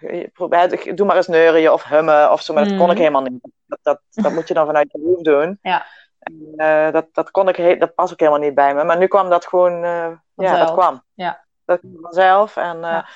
je 0.00 0.30
probeert, 0.32 0.96
doe 0.96 1.06
maar 1.06 1.16
eens 1.16 1.26
neurien 1.26 1.72
of 1.72 1.84
hummen 1.84 2.32
of 2.32 2.42
zo, 2.42 2.54
maar 2.54 2.64
dat 2.68 2.76
kon 2.76 2.86
ik 2.86 2.92
Mhm. 2.92 2.98
helemaal 2.98 3.22
niet. 3.22 3.40
Dat, 3.66 3.78
dat, 3.82 4.00
dat 4.10 4.32
moet 4.32 4.48
je 4.48 4.54
dan 4.54 4.66
vanuit 4.66 4.92
je 4.92 5.00
hoofd 5.04 5.24
doen. 5.24 5.58
Ja. 5.62 5.86
En, 6.18 6.52
eh, 6.56 6.92
dat, 6.92 7.06
dat 7.12 7.30
kon 7.30 7.48
ik, 7.48 7.80
dat 7.80 7.94
pas 7.94 8.12
ook 8.12 8.18
helemaal 8.20 8.40
niet 8.40 8.54
bij 8.54 8.74
me. 8.74 8.84
Maar 8.84 8.98
nu 8.98 9.06
kwam 9.06 9.28
dat 9.28 9.46
gewoon, 9.46 9.84
eh, 9.84 10.10
ja, 10.34 10.56
dat 10.58 10.72
kwam. 10.72 11.02
Ja. 11.14 11.44
Dat 11.64 11.80
kwam 11.80 11.98
vanzelf. 12.02 12.56
En 12.56 12.76
eh, 12.76 12.90
Ja. 12.90 13.08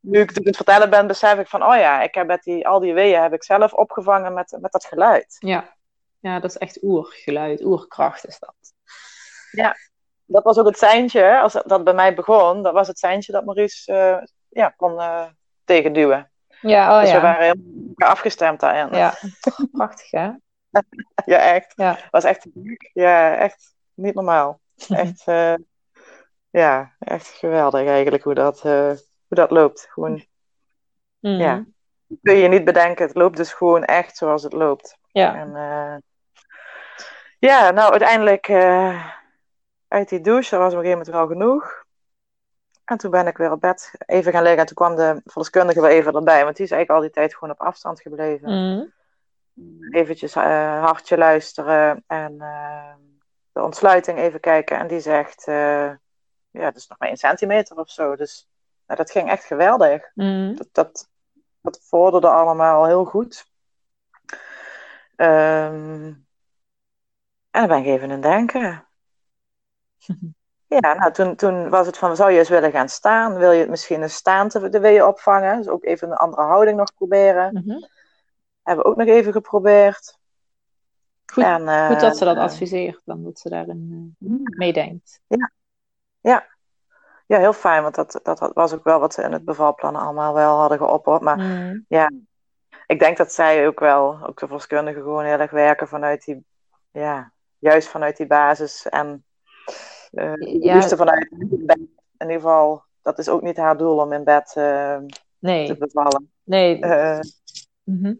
nu 0.00 0.20
ik 0.20 0.30
het 0.44 0.56
vertellen 0.56 0.90
ben, 0.90 1.06
besef 1.06 1.38
ik 1.38 1.48
van, 1.48 1.62
oh 1.64 1.76
ja, 1.76 2.02
ik 2.02 2.14
heb 2.14 2.26
met 2.26 2.42
die, 2.42 2.68
al 2.68 2.80
die 2.80 2.94
weeën 2.94 3.22
heb 3.22 3.32
ik 3.32 3.44
zelf 3.44 3.72
opgevangen 3.72 4.34
met, 4.34 4.56
met 4.60 4.72
dat 4.72 4.84
geluid. 4.84 5.36
Ja. 5.38 5.74
ja, 6.20 6.40
dat 6.40 6.50
is 6.50 6.58
echt 6.58 6.82
oergeluid, 6.82 7.64
oerkracht 7.64 8.26
is 8.26 8.38
dat. 8.38 8.54
Dat 10.30 10.44
was 10.44 10.58
ook 10.58 10.66
het 10.66 10.78
seintje, 10.78 11.40
als 11.40 11.52
dat 11.52 11.84
bij 11.84 11.94
mij 11.94 12.14
begon, 12.14 12.62
dat 12.62 12.72
was 12.72 12.88
het 12.88 12.98
seintje 12.98 13.32
dat 13.32 13.44
Maurice 13.44 13.92
eh, 13.92 14.22
ja, 14.48 14.68
kon 14.76 15.00
eh, 15.00 15.26
tegenduwen. 15.64 16.30
Ja, 16.60 16.94
oh 16.94 17.00
dus 17.00 17.10
we 17.10 17.16
ja. 17.16 17.22
waren 17.22 17.42
helemaal 17.42 18.10
afgestemd 18.10 18.60
daarin. 18.60 18.98
Ja, 18.98 19.14
prachtig 19.72 20.10
hè? 20.10 20.30
Ja, 21.24 21.38
echt. 21.38 21.72
Ja. 21.76 21.90
Het 21.94 22.10
was 22.10 22.24
echt, 22.24 22.46
ja, 22.92 23.36
echt 23.36 23.74
niet 23.94 24.14
normaal. 24.14 24.60
Echt, 24.88 25.22
eh, 25.24 25.54
ja, 26.50 26.92
echt 26.98 27.26
geweldig 27.26 27.86
eigenlijk 27.86 28.24
hoe 28.24 28.34
dat, 28.34 28.60
hoe 28.62 28.96
dat 29.28 29.50
loopt. 29.50 29.88
Gewoon, 29.90 30.26
Mhm. 31.20 31.40
Ja. 31.40 31.64
kun 32.22 32.34
je 32.34 32.48
niet 32.48 32.64
bedenken, 32.64 33.06
het 33.06 33.16
loopt 33.16 33.36
dus 33.36 33.52
gewoon 33.52 33.84
echt 33.84 34.16
zoals 34.16 34.42
het 34.42 34.52
loopt. 34.52 34.98
Ja. 35.12 35.34
En 35.34 35.52
ja, 37.38 37.70
nou 37.70 37.90
uiteindelijk 37.90 38.46
uit 39.88 40.08
die 40.08 40.20
douche, 40.20 40.50
dat 40.50 40.60
was 40.60 40.72
op 40.72 40.78
een 40.78 40.84
gegeven 40.84 41.06
moment 41.06 41.16
wel 41.16 41.26
genoeg. 41.26 41.86
En 42.88 42.98
toen 42.98 43.10
ben 43.10 43.26
ik 43.26 43.36
weer 43.36 43.52
op 43.52 43.60
bed 43.60 43.92
even 44.06 44.32
gaan 44.32 44.42
liggen. 44.42 44.60
En 44.60 44.66
toen 44.66 44.76
kwam 44.76 44.96
de 44.96 45.20
verloskundige 45.24 45.80
weer 45.80 45.90
even 45.90 46.14
erbij. 46.14 46.44
Want 46.44 46.56
die 46.56 46.64
is 46.64 46.70
eigenlijk 46.70 47.00
al 47.00 47.06
die 47.06 47.14
tijd 47.14 47.34
gewoon 47.34 47.54
op 47.54 47.60
afstand 47.60 48.00
gebleven. 48.00 48.48
Mhm. 48.48 48.86
Eventjes 49.94 50.34
eh, 50.34 50.84
hartje 50.84 51.18
luisteren 51.18 52.04
en 52.06 52.40
eh, 52.40 52.94
de 53.52 53.62
ontsluiting 53.62 54.18
even 54.18 54.40
kijken. 54.40 54.78
En 54.78 54.86
die 54.86 55.00
zegt, 55.00 55.46
eh, 55.46 55.90
ja, 56.50 56.64
dat 56.64 56.76
is 56.76 56.86
nog 56.86 56.98
maar 56.98 57.08
één 57.08 57.16
centimeter 57.16 57.76
of 57.76 57.90
zo. 57.90 58.16
Dus 58.16 58.48
nou, 58.86 58.98
dat 58.98 59.10
ging 59.10 59.30
echt 59.30 59.44
geweldig. 59.44 60.10
Mhm. 60.14 60.54
Dat, 60.54 60.68
dat, 60.72 61.08
dat 61.60 61.80
vorderde 61.82 62.28
allemaal 62.28 62.86
heel 62.86 63.04
goed. 63.04 63.50
Ehm, 65.16 66.12
en 67.50 67.66
dan 67.66 67.68
ben 67.68 67.78
ik 67.78 67.86
even 67.86 68.02
aan 68.02 68.10
het 68.10 68.22
denken. 68.22 68.87
Ja, 70.68 70.94
nou, 70.94 71.12
toen, 71.12 71.36
toen 71.36 71.68
was 71.68 71.86
het 71.86 71.98
van, 71.98 72.16
zou 72.16 72.30
je 72.30 72.38
eens 72.38 72.48
willen 72.48 72.70
gaan 72.70 72.88
staan? 72.88 73.34
Wil 73.36 73.50
je 73.50 73.60
het 73.60 73.68
misschien 73.68 74.02
eens 74.02 74.14
staan 74.14 74.48
te, 74.48 74.68
de 74.68 74.80
weeën 74.80 75.04
opvangen? 75.04 75.56
Dus 75.56 75.68
ook 75.68 75.84
even 75.84 76.10
een 76.10 76.16
andere 76.16 76.42
houding 76.42 76.76
nog 76.76 76.94
proberen. 76.94 77.52
Mhm. 77.52 77.78
Hebben 78.62 78.84
we 78.84 78.90
ook 78.90 78.96
nog 78.96 79.06
even 79.06 79.32
geprobeerd. 79.32 80.18
Goed, 81.26 81.44
En, 81.44 81.86
Goed 81.86 82.00
dat 82.00 82.16
ze 82.16 82.24
dat 82.24 82.36
eh, 82.36 82.42
adviseert, 82.42 83.00
dan 83.04 83.24
dat 83.24 83.38
ze 83.38 83.48
daarin 83.48 84.16
eh, 84.20 84.28
meedenkt. 84.56 85.20
Ja, 87.26 87.38
heel 87.38 87.52
fijn, 87.52 87.82
want 87.82 87.94
dat, 87.94 88.20
dat 88.22 88.50
was 88.54 88.74
ook 88.74 88.84
wel 88.84 89.00
wat 89.00 89.14
ze 89.14 89.22
in 89.22 89.32
het 89.32 89.44
bevalplan 89.44 89.96
allemaal 89.96 90.34
wel 90.34 90.58
hadden 90.58 90.78
geopperd. 90.78 91.20
Maar 91.20 91.38
Mhm. 91.38 91.78
ik 92.86 92.98
denk 92.98 93.16
dat 93.16 93.32
zij 93.32 93.66
ook 93.66 93.80
wel, 93.80 94.18
ook 94.26 94.38
de 94.38 94.46
verloskundigen, 94.46 95.02
gewoon 95.02 95.24
heel 95.24 95.38
erg 95.38 95.50
werken 95.50 95.88
vanuit 95.88 96.24
die 96.24 96.44
ja, 96.90 97.32
juist 97.58 97.88
vanuit 97.88 98.16
die 98.16 98.26
basis 98.26 98.88
en 98.88 99.24
uh, 100.12 100.32
Ja. 100.62 100.80
vanuit 100.88 101.28
bed. 101.48 101.76
In 102.18 102.26
ieder 102.26 102.34
geval, 102.34 102.82
dat 103.02 103.18
is 103.18 103.28
ook 103.28 103.42
niet 103.42 103.56
haar 103.56 103.76
doel 103.76 103.98
om 103.98 104.12
in 104.12 104.24
bed 104.24 104.52
eh, 104.56 104.96
te 104.96 105.06
Nee, 105.38 105.76
bevallen. 105.76 106.30
nee. 106.44 106.78
Mhm. 107.84 108.14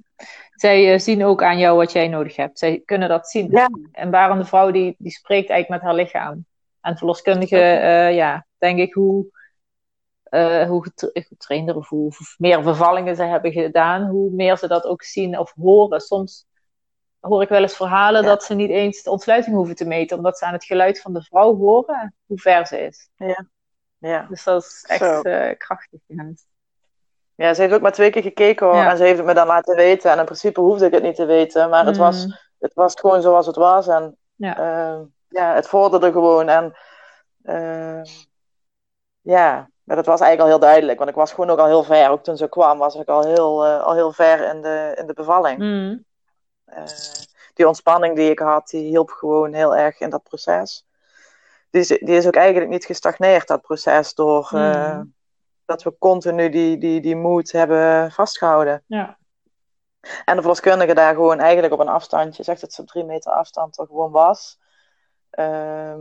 Zij 0.55 0.99
zien 0.99 1.25
ook 1.25 1.43
aan 1.43 1.59
jou 1.59 1.77
wat 1.77 1.93
jij 1.93 2.09
nodig 2.09 2.37
hebt. 2.37 2.59
Zij 2.59 2.83
kunnen 2.85 3.09
dat 3.09 3.29
zien. 3.29 3.51
ja, 3.51 3.69
En 3.93 4.11
barende 4.11 4.45
vrouw 4.45 4.71
die, 4.71 4.95
die 4.99 5.13
spreekt 5.13 5.51
eigenlijk 5.51 5.83
met 5.83 5.91
haar 5.91 6.01
lichaam. 6.01 6.45
En 6.81 6.97
verloskundige, 6.97 7.57
ja, 8.13 8.47
denk 8.59 8.79
ik 8.79 8.95
hoe, 8.95 9.27
hoe 10.69 10.83
getra- 10.83 11.11
getrainder 11.13 11.77
of 11.77 11.89
hoe 11.89 12.13
meer 12.39 12.63
bevallingen 12.63 13.17
ze 13.17 13.23
hebben 13.23 13.53
gedaan, 13.53 14.07
hoe 14.09 14.31
meer 14.31 14.57
ze 14.59 14.69
dat 14.69 14.85
ook 14.85 15.03
zien 15.03 15.39
of 15.39 15.53
horen. 15.61 16.01
Soms 16.01 16.47
hoor 17.29 17.43
ik 17.43 17.49
wel 17.49 17.63
eens 17.63 17.77
verhalen 17.77 18.23
Ja. 18.23 18.29
dat 18.29 18.45
ze 18.45 18.55
niet 18.55 18.71
eens 18.71 19.03
de 19.03 19.11
ontsluiting 19.11 19.57
hoeven 19.57 19.75
te 19.75 19.85
meten, 19.85 20.17
omdat 20.17 20.39
ze 20.39 20.45
aan 20.45 20.53
het 20.53 20.65
geluid 20.65 21.01
van 21.01 21.13
de 21.13 21.23
vrouw 21.23 21.57
horen 21.57 22.15
hoe 22.27 22.39
ver 22.39 22.67
ze 22.67 22.79
is. 22.81 23.09
ja. 23.99 24.27
Dus 24.29 24.45
dat 24.45 24.63
is 24.63 24.85
echt 24.89 25.25
eh, 25.25 25.57
krachtig. 25.59 26.01
juist. 26.07 26.47
ja, 27.35 27.55
ze 27.55 27.61
heeft 27.61 27.75
ook 27.75 27.81
maar 27.81 27.93
twee 27.93 28.11
keer 28.11 28.23
gekeken 28.23 28.67
hoor. 28.67 28.77
Ja. 28.77 28.91
En 28.91 28.97
ze 28.97 29.03
heeft 29.05 29.17
het 29.19 29.27
me 29.27 29.35
dan 29.35 29.47
laten 29.47 29.77
weten. 29.77 30.11
En 30.11 30.19
in 30.19 30.25
principe 30.25 30.61
hoefde 30.61 30.87
ik 30.87 30.93
het 30.93 31.03
niet 31.03 31.15
te 31.17 31.25
weten. 31.25 31.71
Maar 31.71 31.87
het, 31.87 31.97
Mm, 31.97 32.03
was, 32.03 32.27
het 32.59 32.75
was 32.75 32.95
gewoon 33.01 33.23
zoals 33.23 33.47
het 33.47 33.57
was. 33.57 33.87
En 33.89 34.17
Ja. 34.35 34.59
eh, 34.59 35.01
ja, 35.29 35.55
het 35.55 35.69
vorderde 35.69 36.13
gewoon. 36.13 36.49
En 36.49 36.77
eh, 37.43 38.03
ja, 39.21 39.71
maar 39.85 39.97
dat 39.97 40.07
was 40.07 40.21
eigenlijk 40.21 40.41
al 40.41 40.47
heel 40.59 40.69
duidelijk. 40.71 40.99
Want 40.99 41.11
ik 41.11 41.17
was 41.17 41.33
gewoon 41.33 41.51
ook 41.51 41.59
al 41.59 41.67
heel 41.67 41.83
ver. 41.83 42.11
Ook 42.11 42.23
toen 42.23 42.37
ze 42.37 42.49
kwam 42.49 42.79
was 42.79 42.95
ik 42.95 43.09
al 43.09 43.25
heel, 43.25 43.65
eh, 43.65 43.83
al 43.83 43.95
heel 43.95 44.13
ver 44.13 44.55
in 44.55 44.63
de, 44.63 44.93
in 45.01 45.07
de 45.07 45.13
bevalling. 45.15 45.59
Mm, 45.59 46.05
die 47.55 47.67
ontspanning 47.67 48.17
die 48.17 48.31
ik 48.31 48.39
had, 48.39 48.69
die 48.69 48.85
hielp 48.89 49.11
gewoon 49.11 49.53
heel 49.53 49.77
erg 49.77 50.01
in 50.01 50.11
dat 50.11 50.23
proces. 50.23 50.87
Die 51.71 51.81
is, 51.81 51.87
die 51.89 52.17
is 52.17 52.27
ook 52.27 52.35
eigenlijk 52.37 52.71
niet 52.71 52.85
gestagneerd, 52.85 53.47
dat 53.47 53.61
proces, 53.63 54.15
door 54.15 54.51
eh, 54.53 54.97
Mm. 54.97 55.15
dat 55.65 55.83
we 55.83 55.99
continu 55.99 56.49
die, 56.49 56.79
die, 56.79 57.01
die 57.01 57.17
moed 57.17 57.53
hebben 57.53 58.13
vastgehouden. 58.13 58.83
ja. 58.87 59.17
En 60.25 60.35
de 60.35 60.41
verloskundige 60.41 60.95
daar 60.95 61.15
gewoon 61.15 61.39
eigenlijk 61.39 61.73
op 61.73 61.79
een 61.79 61.89
afstandje, 61.89 62.43
zegt 62.43 62.61
dat 62.61 62.73
ze 62.73 62.81
op 62.81 62.87
drie 62.87 63.05
meter 63.05 63.33
afstand 63.33 63.79
er 63.79 63.87
gewoon 63.87 64.11
was. 64.11 64.59
Ehm, 65.31 66.01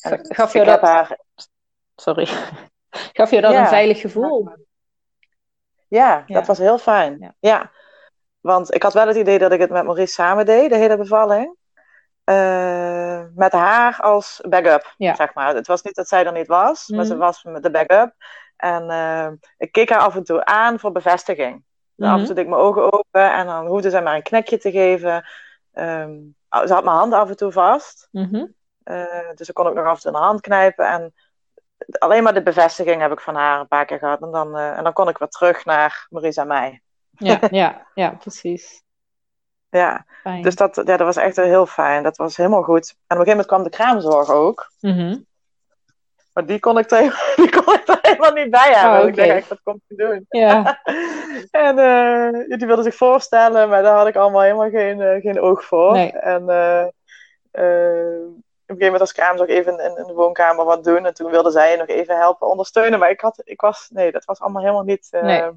Gaf 0.36 0.52
je 0.52 0.64
dat, 0.64 0.80
haar, 0.80 1.18
sorry. 1.96 2.26
Gaf 2.90 3.30
je 3.30 3.40
dat 3.40 3.52
Ja. 3.52 3.60
een 3.60 3.66
veilig 3.68 4.00
gevoel? 4.00 4.48
ja, 5.88 6.24
Ja. 6.26 6.34
dat 6.34 6.46
was 6.46 6.58
heel 6.58 6.78
fijn. 6.78 7.16
Ja. 7.20 7.34
Ja. 7.38 7.70
Want 8.42 8.74
ik 8.74 8.82
had 8.82 8.92
wel 8.92 9.06
het 9.06 9.16
idee 9.16 9.38
dat 9.38 9.52
ik 9.52 9.60
het 9.60 9.70
met 9.70 9.84
Maurice 9.84 10.12
samen 10.12 10.46
deed, 10.46 10.70
de 10.70 10.76
hele 10.76 10.96
bevalling. 10.96 11.56
Eh, 12.24 13.22
met 13.34 13.52
haar 13.52 13.98
als 14.00 14.40
backup, 14.48 14.94
Ja. 14.96 15.14
zeg 15.14 15.34
maar. 15.34 15.54
Het 15.54 15.66
was 15.66 15.82
niet 15.82 15.94
dat 15.94 16.08
zij 16.08 16.26
er 16.26 16.32
niet 16.32 16.46
was, 16.46 16.88
maar 16.88 17.04
ze 17.04 17.12
Mhm. 17.12 17.20
was 17.22 17.42
met 17.42 17.62
de 17.62 17.70
backup. 17.70 18.12
En 18.56 18.90
eh, 18.90 19.28
ik 19.58 19.72
keek 19.72 19.88
haar 19.90 20.00
af 20.00 20.16
en 20.16 20.24
toe 20.24 20.44
aan 20.44 20.78
voor 20.78 20.92
bevestiging. 20.92 21.64
Mhm. 21.94 22.10
Af 22.10 22.18
en 22.18 22.24
toe 22.26 22.34
deed 22.34 22.44
ik 22.44 22.50
mijn 22.50 22.62
ogen 22.62 22.92
open 22.92 23.32
en 23.32 23.46
dan 23.46 23.66
hoefde 23.66 23.90
ze 23.90 24.00
maar 24.00 24.14
een 24.14 24.22
knikje 24.22 24.58
te 24.58 24.70
geven. 24.70 25.24
Ehm, 25.72 26.12
ze 26.66 26.72
had 26.72 26.84
mijn 26.84 26.96
handen 26.96 27.18
af 27.18 27.28
en 27.28 27.36
toe 27.36 27.52
vast. 27.52 28.08
Mhm. 28.10 28.46
Eh, 28.82 29.30
dus 29.34 29.48
ik 29.48 29.54
kon 29.54 29.66
ook 29.66 29.74
nog 29.74 29.86
af 29.86 29.94
en 29.96 30.00
toe 30.02 30.12
de 30.12 30.18
hand 30.18 30.40
knijpen. 30.40 30.86
En 30.86 31.14
alleen 31.98 32.22
maar 32.22 32.34
de 32.34 32.42
bevestiging 32.42 33.00
heb 33.00 33.12
ik 33.12 33.20
van 33.20 33.34
haar 33.34 33.60
een 33.60 33.68
paar 33.68 33.84
keer 33.84 33.98
gehad. 33.98 34.22
En 34.22 34.30
dan, 34.30 34.56
en 34.58 34.84
dan 34.84 34.92
kon 34.92 35.08
ik 35.08 35.18
weer 35.18 35.28
terug 35.28 35.64
naar 35.64 36.06
Maurice 36.10 36.40
en 36.40 36.46
mij. 36.46 36.82
Ja, 37.26 37.38
ja, 37.50 37.86
ja, 37.94 38.10
precies. 38.10 38.82
Ja, 39.70 40.06
Fijn. 40.22 40.42
dus 40.42 40.54
dat, 40.54 40.76
ja, 40.76 40.82
dat 40.82 40.98
was 40.98 41.16
echt 41.16 41.36
heel 41.36 41.66
fijn. 41.66 42.02
Dat 42.02 42.16
was 42.16 42.36
helemaal 42.36 42.62
goed. 42.62 42.88
En 42.88 42.94
op 42.96 43.00
een 43.18 43.24
gegeven 43.24 43.30
moment 43.30 43.46
kwam 43.46 43.62
de 43.62 43.70
kraamzorg 43.70 44.30
ook. 44.30 44.70
Mhm. 44.80 45.16
Maar 46.32 46.46
die 46.46 46.58
kon 46.60 46.78
ik 46.78 46.90
er, 46.90 47.00
die 47.36 47.50
kon 47.50 47.74
ik 47.74 47.88
er 47.88 47.98
helemaal 48.02 48.32
niet 48.32 48.50
bij 48.50 48.72
hebben. 48.74 49.00
Oh, 49.00 49.08
Ik 49.08 49.16
dacht 49.16 49.28
echt, 49.28 49.48
wat 49.48 49.62
komt 49.62 49.82
hij 49.88 50.06
doen? 50.06 50.26
Ja, 50.28 50.80
En 51.50 51.78
eh, 51.78 52.58
die 52.58 52.66
wilde 52.66 52.82
zich 52.82 52.94
voorstellen, 52.94 53.68
maar 53.68 53.82
daar 53.82 53.96
had 53.96 54.06
ik 54.06 54.16
allemaal 54.16 54.40
helemaal 54.42 54.70
geen, 54.70 55.00
eh, 55.00 55.20
geen 55.20 55.40
oog 55.40 55.64
voor. 55.64 55.92
Nee. 55.92 56.12
En 56.12 56.48
eh, 56.48 56.84
op 56.86 58.78
een 58.78 58.78
gegeven 58.78 58.84
moment 58.84 59.00
als 59.00 59.12
kraamzorg 59.12 59.48
even 59.50 59.78
in, 59.78 59.96
in 59.96 60.06
de 60.06 60.12
woonkamer 60.12 60.64
wat 60.64 60.84
doen. 60.84 61.06
En 61.06 61.14
toen 61.14 61.30
wilde 61.30 61.50
zij 61.50 61.76
nog 61.76 61.86
even 61.86 62.16
helpen 62.16 62.48
ondersteunen. 62.48 62.98
Maar 62.98 63.10
ik, 63.10 63.20
had, 63.20 63.40
ik 63.44 63.60
was, 63.60 63.88
nee, 63.92 64.12
dat 64.12 64.24
was 64.24 64.40
allemaal 64.40 64.62
helemaal 64.62 64.84
niet... 64.84 65.08
Nee. 65.10 65.50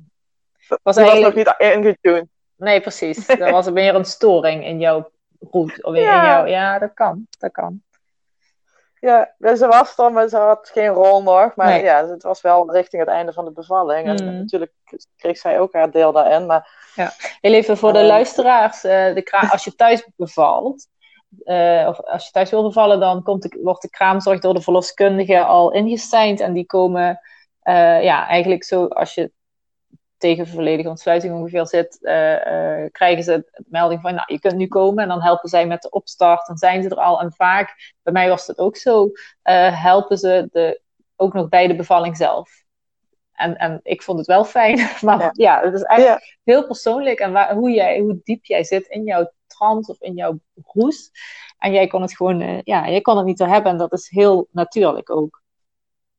Was 0.67 0.80
was 0.84 1.19
nog 1.19 1.34
niet 1.34 1.54
ingetuned. 1.58 2.28
nee, 2.56 2.82
precies. 2.82 3.25
Dat 3.25 3.49
was 3.49 3.69
meer 3.71 3.95
een 3.95 4.06
storing 4.06 4.65
in 4.65 4.80
jouw 4.80 5.10
route. 5.51 5.82
Of 5.84 5.93
in, 5.93 5.99
in 5.99 6.06
Ja. 6.08 6.25
jouw, 6.25 6.45
ja, 6.45 6.80
dat 6.80 6.93
kan. 6.93 7.28
Dat 7.39 7.51
kan. 7.51 7.82
Ja, 8.99 9.34
dus 9.38 9.60
ze 9.60 9.67
was 9.67 9.97
er, 9.97 10.12
maar 10.12 10.28
ze 10.28 10.38
had 10.38 10.69
geen 10.73 10.88
rol 10.88 11.23
nog. 11.23 11.56
Maar 11.56 11.67
Nee. 11.67 11.84
ja, 11.84 12.08
het 12.08 12.23
was 12.23 12.41
wel 12.41 12.71
richting 12.73 13.01
het 13.01 13.12
einde 13.12 13.34
van 13.34 13.45
de 13.45 13.51
bevalling. 13.51 14.08
En 14.08 14.23
Mm. 14.25 14.38
natuurlijk 14.38 14.71
kreeg 15.17 15.38
zij 15.38 15.60
ook 15.60 15.73
haar 15.73 15.91
deel 15.91 16.12
daarin. 16.12 16.45
Maar 16.45 16.84
Heel 17.41 17.54
even 17.54 17.78
voor 17.78 17.93
de 17.93 17.99
Eh. 17.99 18.06
luisteraars. 18.06 18.84
eh, 18.84 19.13
de 19.13 19.23
als 19.51 19.63
je 19.63 19.75
thuis 19.75 20.08
bevalt, 20.15 20.88
eh, 21.43 21.86
of 21.88 22.01
als 22.01 22.25
je 22.25 22.32
thuis 22.32 22.49
wil 22.49 22.63
bevallen, 22.63 22.99
dan 22.99 23.23
komt 23.23 23.41
de, 23.41 23.60
wordt 23.63 23.82
de 23.82 23.89
kraamzorg 23.89 24.39
door 24.39 24.54
de 24.54 24.62
verloskundige 24.62 25.43
al 25.43 25.71
ingeseind. 25.71 26.39
En 26.39 26.54
die 26.54 26.65
komen 26.65 27.19
eh, 27.62 28.04
ja, 28.04 28.28
eigenlijk 28.28 28.63
zo, 28.63 28.86
als 28.86 29.13
je 29.13 29.32
tegen 30.17 30.47
volledige 30.47 30.89
ontsluiting 30.89 31.34
ongeveer 31.34 31.67
zit, 31.67 32.04
eh, 32.04 32.84
eh, 32.84 32.91
krijgen 32.91 33.23
ze 33.23 33.45
de 33.51 33.63
melding 33.67 34.01
van, 34.01 34.13
nou, 34.15 34.34
je 34.34 34.39
kunt 34.39 34.56
nu 34.56 34.67
komen. 34.67 35.04
En 35.04 35.10
dan 35.10 35.21
helpen 35.21 35.49
zij 35.49 35.67
met 35.67 35.82
de 35.82 35.89
opstart. 35.89 36.47
Dan 36.47 36.58
zijn 36.58 36.84
ze 36.84 36.89
er 36.89 36.97
al. 36.97 37.21
En 37.21 37.34
vaak, 37.34 37.93
bij 38.04 38.13
mij 38.13 38.30
was 38.30 38.47
het 38.47 38.58
ook 38.58 38.78
zo, 38.78 39.12
eh, 39.41 39.82
helpen 39.84 40.17
ze 40.17 40.47
de, 40.51 40.82
ook 41.15 41.34
nog 41.34 41.49
bij 41.49 41.67
de 41.67 41.75
bevalling 41.75 42.17
zelf. 42.17 42.63
En, 43.34 43.58
en 43.58 43.80
ik 43.84 44.01
vond 44.04 44.17
het 44.17 44.28
wel 44.28 44.45
fijn. 44.45 44.78
Maar 45.01 45.19
ja, 45.19 45.32
Ja. 45.34 45.62
het 45.62 45.73
is 45.73 45.82
ja, 46.04 46.19
heel 46.43 46.65
persoonlijk 46.65 47.19
en 47.19 47.32
waar, 47.32 47.54
hoe, 47.54 47.71
jij, 47.71 47.99
hoe 47.99 48.19
diep 48.23 48.45
jij 48.45 48.63
zit 48.63 48.88
in 48.88 49.04
jouw 49.04 49.32
trance 49.47 49.91
of 49.91 50.01
in 50.01 50.13
jouw 50.13 50.39
roes. 50.65 51.12
En 51.58 51.71
jij 51.71 51.88
kon 51.88 52.01
het 52.01 52.15
gewoon, 52.15 52.62
ja, 52.63 52.89
jij 52.89 53.01
kon 53.01 53.17
het 53.17 53.25
niet 53.25 53.38
te 53.38 53.47
hebben 53.47 53.71
en 53.71 53.78
dat 53.78 53.93
is 53.93 54.10
heel 54.10 54.47
natuurlijk 54.51 55.10
ook. 55.10 55.43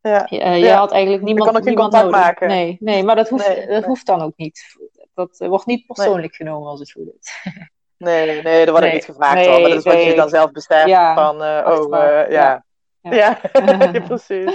Ja. 0.08 0.26
Je, 0.30 0.40
eh, 0.40 0.58
je 0.58 0.64
Ja. 0.64 0.76
had 0.76 0.92
eigenlijk 0.92 1.22
niemand, 1.22 1.56
ook 1.56 1.64
niemand 1.64 1.92
contact 1.92 2.04
nodig. 2.04 2.20
maken. 2.20 2.48
Nee, 2.48 2.76
nee, 2.80 3.02
maar 3.04 3.16
dat 3.16 3.28
hoeft, 3.28 3.48
Nee, 3.48 3.56
dat 3.60 3.68
nee. 3.68 3.82
hoeft 3.82 4.06
dan 4.06 4.22
ook 4.22 4.36
niet. 4.36 4.76
Dat 5.14 5.36
wordt 5.38 5.66
niet 5.66 5.86
persoonlijk 5.86 6.34
genomen 6.34 6.68
als 6.68 6.80
het 6.80 6.92
goed 6.92 7.08
is. 7.20 7.32
Nee, 7.98 8.42
nee, 8.42 8.64
dat 8.66 8.78
wordt 8.78 8.92
niet 8.92 9.04
gevraagd 9.04 9.46
hoor. 9.46 9.60
Maar 9.60 9.68
dat 9.70 9.78
is 9.78 9.84
wat 9.84 10.02
je 10.04 10.14
dan 10.14 10.28
zelf 10.28 10.50
beseft 10.52 10.86
Ja, 10.88 11.14
van, 11.14 11.42
eh, 11.42 11.78
oh, 11.80 11.98
eh, 11.98 12.30
ja. 12.30 12.64
ja. 13.00 13.40
Precies. 14.08 14.52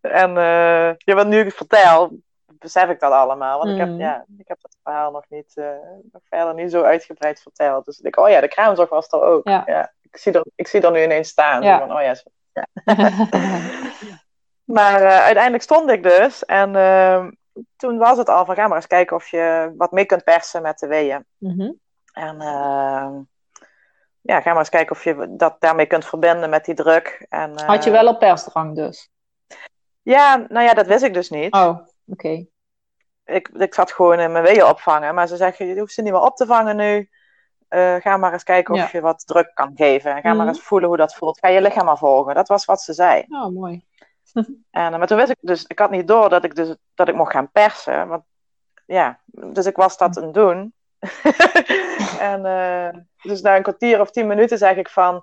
en 0.00 0.30
uh, 0.30 0.90
ja, 0.96 1.14
wat 1.14 1.26
nu 1.26 1.40
ik 1.40 1.52
vertel, 1.52 2.10
besef 2.46 2.88
ik 2.88 3.00
dat 3.00 3.12
allemaal. 3.12 3.58
Want 3.58 3.70
ik, 3.70 3.76
heb, 3.78 3.88
Mm. 3.88 3.98
ja, 4.00 4.24
ik 4.38 4.48
heb 4.48 4.58
dat 4.60 4.76
verhaal 4.82 5.10
nog 5.10 5.24
niet, 5.28 5.52
uh, 5.54 5.66
nog 6.12 6.22
verder 6.28 6.54
niet 6.54 6.70
zo 6.70 6.82
uitgebreid 6.82 7.40
verteld. 7.42 7.84
Dus 7.84 7.96
ik 7.96 8.02
denk, 8.02 8.18
oh 8.18 8.28
ja, 8.28 8.40
de 8.40 8.48
kraamzorg 8.48 8.88
was 8.88 9.08
er 9.08 9.22
ook. 9.22 9.48
Ja. 9.48 9.62
Ja. 9.66 9.92
ik, 10.02 10.16
zie 10.16 10.32
er, 10.32 10.44
ik 10.54 10.66
zie 10.68 10.80
er 10.80 10.90
nu 10.92 11.02
ineens 11.02 11.28
staan. 11.28 11.62
Ja. 11.62 11.78
Van, 11.78 11.96
oh 11.96 12.02
ja, 12.02 12.14
maar 14.76 15.02
uh, 15.02 15.18
uiteindelijk 15.20 15.62
stond 15.62 15.90
ik 15.90 16.02
dus. 16.02 16.44
En 16.44 16.74
uh, 16.74 17.26
toen 17.76 17.98
was 17.98 18.18
het 18.18 18.28
al 18.28 18.44
van, 18.44 18.54
ga 18.54 18.66
maar 18.66 18.76
eens 18.76 18.86
kijken 18.86 19.16
of 19.16 19.28
je 19.28 19.74
wat 19.76 19.92
mee 19.92 20.04
kunt 20.04 20.24
persen 20.24 20.62
met 20.62 20.78
de 20.78 20.86
weeën. 20.86 21.24
Mhm. 21.38 21.70
En 22.12 22.34
uh, 22.34 23.10
ja, 24.20 24.40
ga 24.40 24.50
maar 24.50 24.58
eens 24.58 24.68
kijken 24.68 24.96
of 24.96 25.04
je 25.04 25.26
dat 25.36 25.56
daarmee 25.58 25.86
kunt 25.86 26.04
verbinden 26.04 26.50
met 26.50 26.64
die 26.64 26.74
druk. 26.74 27.26
En, 27.28 27.50
uh, 27.50 27.66
Had 27.66 27.84
je 27.84 27.90
wel 27.90 28.08
op 28.08 28.18
persdrang 28.18 28.74
dus? 28.76 29.10
Ja, 30.02 30.46
nou 30.48 30.66
ja, 30.66 30.74
dat 30.74 30.86
wist 30.86 31.02
ik 31.02 31.14
dus 31.14 31.30
niet. 31.30 31.54
Oh, 31.54 31.68
oké. 31.68 31.86
Okay. 32.06 32.48
Ik, 33.24 33.48
ik 33.48 33.74
zat 33.74 33.92
gewoon 33.92 34.20
in 34.20 34.32
mijn 34.32 34.44
weeën 34.44 34.64
opvangen. 34.64 35.14
Maar 35.14 35.26
ze 35.26 35.36
zeggen, 35.36 35.66
je 35.66 35.78
hoeft 35.78 35.92
ze 35.92 36.02
niet 36.02 36.12
meer 36.12 36.20
op 36.22 36.36
te 36.36 36.46
vangen 36.46 36.76
nu. 36.76 37.08
Uh, 37.70 37.94
ga 37.94 38.16
maar 38.16 38.32
eens 38.32 38.42
kijken 38.42 38.74
of 38.74 38.80
ja. 38.80 38.88
je 38.92 39.00
wat 39.00 39.26
druk 39.26 39.50
kan 39.54 39.72
geven. 39.74 40.14
En 40.14 40.22
ga 40.22 40.30
mm. 40.30 40.36
maar 40.36 40.46
eens 40.46 40.62
voelen 40.62 40.88
hoe 40.88 40.98
dat 40.98 41.14
voelt. 41.14 41.38
Ga 41.38 41.48
je 41.48 41.60
lichaam 41.60 41.84
maar 41.84 41.98
volgen. 41.98 42.34
Dat 42.34 42.48
was 42.48 42.64
wat 42.64 42.80
ze 42.80 42.92
zei. 42.92 43.24
Oh, 43.28 43.46
mooi. 43.46 43.84
en, 44.70 44.90
maar 44.98 45.06
toen 45.06 45.16
wist 45.16 45.30
ik 45.30 45.36
dus, 45.40 45.64
ik 45.66 45.78
had 45.78 45.90
niet 45.90 46.08
door 46.08 46.28
dat 46.28 46.44
ik, 46.44 46.54
dus, 46.54 46.76
dat 46.94 47.08
ik 47.08 47.14
mocht 47.14 47.32
gaan 47.32 47.50
persen. 47.50 48.08
Want, 48.08 48.24
ja, 48.86 49.20
dus 49.26 49.66
ik 49.66 49.76
was 49.76 49.96
dat 49.96 50.16
aan 50.16 50.22
het 50.24 50.34
doen. 50.34 50.72
en 52.32 52.44
uh, 52.44 53.00
dus 53.22 53.40
na 53.40 53.56
een 53.56 53.62
kwartier 53.62 54.00
of 54.00 54.10
tien 54.10 54.26
minuten 54.26 54.58
zeg 54.58 54.76
ik 54.76 54.88
van... 54.88 55.14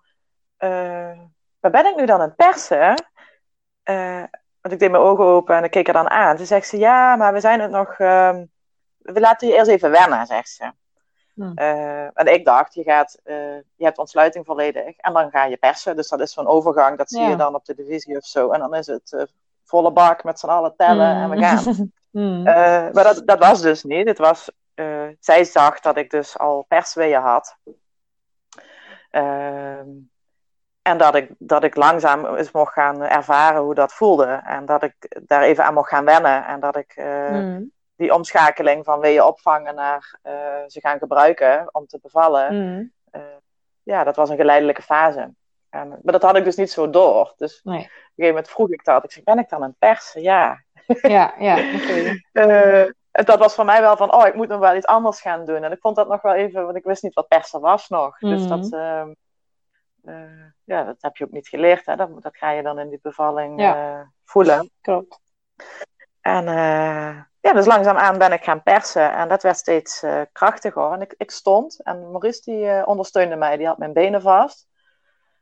Uh, 0.60 1.20
waar 1.60 1.72
ben 1.72 1.86
ik 1.86 1.96
nu 1.96 2.06
dan 2.06 2.22
aan 2.22 2.28
het 2.28 2.36
persen? 2.36 3.06
Want 4.62 4.74
ik 4.74 4.80
deed 4.80 4.92
mijn 4.92 5.04
ogen 5.04 5.26
open 5.26 5.56
en 5.56 5.64
ik 5.64 5.72
keek 5.72 5.88
er 5.88 5.94
dan 5.94 6.10
aan. 6.10 6.38
Toen 6.38 6.46
zegt 6.46 6.68
ze, 6.68 6.78
ja, 6.78 7.16
maar 7.16 7.34
we 7.34 7.40
zijn 7.40 7.60
het 7.60 7.72
nog... 7.72 7.98
we 7.98 9.20
laten 9.20 9.48
je 9.48 9.54
eerst 9.54 9.70
even 9.70 9.92
wennen, 9.92 10.26
zegt 10.26 10.50
ze. 10.50 10.72
Hmm. 11.36 11.52
Uh, 11.56 12.04
en 12.04 12.34
ik 12.34 12.46
dacht, 12.46 12.74
je, 12.74 12.84
gaat, 12.84 13.20
uh, 13.24 13.36
je 13.76 13.84
hebt 13.84 13.98
ontsluiting 13.98 14.46
volledig 14.46 14.98
en 14.98 15.14
dan 15.14 15.30
ga 15.30 15.46
je 15.46 15.58
persen. 15.58 15.96
Dus 15.96 16.10
dat 16.10 16.20
is 16.20 16.34
zo'n 16.34 16.48
overgang, 16.48 16.98
dat 16.98 17.10
zie 17.10 17.22
ja. 17.22 17.30
je 17.30 17.36
dan 17.36 17.56
op 17.56 17.66
de 17.66 17.76
divisie 17.76 18.18
of 18.18 18.26
zo. 18.26 18.52
En 18.52 18.60
dan 18.60 18.76
is 18.76 18.88
het 18.88 19.12
uh, 19.12 19.22
volle 19.64 19.92
bak 19.92 20.24
met 20.24 20.40
z'n 20.40 20.48
allen 20.48 20.74
tellen 20.78 21.16
mm. 21.16 21.22
en 21.22 21.30
we 21.30 21.38
gaan. 21.46 21.92
mm. 22.12 22.44
maar 22.44 23.04
dat, 23.04 23.22
dat 23.26 23.40
was 23.40 23.62
dus 23.62 23.84
niet. 23.84 24.08
Het 24.08 24.18
was, 24.18 24.52
zij 25.20 25.44
zag 25.44 25.80
dat 25.80 25.98
ik 25.98 26.10
dus 26.10 26.38
al 26.38 26.66
persweeën 26.68 27.22
had. 27.22 27.58
Ehm, 29.10 29.88
en 30.82 30.98
dat 30.98 31.16
ik, 31.16 31.30
dat 31.38 31.64
ik 31.64 31.76
langzaam 31.76 32.36
eens 32.36 32.52
mocht 32.52 32.74
gaan 32.74 33.02
ervaren 33.02 33.62
hoe 33.62 33.76
dat 33.76 33.94
voelde. 33.94 34.42
En 34.46 34.66
dat 34.66 34.84
ik 34.84 35.22
daar 35.28 35.42
even 35.42 35.66
aan 35.66 35.74
mocht 35.74 35.90
gaan 35.90 36.06
wennen. 36.06 36.46
En 36.46 36.60
dat 36.60 36.76
ik 36.76 36.96
mm. 37.32 37.72
Die 37.96 38.14
omschakeling 38.14 38.86
van 38.86 39.00
wil 39.00 39.12
je 39.12 39.26
opvangen 39.26 39.76
naar 39.76 40.20
ze 40.68 40.80
gaan 40.80 41.00
gebruiken 41.00 41.68
om 41.72 41.86
te 41.86 42.00
bevallen. 42.02 42.54
Mm. 42.56 42.92
ja, 43.84 44.04
dat 44.04 44.16
was 44.16 44.30
een 44.30 44.38
geleidelijke 44.38 44.82
fase. 44.82 45.34
En, 45.76 45.88
maar 45.88 46.14
dat 46.14 46.22
had 46.22 46.38
ik 46.38 46.44
dus 46.44 46.56
niet 46.56 46.72
zo 46.72 46.90
door. 46.90 47.34
Dus 47.38 47.62
nee. 47.64 47.76
op 47.76 47.84
een 47.84 47.90
gegeven 47.90 48.28
moment 48.28 48.50
vroeg 48.50 48.72
ik 48.72 48.84
dat. 48.84 49.04
Ik 49.04 49.12
zei, 49.12 49.24
ben 49.24 49.40
ik 49.40 49.50
dan 49.50 49.64
een 49.64 49.76
persen? 49.80 50.22
Ja. 50.22 50.64
Ja, 51.02 51.34
ja, 51.40 51.58
uh, 52.34 52.92
dat 53.12 53.40
was 53.40 53.56
voor 53.56 53.66
mij 53.66 53.82
wel 53.82 53.98
van, 53.98 54.14
oh, 54.14 54.28
ik 54.28 54.36
moet 54.36 54.48
nog 54.48 54.60
wel 54.60 54.76
iets 54.76 54.86
anders 54.86 55.22
gaan 55.22 55.46
doen. 55.46 55.64
En 55.64 55.72
ik 55.72 55.80
vond 55.82 55.96
dat 55.96 56.08
nog 56.08 56.22
wel 56.22 56.34
even, 56.34 56.66
want 56.66 56.76
ik 56.76 56.84
wist 56.84 57.04
niet 57.04 57.14
wat 57.14 57.28
persen 57.28 57.62
was 57.62 57.90
nog. 57.90 58.18
Dus 58.20 58.42
mhm. 58.42 58.50
dat, 58.50 58.72
uh, 58.74 60.46
ja, 60.64 60.84
dat 60.84 60.96
heb 61.00 61.18
je 61.18 61.24
ook 61.24 61.32
niet 61.32 61.48
geleerd. 61.48 61.86
Hè? 61.86 61.96
Dat, 61.96 62.22
dat 62.22 62.38
ga 62.38 62.52
je 62.52 62.64
dan 62.64 62.80
in 62.80 62.90
die 62.90 63.00
bevalling 63.02 63.60
ja. 63.62 64.12
voelen. 64.24 64.72
Klopt. 64.82 65.20
En 66.22 66.46
ja, 67.46 67.54
dus 67.54 67.66
langzaamaan 67.66 68.18
ben 68.18 68.32
ik 68.32 68.44
gaan 68.44 68.64
persen. 68.64 69.14
En 69.14 69.28
dat 69.28 69.44
werd 69.44 69.58
steeds 69.58 70.04
krachtiger. 70.32 70.92
En 70.92 71.02
ik, 71.02 71.14
ik 71.18 71.32
stond. 71.32 71.80
En 71.84 72.12
Maurice 72.12 72.42
die 72.52 72.86
ondersteunde 72.86 73.36
mij. 73.36 73.58
Die 73.58 73.68
had 73.68 73.78
mijn 73.78 73.94
benen 73.94 74.22
vast. 74.22 74.68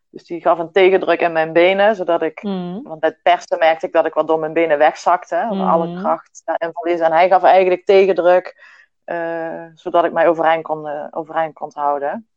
Dus 0.10 0.24
die 0.24 0.42
gaf 0.42 0.60
een 0.60 0.72
tegendruk 0.72 1.22
in 1.22 1.32
mijn 1.32 1.54
benen, 1.54 1.96
zodat 1.96 2.22
ik, 2.22 2.44
mm. 2.44 2.84
want 2.84 3.00
bij 3.00 3.10
het 3.10 3.22
persen 3.22 3.60
merkte 3.60 3.86
ik 3.86 3.94
dat 3.94 4.06
ik 4.06 4.14
wat 4.14 4.28
door 4.28 4.40
mijn 4.40 4.54
benen 4.54 4.78
wegzakte, 4.78 5.48
mm. 5.50 5.62
alle 5.62 6.00
kracht 6.00 6.42
daarin 6.46 6.70
verlies. 6.74 7.00
En 7.00 7.12
hij 7.12 7.30
gaf 7.30 7.44
eigenlijk 7.44 7.86
tegendruk, 7.86 8.64
uh, 9.06 9.66
zodat 9.74 10.04
ik 10.04 10.12
mij 10.12 10.28
overeind 10.28 10.64
kon, 10.64 11.12
overeind 11.14 11.54
kon 11.54 11.72
houden. 11.74 12.28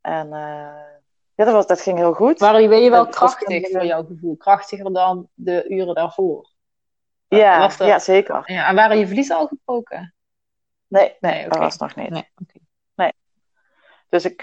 En 0.00 0.28
ja, 1.34 1.44
dat, 1.44 1.52
was, 1.52 1.66
dat 1.66 1.80
ging 1.80 1.98
heel 1.98 2.12
goed. 2.12 2.40
Maar 2.40 2.52
ben 2.52 2.82
je 2.82 2.90
wel 2.90 3.06
krachtig 3.06 3.70
voor 3.70 3.84
jouw 3.84 4.04
gevoel? 4.04 4.36
Krachtiger 4.36 4.92
dan 4.92 5.28
de 5.34 5.68
uren 5.68 5.94
daarvoor? 5.94 6.51
Ja, 7.36 7.70
ja 7.78 7.98
zeker. 7.98 8.42
Ja, 8.44 8.68
en 8.68 8.74
waren 8.74 8.98
je 8.98 9.06
verliezen 9.06 9.36
al 9.36 9.46
gebroken? 9.46 10.14
Nee, 10.86 11.16
nee, 11.20 11.32
nee 11.34 11.48
dat 11.48 11.58
was 11.58 11.76
nog 11.76 11.94
niet. 11.94 12.10
Nee, 12.10 12.28
okay. 12.36 12.62
nee. 12.94 13.12
Dus 14.08 14.24
ik 14.24 14.42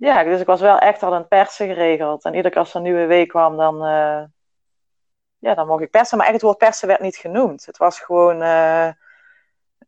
ja, 0.00 0.24
dus 0.24 0.40
ik 0.40 0.46
was 0.46 0.60
wel 0.60 0.78
echt 0.78 1.02
al 1.02 1.12
aan 1.12 1.18
het 1.18 1.28
persen 1.28 1.66
geregeld. 1.66 2.24
En 2.24 2.34
iedere 2.34 2.50
keer 2.50 2.60
als 2.60 2.70
er 2.70 2.76
een 2.76 2.82
nieuwe 2.82 3.06
week 3.06 3.28
kwam, 3.28 3.56
dan, 3.56 3.74
uh, 3.74 4.22
ja, 5.38 5.54
dan 5.54 5.66
mocht 5.66 5.82
ik 5.82 5.90
persen. 5.90 6.16
Maar 6.16 6.26
echt 6.26 6.34
het 6.34 6.44
woord 6.44 6.58
persen 6.58 6.88
werd 6.88 7.00
niet 7.00 7.16
genoemd. 7.16 7.66
Het 7.66 7.76
was 7.76 8.00
gewoon 8.00 8.42
uh, 8.42 8.88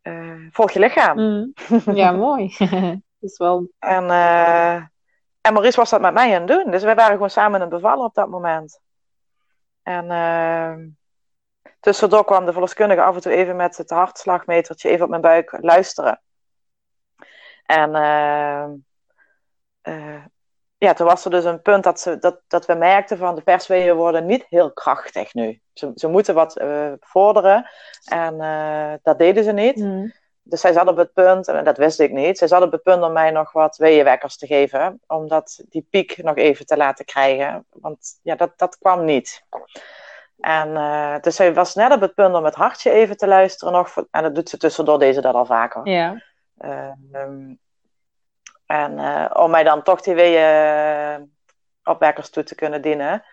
uh, 0.03 0.49
volg 0.51 0.71
je 0.71 0.79
lichaam. 0.79 1.19
Mm. 1.19 1.53
Ja, 1.95 2.11
mooi. 2.27 2.57
is 3.21 3.39
wel... 3.39 3.71
En, 3.79 4.11
en 5.41 5.53
Maurice 5.53 5.77
was 5.77 5.91
dat 5.91 6.01
met 6.01 6.15
mij 6.15 6.35
aan 6.35 6.49
het 6.49 6.49
doen. 6.49 6.71
Dus 6.71 6.83
wij 6.83 6.95
waren 6.95 7.13
gewoon 7.13 7.31
samen 7.31 7.55
aan 7.55 7.71
het 7.71 7.81
bevallen 7.81 8.05
op 8.05 8.15
dat 8.15 8.29
moment. 8.29 8.81
En 9.83 10.07
tussendoor 11.81 12.25
kwam 12.25 12.45
de 12.45 12.53
verloskundige 12.53 13.03
af 13.03 13.15
en 13.15 13.21
toe 13.21 13.33
even 13.33 13.57
met 13.57 13.77
het 13.77 13.91
hartslagmetertje 13.91 14.89
even 14.89 15.05
op 15.05 15.11
mijn 15.11 15.23
buik 15.23 15.59
luisteren. 15.61 16.21
En 17.67 17.91
uh, 19.89 20.25
ja, 20.79 20.93
toen 20.93 21.07
was 21.07 21.25
er 21.25 21.31
dus 21.31 21.45
een 21.45 21.63
punt 21.63 21.85
dat, 21.85 22.01
ze, 22.01 22.19
dat, 22.19 22.41
dat 22.49 22.67
we 22.67 22.75
merkten 22.75 23.19
van 23.19 23.35
de 23.35 23.43
persweeën 23.43 23.97
worden 23.97 24.27
niet 24.27 24.47
heel 24.49 24.73
krachtig 24.73 25.35
nu. 25.35 25.61
Ze, 25.73 25.93
ze 25.95 26.09
moeten 26.09 26.35
wat 26.35 26.61
uh, 26.61 26.93
vorderen 27.01 27.71
en 28.05 28.39
dat 29.03 29.19
deden 29.19 29.45
ze 29.45 29.53
niet. 29.53 29.77
Mm. 29.77 30.13
Dus 30.45 30.61
zij 30.61 30.73
zat 30.73 30.89
op 30.89 30.97
het 30.97 31.13
punt, 31.13 31.49
en 31.49 31.65
dat 31.65 31.77
wist 31.77 32.01
ik 32.01 32.13
niet, 32.13 32.39
zij 32.39 32.49
zat 32.49 32.63
op 32.63 32.73
het 32.73 32.83
punt 32.83 33.03
om 33.03 33.13
mij 33.13 33.31
nog 33.31 33.53
wat 33.53 33.77
weeënwekkers 33.77 34.37
te 34.37 34.47
geven. 34.47 35.01
Om 35.07 35.29
dat, 35.29 35.65
die 35.69 35.87
piek 35.91 36.23
nog 36.23 36.37
even 36.37 36.67
te 36.67 36.77
laten 36.77 37.05
krijgen. 37.05 37.67
Want 37.71 38.19
ja, 38.23 38.35
dat, 38.35 38.53
dat 38.57 38.79
kwam 38.79 39.05
niet. 39.05 39.45
En 40.43 41.21
dus 41.21 41.37
zij 41.37 41.55
was 41.55 41.75
net 41.75 41.93
op 41.93 42.01
het 42.01 42.15
punt 42.15 42.35
om 42.35 42.45
het 42.45 42.55
hartje 42.55 42.91
even 42.91 43.17
te 43.17 43.27
luisteren 43.27 43.73
nog. 43.73 44.05
En 44.11 44.23
dat 44.23 44.35
doet 44.35 44.49
ze 44.49 44.57
tussendoor 44.57 44.99
deze 44.99 45.21
dat 45.21 45.35
al 45.35 45.47
vaker. 45.47 45.89
Ja. 45.89 46.23
Um, 47.13 47.61
en 48.73 48.99
uh, 48.99 49.31
om 49.33 49.51
mij 49.51 49.63
dan 49.63 49.83
toch 49.83 50.01
die 50.01 50.15
weeënopwekkers 50.15 52.31
toe 52.31 52.43
te 52.43 52.55
kunnen 52.55 52.83
dienen. 52.83 53.25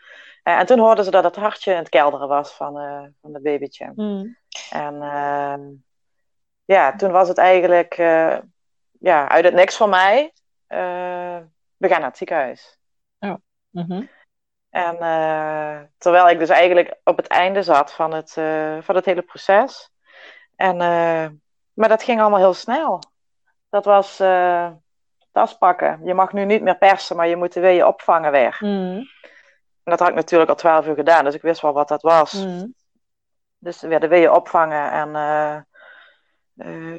Uh, 0.43 0.59
en 0.59 0.65
toen 0.65 0.79
hoorden 0.79 1.05
ze 1.05 1.11
dat 1.11 1.23
het 1.23 1.35
hartje 1.35 1.71
in 1.71 1.77
het 1.77 1.89
kelderen 1.89 2.27
was 2.27 2.51
van, 2.51 2.77
uh, 2.77 3.03
van 3.21 3.33
het 3.33 3.43
babytje. 3.43 3.91
Mm. 3.95 4.37
En 4.69 5.01
ehm, 5.01 5.61
ja, 6.65 6.95
toen 6.95 7.11
was 7.11 7.27
het 7.27 7.37
eigenlijk 7.37 7.95
ja, 8.99 9.29
uit 9.29 9.45
het 9.45 9.53
niks 9.53 9.77
voor 9.77 9.89
mij. 9.89 10.33
we 10.67 11.87
gaan 11.87 11.99
naar 11.99 12.09
het 12.09 12.17
ziekenhuis. 12.17 12.79
Oh. 13.19 13.35
Mm-hmm. 13.69 14.09
En 14.69 14.97
terwijl 15.97 16.29
ik 16.29 16.39
dus 16.39 16.49
eigenlijk 16.49 16.99
op 17.03 17.17
het 17.17 17.27
einde 17.27 17.63
zat 17.63 17.93
van 17.93 18.13
het, 18.13 18.31
van 18.85 18.95
het 18.95 19.05
hele 19.05 19.21
proces. 19.21 19.91
En, 20.55 20.77
maar 21.73 21.89
dat 21.89 22.03
ging 22.03 22.21
allemaal 22.21 22.39
heel 22.39 22.53
snel. 22.53 23.01
Dat 23.69 23.85
was 23.85 24.15
tas 25.31 25.57
pakken. 25.57 25.99
Je 26.03 26.13
mag 26.13 26.33
nu 26.33 26.45
niet 26.45 26.61
meer 26.61 26.77
persen, 26.77 27.15
maar 27.15 27.27
je 27.27 27.35
moet 27.35 27.53
de 27.53 27.59
weeën 27.59 27.85
opvangen 27.85 28.31
weer. 28.31 28.57
Mm. 28.59 28.97
En 29.83 29.91
dat 29.95 29.99
had 29.99 30.09
ik 30.09 30.15
natuurlijk 30.15 30.49
al 30.49 30.55
twaalf 30.55 30.87
uur 30.87 30.95
gedaan, 30.95 31.23
dus 31.23 31.35
ik 31.35 31.41
wist 31.41 31.61
wel 31.61 31.73
wat 31.73 31.87
dat 31.87 32.01
was. 32.01 32.33
Mm. 32.33 32.73
Dus 33.57 33.81
weer 33.81 33.99
de 33.99 34.07
weeën 34.07 34.31
opvangen 34.31 34.91
en 34.91 35.15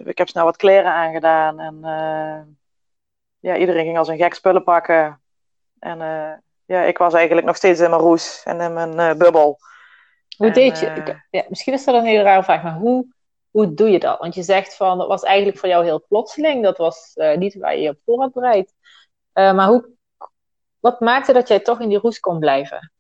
ik 0.07 0.19
heb 0.19 0.29
snel 0.29 0.45
wat 0.45 0.57
kleren 0.57 0.93
aangedaan. 0.93 1.61
En 1.61 1.81
ja, 3.39 3.57
iedereen 3.57 3.85
ging 3.85 3.99
als 3.99 4.09
een 4.09 4.17
gek 4.17 4.35
spullen 4.35 4.65
pakken. 4.65 5.23
En 5.79 5.99
ja, 6.71 6.83
ik 6.83 6.99
was 6.99 7.15
eigenlijk 7.15 7.47
nog 7.47 7.57
steeds 7.57 7.81
in 7.81 7.91
mijn 7.91 8.03
roes 8.03 8.43
en 8.45 8.61
in 8.61 8.73
mijn 8.73 9.19
bubbel. 9.19 9.59
Hoe 10.37 10.51
deed 10.51 10.79
je? 10.79 11.17
Ja, 11.31 11.45
misschien 11.49 11.73
is 11.73 11.85
dat 11.85 11.95
een 11.95 12.05
hele 12.05 12.23
rare 12.23 12.43
vraag, 12.43 12.63
maar 12.63 12.75
hoe 12.75 13.07
hoe 13.51 13.75
doe 13.75 13.91
je 13.91 13.99
dat? 13.99 14.19
Want 14.19 14.35
je 14.35 14.43
zegt 14.43 14.77
van, 14.77 14.99
dat 14.99 15.09
was 15.09 15.23
eigenlijk 15.23 15.59
voor 15.59 15.69
jou 15.69 15.85
heel 15.85 16.05
plotseling. 16.09 16.63
Dat 16.63 16.77
was 16.77 17.13
uh, 17.15 17.37
niet 17.37 17.55
waar 17.55 17.77
je 17.77 17.83
je 17.83 17.89
op 17.89 17.99
voor 18.05 18.21
had 18.21 18.33
bereid. 18.33 18.75
Uh, 19.35 19.55
maar 19.55 19.67
hoe, 19.67 19.89
wat 20.81 21.01
maakte 21.01 21.33
dat 21.33 21.49
jij 21.49 21.61
toch 21.61 21.81
in 21.81 21.89
die 21.89 21.99
roes 21.99 22.21
kon 22.21 22.39
blijven? 22.39 22.93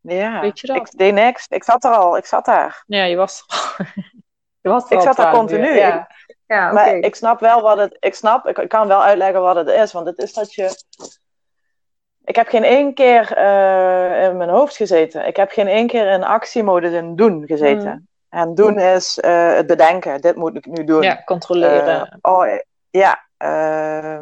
Ja, 0.00 0.40
Weet 0.40 0.60
je 0.60 0.66
dat? 0.66 0.76
ik 0.76 0.98
deed 0.98 1.14
niks. 1.14 1.46
Ik 1.48 1.64
zat 1.64 1.84
er 1.84 1.90
al, 1.90 2.16
ik 2.16 2.26
zat 2.26 2.44
daar. 2.44 2.84
Ja, 2.86 3.04
je 3.04 3.16
was, 3.16 3.44
je 4.62 4.68
was 4.68 4.88
Ik 4.88 5.00
zat 5.00 5.16
daar 5.16 5.32
continu. 5.32 5.74
Ja. 5.74 6.10
Ja, 6.46 6.70
okay. 6.70 6.72
Maar 6.72 6.94
ik 6.94 7.14
snap 7.14 7.40
wel 7.40 7.62
wat 7.62 7.78
het, 7.78 7.96
ik 8.00 8.14
snap, 8.14 8.46
ik, 8.46 8.58
ik, 8.58 8.68
kan 8.68 8.88
wel 8.88 9.02
uitleggen 9.02 9.40
wat 9.40 9.56
het 9.56 9.68
is. 9.68 9.92
Want 9.92 10.06
het 10.06 10.18
is 10.18 10.32
dat 10.32 10.54
je, 10.54 10.84
ik 12.32 12.38
heb 12.38 12.48
geen 12.48 12.64
één 12.64 12.94
keer 12.94 13.38
uh, 13.38 14.24
in 14.24 14.36
mijn 14.36 14.50
hoofd 14.50 14.76
gezeten. 14.76 15.26
Ik 15.26 15.36
heb 15.36 15.50
geen 15.50 15.66
één 15.66 15.86
keer 15.86 16.10
in 16.10 16.24
actiemodus 16.24 16.92
in 16.92 17.16
doen 17.16 17.46
gezeten. 17.46 17.92
Mm. 17.92 18.08
En 18.28 18.54
doen 18.54 18.78
is 18.78 19.18
uh, 19.18 19.54
het 19.54 19.66
bedenken. 19.66 20.20
Dit 20.20 20.36
moet 20.36 20.56
ik 20.56 20.66
nu 20.66 20.84
doen. 20.84 21.02
Ja, 21.02 21.22
controleren. 21.24 22.18
Uh, 22.22 22.32
oh, 22.32 22.46
ja. 22.90 23.24
Uh, 23.38 24.20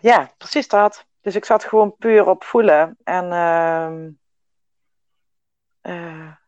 ja, 0.00 0.30
precies 0.38 0.68
dat. 0.68 1.04
Dus 1.20 1.34
ik 1.34 1.44
zat 1.44 1.64
gewoon 1.64 1.96
puur 1.96 2.28
op 2.28 2.44
voelen. 2.44 2.96
En 3.04 3.32
ehm, 3.32 4.08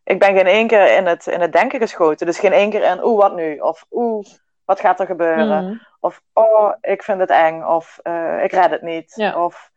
ik 0.05 0.19
ben 0.19 0.37
geen 0.37 0.47
één 0.47 0.67
keer 0.67 0.97
in 0.97 1.07
het, 1.07 1.27
in 1.27 1.41
het 1.41 1.53
denken 1.53 1.81
geschoten. 1.81 2.27
Dus 2.27 2.39
geen 2.39 2.53
één 2.53 2.71
keer 2.71 2.83
in, 2.83 3.05
oeh, 3.05 3.21
wat 3.21 3.35
nu? 3.35 3.59
Of 3.59 3.87
oeh, 3.91 4.27
wat 4.65 4.81
gaat 4.81 5.01
er 5.01 5.07
gebeuren? 5.07 5.65
Mm. 5.65 5.81
Of, 6.01 6.23
oh, 6.33 6.73
ik 6.81 7.03
vind 7.03 7.21
het 7.21 7.31
eng. 7.31 7.63
Of 7.63 7.99
ik 8.43 8.53
red 8.53 8.71
het 8.71 8.83
niet. 8.83 9.13
Ja. 9.15 9.45
Of 9.45 9.70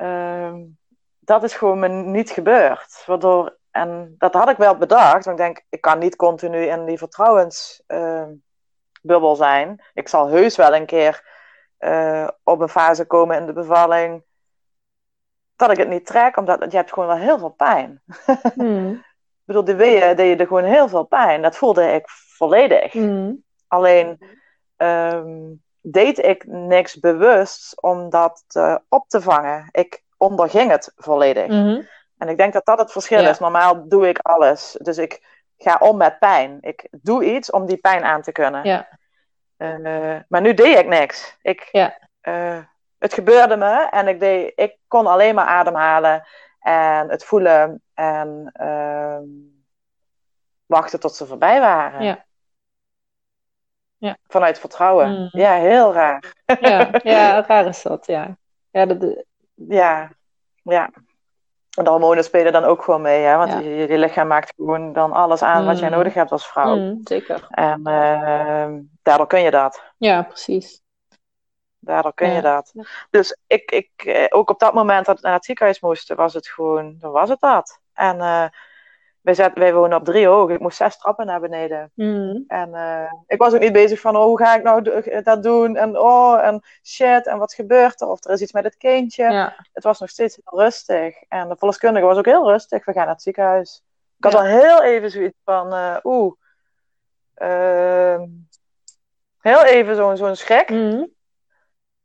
ehm, 0.00 0.60
dat 1.18 1.42
is 1.42 1.54
gewoon 1.54 1.78
me 1.78 1.88
niet 1.88 2.30
gebeurd. 2.30 3.02
Waardoor 3.06 3.58
en 3.70 4.14
dat 4.18 4.34
had 4.34 4.48
ik 4.48 4.56
wel 4.56 4.76
bedacht, 4.76 5.24
want 5.24 5.38
ik 5.38 5.44
denk, 5.44 5.64
ik 5.68 5.80
kan 5.80 5.98
niet 5.98 6.16
continu 6.16 6.64
in 6.64 6.84
die 6.84 6.98
vertrouwensbubbel 6.98 9.32
uh, 9.32 9.36
zijn. 9.36 9.82
Ik 9.94 10.08
zal 10.08 10.28
heus 10.28 10.56
wel 10.56 10.74
een 10.74 10.86
keer 10.86 11.24
uh, 11.78 12.28
op 12.42 12.60
een 12.60 12.68
fase 12.68 13.04
komen 13.04 13.36
in 13.36 13.46
de 13.46 13.52
bevalling 13.52 14.22
dat 15.56 15.70
ik 15.70 15.76
het 15.76 15.88
niet 15.88 16.06
trek, 16.06 16.36
omdat 16.36 16.70
je 16.70 16.76
hebt 16.76 16.92
gewoon 16.92 17.08
wel 17.08 17.16
heel 17.16 17.38
veel 17.38 17.50
pijn. 17.50 18.02
Mm. 18.54 18.92
ik 18.92 19.56
bedoel, 19.56 19.64
de 19.64 19.76
weeën 19.76 20.16
deed 20.16 20.28
je 20.28 20.36
er 20.36 20.46
gewoon 20.46 20.64
heel 20.64 20.88
veel 20.88 21.04
pijn. 21.04 21.42
Dat 21.42 21.56
voelde 21.56 21.92
ik 21.92 22.08
volledig. 22.08 22.94
Mm. 22.94 23.44
Alleen 23.68 24.18
um, 24.76 25.62
deed 25.80 26.18
ik 26.18 26.46
niks 26.46 27.00
bewust 27.00 27.82
om 27.82 28.10
dat 28.10 28.44
uh, 28.56 28.76
op 28.88 29.08
te 29.08 29.20
vangen. 29.20 29.68
Ik 29.70 30.02
onderging 30.16 30.70
het 30.70 30.92
volledig. 30.96 31.46
Mm-hmm. 31.46 31.88
En 32.18 32.28
ik 32.28 32.36
denk 32.36 32.52
dat 32.52 32.64
dat 32.64 32.78
het 32.78 32.92
verschil 32.92 33.26
is. 33.26 33.38
Normaal 33.38 33.88
doe 33.88 34.08
ik 34.08 34.18
alles. 34.18 34.76
Dus 34.80 34.98
ik 34.98 35.44
ga 35.58 35.76
om 35.80 35.96
met 35.96 36.18
pijn. 36.18 36.58
Ik 36.60 36.88
doe 36.90 37.34
iets 37.34 37.50
om 37.50 37.66
die 37.66 37.76
pijn 37.76 38.04
aan 38.04 38.22
te 38.22 38.32
kunnen. 38.32 38.64
Ja. 38.64 38.88
Uh, 39.58 40.20
maar 40.28 40.40
nu 40.40 40.54
deed 40.54 40.78
ik 40.78 40.86
niks. 40.86 41.36
Ik, 41.42 41.68
ja. 41.72 41.98
uh, 42.22 42.58
het 42.98 43.14
gebeurde 43.14 43.56
me 43.56 43.88
en 43.90 44.08
ik, 44.08 44.20
deed, 44.20 44.52
ik 44.56 44.76
kon 44.88 45.06
alleen 45.06 45.34
maar 45.34 45.46
ademhalen 45.46 46.26
en 46.60 47.10
het 47.10 47.24
voelen 47.24 47.82
en 47.94 48.52
uh, 48.60 49.18
wachten 50.66 51.00
tot 51.00 51.14
ze 51.14 51.26
voorbij 51.26 51.60
waren. 51.60 52.02
Ja. 52.02 52.24
Ja. 54.00 54.16
Vanuit 54.26 54.58
vertrouwen. 54.58 55.08
Mm. 55.10 55.28
Ja, 55.30 55.52
heel 55.54 55.92
raar. 55.92 56.34
Ja, 56.60 56.90
ja, 57.02 57.40
raar 57.46 57.66
is 57.66 57.82
dat, 57.82 58.06
ja. 58.06 58.36
Ja, 58.70 58.86
dat, 58.86 59.24
Ja, 59.54 60.10
ja. 60.62 60.90
En 61.76 61.84
de 61.84 61.90
hormonen 61.90 62.24
spelen 62.24 62.52
dan 62.52 62.64
ook 62.64 62.82
gewoon 62.82 63.00
mee, 63.00 63.22
hè? 63.24 63.36
want 63.36 63.52
Ja. 63.52 63.58
je, 63.58 63.70
je 63.88 63.98
lichaam 63.98 64.26
maakt 64.26 64.52
gewoon 64.56 64.92
dan 64.92 65.12
alles 65.12 65.42
aan 65.42 65.66
wat 65.66 65.78
jij 65.78 65.88
Mm. 65.88 65.94
nodig 65.96 66.14
hebt 66.14 66.30
als 66.32 66.46
vrouw. 66.48 66.76
mm, 66.76 67.00
zeker. 67.04 67.46
En 67.50 67.80
eh, 67.86 68.68
daardoor 69.02 69.26
kun 69.26 69.40
je 69.42 69.50
dat. 69.50 69.82
Ja, 69.96 70.22
precies. 70.22 70.82
Daardoor 71.78 72.14
kun 72.14 72.28
Ja. 72.28 72.34
je 72.34 72.42
dat. 72.42 72.72
Dus 73.10 73.38
ik, 73.46 73.70
ik, 73.70 73.90
eh, 73.96 74.24
ook 74.28 74.50
op 74.50 74.58
dat 74.58 74.74
moment 74.74 75.06
dat 75.06 75.20
we 75.20 75.26
naar 75.26 75.36
het 75.36 75.44
ziekenhuis 75.44 75.80
moesten, 75.80 76.16
was 76.16 76.34
het 76.34 76.48
gewoon, 76.48 76.96
dan 76.98 77.10
was 77.10 77.28
het 77.28 77.40
dat. 77.40 77.80
En 77.94 78.20
eh, 78.20 78.44
wij, 79.20 79.34
zat, 79.34 79.50
wij 79.54 79.74
wonen 79.74 79.98
op 79.98 80.04
drie 80.04 80.26
hoog. 80.26 80.50
Ik 80.50 80.60
moest 80.60 80.76
zes 80.76 80.98
trappen 80.98 81.26
naar 81.26 81.40
beneden. 81.40 81.90
Mm. 81.94 82.44
En 82.48 82.74
eh, 82.74 83.12
ik 83.26 83.38
was 83.38 83.54
ook 83.54 83.60
niet 83.60 83.72
bezig 83.72 84.00
van, 84.00 84.16
oh, 84.16 84.22
hoe 84.24 84.38
ga 84.38 84.54
ik 84.54 84.62
nou 84.62 85.02
dat 85.22 85.42
doen? 85.42 85.76
En 85.76 85.98
oh, 85.98 86.44
en 86.46 86.62
shit, 86.82 87.26
en 87.26 87.38
wat 87.38 87.54
gebeurt 87.54 88.00
er? 88.00 88.08
Of 88.08 88.24
er 88.24 88.30
is 88.30 88.40
iets 88.40 88.52
met 88.52 88.64
het 88.64 88.76
kindje. 88.76 89.30
Ja, 89.30 89.56
Het 89.72 89.84
was 89.84 90.00
nog 90.00 90.08
steeds 90.10 90.38
heel 90.44 90.60
rustig. 90.60 91.22
En 91.28 91.48
de 91.48 91.56
verloskundige 91.56 92.06
was 92.06 92.16
ook 92.18 92.24
heel 92.24 92.50
rustig. 92.50 92.84
We 92.84 92.92
gaan 92.92 93.04
naar 93.04 93.14
het 93.14 93.22
ziekenhuis. 93.22 93.82
Ik 94.18 94.24
had 94.24 94.32
Ja. 94.32 94.38
al 94.38 94.44
heel 94.44 94.82
even 94.82 95.10
zoiets 95.10 95.38
van, 95.44 95.72
eh, 95.72 95.96
oeh. 96.02 96.32
ehm, 97.34 98.22
heel 99.40 99.64
even 99.64 99.96
zo'n 99.96 100.16
zo'n 100.16 100.36
schrik. 100.36 100.68
Mm. 100.70 101.08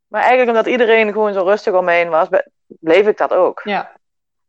Maar 0.07 0.21
eigenlijk 0.21 0.49
omdat 0.57 0.71
iedereen 0.71 1.11
gewoon 1.11 1.33
zo 1.33 1.43
rustig 1.43 1.73
om 1.73 1.85
me 1.85 1.91
heen 1.91 2.09
was, 2.09 2.27
bleef 2.67 3.07
ik 3.07 3.17
dat 3.17 3.33
ook. 3.33 3.61
ja. 3.63 3.91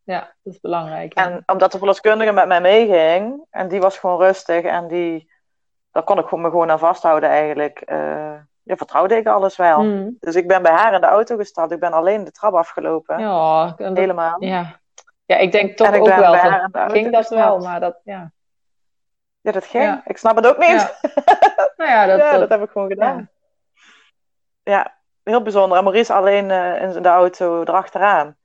Ja, 0.06 0.20
dat 0.42 0.52
is 0.54 0.60
belangrijk. 0.60 1.14
ja. 1.18 1.24
En 1.24 1.42
omdat 1.46 1.72
de 1.72 1.78
verloskundige 1.78 2.32
met 2.32 2.46
mij 2.46 2.60
meeging, 2.60 3.44
en 3.50 3.68
die 3.68 3.80
was 3.80 3.98
gewoon 3.98 4.18
rustig 4.18 4.62
en 4.64 4.86
die, 4.88 5.30
daar 5.90 6.02
kon 6.02 6.18
ik 6.18 6.30
me 6.32 6.50
gewoon 6.50 6.70
aan 6.70 6.78
vasthouden 6.78 7.28
eigenlijk. 7.28 7.82
ja, 8.62 8.76
vertrouwde 8.76 9.16
ik 9.16 9.26
alles 9.26 9.56
wel. 9.56 9.82
Mm. 9.82 10.16
Dus 10.20 10.34
ik 10.34 10.48
ben 10.48 10.62
bij 10.62 10.72
haar 10.72 10.94
in 10.94 11.00
de 11.00 11.06
auto 11.06 11.36
gestapt. 11.36 11.72
Ik 11.72 11.80
ben 11.80 11.92
alleen 11.92 12.24
de 12.24 12.30
trap 12.32 12.54
afgelopen. 12.54 13.18
Ja, 13.18 13.74
dat- 13.76 13.96
Helemaal. 13.96 14.36
ja. 14.44 14.80
ja, 15.24 15.36
ik 15.36 15.52
denk 15.52 15.76
toch 15.76 15.88
ik 15.94 16.00
ook 16.00 16.06
wel 16.08 16.36
van, 16.36 16.90
ging 16.90 17.12
dat 17.12 17.28
wel, 17.28 17.58
maar 17.58 17.80
dat, 17.80 18.00
ja. 18.04 18.32
Ja, 19.40 19.52
dat 19.52 19.64
ging. 19.66 19.84
Ja. 19.84 20.02
Ik 20.04 20.16
snap 20.18 20.36
het 20.36 20.46
ook 20.46 20.58
niet. 20.58 20.68
Ja. 20.68 20.90
Nou 21.76 21.90
ja, 21.90 22.06
dat, 22.06 22.18
ja, 22.18 22.30
dat- 22.30 22.40
dat 22.40 22.48
heb 22.48 22.62
ik 22.62 22.70
gewoon 22.70 22.88
gedaan. 22.88 23.16
ja. 24.62 24.72
Ja, 24.72 24.94
heel 25.22 25.42
bijzonder. 25.42 25.78
En 25.78 25.84
Maurice 25.84 26.12
alleen 26.12 26.50
eh, 26.50 26.82
in 26.96 27.02
de 27.02 27.08
auto 27.08 27.60
erachteraan. 27.60 28.36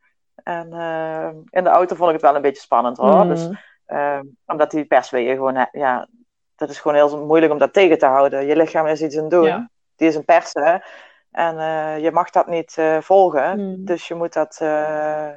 En 0.43 0.73
eh, 0.73 1.29
in 1.49 1.63
de 1.63 1.69
auto 1.69 1.95
vond 1.95 2.07
ik 2.07 2.15
het 2.15 2.25
wel 2.25 2.35
een 2.35 2.41
beetje 2.41 2.61
spannend 2.61 2.97
hoor. 2.97 3.23
Mm. 3.23 3.29
Dus, 3.29 3.49
eh, 3.85 4.19
omdat 4.45 4.71
die 4.71 4.85
persweeën 4.85 5.35
gewoon, 5.35 5.67
ja, 5.71 6.07
dat 6.55 6.69
is 6.69 6.79
gewoon 6.79 6.97
heel 6.97 7.25
moeilijk 7.25 7.51
om 7.51 7.57
dat 7.57 7.73
tegen 7.73 7.97
te 7.97 8.05
houden. 8.05 8.45
Je 8.45 8.55
lichaam 8.55 8.87
is 8.87 9.01
iets 9.01 9.17
aan 9.17 9.29
doen. 9.29 9.45
Ja. 9.45 9.69
Die 9.95 10.07
is 10.07 10.15
een 10.15 10.25
persen. 10.25 10.83
En 11.31 11.59
eh, 11.59 11.99
je 12.03 12.11
mag 12.11 12.29
dat 12.29 12.47
niet 12.47 12.77
eh, 12.77 13.01
volgen. 13.01 13.59
Mm. 13.59 13.85
Dus 13.85 14.07
je 14.07 14.15
moet, 14.15 14.33
dat, 14.33 14.55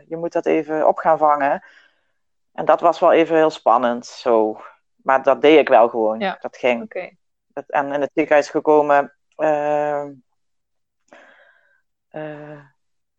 je 0.08 0.16
moet 0.16 0.32
dat 0.32 0.46
even 0.46 0.88
op 0.88 0.98
gaan 0.98 1.18
vangen. 1.18 1.64
En 2.52 2.64
dat 2.64 2.80
was 2.80 3.00
wel 3.00 3.12
even 3.12 3.36
heel 3.36 3.50
spannend. 3.50 4.06
Zo. 4.06 4.60
Maar 4.96 5.22
dat 5.22 5.40
deed 5.40 5.58
ik 5.58 5.68
wel 5.68 5.88
gewoon. 5.88 6.18
Ja. 6.18 6.38
Dat 6.40 6.56
ging. 6.56 6.80
Dat- 7.46 7.68
en 7.68 7.92
in 7.92 8.00
het 8.00 8.10
ziekenhuis 8.14 8.50
gekomen. 8.50 9.12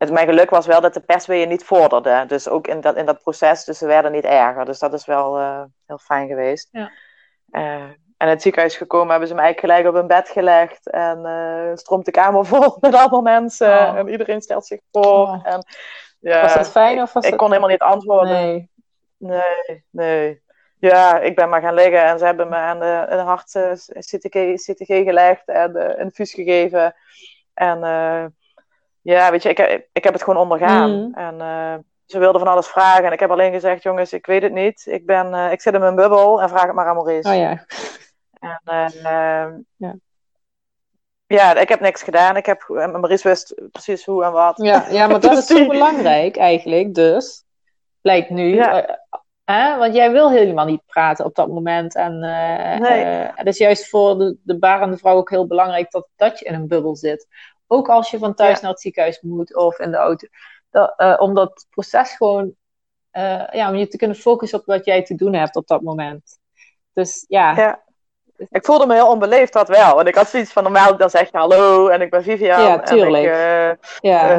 Het, 0.06 0.14
mijn 0.14 0.28
geluk 0.28 0.50
was 0.50 0.66
wel 0.66 0.82
dat 0.82 0.94
de 0.94 1.00
persweeën 1.00 1.50
niet 1.50 1.64
vorderden. 1.64 2.28
Dus 2.28 2.50
ook 2.50 2.68
in 2.68 2.82
dat, 2.82 2.96
in 2.96 3.06
dat 3.06 3.22
proces, 3.22 3.64
dus 3.64 3.78
ze 3.78 3.86
werden 3.86 4.12
niet 4.12 4.24
erger. 4.24 4.66
Dus 4.66 4.80
dat 4.80 4.94
is 4.94 5.06
wel 5.06 5.38
eh, 5.38 5.64
heel 5.86 5.98
fijn 5.98 6.28
geweest. 6.28 6.68
Ja. 6.72 6.92
Eh, 7.50 7.82
en 8.18 8.28
in 8.28 8.34
het 8.34 8.42
ziekenhuis 8.42 8.78
gekomen 8.78 9.10
hebben 9.10 9.28
ze 9.28 9.34
me 9.34 9.42
eigenlijk 9.42 9.74
gelijk 9.74 9.96
op 9.96 10.02
een 10.02 10.08
bed 10.08 10.30
gelegd. 10.30 10.90
En 10.90 11.26
eh 11.26 11.76
stroomt 11.76 12.06
de 12.06 12.12
kamer 12.12 12.46
vol 12.56 12.78
met 12.80 12.96
allemaal 12.96 13.22
mensen. 13.22 13.68
Oh. 13.68 13.98
En 13.98 14.08
iedereen 14.08 14.42
stelt 14.42 14.66
zich 14.66 14.80
voor. 14.92 15.04
Oh. 15.04 15.40
En, 15.44 15.66
ja, 16.20 16.42
Was 16.42 16.54
dat 16.54 16.70
fijn 16.70 17.02
of 17.02 17.14
was 17.14 17.24
ik 17.24 17.30
dat... 17.30 17.40
kon 17.40 17.50
helemaal 17.50 17.70
niet 17.70 17.80
antwoorden. 17.80 18.34
Nee. 18.34 18.70
Nee, 19.18 19.86
nee. 19.90 20.44
Ja, 20.80 21.20
ik 21.20 21.36
ben 21.36 21.50
maar 21.50 21.62
gaan 21.62 21.74
liggen 21.74 22.04
en 22.04 22.20
ze 22.20 22.26
hebben 22.26 22.50
me 22.50 22.56
aan 22.56 22.80
de, 22.80 23.06
een 23.10 23.26
hart 23.26 23.52
CTG, 24.00 24.54
CTG 24.54 24.88
gelegd 24.88 25.48
en 25.48 26.02
een 26.02 26.12
fus 26.12 26.34
gegeven. 26.34 26.96
En 27.54 27.80
ja, 29.14 29.32
weet 29.32 29.44
je, 29.44 29.50
ik, 29.50 29.58
heb- 29.58 29.88
ik 29.92 30.04
heb 30.04 30.14
het 30.14 30.24
gewoon 30.24 30.40
ondergaan. 30.42 30.92
Mm. 30.92 31.14
En 31.14 31.42
eh, 31.42 31.74
ze 32.06 32.20
wilden 32.20 32.42
van 32.42 32.50
alles 32.52 32.68
vragen 32.68 33.06
en 33.06 33.12
ik 33.12 33.20
heb 33.20 33.32
alleen 33.32 33.52
gezegd, 33.52 33.84
jongens, 33.84 34.14
ik 34.14 34.26
weet 34.26 34.42
het 34.42 34.52
niet. 34.54 34.86
Ik, 34.86 35.06
ben, 35.06 35.34
eh, 35.34 35.52
ik 35.52 35.62
zit 35.62 35.74
in 35.74 35.80
mijn 35.80 35.96
bubbel 35.96 36.42
en 36.42 36.50
vraag 36.50 36.66
het 36.66 36.74
maar 36.74 36.86
aan 36.88 36.96
Maurice. 36.96 37.30
Oh 37.30 37.36
ja. 37.36 37.66
En, 38.64 38.92
ehm, 39.04 39.54
Ja. 39.76 39.96
ja, 41.28 41.56
ik 41.56 41.70
heb 41.70 41.80
niks 41.80 42.04
gedaan. 42.04 42.38
Ik 42.38 42.46
heb, 42.46 42.62
en 42.62 42.92
Maurice 42.92 43.28
wist 43.28 43.56
precies 43.72 44.06
hoe 44.06 44.24
en 44.24 44.32
wat. 44.32 44.58
Ja, 44.58 44.86
ja, 44.90 45.08
maar 45.08 45.20
dat 45.20 45.38
is 45.38 45.46
zo 45.46 45.68
belangrijk 45.76 46.38
eigenlijk. 46.38 46.94
Dus, 46.94 47.44
blijkt 48.02 48.30
nu. 48.30 48.56
Ja. 48.56 48.84
eh, 48.86 48.96
hè? 49.44 49.78
Want 49.78 49.96
jij 49.96 50.12
wil 50.12 50.32
helemaal 50.32 50.66
niet 50.66 50.86
praten 50.86 51.26
op 51.26 51.36
dat 51.36 51.48
moment. 51.48 51.96
En 51.96 52.20
Nee. 52.20 53.04
eh, 53.04 53.30
het 53.36 53.48
is 53.48 53.58
juist 53.58 53.90
voor 53.90 54.18
de, 54.18 54.38
de 54.44 54.60
barende 54.60 54.98
vrouw 54.98 55.16
ook 55.16 55.30
heel 55.30 55.48
belangrijk 55.48 55.92
dat, 55.92 56.08
dat 56.16 56.40
je 56.40 56.46
in 56.46 56.54
een 56.54 56.68
bubbel 56.68 56.96
zit. 56.96 57.28
Ook 57.76 57.90
als 57.90 58.12
je 58.12 58.18
van 58.18 58.34
thuis 58.34 58.56
Ja. 58.56 58.62
naar 58.62 58.72
het 58.72 58.82
ziekenhuis 58.82 59.22
moet 59.22 59.56
of 59.56 59.80
in 59.80 59.92
de 59.92 59.98
auto. 59.98 60.28
Dat, 60.70 60.94
eh, 60.98 61.16
om 61.18 61.34
dat 61.34 61.66
proces 61.70 62.16
gewoon, 62.16 62.54
eh, 63.12 63.44
ja, 63.52 63.70
om 63.70 63.76
je 63.76 63.88
te 63.88 63.98
kunnen 63.98 64.18
focussen 64.18 64.60
op 64.60 64.66
wat 64.66 64.86
jij 64.86 65.04
te 65.04 65.16
doen 65.16 65.34
hebt 65.34 65.56
op 65.56 65.68
dat 65.68 65.82
moment. 65.82 66.38
Dus 66.94 67.26
ja, 67.28 67.56
Ja. 67.56 67.84
Ik 68.50 68.66
voelde 68.66 68.86
me 68.86 68.94
heel 68.94 69.10
onbeleefd, 69.10 69.54
dat 69.54 69.68
wel. 69.68 70.00
En 70.00 70.06
ik 70.08 70.16
had 70.16 70.28
zoiets 70.28 70.52
van, 70.54 70.64
normaal 70.64 70.98
dan 70.98 71.10
zeg 71.10 71.32
je 71.32 71.38
hallo 71.38 71.88
en 71.88 72.02
ik 72.02 72.10
ben 72.10 72.24
Vivian. 72.24 72.62
Ja, 72.62 72.80
tuurlijk. 72.80 73.26
En 73.26 73.70
ik, 73.72 73.78
eh, 73.80 74.10
ja. 74.12 74.30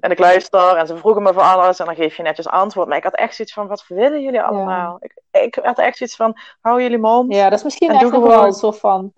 en 0.00 0.10
ik 0.10 0.18
luister 0.18 0.76
en 0.76 0.86
ze 0.86 0.96
vroegen 0.96 1.22
me 1.22 1.32
voor 1.32 1.42
alles 1.42 1.78
en 1.78 1.86
dan 1.86 1.94
geef 1.94 2.16
je 2.16 2.22
netjes 2.22 2.48
antwoord. 2.48 2.88
Maar 2.88 2.96
ik 2.96 3.02
had 3.04 3.14
echt 3.14 3.34
zoiets 3.34 3.54
van, 3.54 3.66
wat 3.66 3.84
willen 3.88 4.22
jullie 4.22 4.42
allemaal? 4.42 4.96
Ik, 5.00 5.22
ik 5.30 5.58
had 5.62 5.78
echt 5.78 5.96
zoiets 5.96 6.16
van, 6.16 6.36
hou 6.60 6.82
jullie 6.82 6.98
mond. 6.98 7.34
Ja, 7.34 7.48
dat 7.48 7.58
is 7.58 7.64
misschien 7.64 7.88
En 7.88 7.94
echt 7.94 8.02
nog 8.04 8.12
wel 8.12 8.30
gewoon- 8.30 8.44
een 8.46 8.52
soort 8.52 8.78
van 8.78 9.12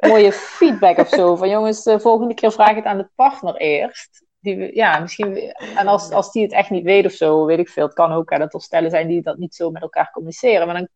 mooie 0.00 0.32
feedback 0.32 0.98
of 0.98 1.08
zo. 1.08 1.36
Van 1.36 1.48
jongens, 1.48 1.82
de 1.82 2.00
volgende 2.00 2.34
keer 2.34 2.52
vraag 2.52 2.74
het 2.74 2.84
aan 2.84 2.98
de 2.98 3.08
partner 3.14 3.56
eerst. 3.56 4.24
Die, 4.40 4.74
ja, 4.74 4.98
misschien, 4.98 5.36
en 5.76 5.86
als, 5.86 6.10
als 6.10 6.32
die 6.32 6.42
het 6.42 6.52
echt 6.52 6.70
niet 6.70 6.84
weet 6.84 7.04
of 7.06 7.12
zo, 7.12 7.44
weet 7.44 7.58
ik 7.58 7.68
veel. 7.68 7.84
Het 7.84 7.94
kan 7.94 8.12
ook 8.12 8.30
hè, 8.30 8.38
dat 8.38 8.54
er 8.54 8.60
stellen 8.60 8.90
zijn 8.90 9.08
die 9.08 9.22
dat 9.22 9.36
niet 9.38 9.54
zo 9.54 9.70
met 9.70 9.82
elkaar 9.82 10.10
communiceren. 10.10 10.66
Maar 10.66 10.76
dan, 10.76 10.88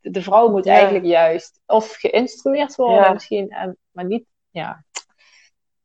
de, 0.00 0.22
vrouw 0.22 0.48
moet 0.48 0.64
Ja. 0.64 0.72
eigenlijk 0.74 1.04
juist 1.04 1.60
of 1.66 1.92
geïnstrueerd 1.94 2.76
worden 2.76 2.96
Ja. 3.04 3.12
misschien, 3.12 3.50
en, 3.50 3.76
maar 3.90 4.04
niet, 4.04 4.24
ja, 4.50 4.84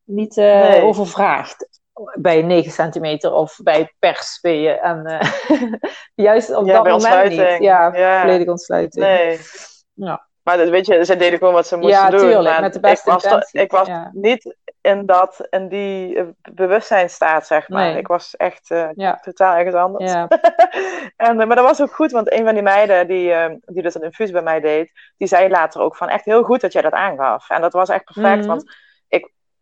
niet 0.03 0.37
eh, 0.37 0.45
Nee. 0.69 0.81
overvraagd. 0.81 1.67
Bij 2.13 2.41
9 2.41 2.71
centimeter 2.71 3.33
of 3.33 3.59
bij 3.63 3.79
het 3.79 3.93
persweeën. 3.99 4.77
En 4.77 5.05
eh, 5.05 5.31
juist 6.25 6.55
op 6.55 6.65
Ja, 6.65 6.81
dat 6.81 7.01
moment 7.01 7.29
niet. 7.29 7.39
Ja, 7.63 7.95
Ja. 7.95 8.21
volledige 8.21 8.49
ontsluiting. 8.51 9.05
Nee. 9.05 9.39
Ja. 9.93 10.27
Maar 10.45 10.57
dat, 10.57 10.69
weet 10.69 10.85
je, 10.85 11.05
ze 11.05 11.15
deden 11.15 11.37
gewoon 11.39 11.53
wat 11.53 11.67
ze 11.67 11.75
moesten 11.77 11.99
Ja, 12.01 12.09
doen. 12.09 12.43
maar 12.43 12.61
met 12.61 12.73
de 12.73 12.79
beste 12.79 13.07
ik 13.09 13.13
was, 13.13 13.23
intenties, 13.23 13.61
ik 13.61 13.71
was 13.71 13.87
ja. 13.87 14.09
niet 14.13 14.55
in, 14.81 15.05
dat, 15.05 15.47
in 15.49 15.67
die 15.67 16.15
eh, 16.17 16.25
bewustzijnstaat, 16.53 17.47
zeg 17.47 17.69
maar. 17.69 17.85
Nee. 17.89 17.97
Ik 17.97 18.07
was 18.07 18.35
echt 18.35 18.71
eh, 18.71 18.87
Ja. 18.95 19.19
totaal 19.21 19.55
ergens 19.55 19.75
anders. 19.75 20.11
Ja. 20.11 20.27
en, 21.17 21.39
eh, 21.39 21.47
maar 21.47 21.55
dat 21.55 21.65
was 21.65 21.81
ook 21.81 21.93
goed, 21.93 22.11
want 22.11 22.31
een 22.33 22.43
van 22.45 22.53
die 22.53 22.63
meiden 22.63 23.07
die, 23.07 23.31
eh, 23.31 23.53
die 23.65 23.81
dus 23.83 23.95
een 23.95 24.01
infuus 24.01 24.31
bij 24.31 24.41
mij 24.41 24.59
deed, 24.59 24.91
die 25.17 25.27
zei 25.27 25.49
later 25.49 25.81
ook 25.81 25.95
van 25.95 26.09
echt 26.09 26.25
heel 26.25 26.43
goed 26.43 26.61
dat 26.61 26.73
jij 26.73 26.81
dat 26.81 26.93
aangaf. 26.93 27.49
En 27.49 27.61
dat 27.61 27.73
was 27.73 27.89
echt 27.89 28.03
perfect, 28.03 28.37
Mhm. 28.39 28.47
want 28.47 28.75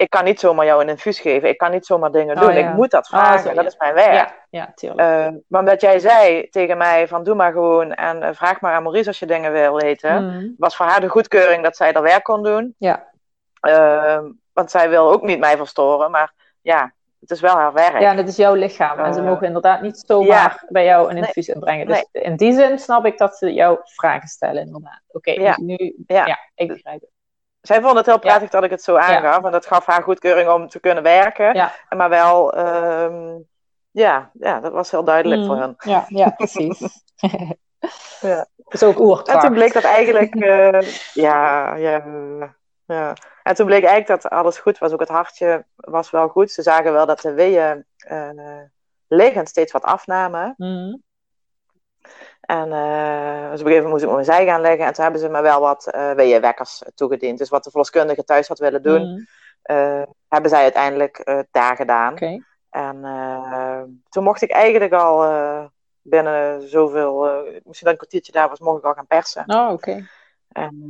ik, 0.04 0.10
kan 0.10 0.24
niet 0.24 0.40
zomaar 0.40 0.66
jou 0.66 0.82
een 0.82 0.90
infuus 0.90 1.20
geven. 1.20 1.50
Ik 1.50 1.58
kan 1.58 1.72
niet 1.72 1.86
zomaar 1.86 2.12
dingen 2.12 2.36
Oh, 2.36 2.42
doen. 2.42 2.54
ja. 2.54 2.70
Ik 2.70 2.74
moet 2.76 2.92
dat 2.92 3.04
Ah, 3.04 3.10
vragen. 3.10 3.40
zo, 3.40 3.48
dat 3.54 3.64
ja. 3.64 3.70
is 3.70 3.78
mijn 3.78 3.94
werk. 3.94 4.14
Ja, 4.14 4.34
ja, 4.50 4.72
tuurlijk. 4.76 5.00
Eh, 5.02 5.28
maar 5.48 5.60
omdat 5.60 5.82
jij 5.82 6.00
zei 6.00 6.50
tegen 6.50 6.78
mij 6.78 7.08
van 7.08 7.24
doe 7.24 7.36
maar 7.36 7.52
gewoon 7.52 7.94
en 7.94 8.24
eh, 8.24 8.30
vraag 8.34 8.62
maar 8.62 8.74
aan 8.74 8.84
Maurice 8.84 9.08
als 9.08 9.20
je 9.20 9.26
dingen 9.26 9.52
wil 9.52 9.76
weten, 9.76 10.24
Mm. 10.24 10.56
was 10.58 10.76
voor 10.76 10.86
haar 10.86 11.02
de 11.02 11.08
goedkeuring 11.08 11.64
dat 11.64 11.76
zij 11.76 11.92
dat 11.92 12.04
werk 12.04 12.24
kon 12.24 12.44
doen. 12.44 12.76
Ja. 12.78 13.12
Ehm, 13.60 14.32
want 14.54 14.72
zij 14.72 14.90
wil 14.90 15.12
ook 15.12 15.22
niet 15.22 15.40
mij 15.40 15.58
verstoren, 15.58 16.12
maar 16.12 16.34
ja, 16.62 16.94
het 17.20 17.32
is 17.32 17.42
wel 17.42 17.56
haar 17.56 17.74
werk. 17.74 18.00
Ja, 18.00 18.12
en 18.12 18.18
het 18.18 18.28
is 18.28 18.36
jouw 18.36 18.54
lichaam. 18.54 19.00
En 19.00 19.14
ze 19.14 19.20
Eh, 19.20 19.26
mogen 19.26 19.48
inderdaad 19.48 19.82
niet 19.82 20.04
zomaar 20.08 20.64
bij 20.70 20.86
jou 20.86 21.10
een 21.10 21.18
infuus 21.18 21.48
inbrengen. 21.48 21.88
Dus 21.88 22.08
in 22.12 22.36
die 22.36 22.54
zin 22.54 22.80
snap 22.80 23.06
ik 23.06 23.18
dat 23.18 23.36
ze 23.38 23.54
jou 23.54 23.80
vragen 23.84 24.28
stellen, 24.28 24.62
inderdaad. 24.66 25.02
Oké, 25.08 25.34
dus 25.34 25.58
nu... 25.58 25.96
Ja. 26.08 26.26
Ja. 26.26 26.38
ik 26.56 26.68
begrijp 26.68 27.02
het. 27.02 27.10
Zij 27.68 27.82
vond 27.82 27.98
het 27.98 28.06
heel 28.06 28.20
prettig 28.20 28.50
dat 28.50 28.64
ik 28.64 28.70
het 28.70 28.84
zo 28.84 28.96
aangaf. 28.96 29.44
En 29.44 29.52
dat 29.52 29.66
gaf 29.66 29.86
haar 29.86 30.04
goedkeuring 30.04 30.50
om 30.50 30.68
te 30.68 30.80
kunnen 30.80 31.04
werken. 31.04 31.56
Ja. 31.56 31.74
Maar 31.90 32.10
wel, 32.10 32.54
ehm, 32.54 33.38
ja, 33.92 34.30
ja, 34.34 34.60
dat 34.60 34.72
was 34.72 34.92
heel 34.92 35.04
duidelijk 35.04 35.42
Mm. 35.42 35.48
voor 35.48 35.58
hen. 35.58 35.76
Ja, 35.78 36.06
ja 36.08 36.30
precies. 36.30 36.80
Ja. 38.22 38.48
Dat 38.58 38.74
is 38.74 38.84
ook 38.84 38.96
En 38.96 39.02
oerkracht. 39.02 39.42
toen 39.46 39.54
bleek 39.54 39.74
dat 39.74 39.84
eigenlijk, 39.84 40.36
eh, 40.36 40.82
ja, 41.14 41.76
ja, 41.76 42.04
ja. 42.86 43.14
En 43.44 43.56
toen 43.56 43.66
bleek 43.66 43.84
eigenlijk 43.84 44.22
dat 44.22 44.32
alles 44.32 44.58
goed 44.58 44.78
was. 44.78 44.92
Ook 44.92 45.00
het 45.00 45.10
hartje 45.10 45.66
was 45.76 46.10
wel 46.10 46.28
goed. 46.28 46.52
Ze 46.52 46.62
zagen 46.62 46.94
wel 46.94 47.06
dat 47.06 47.22
de 47.22 47.34
weeën 47.34 47.86
liggend 49.08 49.50
steeds 49.50 49.72
wat 49.72 49.84
afnamen. 49.84 50.54
Mm. 50.58 51.04
En 52.44 52.68
uh, 52.68 53.50
dus 53.52 53.60
op 53.60 53.66
een 53.66 53.72
gegeven 53.72 53.84
moment 53.84 53.90
moest 53.90 54.04
ik 54.04 54.10
op 54.10 54.14
mijn 54.14 54.26
zij 54.26 54.46
gaan 54.46 54.62
liggen. 54.62 54.86
En 54.86 54.94
toen 54.94 55.04
hebben 55.04 55.22
ze 55.22 55.30
me 55.30 55.42
wel 55.42 55.60
wat 55.60 55.92
uh, 55.96 56.12
weeënwekkers 56.12 56.84
toegediend. 56.96 57.38
Dus 57.38 57.50
wat 57.50 57.64
de 57.64 57.70
verloskundige 57.70 58.24
thuis 58.24 58.48
had 58.48 58.60
willen 58.60 58.84
doen, 58.84 59.02
mm. 59.02 59.28
uh, 59.76 60.02
hebben 60.28 60.50
zij 60.50 60.62
uiteindelijk 60.62 61.46
daar 61.52 61.76
gedaan. 61.76 62.12
Okay. 62.12 62.44
En 62.70 63.02
toen 64.10 64.24
mocht 64.24 64.42
ik 64.42 64.52
eigenlijk 64.52 64.94
al 64.94 65.70
binnen 66.02 66.70
zoveel, 66.70 67.22
misschien 67.44 67.64
dat 67.64 67.88
een 67.88 67.98
kwartiertje 67.98 68.32
daar 68.32 68.50
was, 68.50 68.60
mocht 68.60 68.78
ik 68.78 68.86
al 68.86 68.94
gaan 68.94 69.08
persen. 69.08 69.44
Oh, 69.48 69.72
oké. 69.72 70.08
En 70.52 70.86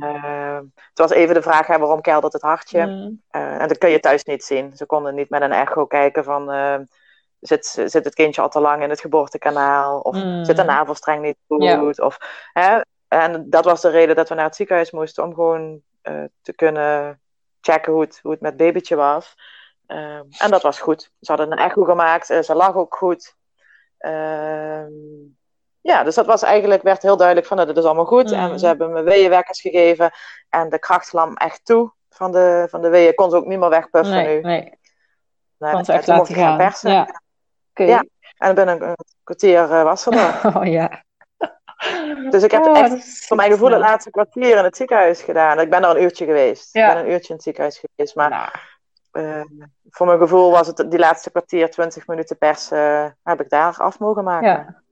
het 0.74 0.98
was 0.98 1.10
even 1.10 1.34
de 1.34 1.42
vraag, 1.42 1.66
hè, 1.66 1.78
waarom 1.78 2.00
keldert 2.00 2.32
het 2.32 2.42
hartje? 2.42 2.86
Mm. 2.86 3.22
En 3.30 3.68
dat 3.68 3.78
kun 3.78 3.90
je 3.90 4.00
thuis 4.00 4.24
niet 4.24 4.44
zien. 4.44 4.76
Ze 4.76 4.86
konden 4.86 5.14
niet 5.14 5.30
met 5.30 5.42
een 5.42 5.52
echo 5.52 5.86
kijken 5.86 6.24
van... 6.24 6.50
Zit, 7.46 7.66
zit 7.66 8.04
het 8.04 8.14
kindje 8.14 8.42
al 8.42 8.48
te 8.48 8.60
lang 8.60 8.82
in 8.82 8.90
het 8.90 9.00
geboortekanaal? 9.00 10.00
Of 10.00 10.14
mm. 10.14 10.44
zit 10.44 10.56
de 10.56 10.62
navelstreng 10.62 11.22
niet 11.22 11.36
goed? 11.46 11.62
Yeah. 11.62 11.92
Of, 11.96 12.18
hè? 12.52 12.80
En 13.08 13.50
dat 13.50 13.64
was 13.64 13.80
de 13.80 13.90
reden 13.90 14.16
dat 14.16 14.28
we 14.28 14.34
naar 14.34 14.44
het 14.44 14.56
ziekenhuis 14.56 14.90
moesten... 14.90 15.24
om 15.24 15.34
gewoon 15.34 15.82
te 16.42 16.52
kunnen 16.54 17.20
checken 17.60 17.92
hoe 17.92 18.00
het, 18.00 18.18
hoe 18.22 18.32
het 18.32 18.40
met 18.40 18.56
babytje 18.56 18.96
was. 18.96 19.34
en 19.86 20.50
dat 20.50 20.62
was 20.62 20.80
goed. 20.80 21.10
Ze 21.20 21.32
hadden 21.32 21.52
een 21.52 21.58
echo 21.58 21.84
gemaakt. 21.84 22.26
ze 22.26 22.54
lag 22.54 22.74
ook 22.74 22.96
goed. 22.96 23.36
Ehm, 23.98 24.92
ja, 25.80 26.02
dus 26.02 26.14
dat 26.14 26.26
was 26.26 26.42
eigenlijk, 26.42 26.82
werd 26.82 27.02
heel 27.02 27.16
duidelijk 27.16 27.46
van, 27.46 27.56
nou, 27.56 27.68
dat 27.68 27.78
is 27.78 27.84
allemaal 27.84 28.04
goed. 28.04 28.32
En 28.32 28.50
mm. 28.50 28.58
ze 28.58 28.66
hebben 28.66 28.92
me 28.92 29.02
weeënwekkers 29.02 29.60
gegeven. 29.60 30.10
En 30.48 30.68
de 30.68 30.78
kracht 30.78 31.12
lam 31.12 31.36
echt 31.36 31.64
toe 31.64 31.92
van 32.08 32.32
de, 32.32 32.66
van 32.70 32.82
de 32.82 32.88
weeën. 32.88 33.14
Kon 33.14 33.30
ze 33.30 33.36
ook 33.36 33.46
niet 33.46 33.58
meer 33.58 33.68
wegpuffen 33.68 34.14
nee, 34.14 34.34
nu. 34.36 34.40
Nee, 34.40 34.78
nee. 35.58 35.76
Dus 35.76 35.88
echt 35.88 36.06
laten 36.06 36.34
gaan. 36.34 36.56
persen. 36.56 36.92
Ja. 36.92 37.22
Okay. 37.74 37.86
ja. 37.86 38.04
En 38.38 38.54
binnen 38.54 38.82
een 38.82 38.96
kwartier 39.24 39.68
was 39.68 40.02
ze 40.02 40.10
er. 40.10 40.56
Oh 40.56 40.66
ja. 40.66 41.02
Dus 42.30 42.42
ik 42.42 42.50
heb 42.50 42.64
oh, 42.64 42.78
echt, 42.78 43.26
voor 43.26 43.36
mijn 43.36 43.50
gevoel, 43.50 43.70
het 43.70 43.80
laatste 43.80 44.10
kwartier 44.10 44.56
in 44.56 44.64
het 44.64 44.76
ziekenhuis 44.76 45.22
gedaan. 45.22 45.60
Ik 45.60 45.70
ben 45.70 45.82
er 45.82 45.90
een 45.90 46.02
uurtje 46.02 46.24
geweest. 46.24 46.74
Ja. 46.74 46.88
Ik 46.88 46.94
ben 46.94 47.04
een 47.04 47.10
uurtje 47.10 47.28
in 47.28 47.34
het 47.34 47.42
ziekenhuis 47.44 47.78
geweest. 47.78 48.14
Maar 48.14 48.30
nou. 48.30 48.48
uh, 49.12 49.44
voor 49.90 50.06
mijn 50.06 50.18
gevoel 50.18 50.50
was 50.50 50.66
het 50.66 50.90
die 50.90 50.98
laatste 50.98 51.30
kwartier, 51.30 51.70
20 51.70 52.06
minuten 52.06 52.38
pers, 52.38 52.72
uh, 52.72 53.06
heb 53.22 53.40
ik 53.40 53.48
daar 53.48 53.76
af 53.76 53.98
mogen 53.98 54.24
maken. 54.24 54.48
Ja. 54.48 54.82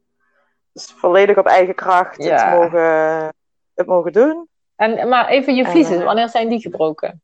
Dus 0.73 0.95
volledig 0.97 1.37
op 1.37 1.47
eigen 1.47 1.75
kracht 1.75 2.17
het, 2.25 2.51
mogen, 2.51 3.33
het 3.75 3.87
mogen 3.87 4.13
doen. 4.13 4.49
En, 4.77 5.09
maar 5.09 5.29
even 5.29 5.55
je 5.55 5.67
vliezen, 5.67 5.99
en, 5.99 6.05
wanneer 6.05 6.29
zijn 6.29 6.49
die 6.49 6.61
gebroken? 6.61 7.23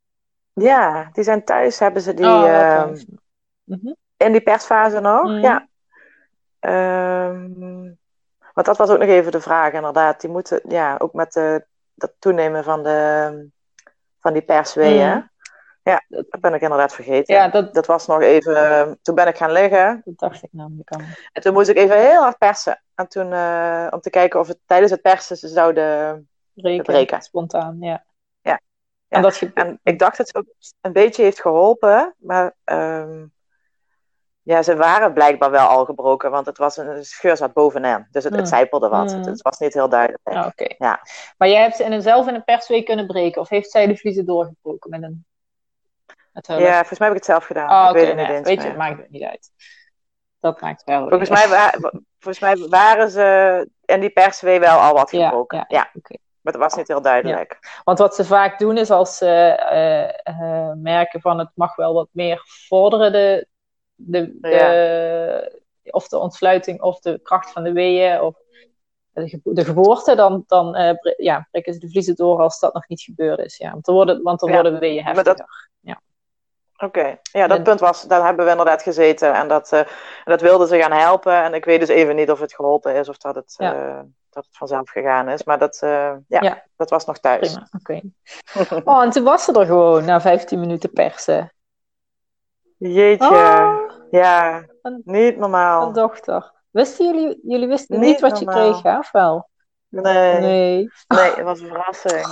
Ja, 0.53 1.09
die 1.11 1.23
zijn 1.23 1.43
thuis, 1.43 1.79
hebben 1.79 2.01
ze 2.01 2.13
die 2.13 2.25
oh, 2.25 2.43
uh. 3.65 3.93
In 4.25 4.31
die 4.31 4.41
persfase 4.41 4.99
nog. 4.99 5.23
Mm-hmm. 5.23 5.41
Ja. 5.41 5.67
Um, 7.29 7.97
want 8.53 8.67
dat 8.67 8.77
was 8.77 8.89
ook 8.89 8.99
nog 8.99 9.07
even 9.07 9.31
de 9.31 9.41
vraag, 9.41 9.73
inderdaad. 9.73 10.21
Die 10.21 10.29
moeten, 10.29 10.61
ja, 10.67 10.95
ook 10.97 11.13
met 11.13 11.33
de, 11.33 11.65
dat 11.93 12.11
toenemen 12.19 12.63
van, 12.63 12.83
de, 12.83 13.49
van 14.19 14.33
die 14.33 14.41
persweeën. 14.41 15.13
Mm. 15.13 15.29
Ja, 15.83 16.03
dat 16.07 16.39
ben 16.41 16.53
ik 16.53 16.61
inderdaad 16.61 16.93
vergeten. 16.93 17.35
Ja, 17.35 17.47
dat... 17.47 17.73
dat 17.73 17.85
was 17.85 18.07
nog 18.07 18.21
even. 18.21 18.99
Toen 19.01 19.15
ben 19.15 19.27
ik 19.27 19.37
gaan 19.37 19.51
liggen. 19.51 20.01
Dat 20.05 20.17
dacht 20.17 20.43
ik 20.43 20.49
namelijk 20.51 20.89
al. 20.89 20.99
En 21.33 21.41
toen 21.41 21.53
moest 21.53 21.69
ik 21.69 21.77
even 21.77 21.99
heel 21.99 22.21
hard 22.21 22.37
persen. 22.37 22.81
En 22.95 23.07
toen, 23.07 23.31
uh, 23.31 23.87
om 23.89 23.99
te 23.99 24.09
kijken 24.09 24.39
of 24.39 24.47
het 24.47 24.59
tijdens 24.65 24.91
het 24.91 25.01
persen 25.01 25.37
ze 25.37 25.47
zouden 25.47 26.29
breken. 26.53 26.83
breken. 26.83 27.21
Spontaan, 27.21 27.77
ja. 27.79 28.03
Ja. 28.41 28.51
ja. 28.51 28.61
En, 29.07 29.21
dat 29.21 29.41
en 29.53 29.79
ik 29.83 29.99
dacht 29.99 30.17
dat 30.17 30.27
het 30.27 30.35
ook 30.35 30.45
een 30.81 30.93
beetje 30.93 31.23
heeft 31.23 31.41
geholpen. 31.41 32.15
Maar 32.17 32.53
um, 32.65 33.33
ja, 34.49 34.61
ze 34.61 34.75
waren 34.75 35.13
blijkbaar 35.13 35.51
wel 35.51 35.67
al 35.67 35.85
gebroken. 35.85 36.31
Want 36.31 36.45
het 36.45 36.57
was 36.57 36.77
een 36.77 37.05
scheur 37.05 37.37
zat 37.37 37.53
bovenin. 37.53 38.07
Dus 38.11 38.23
het, 38.23 38.33
mm. 38.33 38.39
het 38.39 38.49
zijpelde 38.49 38.89
wat. 38.89 39.15
Mm. 39.15 39.23
Het, 39.23 39.41
was 39.41 39.59
niet 39.59 39.73
heel 39.73 39.89
duidelijk. 39.89 40.27
Oké. 40.27 40.75
Ja. 40.77 41.01
Maar 41.37 41.49
jij 41.49 41.61
hebt 41.61 41.75
ze 41.75 42.01
zelf 42.01 42.27
in 42.27 42.35
een 42.35 42.43
persweek 42.43 42.85
kunnen 42.85 43.07
breken? 43.07 43.41
Of 43.41 43.49
heeft 43.49 43.71
zij 43.71 43.87
de 43.87 43.97
vliezen 43.97 44.25
doorgebroken 44.25 44.89
met 44.89 45.03
een 45.03 45.27
ja, 46.41 46.75
volgens 46.75 46.99
mij 46.99 47.07
heb 47.07 47.17
ik 47.17 47.23
het 47.23 47.31
zelf 47.31 47.45
gedaan. 47.45 47.69
Oh, 47.69 47.89
ik 47.89 47.95
weet 47.95 48.07
het 48.07 48.15
niet 48.15 48.29
eens. 48.29 48.47
Weet 48.47 48.61
je, 48.61 48.67
het 48.67 48.77
maakt 48.77 48.97
het 48.97 49.09
niet 49.09 49.23
uit. 49.23 49.49
Dat 50.39 50.61
maakt 50.61 50.83
wel. 50.83 51.07
Volgens 51.07 51.29
mij, 51.29 51.47
wa 51.47 51.73
volgens 52.19 52.39
mij 52.39 52.67
waren 52.67 53.09
ze 53.09 53.69
in 53.85 53.99
die 53.99 54.09
perswee 54.09 54.59
wel 54.59 54.79
al 54.79 54.93
wat 54.93 55.09
gebroken. 55.09 55.57
Ja, 55.57 55.65
ja. 55.67 55.89
ja. 55.93 56.17
Maar 56.41 56.53
het 56.53 56.61
was 56.61 56.75
niet 56.75 56.87
heel 56.87 57.01
duidelijk. 57.01 57.81
Want 57.83 57.99
wat 57.99 58.15
ze 58.15 58.25
vaak 58.25 58.59
doen 58.59 58.77
is 58.77 58.91
als 58.91 59.17
ze 59.17 59.59
uh, 60.25 60.35
uh, 60.35 60.71
merken 60.75 61.21
van 61.21 61.39
het 61.39 61.49
mag 61.53 61.75
wel 61.75 61.93
wat 61.93 62.07
meer 62.11 62.41
vorderen, 62.67 63.11
de, 63.11 63.47
de, 63.99 64.37
de 64.41 65.61
of 65.91 66.07
de 66.07 66.17
ontsluiting 66.17 66.81
of 66.81 66.99
de 66.99 67.19
kracht 67.23 67.51
van 67.51 67.63
de 67.63 67.71
weeën 67.71 68.21
of 68.21 68.35
de, 69.43 69.63
geboorte, 69.65 70.15
dan, 70.15 70.43
dan 70.47 70.77
uh, 70.77 70.91
ja, 71.17 71.47
prikken 71.51 71.73
ze 71.73 71.79
de 71.79 71.89
vliezen 71.89 72.15
door 72.15 72.41
als 72.41 72.59
dat 72.59 72.73
nog 72.73 72.87
niet 72.87 73.01
gebeurd 73.01 73.39
is. 73.39 73.57
Ja. 73.57 73.71
Want 73.71 73.85
dan 73.85 73.95
worden, 73.95 74.21
want 74.23 74.39
dan 74.39 74.51
worden 74.51 74.79
weeën 74.79 75.03
heftiger. 75.03 75.67
Oké, 76.83 77.17
ja, 77.21 77.47
dat 77.47 77.63
punt 77.63 77.79
was, 77.79 78.03
daar 78.03 78.25
hebben 78.25 78.45
we 78.45 78.51
inderdaad 78.51 78.81
gezeten 78.81 79.33
en 79.33 79.47
dat, 79.47 79.71
uh, 79.73 79.81
dat 80.23 80.41
wilden 80.41 80.67
ze 80.67 80.79
gaan 80.79 80.91
helpen. 80.91 81.43
En 81.43 81.53
ik 81.53 81.65
weet 81.65 81.79
dus 81.79 81.89
even 81.89 82.15
niet 82.15 82.31
of 82.31 82.39
het 82.39 82.53
geholpen 82.53 82.95
is 82.95 83.09
of 83.09 83.17
dat 83.17 83.35
het, 83.35 83.55
uh, 83.57 83.99
dat 84.29 84.45
het 84.45 84.57
vanzelf 84.57 84.89
gegaan 84.89 85.29
is. 85.29 85.43
Maar 85.43 85.59
dat, 85.59 85.79
uh, 85.83 86.13
ja, 86.27 86.41
ja, 86.41 86.63
dat 86.75 86.89
was 86.89 87.05
nog 87.05 87.17
thuis. 87.19 87.53
Prima, 87.53 87.67
oké. 87.79 88.01
oh, 88.89 89.03
en 89.03 89.09
toen 89.09 89.23
was 89.23 89.43
ze 89.43 89.59
er 89.59 89.65
gewoon 89.65 90.05
na 90.05 90.21
15 90.21 90.59
minuten 90.59 90.91
persen. 90.91 91.53
Jeetje, 92.77 93.27
oh, 93.27 93.88
ja, 94.11 94.65
een, 94.81 95.01
niet 95.05 95.37
normaal. 95.37 95.87
Een 95.87 95.93
dochter. 95.93 96.51
Wisten 96.69 97.05
jullie, 97.05 97.39
jullie 97.43 97.67
wisten 97.67 97.99
niet, 97.99 98.09
niet 98.09 98.19
wat 98.19 98.41
normaal. 98.41 98.65
je 98.65 98.71
kreeg, 98.71 98.83
hè? 98.83 98.97
Of 98.97 99.11
wel? 99.11 99.49
Nee. 99.89 100.39
Nee, 100.39 100.87
nee 101.07 101.33
het 101.35 101.41
was 101.41 101.59
een 101.59 101.67
verrassing. 101.67 102.25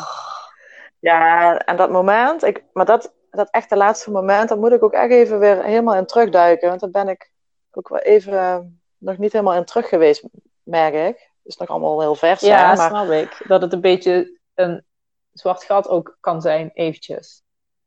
Ja, 1.00 1.58
en 1.58 1.78
dat 1.78 1.90
moment, 1.90 2.44
ik, 2.44 2.64
maar 2.74 2.86
dat, 2.86 3.14
dat 3.30 3.50
echte 3.52 3.76
laatste 3.76 4.12
moment, 4.12 4.50
daar 4.50 4.58
moet 4.58 4.72
ik 4.72 4.84
ook 4.84 4.94
echt 4.94 5.12
even 5.12 5.40
weer 5.40 5.64
helemaal 5.64 5.96
in 5.96 6.06
terugduiken. 6.06 6.70
Want 6.70 6.82
daar 6.82 6.90
ben 6.90 7.08
ik 7.08 7.32
ook 7.72 7.90
wel 7.90 8.00
even 8.00 8.34
eh, 8.34 8.60
nog 8.98 9.18
niet 9.18 9.32
helemaal 9.32 9.56
in 9.56 9.66
terug 9.66 9.90
geweest, 9.90 10.24
merk 10.64 10.94
ik. 10.94 11.18
Het 11.18 11.56
is 11.56 11.58
nog 11.58 11.70
allemaal 11.70 12.00
heel 12.00 12.16
vers. 12.16 12.42
Ja, 12.42 12.70
hè, 12.70 12.76
maar... 12.76 12.90
snap 12.90 13.10
ik. 13.10 13.44
Dat 13.48 13.62
het 13.62 13.74
een 13.74 13.82
beetje 13.82 14.40
een 14.54 14.86
zwart 15.34 15.64
gat 15.64 15.88
ook 15.88 16.18
kan 16.20 16.42
zijn, 16.42 16.72
eventjes. 16.74 17.44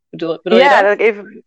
Bedoel, 0.08 0.38
bedoel 0.42 0.58
ja, 0.58 0.76
je 0.76 0.82
dat? 0.82 0.92
ik 0.92 1.00
even... 1.00 1.42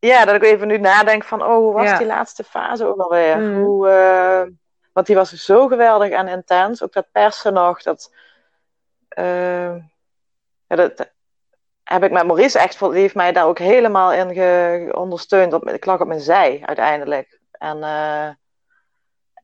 Ja, 0.00 0.24
dat 0.24 0.34
ik 0.34 0.42
even 0.42 0.66
nu 0.66 0.78
nadenk 0.78 1.24
van, 1.24 1.42
oh, 1.42 1.56
hoe 1.56 1.72
was 1.72 1.84
ja. 1.84 1.98
die 1.98 2.06
laatste 2.06 2.44
fase 2.44 2.86
ook 2.86 2.98
alweer? 2.98 3.38
Mm. 3.38 3.64
Hoe, 3.64 3.88
uh, 3.88 4.56
want 4.92 5.06
die 5.06 5.16
was 5.16 5.32
zo 5.32 5.66
geweldig 5.66 6.10
en 6.10 6.28
intens. 6.28 6.82
Ook 6.82 6.92
dat 6.92 7.10
persen 7.12 7.52
nog, 7.52 7.82
dat... 7.82 8.14
Uh, 9.18 9.74
ja, 10.66 10.76
dat, 10.76 11.10
heb 11.82 12.04
ik 12.04 12.10
met 12.10 12.26
Maurice 12.26 12.58
echt, 12.58 12.78
die 12.78 12.92
heeft 12.92 13.14
mij 13.14 13.32
daar 13.32 13.46
ook 13.46 13.58
helemaal 13.58 14.12
in 14.12 14.34
ge, 14.34 14.88
ondersteund. 14.94 15.52
Op, 15.52 15.68
ik 15.68 15.84
lag 15.84 16.00
op 16.00 16.06
mijn 16.06 16.20
zij 16.20 16.62
uiteindelijk. 16.64 17.40
En 17.50 17.78
uh, 17.78 18.28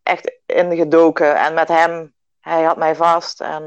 echt 0.03 0.33
ingedoken. 0.47 1.37
En 1.37 1.55
met 1.55 1.69
hem, 1.69 2.15
hij 2.41 2.63
had 2.63 2.77
mij 2.77 2.95
vast. 2.95 3.41
En 3.41 3.63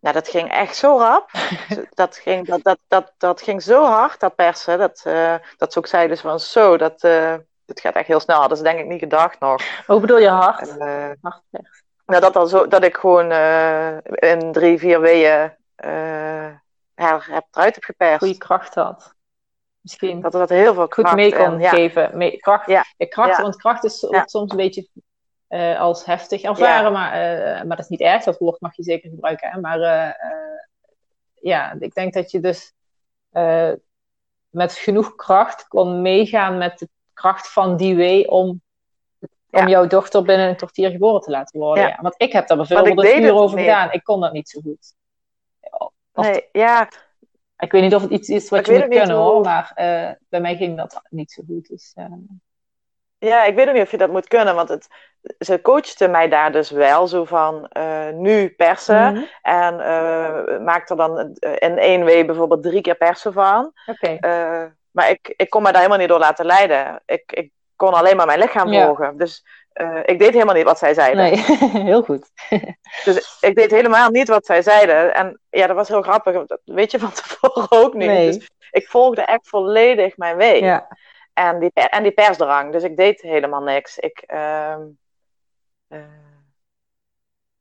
nou, 0.00 0.14
dat 0.14 0.28
ging 0.28 0.50
echt 0.50 0.76
zo 0.76 0.98
rap. 0.98 1.30
dat, 1.94 2.16
ging, 2.16 2.46
dat, 2.46 2.62
dat, 2.62 2.78
dat, 2.88 3.12
dat 3.18 3.42
ging 3.42 3.62
zo 3.62 3.84
hard, 3.84 4.20
dat 4.20 4.34
persen. 4.34 4.78
Dat, 4.78 5.02
dat 5.56 5.72
ze 5.72 5.78
ook 5.78 5.86
zeiden 5.86 6.18
van 6.18 6.40
zo, 6.40 6.76
dat, 6.76 7.00
dat 7.64 7.80
gaat 7.80 7.94
echt 7.94 8.06
heel 8.06 8.20
snel. 8.20 8.40
Dat 8.40 8.56
is 8.56 8.62
denk 8.62 8.78
ik 8.78 8.86
niet 8.86 9.00
gedacht 9.00 9.40
nog. 9.40 9.62
Hoe 9.86 10.00
bedoel 10.00 10.18
je 10.18 10.28
hard? 10.28 10.68
En, 10.78 11.18
hard 11.20 11.42
persen. 11.50 11.80
Nou, 12.10 12.22
dat, 12.22 12.36
al 12.36 12.46
zo, 12.46 12.66
dat 12.66 12.84
ik 12.84 12.96
gewoon 12.96 13.30
uh, 13.30 13.96
in 14.02 14.52
drie, 14.52 14.78
vier 14.78 15.00
weeën 15.00 15.52
uh, 15.84 16.46
heb, 16.94 17.46
eruit 17.50 17.74
heb 17.74 17.84
geperst. 17.84 18.18
Goede 18.18 18.38
kracht 18.38 18.74
had. 18.74 19.14
Misschien. 19.80 20.20
Dat 20.20 20.34
er 20.34 20.40
dat 20.40 20.48
heel 20.48 20.74
veel 20.74 20.88
kracht 20.88 21.08
Goed 21.08 21.18
mee 21.18 21.36
kon 21.36 21.60
in, 21.60 21.68
geven. 21.68 22.16
Mee, 22.16 22.36
kracht, 22.36 22.66
ja. 22.66 22.84
kracht, 22.96 23.36
ja. 23.36 23.42
Want 23.42 23.56
kracht 23.56 23.84
is 23.84 24.06
ja. 24.10 24.22
soms 24.26 24.50
een 24.50 24.56
beetje 24.56 24.88
uh, 25.50 25.80
als 25.80 26.04
heftig 26.04 26.42
ervaren, 26.42 26.92
maar, 26.92 27.12
maar 27.66 27.76
dat 27.76 27.84
is 27.84 27.88
niet 27.88 28.00
erg. 28.00 28.24
Dat 28.24 28.38
woord 28.38 28.60
mag 28.60 28.76
je 28.76 28.82
zeker 28.82 29.10
gebruiken. 29.10 29.50
Hè? 29.50 29.60
Maar 29.60 29.78
ja, 31.34 31.76
ik 31.78 31.94
denk 31.94 32.14
dat 32.14 32.30
je 32.30 32.40
dus 32.40 32.72
met 34.48 34.72
genoeg 34.72 35.14
kracht 35.14 35.68
kon 35.68 36.02
meegaan 36.02 36.58
met 36.58 36.78
de 36.78 36.88
kracht 37.12 37.52
van 37.52 37.76
die 37.76 37.96
wee 37.96 38.30
om 38.30 38.62
om 39.50 39.68
jouw 39.68 39.86
dochter 39.86 40.22
binnen 40.22 40.48
een 40.48 40.56
kwartier 40.56 40.90
geboren 40.90 41.20
te 41.20 41.30
laten 41.30 41.60
worden. 41.60 41.88
Ja. 41.88 41.98
Want 42.00 42.14
ik 42.16 42.32
heb 42.32 42.48
daar 42.48 42.56
bijvoorbeeld 42.56 43.04
een 43.04 43.22
uur 43.22 43.34
over 43.34 43.58
gedaan. 43.58 43.92
Ik 43.92 44.04
kon 44.04 44.20
dat 44.20 44.32
niet 44.32 44.48
zo 44.48 44.60
goed. 44.60 44.94
Of, 46.12 46.26
nee, 46.26 46.48
ja. 46.52 46.88
Ik 47.58 47.72
weet 47.72 47.82
niet 47.82 47.94
of 47.94 48.02
het 48.02 48.10
iets 48.10 48.28
is 48.28 48.48
wat 48.48 48.60
ik 48.60 48.66
je 48.66 48.72
moet 48.72 48.88
kunnen 48.88 49.16
hoor, 49.16 49.40
maar 49.40 49.72
bij 50.28 50.40
mij 50.40 50.56
ging 50.56 50.76
dat 50.76 51.02
niet 51.08 51.30
zo 51.30 51.42
goed. 51.46 51.68
Dus. 51.68 51.94
Ja, 53.20 53.44
ik 53.44 53.54
weet 53.54 53.68
ook 53.68 53.74
niet 53.74 53.82
of 53.82 53.90
je 53.90 53.96
dat 53.96 54.10
moet 54.10 54.28
kunnen, 54.28 54.54
want 54.54 54.68
het, 54.68 54.88
ze 55.38 55.60
coachte 55.60 56.08
mij 56.08 56.28
daar 56.28 56.52
dus 56.52 56.70
wel 56.70 57.06
zo 57.06 57.24
van 57.24 57.70
uh, 57.76 58.08
nu 58.12 58.48
persen 58.48 59.12
mm 59.12 59.14
-hmm. 59.14 59.26
en 59.42 60.64
maak 60.64 60.90
er 60.90 60.96
dan 60.96 61.36
in 61.58 61.78
één 61.78 62.04
week 62.04 62.26
bijvoorbeeld 62.26 62.62
drie 62.62 62.80
keer 62.80 62.94
persen 62.94 63.32
van. 63.32 63.72
Okay. 63.86 64.18
maar 64.90 65.10
ik, 65.10 65.34
ik 65.36 65.50
kon 65.50 65.62
me 65.62 65.68
daar 65.68 65.76
helemaal 65.76 65.98
niet 65.98 66.08
door 66.08 66.18
laten 66.18 66.46
leiden. 66.46 67.02
Ik, 67.06 67.32
ik 67.32 67.50
kon 67.76 67.94
alleen 67.94 68.16
maar 68.16 68.26
mijn 68.26 68.38
lichaam 68.38 68.72
Ja. 68.72 68.84
volgen. 68.84 69.16
Dus 69.16 69.44
eh, 69.72 69.98
ik 70.04 70.18
deed 70.18 70.32
helemaal 70.32 70.54
niet 70.54 70.64
wat 70.64 70.78
zij 70.78 70.94
zeiden. 70.94 71.22
Nee, 71.22 71.44
heel 71.92 72.02
goed. 72.02 72.30
Dus 73.04 73.36
ik 73.40 73.54
deed 73.54 73.70
helemaal 73.70 74.10
niet 74.10 74.28
wat 74.28 74.46
zij 74.46 74.62
zeiden. 74.62 75.14
En 75.14 75.40
ja, 75.50 75.66
dat 75.66 75.76
was 75.76 75.88
heel 75.88 76.02
grappig. 76.02 76.46
Dat 76.46 76.60
weet 76.64 76.90
je 76.90 76.98
van 76.98 77.12
tevoren 77.12 77.66
ook 77.84 77.94
niet. 77.94 78.08
Nee. 78.08 78.26
Dus 78.26 78.50
ik 78.70 78.88
volgde 78.88 79.22
echt 79.22 79.48
volledig 79.48 80.16
mijn 80.16 80.36
weg. 80.36 80.58
Ja, 80.58 80.96
En, 81.40 81.58
die, 81.58 81.72
en 81.72 82.02
die 82.02 82.12
persdrang. 82.12 82.72
Dus 82.72 82.82
ik 82.82 82.96
deed 82.96 83.20
helemaal 83.20 83.62
niks. 83.62 83.98
Ik, 83.98 84.18
ehm, 84.26 84.82
eh, 85.88 86.00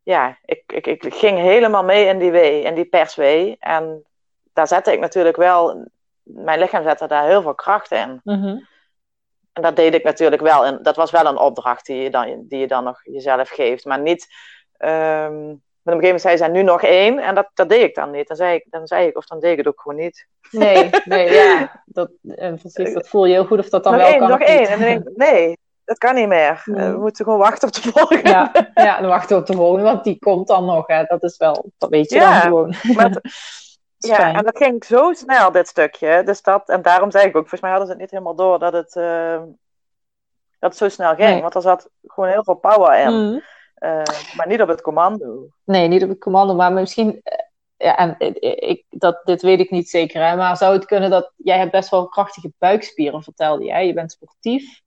ja, 0.04 0.38
ik, 0.46 0.64
ik, 0.72 0.88
ik 0.88 1.14
ging 1.14 1.38
helemaal 1.38 1.84
mee 1.84 2.06
in 2.06 2.20
die 2.20 2.32
wee, 2.32 2.62
in 2.62 2.76
die 2.76 2.86
perswee. 2.86 3.56
En 3.60 4.04
daar 4.54 4.68
zette 4.68 4.92
ik 4.92 5.00
natuurlijk 5.00 5.38
wel, 5.38 5.90
mijn 6.24 6.60
lichaam 6.60 6.84
zette 6.84 7.08
daar 7.08 7.26
heel 7.26 7.42
veel 7.42 7.56
kracht 7.56 7.92
in. 7.92 8.22
Mhm. 8.24 8.60
En 9.54 9.62
dat 9.62 9.76
deed 9.76 9.94
ik 9.94 10.04
natuurlijk 10.04 10.42
wel. 10.42 10.66
En 10.66 10.84
dat 10.84 10.96
was 10.96 11.12
wel 11.12 11.26
een 11.26 11.38
opdracht 11.38 11.86
die 11.86 12.02
je 12.02 12.10
dan, 12.10 12.46
die 12.48 12.60
je 12.60 12.68
dan 12.68 12.84
nog 12.84 13.00
jezelf 13.04 13.50
geeft. 13.50 13.86
Maar 13.86 14.00
niet. 14.00 14.28
ehm 14.78 15.56
maar 15.84 15.94
op 15.96 16.02
een 16.02 16.06
gegeven 16.06 16.06
moment 16.06 16.22
zei 16.22 16.38
zij 16.38 16.48
nu 16.48 16.64
nog 16.64 16.84
één. 16.84 17.20
En 17.20 17.36
dat, 17.36 17.50
dat 17.54 17.70
deed 17.70 17.84
ik 17.84 17.96
dan 17.96 18.12
niet. 18.12 18.28
Dan 18.28 18.38
zei 18.38 18.56
ik, 18.56 18.66
dan 18.70 18.88
zei 18.88 19.08
ik, 19.08 19.18
of 19.18 19.26
dan 19.26 19.40
deed 19.40 19.52
ik 19.52 19.58
het 19.58 19.68
ook 19.68 19.82
gewoon 19.82 19.98
niet. 19.98 20.28
Nee, 20.52 20.90
nee, 21.04 21.32
ja. 21.32 21.72
Dat, 21.86 22.12
en 22.36 22.58
precies, 22.58 22.94
dat 22.94 23.08
voel 23.08 23.26
je 23.26 23.34
heel 23.34 23.46
goed 23.46 23.60
of 23.60 23.70
dat 23.70 23.84
dan 23.84 23.94
nog 23.94 24.02
wel 24.02 24.12
één, 24.12 24.20
kan. 24.20 24.30
nog 24.30 24.40
één. 24.40 24.60
niet. 24.60 24.68
En 24.68 24.80
dan 24.80 24.88
denk 24.88 25.08
ik, 25.08 25.16
nee, 25.16 25.58
dat 25.90 25.98
kan 25.98 26.16
niet 26.16 26.28
meer. 26.28 26.62
Nee. 26.66 26.86
Eh, 26.86 26.92
we 26.92 26.98
moeten 26.98 27.26
gewoon 27.26 27.40
wachten 27.40 27.68
op 27.68 27.74
de 27.74 27.82
volgende. 27.92 28.30
Ja, 28.30 28.52
ja, 28.74 29.00
dan 29.00 29.10
wachten 29.10 29.36
we 29.36 29.42
op 29.42 29.48
de 29.48 29.54
volgende, 29.54 29.84
want 29.84 30.04
die 30.04 30.20
komt 30.20 30.48
dan 30.48 30.66
nog. 30.66 30.88
Hè. 30.88 31.04
Dat 31.04 31.24
is 31.24 31.38
wel, 31.38 31.72
dat 31.78 31.90
weet 31.90 32.10
je 32.10 32.16
Ja, 32.16 32.32
dan 32.32 32.42
gewoon. 32.42 32.74
Maar 32.96 33.10
ja, 33.98 34.16
fijn. 34.16 34.36
en 34.36 34.44
dat 34.44 34.58
ging 34.58 34.86
zo 34.86 35.14
snel, 35.14 35.52
dit 35.52 35.68
stukje. 35.68 36.24
Dus 36.24 36.42
dat, 36.42 36.70
en 36.70 36.82
daarom 36.82 37.12
zei 37.12 37.24
ik 37.24 37.36
ook, 37.36 37.42
volgens 37.42 37.62
mij 37.62 37.70
hadden 37.70 37.88
ze 37.88 37.94
het 37.94 38.02
niet 38.02 38.12
helemaal 38.12 38.36
door 38.36 38.60
dat 38.60 38.74
het, 38.74 38.96
ehm, 38.96 39.44
dat 40.60 40.70
het 40.70 40.78
zo 40.78 40.90
snel 40.90 41.16
ging. 41.16 41.30
Nee. 41.30 41.42
Want 41.42 41.56
er 41.56 41.62
zat 41.62 41.90
gewoon 42.06 42.30
heel 42.30 42.44
veel 42.44 42.56
power 42.56 43.00
in. 43.00 43.30
Mhm. 43.30 43.40
Eh, 43.80 44.02
maar 44.36 44.48
niet 44.48 44.62
op 44.62 44.68
het 44.68 44.82
commando. 44.82 45.48
Nee, 45.64 45.88
niet 45.88 46.04
op 46.04 46.10
het 46.10 46.20
commando, 46.20 46.54
maar 46.56 46.74
misschien. 46.74 47.20
eh, 47.24 47.38
Ja, 47.78 47.98
en 47.98 48.16
ik, 48.18 48.38
ik, 48.60 48.86
dat, 48.90 49.22
dit 49.24 49.42
weet 49.42 49.60
ik 49.60 49.70
niet 49.70 49.90
zeker, 49.90 50.28
hè, 50.28 50.36
maar 50.36 50.58
zou 50.58 50.74
het 50.74 50.86
kunnen 50.86 51.10
dat 51.10 51.32
jij 51.36 51.58
hebt 51.58 51.72
best 51.72 51.90
wel 51.90 52.08
krachtige 52.08 52.52
buikspieren, 52.58 53.24
vertelde 53.24 53.64
jij. 53.64 53.88
Je 53.88 53.94
bent 53.94 54.12
sportief. 54.12 54.82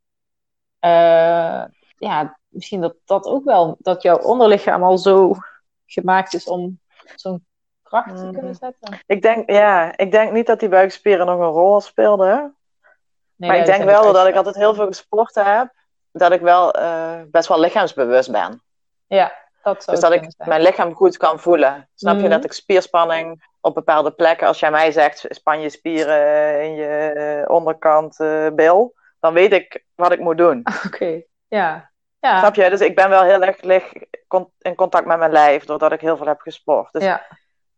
Eh, 0.78 1.62
ja, 1.98 2.38
misschien 2.48 2.80
dat 2.80 2.94
dat 3.04 3.26
ook 3.26 3.44
wel, 3.44 3.76
dat 3.78 4.02
jouw 4.02 4.18
onderlichaam 4.18 4.82
al 4.82 4.98
zo 4.98 5.34
gemaakt 5.86 6.34
is 6.34 6.48
om 6.48 6.80
zo'n 7.14 7.46
kracht 7.82 8.16
te 8.16 8.22
Mhm. 8.24 8.32
kunnen 8.32 8.54
zetten. 8.54 8.98
Ik 9.06 9.22
denk, 9.22 9.50
ja, 9.50 9.96
ik 9.96 10.10
denk 10.12 10.32
niet 10.32 10.46
dat 10.46 10.60
die 10.60 10.68
buikspieren 10.68 11.26
nog 11.26 11.38
een 11.38 11.46
rol 11.46 11.80
speelden. 11.80 12.56
Nee, 13.36 13.48
maar 13.50 13.58
ja, 13.58 13.64
ik 13.64 13.68
denk 13.68 13.84
wel 13.84 14.12
dat 14.12 14.26
ik 14.26 14.34
altijd 14.36 14.54
heel 14.54 14.74
veel 14.74 14.86
gesport 14.86 15.34
heb. 15.34 15.72
Dat 16.12 16.32
ik 16.32 16.40
wel 16.40 16.72
eh, 16.72 17.20
best 17.30 17.48
wel 17.48 17.60
lichaamsbewust 17.60 18.30
ben. 18.30 18.62
Ja, 19.16 19.32
dat 19.62 19.84
zou 19.84 19.96
Dus 19.96 20.00
dat 20.08 20.12
ik 20.12 20.32
zijn. 20.36 20.48
mijn 20.48 20.62
lichaam 20.62 20.94
goed 20.94 21.16
kan 21.16 21.40
voelen. 21.40 21.88
Snap 21.94 22.14
Mhm. 22.14 22.22
je 22.22 22.28
dat 22.28 22.44
ik 22.44 22.52
spierspanning 22.52 23.50
op 23.60 23.74
bepaalde 23.74 24.10
plekken, 24.12 24.46
als 24.46 24.60
jij 24.60 24.70
mij 24.70 24.92
zegt, 24.92 25.24
span 25.28 25.60
je 25.60 25.68
spieren 25.68 26.62
in 26.62 26.74
je 26.74 26.86
eh, 26.86 27.50
onderkant 27.54 28.20
eh, 28.20 28.46
bil, 28.54 28.94
dan 29.20 29.32
weet 29.32 29.52
ik 29.52 29.84
wat 29.94 30.12
ik 30.12 30.18
moet 30.20 30.38
doen. 30.38 30.64
Oké, 30.86 31.22
ja. 31.48 31.90
Ja. 32.18 32.38
Snap 32.38 32.54
je? 32.54 32.70
Dus 32.70 32.80
ik 32.80 32.94
ben 32.94 33.08
wel 33.08 33.22
heel 33.22 33.42
erg 33.42 33.60
in 34.58 34.74
contact 34.74 35.06
met 35.06 35.18
mijn 35.18 35.32
lijf, 35.32 35.64
doordat 35.64 35.92
ik 35.92 36.00
heel 36.00 36.16
veel 36.16 36.26
heb 36.26 36.40
gesport. 36.40 36.92
Dus 36.92 37.02
ja, 37.02 37.26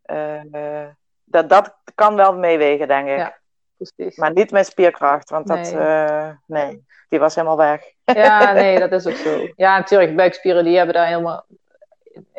eh, 0.01 0.87
dat, 1.23 1.49
dat 1.49 1.75
kan 1.95 2.15
wel 2.15 2.33
meewegen, 2.35 2.87
denk 2.87 3.07
ik. 3.07 3.17
Ja. 3.17 3.37
Precies. 3.77 4.17
Maar 4.17 4.33
niet 4.33 4.51
mijn 4.51 4.65
spierkracht, 4.65 5.29
want 5.29 5.47
dat, 5.47 5.57
Nee. 5.57 5.77
eh, 5.77 6.29
nee, 6.45 6.85
die 7.09 7.19
was 7.19 7.35
helemaal 7.35 7.57
weg. 7.57 7.83
Ja, 8.03 8.51
nee, 8.63 8.79
dat 8.79 8.91
is 8.91 9.07
ook 9.07 9.13
zo. 9.15 9.47
Ja, 9.55 9.77
natuurlijk, 9.77 10.15
buikspieren 10.15 10.63
die 10.63 10.77
hebben 10.77 10.95
daar 10.95 11.07
helemaal 11.07 11.45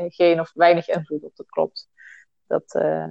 geen 0.09 0.41
of 0.41 0.51
weinig 0.55 0.89
invloed 0.89 1.23
op. 1.23 1.37
Dat 1.37 1.47
klopt. 1.51 1.89
Dat, 2.47 2.75
eh, 2.75 3.05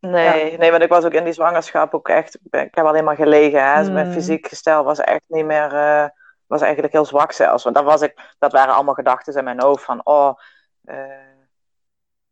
Nee, 0.00 0.58
nee, 0.58 0.70
want 0.70 0.82
ik 0.82 0.88
was 0.88 1.04
ook 1.04 1.12
in 1.12 1.24
die 1.24 1.32
zwangerschap 1.32 1.94
ook 1.94 2.08
echt, 2.08 2.34
ik 2.34 2.40
ben- 2.42 2.64
ik 2.66 2.74
heb 2.74 2.84
alleen 2.84 3.04
maar 3.04 3.16
gelegen. 3.16 3.64
Hè. 3.72 3.78
Dus 3.80 3.90
mijn 3.90 4.06
Mm. 4.06 4.12
fysiek 4.12 4.46
gestel 4.48 4.84
was 4.84 5.00
echt 5.00 5.22
niet 5.26 5.44
meer, 5.44 5.72
eh, 5.74 6.08
was 6.46 6.60
eigenlijk 6.60 6.92
heel 6.92 7.04
zwak 7.04 7.32
zelfs. 7.32 7.64
Want 7.64 7.76
dat, 7.76 7.84
was 7.84 8.02
ik, 8.02 8.34
dat 8.38 8.52
waren 8.52 8.74
allemaal 8.74 8.94
gedachten 8.94 9.34
in 9.34 9.44
mijn 9.44 9.62
hoofd 9.62 9.84
van, 9.84 10.00
oh, 10.04 10.38
eh, 10.84 10.96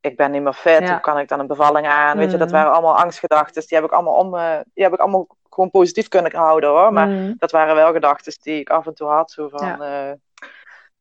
ik 0.04 0.16
ben 0.16 0.30
niet 0.30 0.42
meer 0.42 0.52
fit, 0.52 0.78
Ja. 0.80 0.90
hoe 0.90 1.00
kan 1.00 1.18
ik 1.18 1.28
dan 1.28 1.40
een 1.40 1.46
bevalling 1.46 1.86
aan? 1.86 2.16
Weet 2.18 2.30
je, 2.30 2.36
dat 2.36 2.46
Mm. 2.48 2.54
waren 2.54 2.72
allemaal 2.72 2.96
angstgedachten. 2.96 3.62
Die 3.66 3.76
heb 3.78 3.86
ik 3.86 3.92
allemaal, 3.92 4.14
om, 4.14 4.36
eh, 4.36 4.58
die 4.74 4.84
heb 4.84 4.92
ik 4.92 4.98
allemaal 5.00 5.26
gewoon 5.50 5.70
positief 5.70 6.08
kunnen 6.08 6.36
houden 6.36 6.70
hoor. 6.70 6.92
Maar 6.92 7.08
mm, 7.08 7.34
dat 7.38 7.50
waren 7.50 7.74
wel 7.74 7.92
gedachten 7.92 8.32
die 8.42 8.60
ik 8.60 8.70
af 8.70 8.86
en 8.86 8.94
toe 8.94 9.08
had. 9.08 9.30
Zo 9.30 9.48
van, 9.48 9.82
eh, 9.82 10.12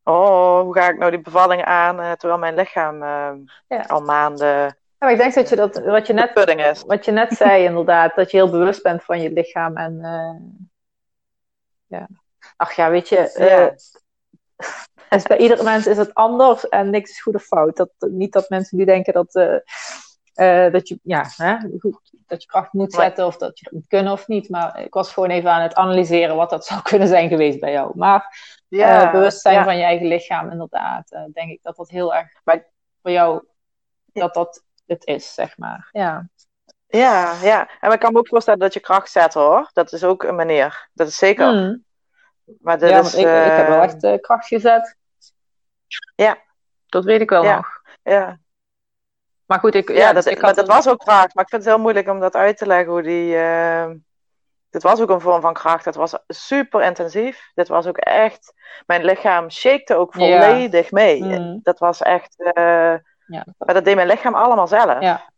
oh, 0.04 0.60
hoe 0.62 0.74
ga 0.74 0.90
ik 0.90 0.98
nou 0.98 1.12
die 1.12 1.22
bevalling 1.22 1.64
aan? 1.64 2.00
eh, 2.00 2.12
terwijl 2.12 2.40
mijn 2.40 2.56
lichaam 2.56 2.98
Ja. 3.68 3.82
al 3.88 4.02
maanden 4.02 4.78
maar 4.98 5.12
ik 5.12 5.18
denk 5.18 5.34
dat 5.34 5.50
je 5.50 5.56
dat, 5.56 5.78
wat 5.86 6.08
je 6.08 6.14
net, 6.14 6.48
is. 6.48 6.84
wat 6.88 7.06
je 7.06 7.12
net 7.12 7.34
zei, 7.44 7.64
inderdaad, 7.64 8.16
dat 8.16 8.32
je 8.32 8.38
heel 8.38 8.50
bewust 8.50 8.84
bent 8.84 9.04
van 9.04 9.22
je 9.22 9.32
lichaam. 9.32 9.78
En 9.78 10.00
ja. 11.88 12.08
Ach 12.56 12.74
ja, 12.74 12.90
weet 12.90 13.10
je, 13.10 13.16
is 15.16 15.24
bij 15.24 15.38
iedere 15.38 15.64
mens 15.64 15.88
is 15.88 15.98
het 15.98 16.14
anders 16.14 16.70
en 16.70 16.90
niks 16.90 17.10
is 17.10 17.22
goed 17.22 17.36
of 17.36 17.44
fout. 17.44 17.76
Dat, 17.78 17.90
niet 17.98 18.34
dat 18.34 18.50
mensen 18.50 18.78
nu 18.78 18.86
denken 18.86 19.14
dat, 19.14 19.36
eh, 19.36 19.56
eh, 20.66 20.74
dat, 20.74 20.88
je, 20.88 21.00
ja, 21.04 21.26
hè, 21.36 21.58
goed, 21.80 22.00
dat 22.28 22.42
je 22.42 22.48
kracht 22.48 22.74
moet 22.74 22.94
zetten 22.94 23.26
of 23.26 23.38
dat 23.38 23.60
je 23.60 23.66
het 23.66 23.74
moet 23.74 23.88
kunnen 23.88 24.12
of 24.14 24.28
niet. 24.28 24.50
Maar 24.50 24.80
ik 24.82 24.94
was 24.94 25.14
gewoon 25.14 25.30
even 25.30 25.52
aan 25.52 25.62
het 25.62 25.74
analyseren 25.76 26.36
wat 26.36 26.50
dat 26.50 26.66
zou 26.66 26.82
kunnen 26.90 27.08
zijn 27.08 27.30
geweest 27.30 27.60
bij 27.60 27.72
jou. 27.72 27.92
Maar 27.96 28.38
Ja, 28.68 29.06
eh, 29.06 29.12
bewustzijn 29.12 29.56
ja. 29.56 29.64
van 29.64 29.78
je 29.78 29.84
eigen 29.84 30.08
lichaam, 30.08 30.52
inderdaad, 30.52 31.10
denk 31.34 31.52
ik 31.52 31.60
dat 31.62 31.76
dat 31.76 31.90
heel 31.90 32.16
erg 32.16 32.28
Maar- 32.44 32.66
voor 33.02 33.12
jou, 33.12 33.44
dat 34.14 34.34
dat 34.34 34.64
het 34.86 35.06
is, 35.06 35.34
zeg 35.34 35.58
maar. 35.58 35.90
Ja, 35.92 36.28
Ja, 36.88 37.34
ja. 37.42 37.70
En 37.80 37.92
ik 37.92 38.00
kan 38.00 38.14
me 38.14 38.20
ook 38.20 38.28
voorstellen 38.28 38.60
dat 38.60 38.74
je 38.74 38.80
kracht 38.80 39.12
zet 39.12 39.34
hoor. 39.34 39.70
Dat 39.74 39.92
is 39.92 40.04
ook 40.04 40.24
een 40.24 40.36
manier. 40.36 40.90
Dat 40.94 41.08
is 41.08 41.18
zeker. 41.18 41.48
Hmm. 41.48 41.84
Maar 42.60 42.86
ja 42.88 43.00
is, 43.00 43.14
ik, 43.14 43.20
ik 43.20 43.52
heb 43.52 43.68
wel 43.68 43.82
echt 43.82 44.22
kracht 44.22 44.48
gezet. 44.48 44.96
Ja. 46.16 46.38
Dat 46.86 47.04
weet 47.04 47.22
ik 47.22 47.30
wel 47.30 47.44
Ja. 47.44 47.56
nog. 47.56 47.82
Ja, 48.04 48.38
Maar 49.46 49.60
goed, 49.60 49.76
ik, 49.76 49.88
ja, 49.90 49.96
ja, 49.96 50.14
dat, 50.14 50.24
dus 50.24 50.34
ik 50.34 50.42
maar 50.42 50.46
had 50.56 50.56
dat 50.66 50.76
was 50.76 50.88
ook 50.88 51.00
kracht. 51.00 51.36
Maar 51.36 51.44
ik 51.44 51.50
vind 51.50 51.64
het 51.64 51.74
heel 51.74 51.82
moeilijk 51.82 52.08
om 52.08 52.20
dat 52.20 52.36
uit 52.36 52.58
te 52.58 52.66
leggen 52.68 52.92
hoe 52.92 53.02
die. 53.02 53.38
eh, 53.38 53.90
dit 54.70 54.84
was 54.84 55.02
ook 55.02 55.10
een 55.10 55.22
vorm 55.22 55.42
van 55.42 55.54
kracht. 55.54 55.86
Het 55.86 55.96
was 55.96 56.18
super 56.28 56.82
intensief. 56.84 57.52
Dit 57.54 57.68
was 57.68 57.86
ook 57.88 57.98
echt. 57.98 58.54
Mijn 58.86 59.04
lichaam 59.04 59.50
shakte 59.52 59.96
ook 59.96 60.14
Ja. 60.14 60.20
volledig 60.20 60.92
mee. 60.92 61.24
Mm. 61.24 61.60
Dat 61.64 61.80
was 61.80 62.02
echt. 62.02 62.42
eh, 62.54 62.96
Ja. 63.26 63.46
Maar 63.58 63.74
dat 63.74 63.86
deed 63.86 63.96
mijn 63.96 64.08
lichaam 64.08 64.36
allemaal 64.36 64.68
zelf. 64.68 65.02
Ja. 65.02 65.32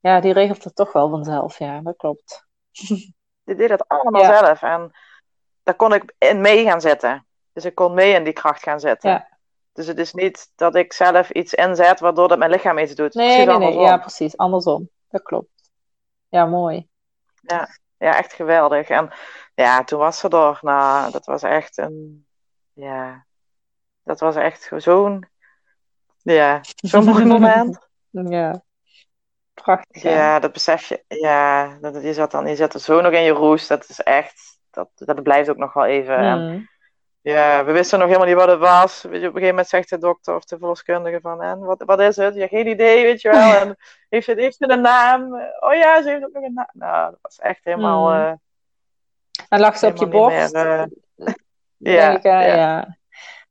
Ja, 0.00 0.20
die 0.20 0.32
regelt 0.32 0.64
het 0.64 0.74
toch 0.76 0.92
wel 0.92 1.10
vanzelf, 1.10 1.58
ja, 1.58 1.80
dat 1.80 1.96
klopt. 1.96 2.46
Die 3.44 3.54
deed 3.54 3.68
dat 3.68 3.88
allemaal 3.88 4.22
Ja. 4.22 4.38
zelf. 4.38 4.62
En 4.62 4.90
daar 5.62 5.74
kon 5.74 5.94
ik 5.94 6.14
in 6.18 6.40
mee 6.40 6.64
gaan 6.64 6.80
zitten. 6.80 7.26
Dus 7.52 7.64
ik 7.64 7.74
kon 7.74 7.94
mee 7.94 8.12
in 8.14 8.24
die 8.24 8.32
kracht 8.32 8.62
gaan 8.62 8.80
zitten. 8.80 9.10
Ja. 9.10 9.28
Dus 9.72 9.86
het 9.86 9.98
is 9.98 10.12
niet 10.12 10.52
dat 10.56 10.74
ik 10.74 10.92
zelf 10.92 11.30
iets 11.30 11.54
inzet 11.54 12.00
waardoor 12.00 12.28
dat 12.28 12.38
mijn 12.38 12.50
lichaam 12.50 12.78
iets 12.78 12.94
doet. 12.94 13.14
Nee, 13.14 13.44
Precies 13.44 13.58
nee, 13.58 13.74
nee, 13.74 13.84
ja, 13.84 13.96
precies, 13.96 14.36
andersom. 14.36 14.90
Dat 15.08 15.22
klopt. 15.22 15.70
Ja, 16.28 16.46
mooi. 16.46 16.88
Ja, 17.40 17.68
echt 17.98 18.32
geweldig. 18.32 18.88
En 18.88 19.10
ja, 19.54 19.84
toen 19.84 19.98
was 19.98 20.18
ze 20.18 20.28
er. 20.28 20.58
Nou, 20.60 21.10
dat 21.12 21.26
was 21.26 21.42
echt 21.42 21.78
een. 21.78 22.26
Ja, 22.72 23.26
dat 24.02 24.20
was 24.20 24.36
echt 24.36 24.70
zo'n. 24.76 25.28
Ja, 26.22 26.60
zo'n 26.62 27.04
mooi 27.04 27.24
moment. 27.34 27.88
Ja. 28.10 28.64
Prachtig, 29.54 30.02
Ja, 30.02 30.10
ja. 30.10 30.38
dat 30.38 30.52
besef 30.52 30.86
je. 30.86 31.04
Ja, 31.08 31.78
dat, 31.80 32.02
je, 32.02 32.14
zat 32.14 32.30
dan, 32.30 32.46
je 32.46 32.56
zat 32.56 32.74
er 32.74 32.80
zo 32.80 33.00
nog 33.00 33.12
in 33.12 33.22
je 33.22 33.30
roes. 33.30 33.66
Dat 33.66 33.88
is 33.88 34.00
echt. 34.00 34.60
Dat, 34.70 34.88
dat 34.94 35.22
blijft 35.22 35.48
ook 35.50 35.56
nog 35.56 35.72
wel 35.72 35.84
even. 35.84 36.16
En 36.16 36.38
Mm. 36.38 36.70
Ja, 37.22 37.64
we 37.64 37.72
wisten 37.72 37.98
nog 37.98 38.08
helemaal 38.08 38.28
niet 38.28 38.36
wat 38.36 38.48
het 38.48 38.58
was. 38.58 39.02
Weet 39.02 39.20
je, 39.20 39.28
op 39.28 39.34
een 39.34 39.40
gegeven 39.40 39.48
moment 39.48 39.68
zegt 39.68 39.90
de 39.90 39.98
dokter 39.98 40.34
of 40.34 40.44
de 40.44 40.58
verloskundige 40.58 41.20
van, 41.20 41.42
en 41.42 41.58
wat, 41.58 41.82
wat 41.86 42.00
is 42.00 42.16
het? 42.16 42.34
Ja, 42.34 42.46
geen 42.46 42.66
idee, 42.66 43.02
weet 43.02 43.20
je 43.20 43.30
wel. 43.30 43.52
En 43.60 43.76
heeft 44.08 44.26
het, 44.26 44.38
heeft 44.38 44.58
het 44.58 44.70
een 44.70 44.80
naam? 44.80 45.34
Oh 45.60 45.74
ja, 45.74 46.02
ze 46.02 46.08
heeft 46.08 46.24
ook 46.24 46.32
nog 46.32 46.42
een 46.42 46.54
naam. 46.54 46.70
Nou, 46.72 47.10
dat 47.10 47.18
was 47.22 47.38
echt 47.38 47.64
helemaal... 47.64 48.08
Mm. 48.08 48.14
eh, 48.14 48.32
En 49.48 49.60
lag 49.60 49.78
ze 49.78 49.86
op 49.86 49.96
je 49.96 50.08
borst? 50.08 50.52
meer, 50.52 50.88
eh, 51.16 51.34
ja, 51.96 52.10
ik, 52.10 52.22
eh, 52.22 52.32
ja. 52.32 52.54
ja. 52.54 52.80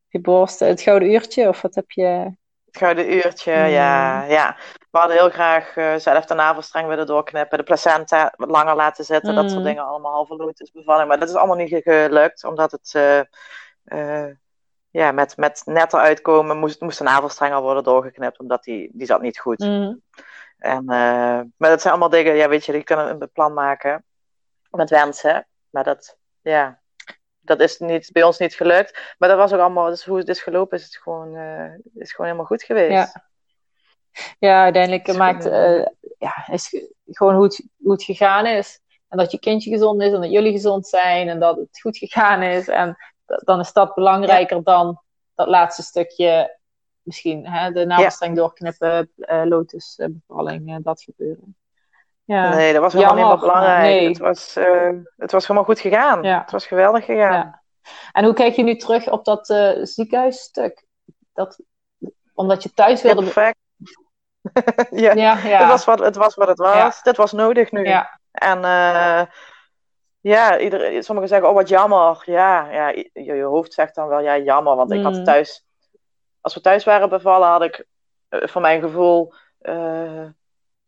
Op 0.06 0.12
je 0.12 0.20
borst, 0.20 0.60
het 0.60 0.82
gouden 0.82 1.12
uurtje, 1.12 1.48
of 1.48 1.62
wat 1.62 1.76
heb 1.76 1.92
je? 1.92 2.32
Het 2.72 2.82
gouden 2.82 3.14
uurtje, 3.14 3.52
Mm. 3.56 3.66
ja, 3.66 4.24
ja. 4.24 4.58
We 4.92 4.98
hadden 4.98 5.18
heel 5.18 5.30
graag 5.30 5.76
eh, 5.78 5.96
zelf 5.96 6.26
de 6.26 6.34
navelstreng 6.34 6.88
willen 6.88 7.06
doorknippen, 7.06 7.58
de 7.58 7.64
placenta 7.64 8.34
wat 8.36 8.50
langer 8.50 8.76
laten 8.76 9.06
zitten, 9.06 9.36
dat 9.36 9.50
soort 9.50 9.62
Mm. 9.62 9.66
dingen 9.66 9.84
allemaal, 9.86 10.12
halve 10.14 10.36
lotus 10.36 10.72
bevalling. 10.72 11.08
Maar 11.08 11.20
dat 11.20 11.30
is 11.30 11.36
allemaal 11.36 11.56
niet 11.56 11.70
ge- 11.70 11.82
gelukt, 11.82 12.44
omdat 12.44 12.72
het... 12.72 12.92
eh, 12.94 13.20
eh, 13.84 14.36
ja, 14.90 15.12
met, 15.12 15.38
met 15.38 15.62
net 15.66 15.94
eruit 15.94 16.22
komen 16.22 16.58
moest, 16.58 16.82
moest 16.82 16.98
de 16.98 17.04
navelstreng 17.04 17.54
al 17.54 17.62
worden 17.62 17.84
doorgeknipt, 17.84 18.40
omdat 18.40 18.64
die, 18.64 18.90
die 18.94 19.06
zat 19.08 19.22
niet 19.22 19.40
goed. 19.40 19.60
Mm. 19.60 20.02
En, 20.58 20.80
eh, 20.80 21.42
maar 21.58 21.70
dat 21.70 21.82
zijn 21.82 21.94
allemaal 21.94 22.10
dingen, 22.10 22.36
ja, 22.36 22.50
weet 22.50 22.66
je, 22.66 22.72
die 22.72 22.84
kunnen 22.84 23.10
een 23.10 23.30
plan 23.34 23.54
maken 23.54 24.06
met 24.70 24.90
wensen. 24.90 25.48
Maar 25.70 25.84
dat, 25.84 26.18
ja, 26.42 26.81
dat 27.42 27.60
is 27.60 27.80
niet, 27.80 28.10
bij 28.12 28.24
ons 28.24 28.38
niet 28.38 28.54
gelukt. 28.54 29.16
Maar 29.18 29.30
dat 29.30 29.38
was 29.38 29.54
ook 29.54 29.60
allemaal, 29.60 29.90
dus 29.90 30.06
hoe 30.06 30.18
het 30.18 30.28
is 30.28 30.42
gelopen, 30.42 30.78
is 30.78 30.84
het 30.84 30.98
gewoon, 30.98 31.36
uh, 31.36 31.74
is 31.94 32.12
gewoon 32.12 32.26
helemaal 32.26 32.46
goed 32.46 32.64
geweest. 32.64 33.14
Ja, 33.14 33.26
ja 34.40 34.64
uiteindelijk 34.64 35.18
maakt, 35.18 35.46
uh, 35.46 35.86
ja, 36.18 36.48
is 36.52 36.86
gewoon 37.06 37.36
hoe 37.36 37.44
het, 37.44 37.68
hoe 37.78 37.92
het 37.92 38.04
gegaan 38.04 38.46
is. 38.46 38.80
En 39.08 39.18
dat 39.18 39.32
je 39.32 39.40
kindje 39.40 39.70
gezond 39.70 40.02
is 40.02 40.14
en 40.14 40.22
dat 40.22 40.32
jullie 40.32 40.52
gezond 40.52 40.88
zijn 40.88 41.30
en 41.30 41.40
dat 41.40 41.58
het 41.58 41.80
goed 41.82 41.98
gegaan 41.98 42.42
is. 42.42 42.68
En 42.68 42.98
dan 43.26 43.60
is 43.60 43.74
dat 43.74 43.96
belangrijker 43.96 44.64
dan 44.64 45.02
dat 45.36 45.48
laatste 45.48 45.84
stukje, 45.84 46.58
misschien 47.02 47.48
hè, 47.48 47.72
de 47.72 47.86
navelstreng 47.86 48.36
doorknippen, 48.36 49.12
uh, 49.16 49.42
lotusbevalling, 49.46 50.84
dat 50.84 51.02
gebeuren. 51.02 51.56
Ja. 52.32 52.56
Nee, 52.56 52.74
dat 52.74 52.82
was 52.82 52.94
helemaal 52.94 53.16
niet 53.16 53.26
meer 53.26 53.40
belangrijk. 53.40 53.82
Nee. 53.84 54.08
Het, 54.08 54.18
was, 54.18 54.58
uh, 54.58 54.90
het 55.18 55.32
was 55.32 55.42
helemaal 55.42 55.64
goed 55.64 55.80
gegaan. 55.80 56.24
Ja. 56.24 56.42
Het 56.42 56.52
was 56.52 56.66
geweldig 56.66 57.06
gegaan. 57.06 57.34
Ja. 57.34 57.62
En 58.12 58.24
hoe 58.24 58.34
kijk 58.34 58.56
je 58.56 58.64
nu 58.64 58.76
terug 58.76 59.10
op 59.10 59.26
dat 59.26 59.50
uh, 59.50 59.72
ziekenhuisstuk? 59.82 60.86
Dat, 61.34 61.60
omdat 62.34 62.64
je 62.64 62.74
thuis 62.74 63.02
wilde... 63.02 63.24
perfect. 63.24 63.58
ja, 65.06 65.14
ja, 65.14 65.38
ja. 65.44 65.60
Het, 65.60 65.68
was 65.68 65.86
wat, 65.86 66.00
het 66.00 66.16
was 66.16 66.36
wat 66.36 66.48
het 66.48 66.58
was. 66.58 67.02
Dit 67.04 67.18
was 67.18 67.32
nodig 67.32 67.72
nu. 67.72 67.86
Ja. 67.86 68.20
En 68.32 68.58
uh, 68.58 69.22
ja, 70.20 70.60
iedereen, 70.60 71.04
sommigen 71.04 71.30
zeggen, 71.30 71.50
oh 71.50 71.56
wat 71.56 71.70
jammer. 71.70 72.24
Ja, 72.26 72.72
ja 72.72 72.90
je, 72.90 73.10
je 73.14 73.44
hoofd 73.44 73.74
zegt 73.74 73.96
dan 73.96 74.08
wel, 74.08 74.20
ja 74.20 74.38
jammer. 74.38 74.76
Want 74.76 74.92
ik 74.92 75.04
had 75.04 75.14
mm. 75.14 75.24
thuis... 75.24 75.66
Als 76.42 76.54
we 76.54 76.62
thuis 76.62 76.84
waren 76.84 77.10
bevallen, 77.10 77.48
had 77.48 77.64
ik 77.64 77.86
voor 78.30 78.62
mijn 78.62 78.82
gevoel 78.82 79.34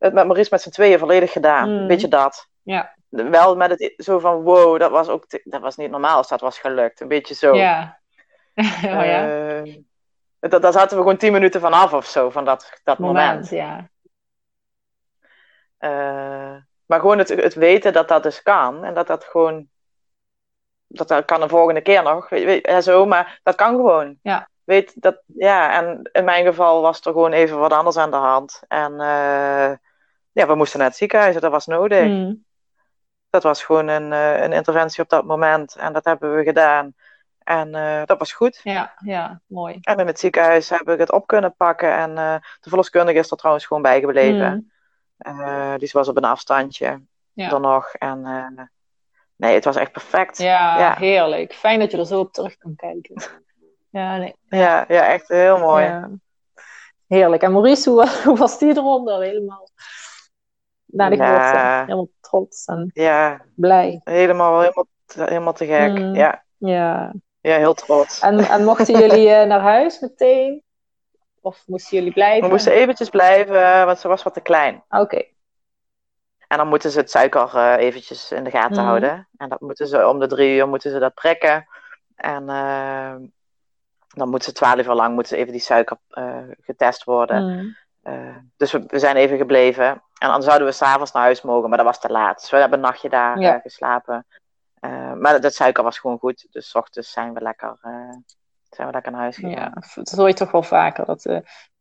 het 0.03 0.13
met 0.13 0.25
Maurice 0.25 0.49
met 0.51 0.61
z'n 0.61 0.69
tweeën 0.69 0.99
volledig 0.99 1.31
gedaan. 1.31 1.81
Mm. 1.81 1.87
Beetje 1.87 2.07
dat. 2.07 2.47
Ja. 2.61 2.95
Wel 3.09 3.55
met 3.55 3.69
het 3.69 3.93
zo 3.97 4.19
van 4.19 4.41
wow, 4.41 4.79
dat 4.79 4.91
was 4.91 5.07
ook 5.07 5.25
dat 5.43 5.61
was 5.61 5.75
niet 5.75 5.91
normaal 5.91 6.17
als 6.17 6.27
dat 6.27 6.41
was 6.41 6.59
gelukt. 6.59 7.01
Een 7.01 7.07
beetje 7.07 7.35
zo. 7.35 7.55
Ja. 7.55 7.99
oh, 8.83 9.05
ja. 9.05 9.27
Uh, 9.61 9.77
dat, 10.39 10.61
daar 10.61 10.71
zaten 10.71 10.97
we 10.97 11.03
gewoon 11.03 11.17
tien 11.17 11.31
minuten 11.31 11.61
vanaf 11.61 11.93
of 11.93 12.05
zo, 12.05 12.29
van 12.29 12.45
dat, 12.45 12.79
dat 12.83 12.97
moment. 12.97 13.25
moment. 13.25 13.49
Ja. 13.49 13.89
Uh, 15.79 16.57
maar 16.85 16.99
gewoon 16.99 17.17
het, 17.17 17.29
het 17.29 17.53
weten 17.53 17.93
dat 17.93 18.07
dat 18.07 18.23
dus 18.23 18.41
kan. 18.41 18.83
En 18.83 18.93
dat 18.93 19.07
dat 19.07 19.23
gewoon. 19.23 19.67
Dat, 20.87 21.07
dat 21.07 21.25
kan 21.25 21.39
de 21.39 21.47
volgende 21.47 21.81
keer 21.81 22.03
nog. 22.03 22.29
Weet, 22.29 22.45
weet, 22.45 22.67
ja, 22.67 22.81
zo, 22.81 23.05
maar 23.05 23.39
dat 23.43 23.55
kan 23.55 23.75
gewoon. 23.75 24.17
Ja. 24.21 24.49
Weet 24.63 25.01
dat, 25.01 25.21
ja, 25.25 25.81
en 25.81 26.09
in 26.11 26.23
mijn 26.23 26.45
geval 26.45 26.81
was 26.81 26.97
er 26.97 27.11
gewoon 27.11 27.31
even 27.31 27.59
wat 27.59 27.73
anders 27.73 27.97
aan 27.97 28.11
de 28.11 28.17
hand. 28.17 28.61
En 28.67 28.93
uh, 28.93 29.71
ja, 30.33 30.47
we 30.47 30.55
moesten 30.55 30.79
naar 30.79 30.87
het 30.87 30.97
ziekenhuis, 30.97 31.39
dat 31.39 31.51
was 31.51 31.65
nodig. 31.65 32.05
Mm. 32.05 32.45
Dat 33.29 33.43
was 33.43 33.63
gewoon 33.63 33.87
een, 33.87 34.11
uh, 34.11 34.41
een 34.41 34.51
interventie 34.51 35.03
op 35.03 35.09
dat 35.09 35.25
moment 35.25 35.75
en 35.75 35.93
dat 35.93 36.05
hebben 36.05 36.35
we 36.35 36.43
gedaan. 36.43 36.95
En 37.43 37.75
uh, 37.75 38.01
dat 38.05 38.19
was 38.19 38.33
goed. 38.33 38.59
Ja, 38.63 38.93
ja, 39.05 39.41
mooi. 39.47 39.77
En 39.81 39.99
in 39.99 40.07
het 40.07 40.19
ziekenhuis 40.19 40.69
heb 40.69 40.89
ik 40.89 40.99
het 40.99 41.11
op 41.11 41.27
kunnen 41.27 41.55
pakken. 41.55 41.97
En 41.97 42.09
uh, 42.09 42.35
de 42.59 42.69
verloskundige 42.69 43.19
is 43.19 43.31
er 43.31 43.37
trouwens 43.37 43.65
gewoon 43.65 43.83
bijgebleven. 43.83 44.71
Mm. 45.17 45.77
die 45.77 45.89
was 45.91 46.07
op 46.07 46.17
een 46.17 46.23
afstandje 46.23 47.01
ja. 47.33 47.49
dan 47.49 47.61
nog. 47.61 47.93
En 47.93 48.21
nee, 49.35 49.53
het 49.53 49.65
was 49.65 49.75
echt 49.75 49.91
perfect. 49.91 50.37
Ja, 50.37 50.79
ja, 50.79 50.95
heerlijk. 50.95 51.53
Fijn 51.53 51.79
dat 51.79 51.91
je 51.91 51.97
er 51.97 52.05
zo 52.05 52.19
op 52.19 52.33
terug 52.33 52.57
kan 52.57 52.75
kijken. 52.75 53.23
Ja, 53.89 54.17
nee. 54.17 54.35
ja, 54.49 54.85
ja, 54.87 55.07
echt 55.07 55.27
heel 55.27 55.57
mooi. 55.57 55.83
Ja. 55.83 56.09
Heerlijk. 57.07 57.41
En 57.41 57.51
Maurice, 57.51 57.89
hoe, 57.89 58.09
hoe 58.25 58.37
was 58.37 58.59
die 58.59 58.77
eronder? 58.77 59.21
Helemaal 59.21 59.69
naar 60.93 61.09
de 61.09 61.15
ja. 61.15 61.81
Helemaal 61.81 62.09
trots 62.21 62.65
en 62.65 62.91
ja. 62.93 63.41
blij. 63.55 64.01
Helemaal, 64.03 64.59
helemaal, 64.59 64.87
helemaal 65.15 65.53
te 65.53 65.65
gek. 65.65 65.91
Mm. 65.91 66.15
Ja. 66.15 66.43
ja. 66.57 67.13
Ja, 67.41 67.57
heel 67.57 67.73
trots. 67.73 68.19
En, 68.19 68.39
en 68.39 68.63
mochten 68.63 68.99
jullie 69.07 69.27
uh, 69.27 69.43
naar 69.43 69.61
huis 69.61 69.99
meteen? 69.99 70.63
Of 71.41 71.63
moesten 71.67 71.97
jullie 71.97 72.13
blijven? 72.13 72.43
We 72.43 72.49
moesten 72.53 72.73
eventjes 72.73 73.09
blijven, 73.09 73.85
want 73.85 73.99
ze 73.99 74.07
was 74.07 74.23
wat 74.23 74.33
te 74.33 74.41
klein. 74.41 74.83
Oké. 74.89 75.23
En 76.47 76.57
dan 76.57 76.67
moeten 76.67 76.91
ze 76.91 76.99
het 76.99 77.11
suiker 77.11 77.51
uh, 77.55 77.75
eventjes 77.77 78.31
in 78.31 78.43
de 78.43 78.49
gaten 78.49 78.81
mm. 78.81 78.87
houden. 78.87 79.27
En 79.37 79.49
dat 79.49 79.59
moeten 79.59 79.87
ze 79.87 80.07
om 80.07 80.19
de 80.19 80.27
drie 80.27 80.55
uur 80.55 80.67
moeten 80.67 80.91
ze 80.91 80.99
dat 80.99 81.13
prikken. 81.13 81.67
En 82.15 82.43
uh, 82.43 83.15
dan 84.07 84.29
moeten 84.29 84.49
ze 84.49 84.55
twaalf 84.55 84.87
uur 84.87 84.93
lang 84.93 85.13
moeten 85.13 85.35
ze 85.35 85.41
even 85.41 85.51
die 85.51 85.61
suiker 85.61 85.97
getest 86.61 87.03
worden. 87.03 87.43
Mm. 87.43 87.75
Uh, 88.03 88.35
dus 88.57 88.71
we, 88.71 88.83
we, 88.87 88.99
zijn 88.99 89.15
even 89.15 89.37
gebleven. 89.37 89.85
En 90.19 90.27
dan 90.27 90.43
zouden 90.43 90.67
we 90.67 90.73
s'avonds 90.73 91.11
naar 91.11 91.23
huis 91.23 91.41
mogen, 91.41 91.69
maar 91.69 91.77
dat 91.77 91.87
was 91.87 91.99
te 91.99 92.09
laat. 92.09 92.39
Dus 92.39 92.49
we 92.49 92.57
hebben 92.57 92.77
een 92.77 92.85
nachtje 92.85 93.09
daar 93.09 93.39
ja. 93.39 93.55
uh, 93.55 93.61
geslapen. 93.61 94.25
Uh, 94.79 95.13
maar 95.13 95.41
dat 95.41 95.53
suiker 95.53 95.83
was 95.83 95.99
gewoon 95.99 96.17
goed. 96.17 96.47
Dus 96.51 96.69
s 96.69 96.75
ochtends 96.75 97.11
zijn 97.11 97.33
we 97.33 97.41
lekker, 97.41 97.77
zijn 98.69 98.87
we 98.87 98.93
lekker 98.93 99.11
naar 99.11 99.21
huis 99.21 99.35
gegaan. 99.35 99.51
Ja, 99.51 99.73
dat 99.93 100.11
hoor 100.11 100.27
je 100.27 100.33
toch 100.33 100.51
wel 100.51 100.63
vaker. 100.63 101.05
Dat, 101.05 101.25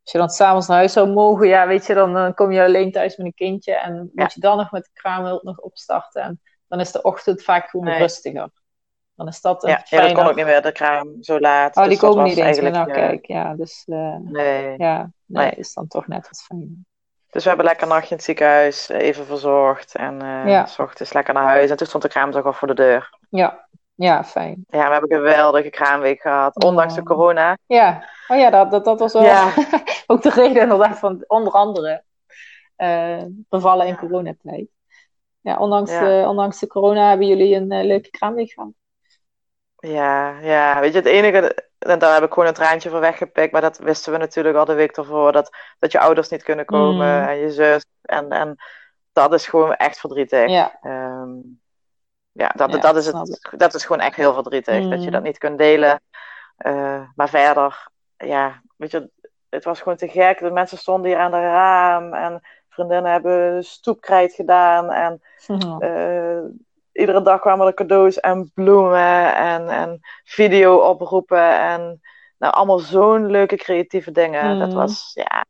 als 0.03 0.12
je 0.12 0.18
dan 0.18 0.29
s'avonds 0.29 0.66
naar 0.66 0.77
huis 0.77 0.93
zou 0.93 1.09
mogen, 1.09 1.49
ja, 1.49 1.66
weet 1.66 1.87
je, 1.87 1.95
dan 1.95 2.35
kom 2.35 2.53
je 2.53 2.62
alleen 2.62 2.93
thuis 2.93 3.16
met 3.16 3.27
een 3.27 3.35
kindje. 3.35 3.75
En 3.75 4.11
moet 4.14 4.33
je 4.33 4.41
dan 4.41 4.57
nog 4.57 4.70
met 4.70 4.85
de 4.85 4.91
kraamhulp 4.93 5.43
nog 5.43 5.59
opstarten. 5.59 6.23
En 6.23 6.41
dan 6.68 6.81
is 6.81 6.93
de 6.93 7.03
ochtend 7.03 7.43
vaak 7.43 7.68
gewoon 7.68 7.87
nee. 7.87 7.99
rustiger. 7.99 8.51
Dan 9.23 9.33
is 9.33 9.41
dat 9.41 9.62
een 9.62 9.70
ja, 9.70 9.83
ja, 9.85 10.01
dat 10.01 10.12
kon 10.12 10.27
ook 10.27 10.35
niet 10.35 10.45
meer, 10.45 10.62
de 10.62 10.73
kraam 10.73 11.16
zo 11.20 11.41
laat. 11.41 11.77
Oh, 11.77 11.83
die 11.83 11.91
dus 11.91 12.01
komen 12.01 12.25
niet 12.25 12.37
eens 12.37 12.61
meer. 12.61 12.70
Nou, 12.70 12.93
kijk, 12.93 13.27
ja, 13.27 13.55
dus 13.55 13.83
nee. 13.87 14.75
ja, 14.79 15.11
nee, 15.27 15.45
nee, 15.47 15.51
is 15.51 15.75
dan 15.75 15.87
toch 15.87 16.07
net 16.07 16.29
wat 16.29 16.43
fijn. 16.43 16.87
Dus 17.31 17.43
we 17.43 17.49
hebben 17.49 17.66
lekker 17.66 17.87
een 17.87 17.93
nachtje 17.93 18.11
in 18.11 18.16
het 18.16 18.25
ziekenhuis 18.25 18.89
even 18.89 19.27
verzorgd. 19.27 19.95
En 19.95 20.23
uh, 20.23 20.47
ja. 20.47 20.66
s 20.66 20.79
ochtends 20.79 21.12
lekker 21.12 21.35
naar 21.35 21.45
huis. 21.45 21.70
En 21.70 21.77
toen 21.77 21.87
stond 21.87 22.03
de 22.03 22.09
kraam 22.09 22.31
toch 22.31 22.45
al 22.45 22.53
voor 22.53 22.68
de 22.68 22.75
deur. 22.75 23.18
Ja, 23.29 23.68
ja, 23.95 24.25
fijn. 24.25 24.64
Ja, 24.68 24.87
we 24.87 24.93
hebben 24.93 25.12
een 25.12 25.16
geweldige 25.16 25.70
kraamweek 25.70 26.20
gehad. 26.20 26.64
Ondanks 26.64 26.95
de 26.95 27.01
oh. 27.01 27.07
corona. 27.07 27.59
Ja, 27.66 28.09
oh 28.29 28.39
ja, 28.39 28.51
dat, 28.51 28.70
dat, 28.70 28.85
dat 28.85 28.99
was 28.99 29.12
wel 29.12 29.23
ja. 29.23 29.53
ook 30.07 30.23
de 30.23 30.31
reden 30.31 30.62
inderdaad 30.62 30.99
van 30.99 31.25
onder 31.27 31.53
andere 31.53 32.03
uh, 32.77 33.23
bevallen 33.49 33.87
in 33.87 33.97
coronatijd. 33.97 34.68
Ja, 35.41 35.59
ondanks, 35.59 35.91
ja. 35.91 36.05
De, 36.05 36.29
ondanks 36.29 36.59
de 36.59 36.66
corona 36.66 37.09
hebben 37.09 37.27
jullie 37.27 37.55
een 37.55 37.73
uh, 37.73 37.85
leuke 37.85 38.11
kraamweek 38.11 38.53
gehad. 38.53 38.70
Ja, 39.87 40.39
ja, 40.41 40.80
weet 40.80 40.93
je, 40.93 40.99
het 40.99 41.07
enige, 41.07 41.68
en 41.78 41.99
daar 41.99 42.14
heb 42.14 42.22
ik 42.22 42.33
gewoon 42.33 42.49
een 42.49 42.55
traantje 42.55 42.91
voor 42.91 43.01
weggepikt, 43.01 43.53
maar 43.53 43.61
dat 43.61 43.78
wisten 43.78 44.12
we 44.12 44.18
natuurlijk 44.18 44.57
al 44.57 44.64
de 44.64 44.74
week 44.74 44.97
ervoor, 44.97 45.33
dat, 45.33 45.57
dat 45.78 45.93
je 45.93 46.01
ouders 46.01 46.28
niet 46.28 46.43
kunnen 46.43 46.64
komen 46.64 47.20
mm. 47.20 47.28
en 47.28 47.37
je 47.37 47.51
zus. 47.51 47.85
En, 48.03 48.30
en 48.30 48.57
dat 49.12 49.33
is 49.33 49.47
gewoon 49.47 49.74
echt 49.74 50.01
verdrietig. 50.01 50.51
Ja, 50.51 50.78
um, 50.83 51.61
ja, 52.33 52.49
dat, 52.49 52.72
ja, 52.72 52.78
dat, 52.78 52.97
is 52.97 53.07
het, 53.07 53.49
dat 53.57 53.74
is 53.74 53.85
gewoon 53.85 54.03
echt 54.03 54.16
heel 54.16 54.35
verdrietig, 54.35 54.83
mm. 54.83 54.91
dat 54.91 55.01
je 55.01 55.07
mm. 55.07 55.12
dat 55.12 55.22
niet 55.22 55.39
kunt 55.39 55.59
delen. 55.59 56.01
Uh, 56.66 57.03
maar 57.14 57.28
verder, 57.28 57.89
ja, 58.16 58.62
weet 58.76 58.91
je, 58.91 59.11
het 59.49 59.64
was 59.64 59.80
gewoon 59.80 59.99
te 59.99 60.09
gek. 60.09 60.39
De 60.39 60.51
mensen 60.51 60.78
stonden 60.78 61.11
hier 61.11 61.20
aan 61.20 61.30
de 61.30 61.41
raam 61.41 62.14
en 62.14 62.41
vriendinnen 62.68 63.12
hebben 63.12 63.64
stoepkrijt 63.64 64.33
gedaan 64.33 64.91
en... 64.91 65.22
Mm. 65.47 65.83
Uh, 65.83 66.43
iedere 66.93 67.22
dag 67.22 67.40
kwamen 67.40 67.66
er 67.66 67.74
cadeaus 67.74 68.20
en 68.20 68.51
bloemen 68.55 69.36
en, 69.36 69.68
en 69.68 70.01
video 70.24 70.76
oproepen. 70.76 71.61
En 71.61 72.01
nou, 72.38 72.55
allemaal 72.55 72.78
zo'n 72.78 73.26
leuke 73.26 73.57
creatieve 73.57 74.11
dingen. 74.11 74.59
Dat 74.59 74.68
mm. 74.68 74.74
was, 74.74 75.11
ja, 75.14 75.45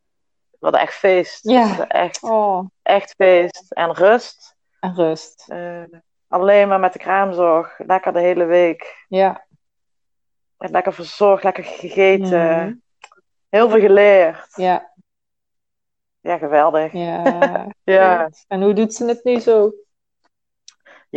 wat 0.59 0.75
echt 0.75 0.93
feest. 0.93 1.49
Ja. 1.49 1.87
Echt, 1.87 2.23
oh. 2.23 2.67
echt 2.81 3.13
feest. 3.17 3.71
En 3.71 3.93
rust. 3.93 4.55
En 4.79 4.95
rust. 4.95 5.45
Uh, 5.49 5.83
alleen 6.27 6.67
maar 6.67 6.79
met 6.79 6.93
de 6.93 6.99
kraamzorg. 6.99 7.79
Lekker 7.85 8.13
de 8.13 8.19
hele 8.19 8.45
week. 8.45 9.05
Ja. 9.07 9.45
Lekker 10.57 10.93
verzorgd, 10.93 11.43
lekker 11.43 11.63
gegeten. 11.63 12.65
Mm. 12.65 12.81
Heel 13.49 13.69
veel 13.69 13.79
geleerd. 13.79 14.47
Ja. 14.55 14.91
Ja, 16.19 16.37
geweldig. 16.37 16.91
Ja. 16.91 17.67
ja. 17.83 18.29
En 18.47 18.61
hoe 18.61 18.73
doet 18.73 18.93
ze 18.93 19.05
het 19.05 19.23
nu 19.23 19.39
zo? 19.39 19.73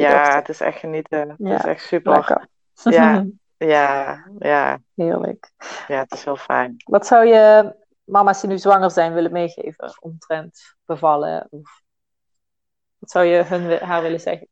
Ja, 0.01 0.35
het 0.35 0.49
is 0.49 0.61
echt 0.61 0.79
genieten. 0.79 1.29
Het 1.29 1.59
is 1.59 1.65
echt 1.65 1.87
super. 1.87 2.47
Ja, 2.83 3.27
ja, 3.57 4.25
ja. 4.39 4.79
Heerlijk. 4.95 5.51
Ja, 5.89 5.99
het 5.99 6.13
is 6.13 6.25
heel 6.25 6.37
fijn. 6.37 6.75
Wat 6.85 7.07
zou 7.07 7.27
je 7.27 7.75
mama's 8.05 8.41
die 8.41 8.51
nu 8.51 8.59
zwanger 8.59 8.91
zijn 8.91 9.15
willen 9.15 9.33
meegeven 9.33 9.97
omtrent 10.01 10.77
bevallen? 10.85 11.47
Of 11.51 11.83
wat 12.99 13.11
zou 13.11 13.25
je 13.25 13.43
hun, 13.43 13.79
haar 13.79 14.03
willen 14.03 14.21
zeggen? 14.21 14.49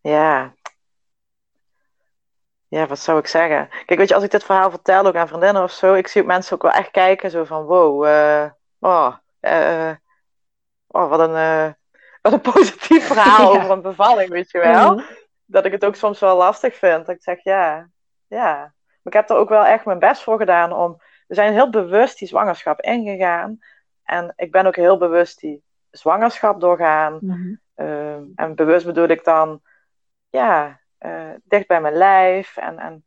Ja. 0.00 0.54
Ja, 2.68 2.86
wat 2.86 2.98
zou 2.98 3.18
ik 3.18 3.26
zeggen? 3.26 3.68
Kijk, 3.68 3.98
weet 3.98 4.08
je, 4.08 4.14
als 4.14 4.24
ik 4.24 4.30
dit 4.30 4.44
verhaal 4.44 4.70
vertel 4.70 5.06
ook 5.06 5.16
aan 5.16 5.28
vriendinnen 5.28 5.62
of 5.62 5.72
zo, 5.72 5.94
ik 5.94 6.08
zie 6.08 6.20
ook 6.20 6.26
mensen 6.26 6.54
ook 6.54 6.62
wel 6.62 6.70
echt 6.70 6.90
kijken, 6.90 7.30
zo 7.30 7.44
van, 7.44 7.64
wow, 7.64 8.04
uh, 8.04 8.50
oh, 8.78 9.16
uh, 9.40 9.92
oh, 10.86 11.08
wat 11.08 11.20
een, 11.20 11.30
uh, 11.30 11.72
wat 12.22 12.32
een 12.32 12.40
positief 12.40 13.06
verhaal 13.06 13.50
over 13.56 13.70
een 13.70 13.82
bevalling, 13.82 14.28
weet 14.30 14.50
je 14.50 14.58
wel. 14.58 14.94
Mhm. 14.94 15.04
Dat 15.44 15.64
ik 15.64 15.72
het 15.72 15.84
ook 15.84 15.94
soms 15.94 16.18
wel 16.18 16.36
lastig 16.36 16.74
vind. 16.74 17.06
Dat 17.06 17.14
ik 17.14 17.22
zeg, 17.22 17.42
ja, 17.42 17.88
ja. 18.26 18.54
Maar 18.54 19.12
ik 19.12 19.12
heb 19.12 19.30
er 19.30 19.36
ook 19.36 19.48
wel 19.48 19.64
echt 19.64 19.84
mijn 19.84 19.98
best 19.98 20.22
voor 20.22 20.38
gedaan 20.38 20.72
om... 20.72 21.00
We 21.26 21.34
zijn 21.34 21.52
heel 21.52 21.70
bewust 21.70 22.18
die 22.18 22.28
zwangerschap 22.28 22.80
ingegaan. 22.80 23.58
En 24.04 24.32
ik 24.36 24.52
ben 24.52 24.66
ook 24.66 24.76
heel 24.76 24.98
bewust 24.98 25.40
die 25.40 25.62
zwangerschap 25.90 26.60
doorgaan. 26.60 27.18
Mhm. 27.20 27.54
Ehm, 27.74 28.22
en 28.34 28.54
bewust 28.54 28.86
bedoel 28.86 29.08
ik 29.08 29.24
dan, 29.24 29.60
ja, 30.30 30.80
dicht 31.44 31.66
bij 31.66 31.80
mijn 31.80 31.94
lijf. 31.94 32.56
En, 32.56 32.78
en, 32.78 33.04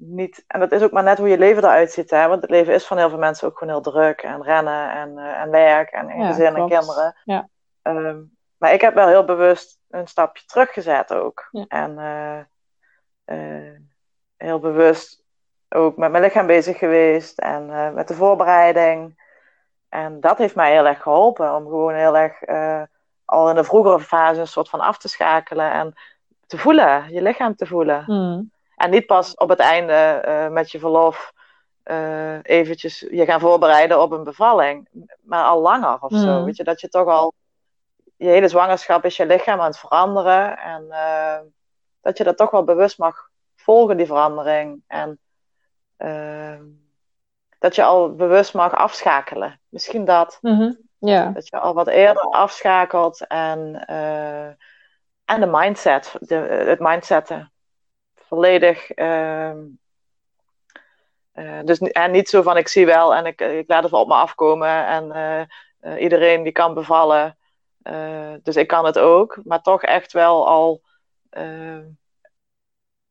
niet, 0.00 0.44
en 0.46 0.60
dat 0.60 0.72
is 0.72 0.82
ook 0.82 0.90
maar 0.90 1.02
net 1.02 1.18
hoe 1.18 1.28
je 1.28 1.38
leven 1.38 1.64
eruit 1.64 1.92
ziet. 1.92 2.10
Hè? 2.10 2.28
Want 2.28 2.42
het 2.42 2.50
leven 2.50 2.74
is 2.74 2.86
van 2.86 2.98
heel 2.98 3.08
veel 3.08 3.18
mensen 3.18 3.48
ook 3.48 3.58
gewoon 3.58 3.72
heel 3.72 3.92
druk. 3.92 4.22
En 4.22 4.42
rennen 4.42 4.90
en, 4.90 5.18
en 5.18 5.50
werk 5.50 5.90
en, 5.90 6.08
en 6.08 6.26
gezin 6.26 6.56
en 6.56 6.68
kinderen. 6.68 7.16
Ja. 7.24 7.48
Ehm, 7.82 8.18
maar 8.56 8.72
ik 8.72 8.80
heb 8.80 8.94
wel 8.94 9.08
heel 9.08 9.24
bewust 9.24 9.78
een 9.90 10.08
stapje 10.08 10.44
teruggezet 10.46 11.14
ook. 11.14 11.48
Ja. 11.50 11.64
En 11.68 11.98
heel 14.36 14.58
bewust 14.58 15.20
ook 15.68 15.96
met 15.96 16.10
mijn 16.10 16.22
lichaam 16.22 16.46
bezig 16.46 16.78
geweest 16.78 17.38
en 17.38 17.68
uh, 17.68 17.90
met 17.90 18.08
de 18.08 18.14
voorbereiding. 18.14 19.22
En 19.88 20.20
dat 20.20 20.38
heeft 20.38 20.54
mij 20.54 20.72
heel 20.72 20.86
erg 20.86 21.02
geholpen 21.02 21.54
om 21.54 21.64
gewoon 21.64 21.94
heel 21.94 22.16
erg 22.16 22.48
uh, 22.48 22.82
al 23.24 23.48
in 23.48 23.54
de 23.54 23.64
vroegere 23.64 24.00
fase 24.00 24.40
een 24.40 24.46
soort 24.46 24.68
van 24.68 24.80
af 24.80 24.98
te 24.98 25.08
schakelen 25.08 25.72
en 25.72 25.94
te 26.46 26.58
voelen, 26.58 27.12
je 27.12 27.22
lichaam 27.22 27.54
te 27.54 27.66
voelen. 27.66 28.04
Mm. 28.06 28.50
En 28.80 28.90
niet 28.90 29.06
pas 29.06 29.34
op 29.34 29.48
het 29.48 29.58
einde 29.58 30.24
uh, 30.28 30.48
met 30.48 30.70
je 30.70 30.78
verlof 30.78 31.32
eventjes 32.42 33.00
je 33.10 33.24
gaan 33.24 33.40
voorbereiden 33.40 34.02
op 34.02 34.12
een 34.12 34.24
bevalling, 34.24 34.88
maar 35.20 35.44
al 35.44 35.60
langer 35.60 35.98
of 36.00 36.10
zo. 36.10 36.38
Mm. 36.38 36.44
Weet 36.44 36.56
je, 36.56 36.64
dat 36.64 36.80
je 36.80 36.88
toch 36.88 37.06
al 37.06 37.34
je 38.16 38.28
hele 38.28 38.48
zwangerschap 38.48 39.04
is 39.04 39.16
je 39.16 39.26
lichaam 39.26 39.60
aan 39.60 39.66
het 39.66 39.78
veranderen 39.78 40.58
en 40.58 40.88
dat 42.00 42.18
je 42.18 42.24
dat 42.24 42.36
toch 42.36 42.50
wel 42.50 42.64
bewust 42.64 42.98
mag 42.98 43.28
volgen, 43.56 43.96
die 43.96 44.06
verandering. 44.06 44.82
En 44.86 45.18
uh, 45.98 46.60
dat 47.58 47.74
je 47.74 47.84
al 47.84 48.14
bewust 48.14 48.54
mag 48.54 48.74
afschakelen. 48.74 49.60
Misschien 49.68 50.04
dat. 50.04 50.38
Mm 50.40 50.56
-hmm. 50.56 50.78
yeah. 50.98 51.34
Dat 51.34 51.48
je 51.48 51.58
al 51.58 51.74
wat 51.74 51.88
eerder 51.88 52.22
afschakelt 52.22 53.26
en, 53.26 53.84
uh, 53.90 54.46
en 55.24 55.40
de 55.40 55.46
mindset, 55.46 56.16
de, 56.20 56.34
het 56.34 56.78
mindsetten. 56.80 57.52
Volledig. 58.30 58.98
Uh, 58.98 59.52
dus 61.64 61.78
en 61.78 62.10
niet 62.10 62.28
zo 62.28 62.42
van 62.42 62.56
ik 62.56 62.68
zie 62.68 62.86
wel 62.86 63.14
en 63.14 63.26
ik, 63.26 63.40
ik 63.40 63.68
laat 63.68 63.82
het 63.82 63.90
wel 63.90 64.00
op 64.00 64.08
me 64.08 64.14
afkomen 64.14 64.86
en 64.86 65.06
uh, 65.80 66.02
iedereen 66.02 66.42
die 66.42 66.52
kan 66.52 66.74
bevallen. 66.74 67.38
dus 68.42 68.56
ik 68.56 68.66
kan 68.66 68.84
het 68.84 68.98
ook, 68.98 69.40
maar 69.44 69.62
toch 69.62 69.82
echt 69.82 70.12
wel 70.12 70.48
al 70.48 70.82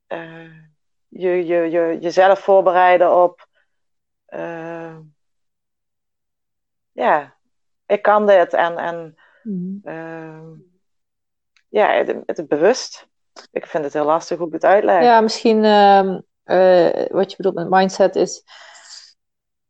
uh, 0.10 0.68
je, 1.08 1.46
je, 1.46 1.70
je, 1.70 1.98
jezelf 2.00 2.40
voorbereiden 2.40 3.16
op. 3.24 3.48
Uh, 4.30 4.98
ja, 6.92 7.38
ik 7.86 8.02
kan 8.02 8.26
dit 8.26 8.54
en, 8.54 8.78
en 8.78 9.18
mm. 9.44 9.82
uh, 9.84 10.50
ja, 11.70 11.92
het, 11.92 12.16
het, 12.26 12.48
bewust. 12.48 13.08
Ik 13.52 13.66
vind 13.66 13.84
het 13.84 13.94
heel 13.94 14.06
lastig 14.06 14.38
hoe 14.38 14.48
ik 14.48 14.54
het 14.54 14.66
uitleg. 14.66 15.04
Ja, 15.04 15.22
misschien 15.22 15.64
ehm, 15.64 16.20
wat 17.12 17.32
je 17.32 17.38
bedoelt 17.38 17.56
met 17.56 17.70
mindset 17.70 18.16
is 18.16 18.44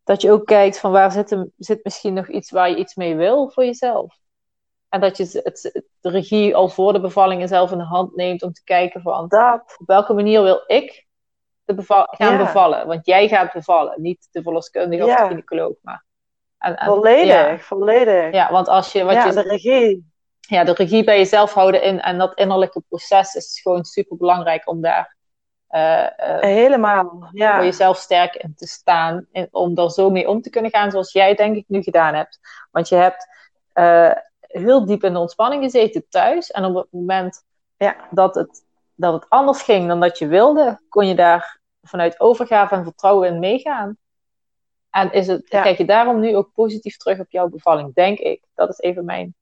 dat 0.10 0.22
je 0.22 0.32
ook 0.32 0.46
kijkt 0.46 0.80
van 0.80 0.92
waar 0.92 1.12
zit, 1.12 1.32
er, 1.32 1.50
zit 1.58 1.84
misschien 1.84 2.14
nog 2.14 2.28
iets 2.28 2.52
waar 2.52 2.70
je 2.70 2.76
iets 2.76 2.96
mee 2.96 3.16
wil 3.16 3.50
voor 3.50 3.66
jezelf. 3.66 4.18
En 4.90 5.00
dat 5.00 5.18
je 5.18 5.42
het, 5.44 5.84
de 6.00 6.10
regie 6.10 6.56
al 6.56 6.70
voor 6.70 6.94
de 6.94 7.00
bevallingen 7.00 7.48
zelf 7.48 7.72
in 7.72 7.78
de 7.78 7.84
hand 7.84 8.16
neemt 8.16 8.44
om 8.44 8.54
te 8.54 8.64
kijken 8.64 9.02
van 9.02 9.28
dat. 9.28 9.76
op 9.78 9.88
welke 9.88 10.14
manier 10.14 10.44
wil 10.44 10.64
ik 10.68 11.08
de 11.66 11.74
beval 11.74 12.08
gaan 12.10 12.32
ja. 12.32 12.38
bevallen. 12.38 12.88
Want 12.88 13.06
jij 13.06 13.28
gaat 13.28 13.54
bevallen, 13.54 14.02
niet 14.02 14.28
de 14.32 14.42
verloskundige 14.42 15.04
of 15.04 15.16
de 15.16 15.26
gynaecoloog. 15.26 15.76
Maar, 15.82 16.06
en, 16.58 16.76
en, 16.76 16.86
volledig, 16.86 17.50
ja. 17.50 17.58
volledig. 17.58 18.34
Ja, 18.34 18.52
want 18.52 18.68
als 18.68 18.92
je... 18.92 19.04
Wat 19.04 19.14
ja, 19.14 19.26
je, 19.26 19.34
de 19.34 19.42
regie. 19.42 20.09
Ja, 20.50 20.64
de 20.64 20.74
regie 20.74 21.04
bij 21.04 21.18
jezelf 21.18 21.54
houden 21.54 21.84
in, 21.84 22.02
en 22.02 22.18
dat 22.18 22.38
innerlijke 22.38 22.84
proces 22.90 23.36
is 23.36 23.60
gewoon 23.62 23.86
super 23.86 24.18
belangrijk 24.18 24.70
om 24.70 24.82
daar... 24.82 25.18
Uh, 25.72 26.08
uh, 26.18 26.40
Helemaal, 26.40 27.30
ja. 27.32 27.56
Voor 27.56 27.64
jezelf 27.64 27.98
sterk 27.98 28.36
in 28.36 28.54
te 28.56 28.68
staan. 28.68 29.28
En 29.32 29.48
om 29.52 29.78
er 29.78 29.92
zo 29.92 30.10
mee 30.10 30.30
om 30.30 30.42
te 30.42 30.50
kunnen 30.50 30.72
gaan 30.72 30.92
zoals 30.92 31.12
jij 31.12 31.36
denk 31.36 31.56
ik 31.56 31.66
nu 31.68 31.82
gedaan 31.82 32.14
hebt. 32.14 32.40
Want 32.72 32.90
je 32.90 32.96
hebt... 32.96 33.28
Uh, 33.74 34.12
heel 34.50 34.86
diep 34.86 35.04
in 35.04 35.14
de 35.14 35.20
ontspanning 35.20 35.64
gezeten 35.64 36.06
thuis. 36.10 36.52
En 36.52 36.66
op 36.66 36.76
het 36.76 36.88
moment 36.92 37.44
ja. 37.78 37.96
dat, 38.12 38.36
het, 38.36 38.64
dat 38.96 39.14
het 39.14 39.30
anders 39.30 39.62
ging 39.62 39.88
dan 39.88 40.00
dat 40.00 40.18
je 40.18 40.28
wilde, 40.28 40.82
kon 40.90 41.08
je 41.08 41.16
daar 41.16 41.60
vanuit 41.82 42.20
overgave 42.20 42.76
en 42.76 42.84
vertrouwen 42.84 43.28
in 43.28 43.40
meegaan. 43.40 43.98
En 44.90 45.12
is 45.12 45.28
het, 45.28 45.50
ja. 45.50 45.62
kijk 45.62 45.78
je 45.78 45.86
daarom 45.86 46.20
nu 46.20 46.36
ook 46.36 46.54
positief 46.54 46.98
terug 46.98 47.20
op 47.20 47.32
jouw 47.32 47.48
bevalling, 47.48 47.94
denk 47.94 48.20
ik. 48.20 48.44
Dat 48.56 48.70
is 48.70 48.80
even 48.80 49.06
mijn. 49.06 49.36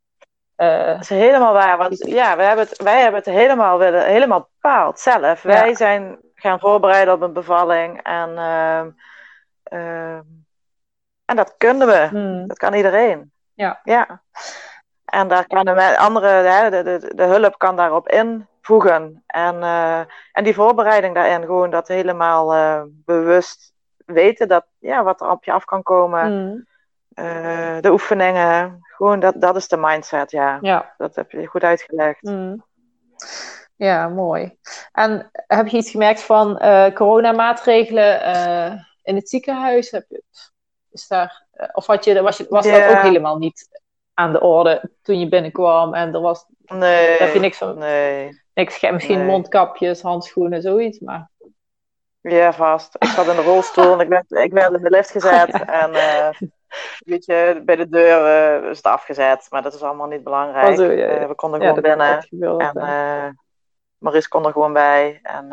Uh, 0.57 0.85
dat 0.85 0.99
is 0.99 1.09
helemaal 1.09 1.53
waar. 1.53 1.77
Want 1.77 2.07
ja, 2.07 2.35
wij 2.35 2.45
hebben 2.45 2.65
het, 2.65 2.83
wij 2.83 3.01
hebben 3.01 3.19
het 3.19 3.29
helemaal, 3.29 3.77
willen, 3.77 4.05
helemaal 4.05 4.49
bepaald 4.59 4.99
zelf. 4.99 5.43
Ja. 5.43 5.49
Wij 5.49 5.75
zijn 5.75 6.17
gaan 6.35 6.59
voorbereiden 6.59 7.13
op 7.13 7.21
een 7.21 7.33
bevalling. 7.33 8.01
En, 8.03 8.29
uh, 8.29 8.83
uh, 9.79 10.19
en 11.25 11.35
dat 11.35 11.55
kunnen 11.57 11.87
we. 11.87 12.07
Hmm. 12.09 12.47
Dat 12.47 12.57
kan 12.57 12.73
iedereen. 12.73 13.31
Ja. 13.53 13.79
ja. 13.83 14.21
En 15.05 15.27
daar 15.27 15.47
kan 15.47 15.65
de 15.65 15.97
andere, 15.97 16.27
hè, 16.27 16.69
de, 16.69 16.83
de, 16.83 17.15
de, 17.15 17.23
hulp 17.23 17.57
kan 17.57 17.75
daarop 17.75 18.09
invoegen. 18.09 19.23
En, 19.27 19.55
uh, 19.55 19.99
en 20.31 20.43
die 20.43 20.53
voorbereiding 20.53 21.15
daarin, 21.15 21.41
gewoon 21.41 21.69
dat 21.69 21.87
helemaal 21.87 22.55
uh, 22.55 22.81
bewust 22.87 23.73
weten 24.05 24.47
dat, 24.47 24.65
ja, 24.79 25.03
wat 25.03 25.21
er 25.21 25.29
op 25.29 25.43
je 25.43 25.51
af 25.51 25.65
kan 25.65 25.83
komen. 25.83 26.31
Mm. 26.31 26.65
Uh, 27.25 27.77
de 27.81 27.91
oefeningen, 27.91 28.86
gewoon 28.97 29.19
dat, 29.19 29.33
dat 29.37 29.55
is 29.55 29.67
de 29.67 29.77
mindset, 29.77 30.31
ja. 30.31 30.57
ja. 30.61 30.93
Dat 30.97 31.15
heb 31.15 31.31
je 31.31 31.45
goed 31.45 31.63
uitgelegd. 31.63 32.21
Mm. 32.21 32.65
Ja, 33.75 34.07
mooi. 34.07 34.57
En 34.91 35.29
heb 35.33 35.67
je 35.67 35.77
iets 35.77 35.91
gemerkt 35.91 36.21
van 36.21 36.59
uh, 36.61 36.89
coronamaatregelen 36.89 38.21
in 39.03 39.15
het 39.15 39.29
ziekenhuis? 39.29 39.91
Heb 39.91 40.05
je, 40.09 40.23
is 40.91 41.07
daar, 41.07 41.45
of 41.73 41.85
had 41.85 42.05
je, 42.05 42.21
was, 42.21 42.37
je, 42.37 42.45
was 42.49 42.65
dat 42.65 42.89
ook 42.89 43.01
helemaal 43.01 43.37
niet 43.37 43.81
aan 44.13 44.31
de 44.31 44.41
orde 44.41 44.91
toen 45.01 45.19
je 45.19 45.27
binnenkwam 45.29 45.93
en 45.93 46.13
er 46.13 46.21
was, 46.21 46.45
Nee. 46.65 47.17
heb 47.17 47.33
je 47.33 47.39
niks 47.39 47.57
van, 47.57 47.77
Nee. 47.77 48.41
niks, 48.53 48.81
misschien 48.91 49.17
Nee. 49.17 49.27
mondkapjes, 49.27 50.01
handschoenen, 50.01 50.61
zoiets, 50.61 50.99
maar 50.99 51.29
Ja, 52.21 52.53
vast. 52.53 52.95
Ik 52.99 53.07
zat 53.07 53.27
in 53.27 53.35
de 53.35 53.41
rolstoel 53.41 53.93
en 53.93 53.99
ik 53.99 54.07
werd, 54.07 54.31
ik 54.31 54.51
werd 54.51 54.73
in 54.73 54.81
de 54.81 54.89
lift 54.89 55.09
gezet. 55.11 55.65
En 55.65 55.91
uh, 55.93 56.29
weet 56.99 57.25
je, 57.25 57.61
bij 57.65 57.75
de 57.75 57.89
deur 57.89 58.21
uh, 58.61 58.69
is 58.69 58.77
het 58.77 58.85
afgezet. 58.85 59.47
Maar 59.49 59.61
dat 59.61 59.73
is 59.73 59.81
allemaal 59.83 60.07
niet 60.07 60.23
belangrijk. 60.23 60.67
Oh, 60.67 60.75
zo, 60.75 60.83
ja, 60.91 61.05
ja. 61.05 61.21
Uh, 61.21 61.27
we 61.27 61.35
konden 61.35 61.59
gewoon 61.61 61.81
binnen. 61.81 62.27
En 62.57 63.37
Maurice 63.97 64.29
kon 64.29 64.45
er 64.45 64.51
gewoon 64.51 64.73
bij. 64.73 65.19
En 65.23 65.45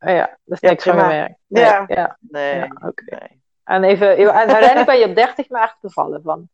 Oh 0.00 0.10
ja, 0.10 0.38
dat 0.44 0.62
is 0.62 0.68
niks 0.70 0.84
van 0.84 0.98
gemerkt. 0.98 1.34
Nee, 1.46 1.64
Ja. 1.64 2.16
nee. 2.20 2.64
oké. 2.64 3.04
nee. 3.06 3.42
En 3.64 3.84
even, 3.84 4.16
en 4.16 4.30
uiteindelijk 4.32 4.86
ben 4.86 4.98
je 4.98 5.04
op 5.08 5.14
30 5.14 5.48
maart 5.48 5.76
bevallen 5.80 6.22
van. 6.22 6.48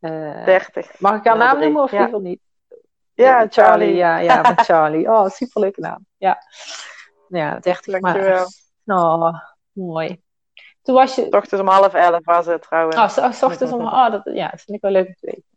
eh, 0.00 0.44
30. 0.44 1.00
mag 1.00 1.16
ik 1.16 1.24
jouw 1.24 1.36
naam 1.36 1.50
03, 1.56 1.62
noemen 1.64 1.82
of 1.82 1.90
liever 1.90 2.20
niet? 2.20 2.40
Ja, 3.14 3.46
Charlie. 3.50 3.94
Ja, 3.94 4.16
ja, 4.18 4.44
van 4.44 4.64
Charlie. 4.74 5.08
Oh, 5.10 5.28
superleuke 5.28 5.80
naam. 5.80 6.06
Ja, 6.16 6.38
ja 7.38 7.58
30 7.58 8.00
Dankjewel. 8.00 8.46
maart. 8.84 9.22
Oh, 9.24 9.34
mooi. 9.72 10.22
Toen 10.82 10.94
was 10.94 11.14
je. 11.14 11.22
Ochtends 11.30 11.60
om 11.60 11.68
half 11.68 11.94
elf 11.94 12.24
was 12.24 12.46
het 12.46 12.62
trouwens. 12.62 12.96
Oh, 12.96 13.08
s- 13.08 13.18
oh, 13.18 13.48
ochtends 13.50 13.72
om. 13.72 13.80
Oh, 13.86 14.10
dat, 14.10 14.22
ja, 14.24 14.48
dat 14.48 14.60
vind 14.60 14.76
ik 14.76 14.80
wel 14.82 14.90
leuk 14.90 15.06
om 15.06 15.14
te 15.14 15.26
weten. 15.26 15.50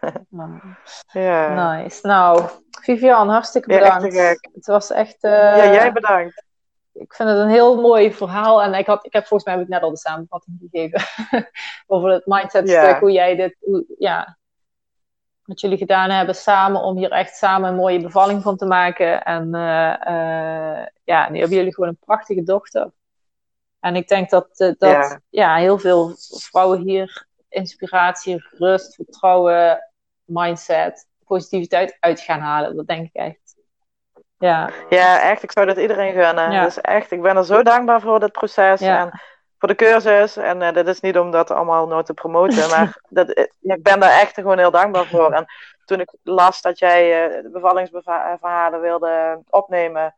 Oh, 0.32 0.64
ja. 1.12 1.72
nice. 1.82 2.06
Nou, 2.06 2.48
Vivian, 2.80 3.28
hartstikke 3.28 3.72
echt 3.74 4.02
bedankt. 4.02 4.48
Het 4.54 4.66
was 4.66 4.90
echt. 4.90 5.22
eh, 5.24 5.30
ja, 5.32 5.72
jij 5.72 5.92
bedankt. 5.92 6.44
ik 6.92 7.14
vind 7.14 7.28
het 7.28 7.38
een 7.38 7.48
heel 7.48 7.80
mooi 7.80 8.12
verhaal. 8.14 8.62
En 8.62 8.74
ik, 8.74 8.86
had, 8.86 9.06
ik 9.06 9.12
heb 9.12 9.26
volgens 9.26 9.44
mij 9.44 9.54
heb 9.58 9.62
ik 9.64 9.70
net 9.72 9.82
al 9.82 9.90
de 9.90 9.96
samenvatting 9.96 10.56
gegeven. 10.60 11.00
over 11.86 12.10
het 12.10 12.26
mindset 12.26 12.68
stuk. 12.68 12.98
Hoe 13.00 13.12
jij 13.12 13.36
dit, 13.36 13.56
hoe, 13.60 13.84
ja, 13.98 14.38
wat 15.50 15.60
jullie 15.60 15.78
gedaan 15.78 16.10
hebben 16.10 16.34
samen. 16.34 16.82
Om 16.82 16.96
hier 16.96 17.10
echt 17.10 17.36
samen 17.36 17.68
een 17.68 17.76
mooie 17.76 18.00
bevalling 18.00 18.42
van 18.42 18.56
te 18.56 18.66
maken. 18.66 19.22
En 19.22 19.54
eh, 19.54 20.06
eh, 20.80 20.86
ja, 21.04 21.30
nu 21.30 21.38
hebben 21.38 21.56
jullie 21.56 21.74
gewoon 21.74 21.88
een 21.88 21.98
prachtige 22.04 22.42
dochter. 22.42 22.90
En 23.80 23.96
ik 23.96 24.08
denk 24.08 24.30
dat, 24.30 24.48
eh, 24.50 24.72
dat 24.78 24.90
ja. 24.90 25.20
Ja. 25.30 25.56
heel 25.56 25.78
veel 25.78 26.14
vrouwen 26.50 26.80
hier 26.80 27.26
inspiratie, 27.48 28.44
rust, 28.50 28.94
vertrouwen, 28.94 29.90
mindset, 30.24 31.06
positiviteit 31.24 31.96
uit 32.00 32.20
gaan 32.20 32.40
halen. 32.40 32.76
Dat 32.76 32.86
denk 32.86 33.06
ik 33.06 33.14
echt. 33.14 33.56
Ja, 34.38 34.70
Ja, 34.88 35.20
echt. 35.20 35.42
Ik 35.42 35.52
zou 35.52 35.66
dat 35.66 35.76
iedereen 35.76 36.12
gunnen. 36.12 36.50
Ja. 36.50 36.64
Dus 36.64 36.80
echt, 36.80 37.10
ik 37.10 37.22
ben 37.22 37.36
er 37.36 37.44
zo 37.44 37.62
dankbaar 37.62 38.00
voor 38.00 38.20
dit 38.20 38.32
proces. 38.32 38.80
Ja. 38.80 39.00
En 39.00 39.20
voor 39.60 39.68
de 39.68 39.74
cursus. 39.74 40.36
En 40.36 40.62
eh, 40.62 40.72
dat 40.74 40.86
is 40.86 41.00
niet 41.00 41.18
om 41.18 41.30
dat 41.30 41.50
allemaal 41.50 41.86
nooit 41.86 42.06
te 42.06 42.14
promoten. 42.14 42.68
maar 42.76 43.00
dat, 43.08 43.30
eh, 43.30 43.44
ja, 43.58 43.74
ik 43.74 43.82
ben 43.82 44.00
daar 44.00 44.20
echt 44.20 44.34
gewoon 44.34 44.58
heel 44.58 44.70
dankbaar 44.70 45.06
voor. 45.06 45.32
En 45.32 45.46
toen 45.84 46.00
ik 46.00 46.14
las 46.22 46.62
dat 46.62 46.78
jij 46.78 47.28
de 47.42 47.50
bevallingsverhalen 47.50 48.80
wilde 48.80 49.42
opnemen. 49.50 50.14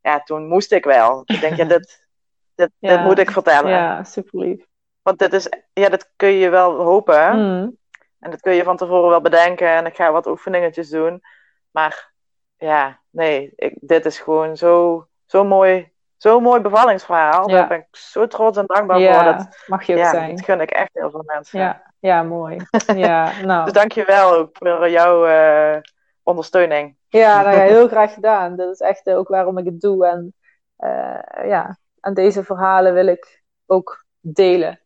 Ja, 0.00 0.20
toen 0.22 0.46
moest 0.46 0.72
ik 0.72 0.84
wel. 0.84 1.22
Ik 1.24 1.40
denk, 1.40 1.56
ja, 1.56 1.64
dit, 1.74 2.06
dit, 2.54 2.70
Ja. 2.78 2.96
dit 2.96 3.04
moet 3.04 3.18
ik 3.18 3.30
vertellen. 3.30 3.70
ja 3.70 4.04
super 4.04 4.38
lief. 4.38 4.66
Want 5.02 5.18
dit 5.18 5.32
is, 5.32 5.48
ja, 5.72 5.88
dat 5.88 6.10
kun 6.16 6.32
je 6.32 6.48
wel 6.48 6.76
hopen. 6.82 7.38
Mm. 7.38 7.76
En 8.20 8.30
dat 8.30 8.40
kun 8.40 8.52
je 8.52 8.62
van 8.62 8.76
tevoren 8.76 9.10
wel 9.10 9.20
bedenken. 9.20 9.68
En 9.68 9.86
ik 9.86 9.96
ga 9.96 10.12
wat 10.12 10.26
oefeningetjes 10.26 10.88
doen. 10.88 11.22
Maar 11.70 12.12
ja, 12.56 13.00
nee, 13.10 13.52
ik, 13.56 13.74
dit 13.80 14.04
is 14.04 14.18
gewoon 14.18 14.56
zo, 14.56 15.06
zo 15.26 15.44
mooi. 15.44 15.92
Zo'n 16.16 16.42
mooi 16.42 16.60
bevallingsverhaal. 16.60 17.46
Daar 17.46 17.68
ben 17.68 17.78
ik 17.78 17.86
zo 17.90 18.26
trots 18.26 18.58
en 18.58 18.66
dankbaar 18.66 19.00
voor. 19.00 19.24
Dat, 19.24 19.64
mag 19.66 19.82
je 19.82 19.92
ook 19.92 19.98
ja, 19.98 20.10
zijn. 20.10 20.36
dat 20.36 20.44
gun 20.44 20.60
ik 20.60 20.70
echt 20.70 20.90
heel 20.92 21.10
veel 21.10 21.22
mensen. 21.26 21.60
Ja, 21.60 21.92
ja, 21.98 22.22
mooi. 22.22 22.56
Ja, 22.94 23.32
nou. 23.44 23.64
Dus 23.64 23.72
dank 23.72 23.92
je 23.92 24.04
wel 24.04 24.34
ook 24.34 24.50
voor 24.52 24.88
jouw 24.88 25.26
eh, 25.26 25.80
ondersteuning. 26.22 26.96
Ja, 27.08 27.40
nou 27.42 27.56
ja, 27.56 27.62
heel 27.62 27.88
graag 27.88 28.14
gedaan. 28.14 28.56
Dat 28.56 28.72
is 28.72 28.80
echt 28.80 29.10
ook 29.10 29.28
waarom 29.28 29.58
ik 29.58 29.64
het 29.64 29.80
doe. 29.80 30.06
En 30.06 30.34
eh, 30.76 31.48
ja, 31.48 31.78
en 32.00 32.14
deze 32.14 32.44
verhalen 32.44 32.94
wil 32.94 33.06
ik 33.06 33.42
ook 33.66 34.04
delen. 34.20 34.80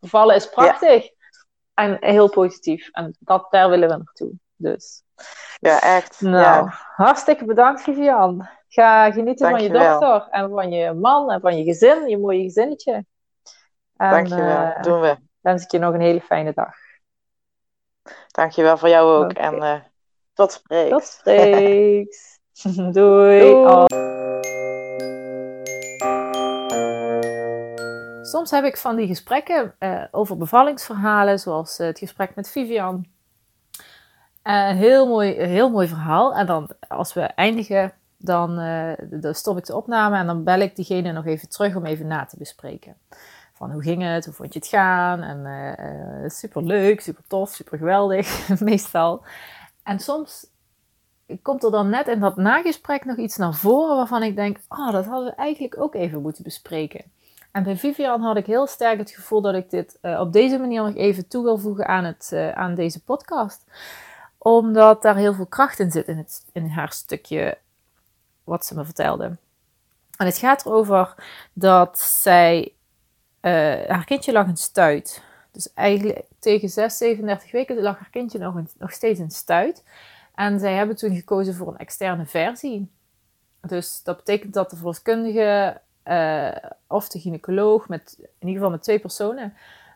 Bevallen 0.00 0.34
is 0.34 0.48
prachtig 0.48 1.10
en 1.74 1.96
heel 2.00 2.30
positief. 2.30 2.88
En 2.92 3.16
dat, 3.18 3.46
daar 3.50 3.68
willen 3.68 3.88
we 3.88 3.96
naartoe. 3.96 4.32
Dus, 4.56 5.02
Ja, 5.60 5.80
echt. 5.80 6.20
nou, 6.20 6.42
Ja. 6.42 6.74
hartstikke 6.96 7.44
bedankt 7.44 7.82
Vivian. 7.82 8.48
Ga 8.68 9.10
genieten 9.12 9.50
van 9.50 9.62
je 9.62 9.70
dochter 9.70 10.28
en 10.30 10.50
van 10.50 10.70
je 10.70 10.92
man 10.92 11.30
en 11.30 11.40
van 11.40 11.56
je 11.58 11.64
gezin, 11.64 12.08
je 12.08 12.18
mooie 12.18 12.42
gezinnetje. 12.42 13.04
En 13.96 14.10
Dankjewel. 14.10 14.64
eh, 14.66 14.82
Doen 14.82 15.00
we. 15.00 15.16
wens 15.40 15.62
ik 15.64 15.70
je 15.70 15.78
nog 15.78 15.94
een 15.94 16.00
hele 16.00 16.20
fijne 16.20 16.52
dag. 16.54 16.74
Dankjewel 18.30 18.76
voor 18.78 18.88
jou 18.88 19.24
ook. 19.24 19.32
En 19.32 19.62
eh, 19.62 19.80
tot 20.34 20.52
spreeks. 20.52 20.90
Tot 20.90 21.04
spreeks. 21.04 22.38
Doei. 22.92 22.92
Doei. 22.92 23.52
Oh. 23.52 23.84
Soms 28.22 28.50
heb 28.50 28.64
ik 28.64 28.76
van 28.76 28.96
die 28.96 29.06
gesprekken 29.06 29.74
eh, 29.78 30.04
over 30.10 30.36
bevallingsverhalen, 30.36 31.38
zoals 31.38 31.78
het 31.78 31.98
gesprek 31.98 32.34
met 32.34 32.50
Vivian. 32.50 33.06
Eh, 34.42 34.68
heel, 34.68 35.06
mooi, 35.06 35.32
heel 35.32 35.70
mooi 35.70 35.88
verhaal. 35.88 36.34
En 36.34 36.46
dan, 36.46 36.70
als 36.88 37.14
we 37.14 37.20
eindigen, 37.20 37.92
dan, 38.18 38.58
eh, 38.58 38.92
dan 39.20 39.34
stop 39.34 39.58
ik 39.58 39.66
de 39.66 39.76
opname 39.76 40.16
en 40.16 40.26
dan 40.26 40.44
bel 40.44 40.60
ik 40.60 40.76
diegene 40.76 41.12
nog 41.12 41.26
even 41.26 41.48
terug 41.48 41.76
om 41.76 41.86
even 41.86 42.06
na 42.06 42.24
te 42.24 42.36
bespreken. 42.38 42.96
Van 43.54 43.72
hoe 43.72 43.82
ging 43.82 44.02
het, 44.02 44.24
hoe 44.24 44.34
vond 44.34 44.52
je 44.52 44.58
het 44.58 44.68
gaan? 44.68 45.22
En 45.22 45.46
eh 45.76 46.30
super 46.30 46.62
leuk, 46.62 47.00
super 47.00 47.24
tof, 47.26 47.50
super 47.50 47.78
geweldig, 47.78 48.48
meestal. 48.60 49.22
En 49.82 49.98
soms 49.98 50.46
komt 51.42 51.64
er 51.64 51.70
dan 51.70 51.88
net 51.88 52.08
in 52.08 52.20
dat 52.20 52.36
nagesprek 52.36 53.04
nog 53.04 53.16
iets 53.16 53.36
naar 53.36 53.54
voren 53.54 53.96
waarvan 53.96 54.22
ik 54.22 54.36
denk, 54.36 54.58
oh, 54.68 54.92
dat 54.92 55.06
hadden 55.06 55.28
we 55.30 55.34
eigenlijk 55.34 55.80
ook 55.80 55.94
even 55.94 56.22
moeten 56.22 56.42
bespreken. 56.42 57.04
En 57.52 57.62
bij 57.62 57.76
Vivian 57.76 58.20
had 58.20 58.36
ik 58.36 58.46
heel 58.46 58.66
sterk 58.66 58.98
het 58.98 59.10
gevoel 59.10 59.40
dat 59.40 59.54
ik 59.54 59.70
dit 59.70 59.98
eh, 60.00 60.20
op 60.20 60.32
deze 60.32 60.58
manier 60.58 60.82
nog 60.82 60.94
even 60.94 61.28
toe 61.28 61.44
wil 61.44 61.58
voegen 61.58 61.86
aan, 61.86 62.04
het, 62.04 62.30
eh, 62.32 62.50
aan 62.50 62.74
deze 62.74 63.02
podcast. 63.02 63.64
Omdat 64.38 65.02
daar 65.02 65.16
heel 65.16 65.34
veel 65.34 65.46
kracht 65.46 65.78
in 65.78 65.90
zit 65.90 66.08
in, 66.08 66.16
het, 66.16 66.44
in 66.52 66.68
haar 66.68 66.92
stukje 66.92 67.58
wat 68.48 68.66
ze 68.66 68.74
me 68.74 68.84
vertelde. 68.84 69.36
En 70.18 70.26
het 70.26 70.38
gaat 70.38 70.66
erover 70.66 71.14
dat 71.52 71.98
zij, 71.98 72.72
eh, 73.40 73.52
haar 73.86 74.04
kindje 74.04 74.32
lag 74.32 74.46
in 74.46 74.56
stuit. 74.56 75.22
Dus 75.50 75.72
eigenlijk 75.74 76.22
tegen 76.38 76.68
6, 76.68 76.96
37 76.96 77.50
weken 77.50 77.80
lag 77.80 77.98
haar 77.98 78.10
kindje 78.10 78.38
nog, 78.38 78.54
nog 78.78 78.92
steeds 78.92 79.20
in 79.20 79.30
stuit. 79.30 79.84
En 80.34 80.60
zij 80.60 80.74
hebben 80.74 80.96
toen 80.96 81.14
gekozen 81.14 81.54
voor 81.54 81.68
een 81.68 81.78
externe 81.78 82.26
versie. 82.26 82.90
Dus 83.60 84.02
dat 84.02 84.16
betekent 84.16 84.54
dat 84.54 84.70
de 84.70 84.76
verloskundige 84.76 85.80
eh, 86.02 86.56
of 86.86 87.08
de 87.08 87.20
gynaecoloog, 87.20 87.88
met, 87.88 88.16
in 88.18 88.28
ieder 88.48 88.54
geval 88.54 88.70
met 88.70 88.82
twee 88.82 88.98
personen, 88.98 89.54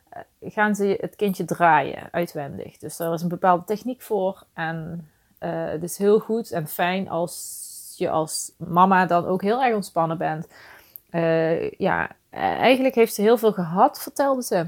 eh, 0.08 0.22
gaan 0.40 0.74
ze 0.74 0.96
het 1.00 1.16
kindje 1.16 1.44
draaien 1.44 2.08
uitwendig. 2.10 2.78
Dus 2.78 2.96
daar 2.96 3.12
is 3.12 3.22
een 3.22 3.28
bepaalde 3.28 3.64
techniek 3.64 4.02
voor. 4.02 4.44
En 4.52 5.08
het 5.38 5.82
is 5.82 5.98
heel 5.98 6.18
goed 6.18 6.50
en 6.50 6.68
fijn 6.68 7.08
als 7.08 7.61
je 7.98 8.10
als 8.10 8.52
mama 8.56 9.06
dan 9.06 9.26
ook 9.26 9.42
heel 9.42 9.62
erg 9.62 9.74
ontspannen 9.74 10.18
bent. 10.18 10.48
Eh, 11.10 11.70
ja, 11.70 12.10
eh, 12.30 12.40
eigenlijk 12.40 12.94
heeft 12.94 13.14
ze 13.14 13.22
heel 13.22 13.38
veel 13.38 13.52
gehad, 13.52 14.02
vertelde 14.02 14.42
ze, 14.42 14.66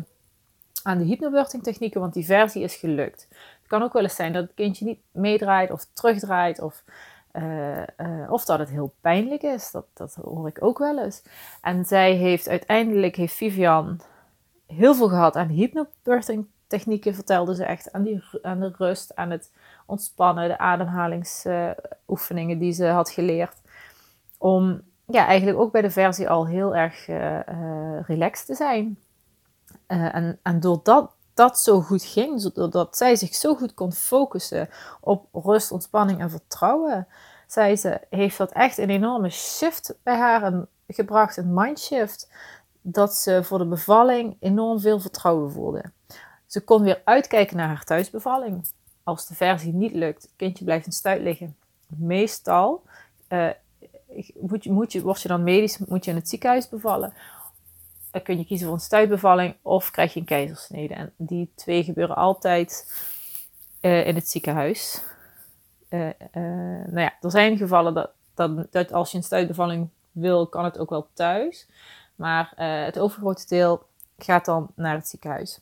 aan 0.85 0.99
de 0.99 1.05
hypnobirthing 1.05 1.63
technieken, 1.63 2.01
want 2.01 2.15
die 2.15 2.25
versie 2.25 2.63
is 2.63 2.75
gelukt. 2.75 3.27
Het 3.31 3.67
kan 3.67 3.83
ook 3.83 3.93
wel 3.93 4.03
eens 4.03 4.15
zijn 4.15 4.33
dat 4.33 4.43
het 4.43 4.55
kindje 4.55 4.85
niet 4.85 4.99
meedraait 5.11 5.71
of 5.71 5.87
terugdraait 5.93 6.61
of, 6.61 6.85
eh, 7.31 7.83
eh, 7.83 8.33
of 8.33 8.45
dat 8.45 8.59
het 8.59 8.69
heel 8.69 8.95
pijnlijk 9.01 9.43
is. 9.43 9.71
Dat, 9.71 9.87
dat 9.95 10.15
hoor 10.15 10.49
ik 10.49 10.63
ook 10.63 10.79
wel 10.79 11.05
eens. 11.05 11.23
En 11.61 11.85
zij 11.85 12.13
heeft 12.13 12.49
uiteindelijk, 12.49 13.17
heeft 13.17 13.35
Vivian 13.35 14.01
heel 14.67 14.95
veel 14.95 15.09
gehad 15.09 15.37
aan 15.37 15.49
hypnobirthing 15.49 16.47
technieken, 16.67 17.15
vertelde 17.15 17.55
ze 17.55 17.65
echt. 17.65 17.93
Aan, 17.93 18.03
die, 18.03 18.23
aan 18.43 18.61
de 18.61 18.73
rust, 18.77 19.15
aan 19.15 19.31
het 19.31 19.53
ontspannen, 19.87 20.49
de 20.49 20.59
ademhalingsoefeningen 20.59 22.59
die 22.59 22.73
ze 22.73 22.87
had 22.87 23.11
geleerd. 23.11 23.57
Om 24.39 24.83
ja, 25.07 25.27
eigenlijk 25.27 25.59
ook 25.59 25.73
bij 25.73 25.83
de 25.83 25.91
versie 25.91 26.29
al 26.29 26.47
heel 26.47 26.77
erg 26.77 27.09
eh, 27.09 27.49
eh, 27.49 28.05
relaxed 28.07 28.47
te 28.47 28.55
zijn. 28.55 28.99
Eh, 29.87 30.15
en, 30.15 30.39
en 30.43 30.61
doordat 30.61 31.13
dat 31.35 31.59
zo 31.59 31.81
goed 31.81 32.05
ging, 32.05 32.53
doordat 32.53 32.97
zij 32.97 33.17
zich 33.17 33.35
zo 33.35 33.55
goed 33.55 33.75
kon 33.75 33.93
focussen 33.93 34.69
op 35.01 35.27
rust, 35.33 35.73
ontspanning 35.73 36.21
en 36.21 36.31
vertrouwen, 36.31 37.07
zei 37.47 37.77
ze, 37.77 38.01
heeft 38.11 38.39
dat 38.39 38.53
echt 38.53 38.79
een 38.79 38.91
enorme 38.91 39.31
shift 39.31 39.95
bij 40.03 40.17
haar 40.17 40.67
gebracht, 40.89 41.37
een 41.37 41.55
mindshift, 41.55 42.33
dat 42.81 43.15
ze 43.15 43.45
voor 43.45 43.59
de 43.59 43.67
bevalling 43.67 44.37
enorm 44.41 44.81
veel 44.81 45.01
vertrouwen 45.01 45.53
voelde. 45.53 45.85
Ze 46.55 46.61
kon 46.61 46.83
weer 46.83 47.03
uitkijken 47.05 47.57
naar 47.57 47.69
haar 47.69 47.85
thuisbevalling. 47.85 48.67
Als 49.03 49.27
de 49.27 49.35
versie 49.35 49.73
niet 49.73 49.93
lukt, 49.93 50.29
kindje 50.37 50.65
blijft 50.65 50.87
in 50.87 50.93
stuit 50.93 51.23
liggen. 51.23 51.57
Meestal 51.87 52.83
eh, 53.29 53.49
moet 54.41 54.65
je, 54.65 54.73
moet 54.73 54.93
je, 54.93 55.03
word 55.03 55.23
je 55.23 55.29
dan 55.29 55.43
medisch, 55.43 55.79
moet 55.79 56.05
je 56.05 56.11
in 56.11 56.17
het 56.17 56.29
ziekenhuis 56.29 56.69
bevallen. 56.69 57.13
Dan 58.11 58.23
kun 58.23 58.39
je 58.39 58.45
kiezen 58.45 58.67
voor 58.67 58.75
een 58.75 58.83
stuitbevalling 58.83 59.55
of 59.63 59.91
krijg 59.91 60.15
je 60.15 60.21
een 60.21 60.27
keizersnede. 60.27 60.95
En 60.95 61.13
die 61.17 61.51
twee 61.55 61.85
gebeuren 61.85 62.17
altijd 62.17 62.93
eh, 63.81 64.07
in 64.07 64.15
het 64.15 64.29
ziekenhuis. 64.29 65.01
Eh, 65.89 66.09
nou 66.87 67.01
ja, 67.01 67.13
er 67.21 67.31
zijn 67.31 67.57
gevallen 67.57 67.95
dat, 67.95 68.11
dat, 68.35 68.73
dat 68.73 68.93
als 68.93 69.11
je 69.11 69.17
een 69.17 69.25
stuitbevalling 69.25 69.89
wil, 70.13 70.47
kan 70.47 70.65
het 70.65 70.79
ook 70.79 70.91
wel 70.91 71.07
thuis. 71.13 71.67
Maar 72.15 72.53
het 72.85 72.99
overgrote 72.99 73.47
deel 73.49 73.83
gaat 74.19 74.45
dan 74.45 74.71
naar 74.75 74.95
het 74.95 75.09
ziekenhuis. 75.09 75.61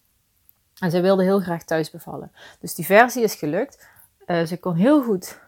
En 0.83 0.91
zij 0.91 1.03
wilde 1.03 1.23
heel 1.23 1.41
graag 1.41 1.65
thuis 1.65 1.91
bevallen. 1.91 2.33
Dus 2.61 2.75
die 2.75 2.85
versie 2.85 3.23
is 3.23 3.35
gelukt. 3.35 3.89
Eh, 4.27 4.45
ze 4.45 4.59
kon 4.59 4.75
heel 4.75 5.03
goed 5.03 5.41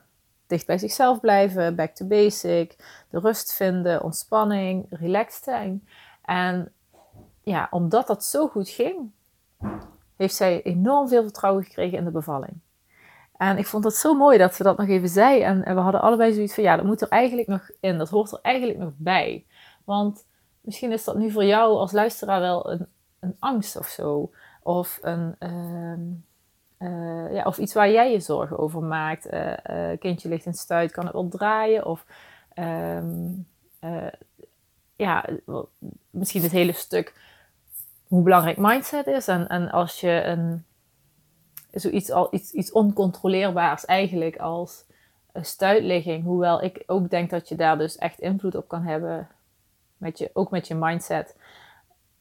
dicht 0.46 0.66
bij 0.66 0.78
zichzelf 0.78 1.20
blijven, 1.20 1.76
back 1.76 1.94
to 1.94 2.06
basic, 2.06 2.76
de 3.10 3.18
rust 3.18 3.52
vinden, 3.52 4.02
ontspanning, 4.02 4.86
relaxed 4.90 5.44
zijn. 5.44 5.88
En 6.22 6.72
ja, 7.42 7.68
omdat 7.70 8.06
dat 8.06 8.24
zo 8.24 8.48
goed 8.48 8.68
ging, 8.68 9.10
heeft 10.16 10.34
zij 10.34 10.62
enorm 10.62 11.08
veel 11.08 11.22
vertrouwen 11.22 11.64
gekregen 11.64 11.98
in 11.98 12.04
de 12.04 12.10
bevalling. 12.10 12.60
En 13.36 13.58
ik 13.58 13.66
vond 13.66 13.84
het 13.84 13.94
zo 13.94 14.14
mooi 14.14 14.38
dat 14.38 14.54
ze 14.54 14.62
dat 14.62 14.76
nog 14.76 14.88
even 14.88 15.08
zei. 15.08 15.40
En, 15.40 15.60
we 15.74 15.80
hadden 15.80 16.00
allebei 16.00 16.32
zoiets 16.32 16.54
van, 16.54 16.64
ja, 16.64 16.76
dat 16.76 16.84
moet 16.84 17.00
er 17.00 17.08
eigenlijk 17.08 17.48
nog 17.48 17.70
in. 17.80 17.98
Dat 17.98 18.08
hoort 18.08 18.32
er 18.32 18.38
eigenlijk 18.42 18.78
nog 18.78 18.92
bij. 18.96 19.46
Want 19.84 20.26
misschien 20.60 20.92
is 20.92 21.04
dat 21.04 21.16
nu 21.16 21.30
voor 21.30 21.44
jou 21.44 21.76
als 21.76 21.92
luisteraar 21.92 22.40
wel 22.40 22.70
een, 22.70 22.86
een 23.20 23.36
angst 23.38 23.76
of 23.76 23.86
zo. 23.86 24.30
Of, 24.64 24.98
een, 25.02 25.36
ehm, 25.38 26.00
eh, 26.76 27.34
ja, 27.34 27.42
of 27.44 27.58
iets 27.58 27.74
waar 27.74 27.90
jij 27.90 28.12
je 28.12 28.20
zorgen 28.20 28.58
over 28.58 28.82
maakt. 28.82 29.26
Eh, 29.26 29.98
kindje 29.98 30.28
ligt 30.28 30.46
in 30.46 30.54
stuit, 30.54 30.92
kan 30.92 31.04
het 31.04 31.12
wel 31.12 31.28
draaien? 31.28 31.86
Of 31.86 32.06
ehm, 32.54 33.32
eh, 33.80 34.12
ja, 34.96 35.24
misschien 36.10 36.42
het 36.42 36.52
hele 36.52 36.72
stuk 36.72 37.14
hoe 38.08 38.22
belangrijk 38.22 38.56
mindset 38.56 39.06
is. 39.06 39.28
En, 39.28 39.48
en 39.48 39.70
als 39.70 40.00
je 40.00 40.24
een, 40.24 40.64
zoiets 41.70 42.10
al 42.10 42.28
iets, 42.30 42.52
iets 42.52 42.72
oncontroleerbaars 42.72 43.84
eigenlijk 43.84 44.36
als 44.36 44.84
stuitligging, 45.34 46.24
hoewel 46.24 46.62
ik 46.62 46.82
ook 46.86 47.10
denk 47.10 47.30
dat 47.30 47.48
je 47.48 47.54
daar 47.54 47.78
dus 47.78 47.96
echt 47.96 48.20
invloed 48.20 48.54
op 48.54 48.68
kan 48.68 48.82
hebben, 48.82 49.28
met 49.96 50.18
je, 50.18 50.30
ook 50.32 50.50
met 50.50 50.68
je 50.68 50.74
mindset. 50.74 51.36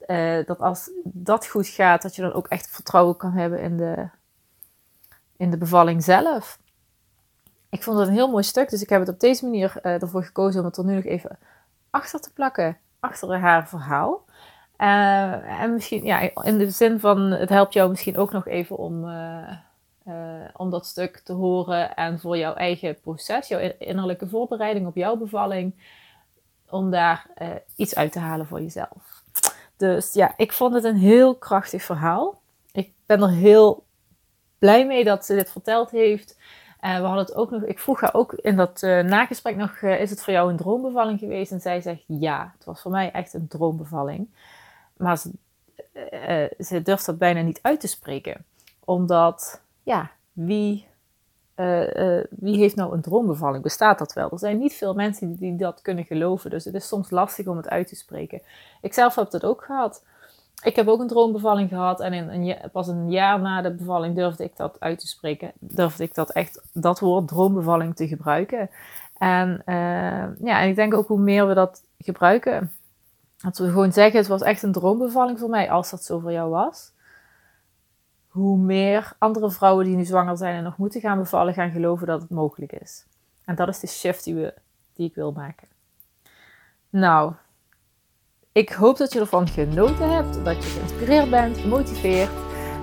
Eh, 0.06 0.46
dat 0.46 0.60
als 0.60 0.90
dat 1.04 1.48
goed 1.48 1.68
gaat, 1.68 2.02
dat 2.02 2.16
je 2.16 2.22
dan 2.22 2.34
ook 2.34 2.48
echt 2.48 2.70
vertrouwen 2.70 3.18
kan 3.18 3.32
hebben 3.32 3.60
in 3.60 3.78
de, 3.78 4.08
in 5.38 5.52
de 5.52 5.58
bevalling 5.58 6.04
zelf. 6.04 6.60
Ik 7.70 7.84
vond 7.84 8.00
het 8.00 8.08
een 8.08 8.14
heel 8.14 8.30
mooi 8.30 8.44
stuk, 8.44 8.70
dus 8.70 8.82
ik 8.82 8.90
heb 8.90 9.00
het 9.00 9.10
op 9.10 9.20
deze 9.20 9.46
manier 9.46 9.78
eh, 9.82 10.02
ervoor 10.02 10.24
gekozen 10.24 10.60
om 10.60 10.66
het 10.66 10.78
er 10.78 10.86
nu 10.86 10.96
nog 10.96 11.04
even 11.04 11.38
achter 11.90 12.22
te 12.22 12.34
plakken, 12.34 12.78
achter 13.00 13.40
haar 13.40 13.68
verhaal. 13.68 14.26
Eh, 14.76 15.62
en 15.62 15.74
misschien, 15.74 16.06
ja, 16.06 16.44
in 16.44 16.58
de 16.58 16.70
zin 16.70 17.00
van, 17.00 17.20
het 17.20 17.50
helpt 17.50 17.74
jou 17.74 17.90
misschien 17.90 18.18
ook 18.18 18.32
nog 18.32 18.48
even 18.48 18.78
om, 18.78 19.12
om 20.54 20.70
dat 20.70 20.86
stuk 20.86 21.18
te 21.18 21.34
horen 21.34 21.96
en 21.96 22.20
voor 22.20 22.38
jouw 22.38 22.54
eigen 22.54 23.00
proces, 23.00 23.48
jouw 23.48 23.72
innerlijke 23.78 24.28
voorbereiding 24.28 24.88
op 24.88 24.96
jouw 24.96 25.16
bevalling, 25.16 25.74
om 26.70 26.92
daar 26.92 27.28
iets 27.76 27.96
uit 27.96 28.12
te 28.12 28.20
halen 28.20 28.46
voor 28.46 28.62
jezelf. 28.62 29.13
Dus 29.78 30.14
ja, 30.14 30.34
ik 30.38 30.54
vond 30.54 30.74
het 30.74 30.84
een 30.84 30.98
heel 30.98 31.36
krachtig 31.36 31.84
verhaal. 31.84 32.42
Ik 32.72 32.92
ben 33.06 33.22
er 33.22 33.30
heel 33.30 33.84
blij 34.60 34.88
mee 34.88 35.04
dat 35.04 35.26
ze 35.26 35.36
dit 35.36 35.52
verteld 35.52 35.90
heeft. 35.90 36.38
En 36.80 37.02
we 37.02 37.08
hadden 37.08 37.26
het 37.26 37.36
ook 37.36 37.52
nog, 37.52 37.64
ik 37.64 37.80
vroeg 37.80 38.02
haar 38.02 38.14
ook 38.14 38.34
in 38.34 38.56
dat 38.56 38.82
uh, 38.82 39.04
nagesprek 39.04 39.56
nog, 39.56 39.82
is 39.82 40.10
het 40.10 40.24
voor 40.24 40.34
jou 40.34 40.50
een 40.50 40.58
droombevalling 40.58 41.20
geweest? 41.20 41.52
En 41.52 41.62
zij 41.62 41.82
zegt 41.82 42.04
ja, 42.08 42.54
het 42.58 42.66
was 42.66 42.82
voor 42.82 42.92
mij 42.92 43.12
echt 43.12 43.34
een 43.34 43.48
droombevalling. 43.48 44.30
Maar 44.98 45.18
ze, 45.18 45.32
ze 46.60 46.82
durft 46.82 47.06
dat 47.06 47.18
bijna 47.18 47.42
niet 47.42 47.60
uit 47.62 47.80
te 47.80 47.88
spreken. 47.88 48.46
Omdat, 48.86 49.62
ja, 49.84 50.12
wie 50.32 50.88
uh, 51.56 52.24
wie 52.30 52.58
heeft 52.58 52.76
nou 52.76 52.94
een 52.94 53.02
droombevalling? 53.02 53.64
Bestaat 53.64 54.00
dat 54.00 54.14
wel? 54.14 54.32
Er 54.32 54.40
zijn 54.40 54.58
niet 54.58 54.74
veel 54.74 54.94
mensen 54.94 55.36
die, 55.36 55.56
dat 55.56 55.82
kunnen 55.82 56.06
geloven, 56.06 56.50
dus 56.50 56.66
het 56.66 56.74
is 56.74 56.88
soms 56.88 57.10
lastig 57.10 57.48
om 57.48 57.58
het 57.58 57.70
uit 57.70 57.88
te 57.88 57.96
spreken. 57.96 58.42
Ik 58.82 58.94
zelf 58.94 59.16
heb 59.16 59.30
dat 59.30 59.46
ook 59.46 59.64
gehad. 59.64 60.04
Ik 60.64 60.76
heb 60.76 60.88
ook 60.88 61.00
een 61.00 61.08
droombevalling 61.08 61.70
gehad 61.70 62.00
en 62.00 62.14
in 62.14 62.58
pas 62.72 62.88
een 62.88 63.12
jaar 63.12 63.40
na 63.40 63.62
de 63.62 63.74
bevalling 63.74 64.16
durfde 64.16 64.44
ik 64.44 64.58
dat 64.58 64.80
uit 64.80 65.00
te 65.00 65.08
spreken. 65.08 65.52
Durfde 65.60 66.04
ik 66.04 66.16
dat 66.16 66.32
echt, 66.32 66.62
dat 66.74 67.00
woord 67.00 67.28
droombevalling 67.28 67.96
te 67.96 68.08
gebruiken. 68.08 68.70
En 69.18 69.62
uh, 69.66 70.46
ja, 70.48 70.62
en 70.62 70.70
ik 70.70 70.76
denk 70.76 70.94
ook 70.94 71.08
hoe 71.08 71.20
meer 71.20 71.48
we 71.48 71.54
dat 71.54 71.84
gebruiken, 71.98 72.72
dat 73.38 73.58
we 73.58 73.68
gewoon 73.68 73.92
zeggen, 73.92 74.20
het 74.20 74.28
was 74.28 74.42
echt 74.42 74.64
een 74.64 74.72
droombevalling 74.72 75.40
voor 75.40 75.50
mij, 75.50 75.72
als 75.72 75.90
dat 75.90 76.04
zo 76.04 76.20
voor 76.20 76.32
jou 76.32 76.50
was 76.50 76.93
hoe 78.34 78.58
meer 78.58 79.14
andere 79.18 79.52
vrouwen 79.52 79.86
die 79.86 79.96
nu 79.96 80.06
zwanger 80.06 80.38
zijn 80.38 80.56
en 80.56 80.64
nog 80.64 80.78
moeten 80.78 81.02
gaan 81.02 81.18
bevallen, 81.18 81.54
gaan 81.54 81.72
geloven 81.72 82.08
dat 82.08 82.22
het 82.22 82.30
mogelijk 82.30 82.72
is. 82.72 83.06
En 83.46 83.56
dat 83.56 83.68
is 83.68 83.80
de 83.80 83.88
shift 83.88 84.24
die, 84.24 84.36
we, 84.36 84.54
die 84.94 85.08
ik 85.08 85.16
wil 85.16 85.32
maken. 85.32 85.68
Nou, 86.90 87.34
ik 88.52 88.70
hoop 88.70 88.98
dat 88.98 89.14
je 89.14 89.20
ervan 89.20 89.48
genoten 89.48 90.10
hebt, 90.16 90.46
dat 90.46 90.64
je 90.64 90.70
geïnspireerd 90.70 91.30
bent, 91.30 91.58
gemotiveerd. 91.58 92.32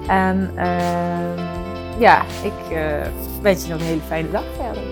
En 0.06 0.50
uh, 0.54 1.98
ja, 2.00 2.22
ik 2.24 2.70
uh, 2.72 3.06
wens 3.42 3.64
je 3.66 3.72
nog 3.72 3.80
een 3.80 3.86
hele 3.86 4.00
fijne 4.00 4.30
dag 4.30 4.44
verder. 4.56 4.82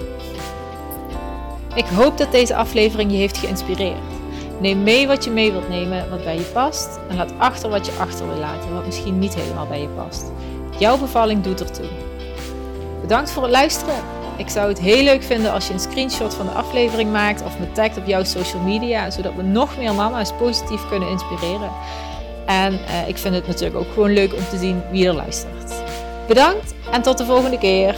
Ik 1.75 1.87
hoop 1.87 2.19
dat 2.19 2.33
deze 2.33 2.55
aflevering 2.55 3.11
je 3.11 3.17
heeft 3.17 3.39
geïnspireerd. 3.39 4.17
Neem 4.61 4.83
mee 4.83 5.07
wat 5.07 5.25
je 5.25 5.31
mee 5.31 5.53
wilt 5.53 5.69
nemen, 5.69 6.11
wat 6.11 6.25
bij 6.25 6.37
je 6.37 6.51
past. 6.53 6.99
En 7.09 7.17
laat 7.17 7.39
achter 7.39 7.71
wat 7.71 7.87
je 7.87 7.93
achter 7.93 8.27
wil 8.27 8.39
laten, 8.39 8.75
wat 8.75 8.87
misschien 8.87 9.19
niet 9.19 9.35
helemaal 9.35 9.67
bij 9.67 9.81
je 9.81 9.89
past. 9.89 10.33
Jouw 10.79 10.99
bevalling 10.99 11.43
doet 11.43 11.61
ertoe. 11.61 11.87
Bedankt 13.01 13.31
voor 13.31 13.43
het 13.43 13.53
luisteren. 13.53 13.95
Ik 14.37 14.49
zou 14.49 14.69
het 14.69 14.81
heel 14.81 15.03
leuk 15.03 15.23
vinden 15.23 15.53
als 15.53 15.67
je 15.67 15.73
een 15.73 15.81
screenshot 15.81 16.35
van 16.35 16.47
de 16.47 16.53
aflevering 16.53 17.13
maakt 17.13 17.45
of 17.45 17.59
me 17.59 17.73
tagt 17.73 17.97
op 17.97 18.07
jouw 18.07 18.25
social 18.25 18.63
media, 18.63 19.11
zodat 19.11 19.35
we 19.35 19.43
nog 19.43 19.79
meer 19.79 19.95
mama's 19.95 20.33
positief 20.33 20.89
kunnen 20.89 21.09
inspireren. 21.09 21.71
En 22.47 22.73
uh, 22.73 23.09
ik 23.09 23.19
vind 23.19 23.35
het 23.35 23.47
natuurlijk 23.47 23.77
ook 23.77 23.93
gewoon 23.93 24.13
leuk 24.13 24.35
om 24.35 24.49
te 24.51 24.59
zien 24.59 24.83
wie 24.91 25.07
er 25.07 25.15
luistert. 25.15 25.73
Bedankt 26.27 26.75
en 26.91 27.03
tot 27.03 27.19
de 27.19 27.25
volgende 27.25 27.59
keer. 27.59 27.97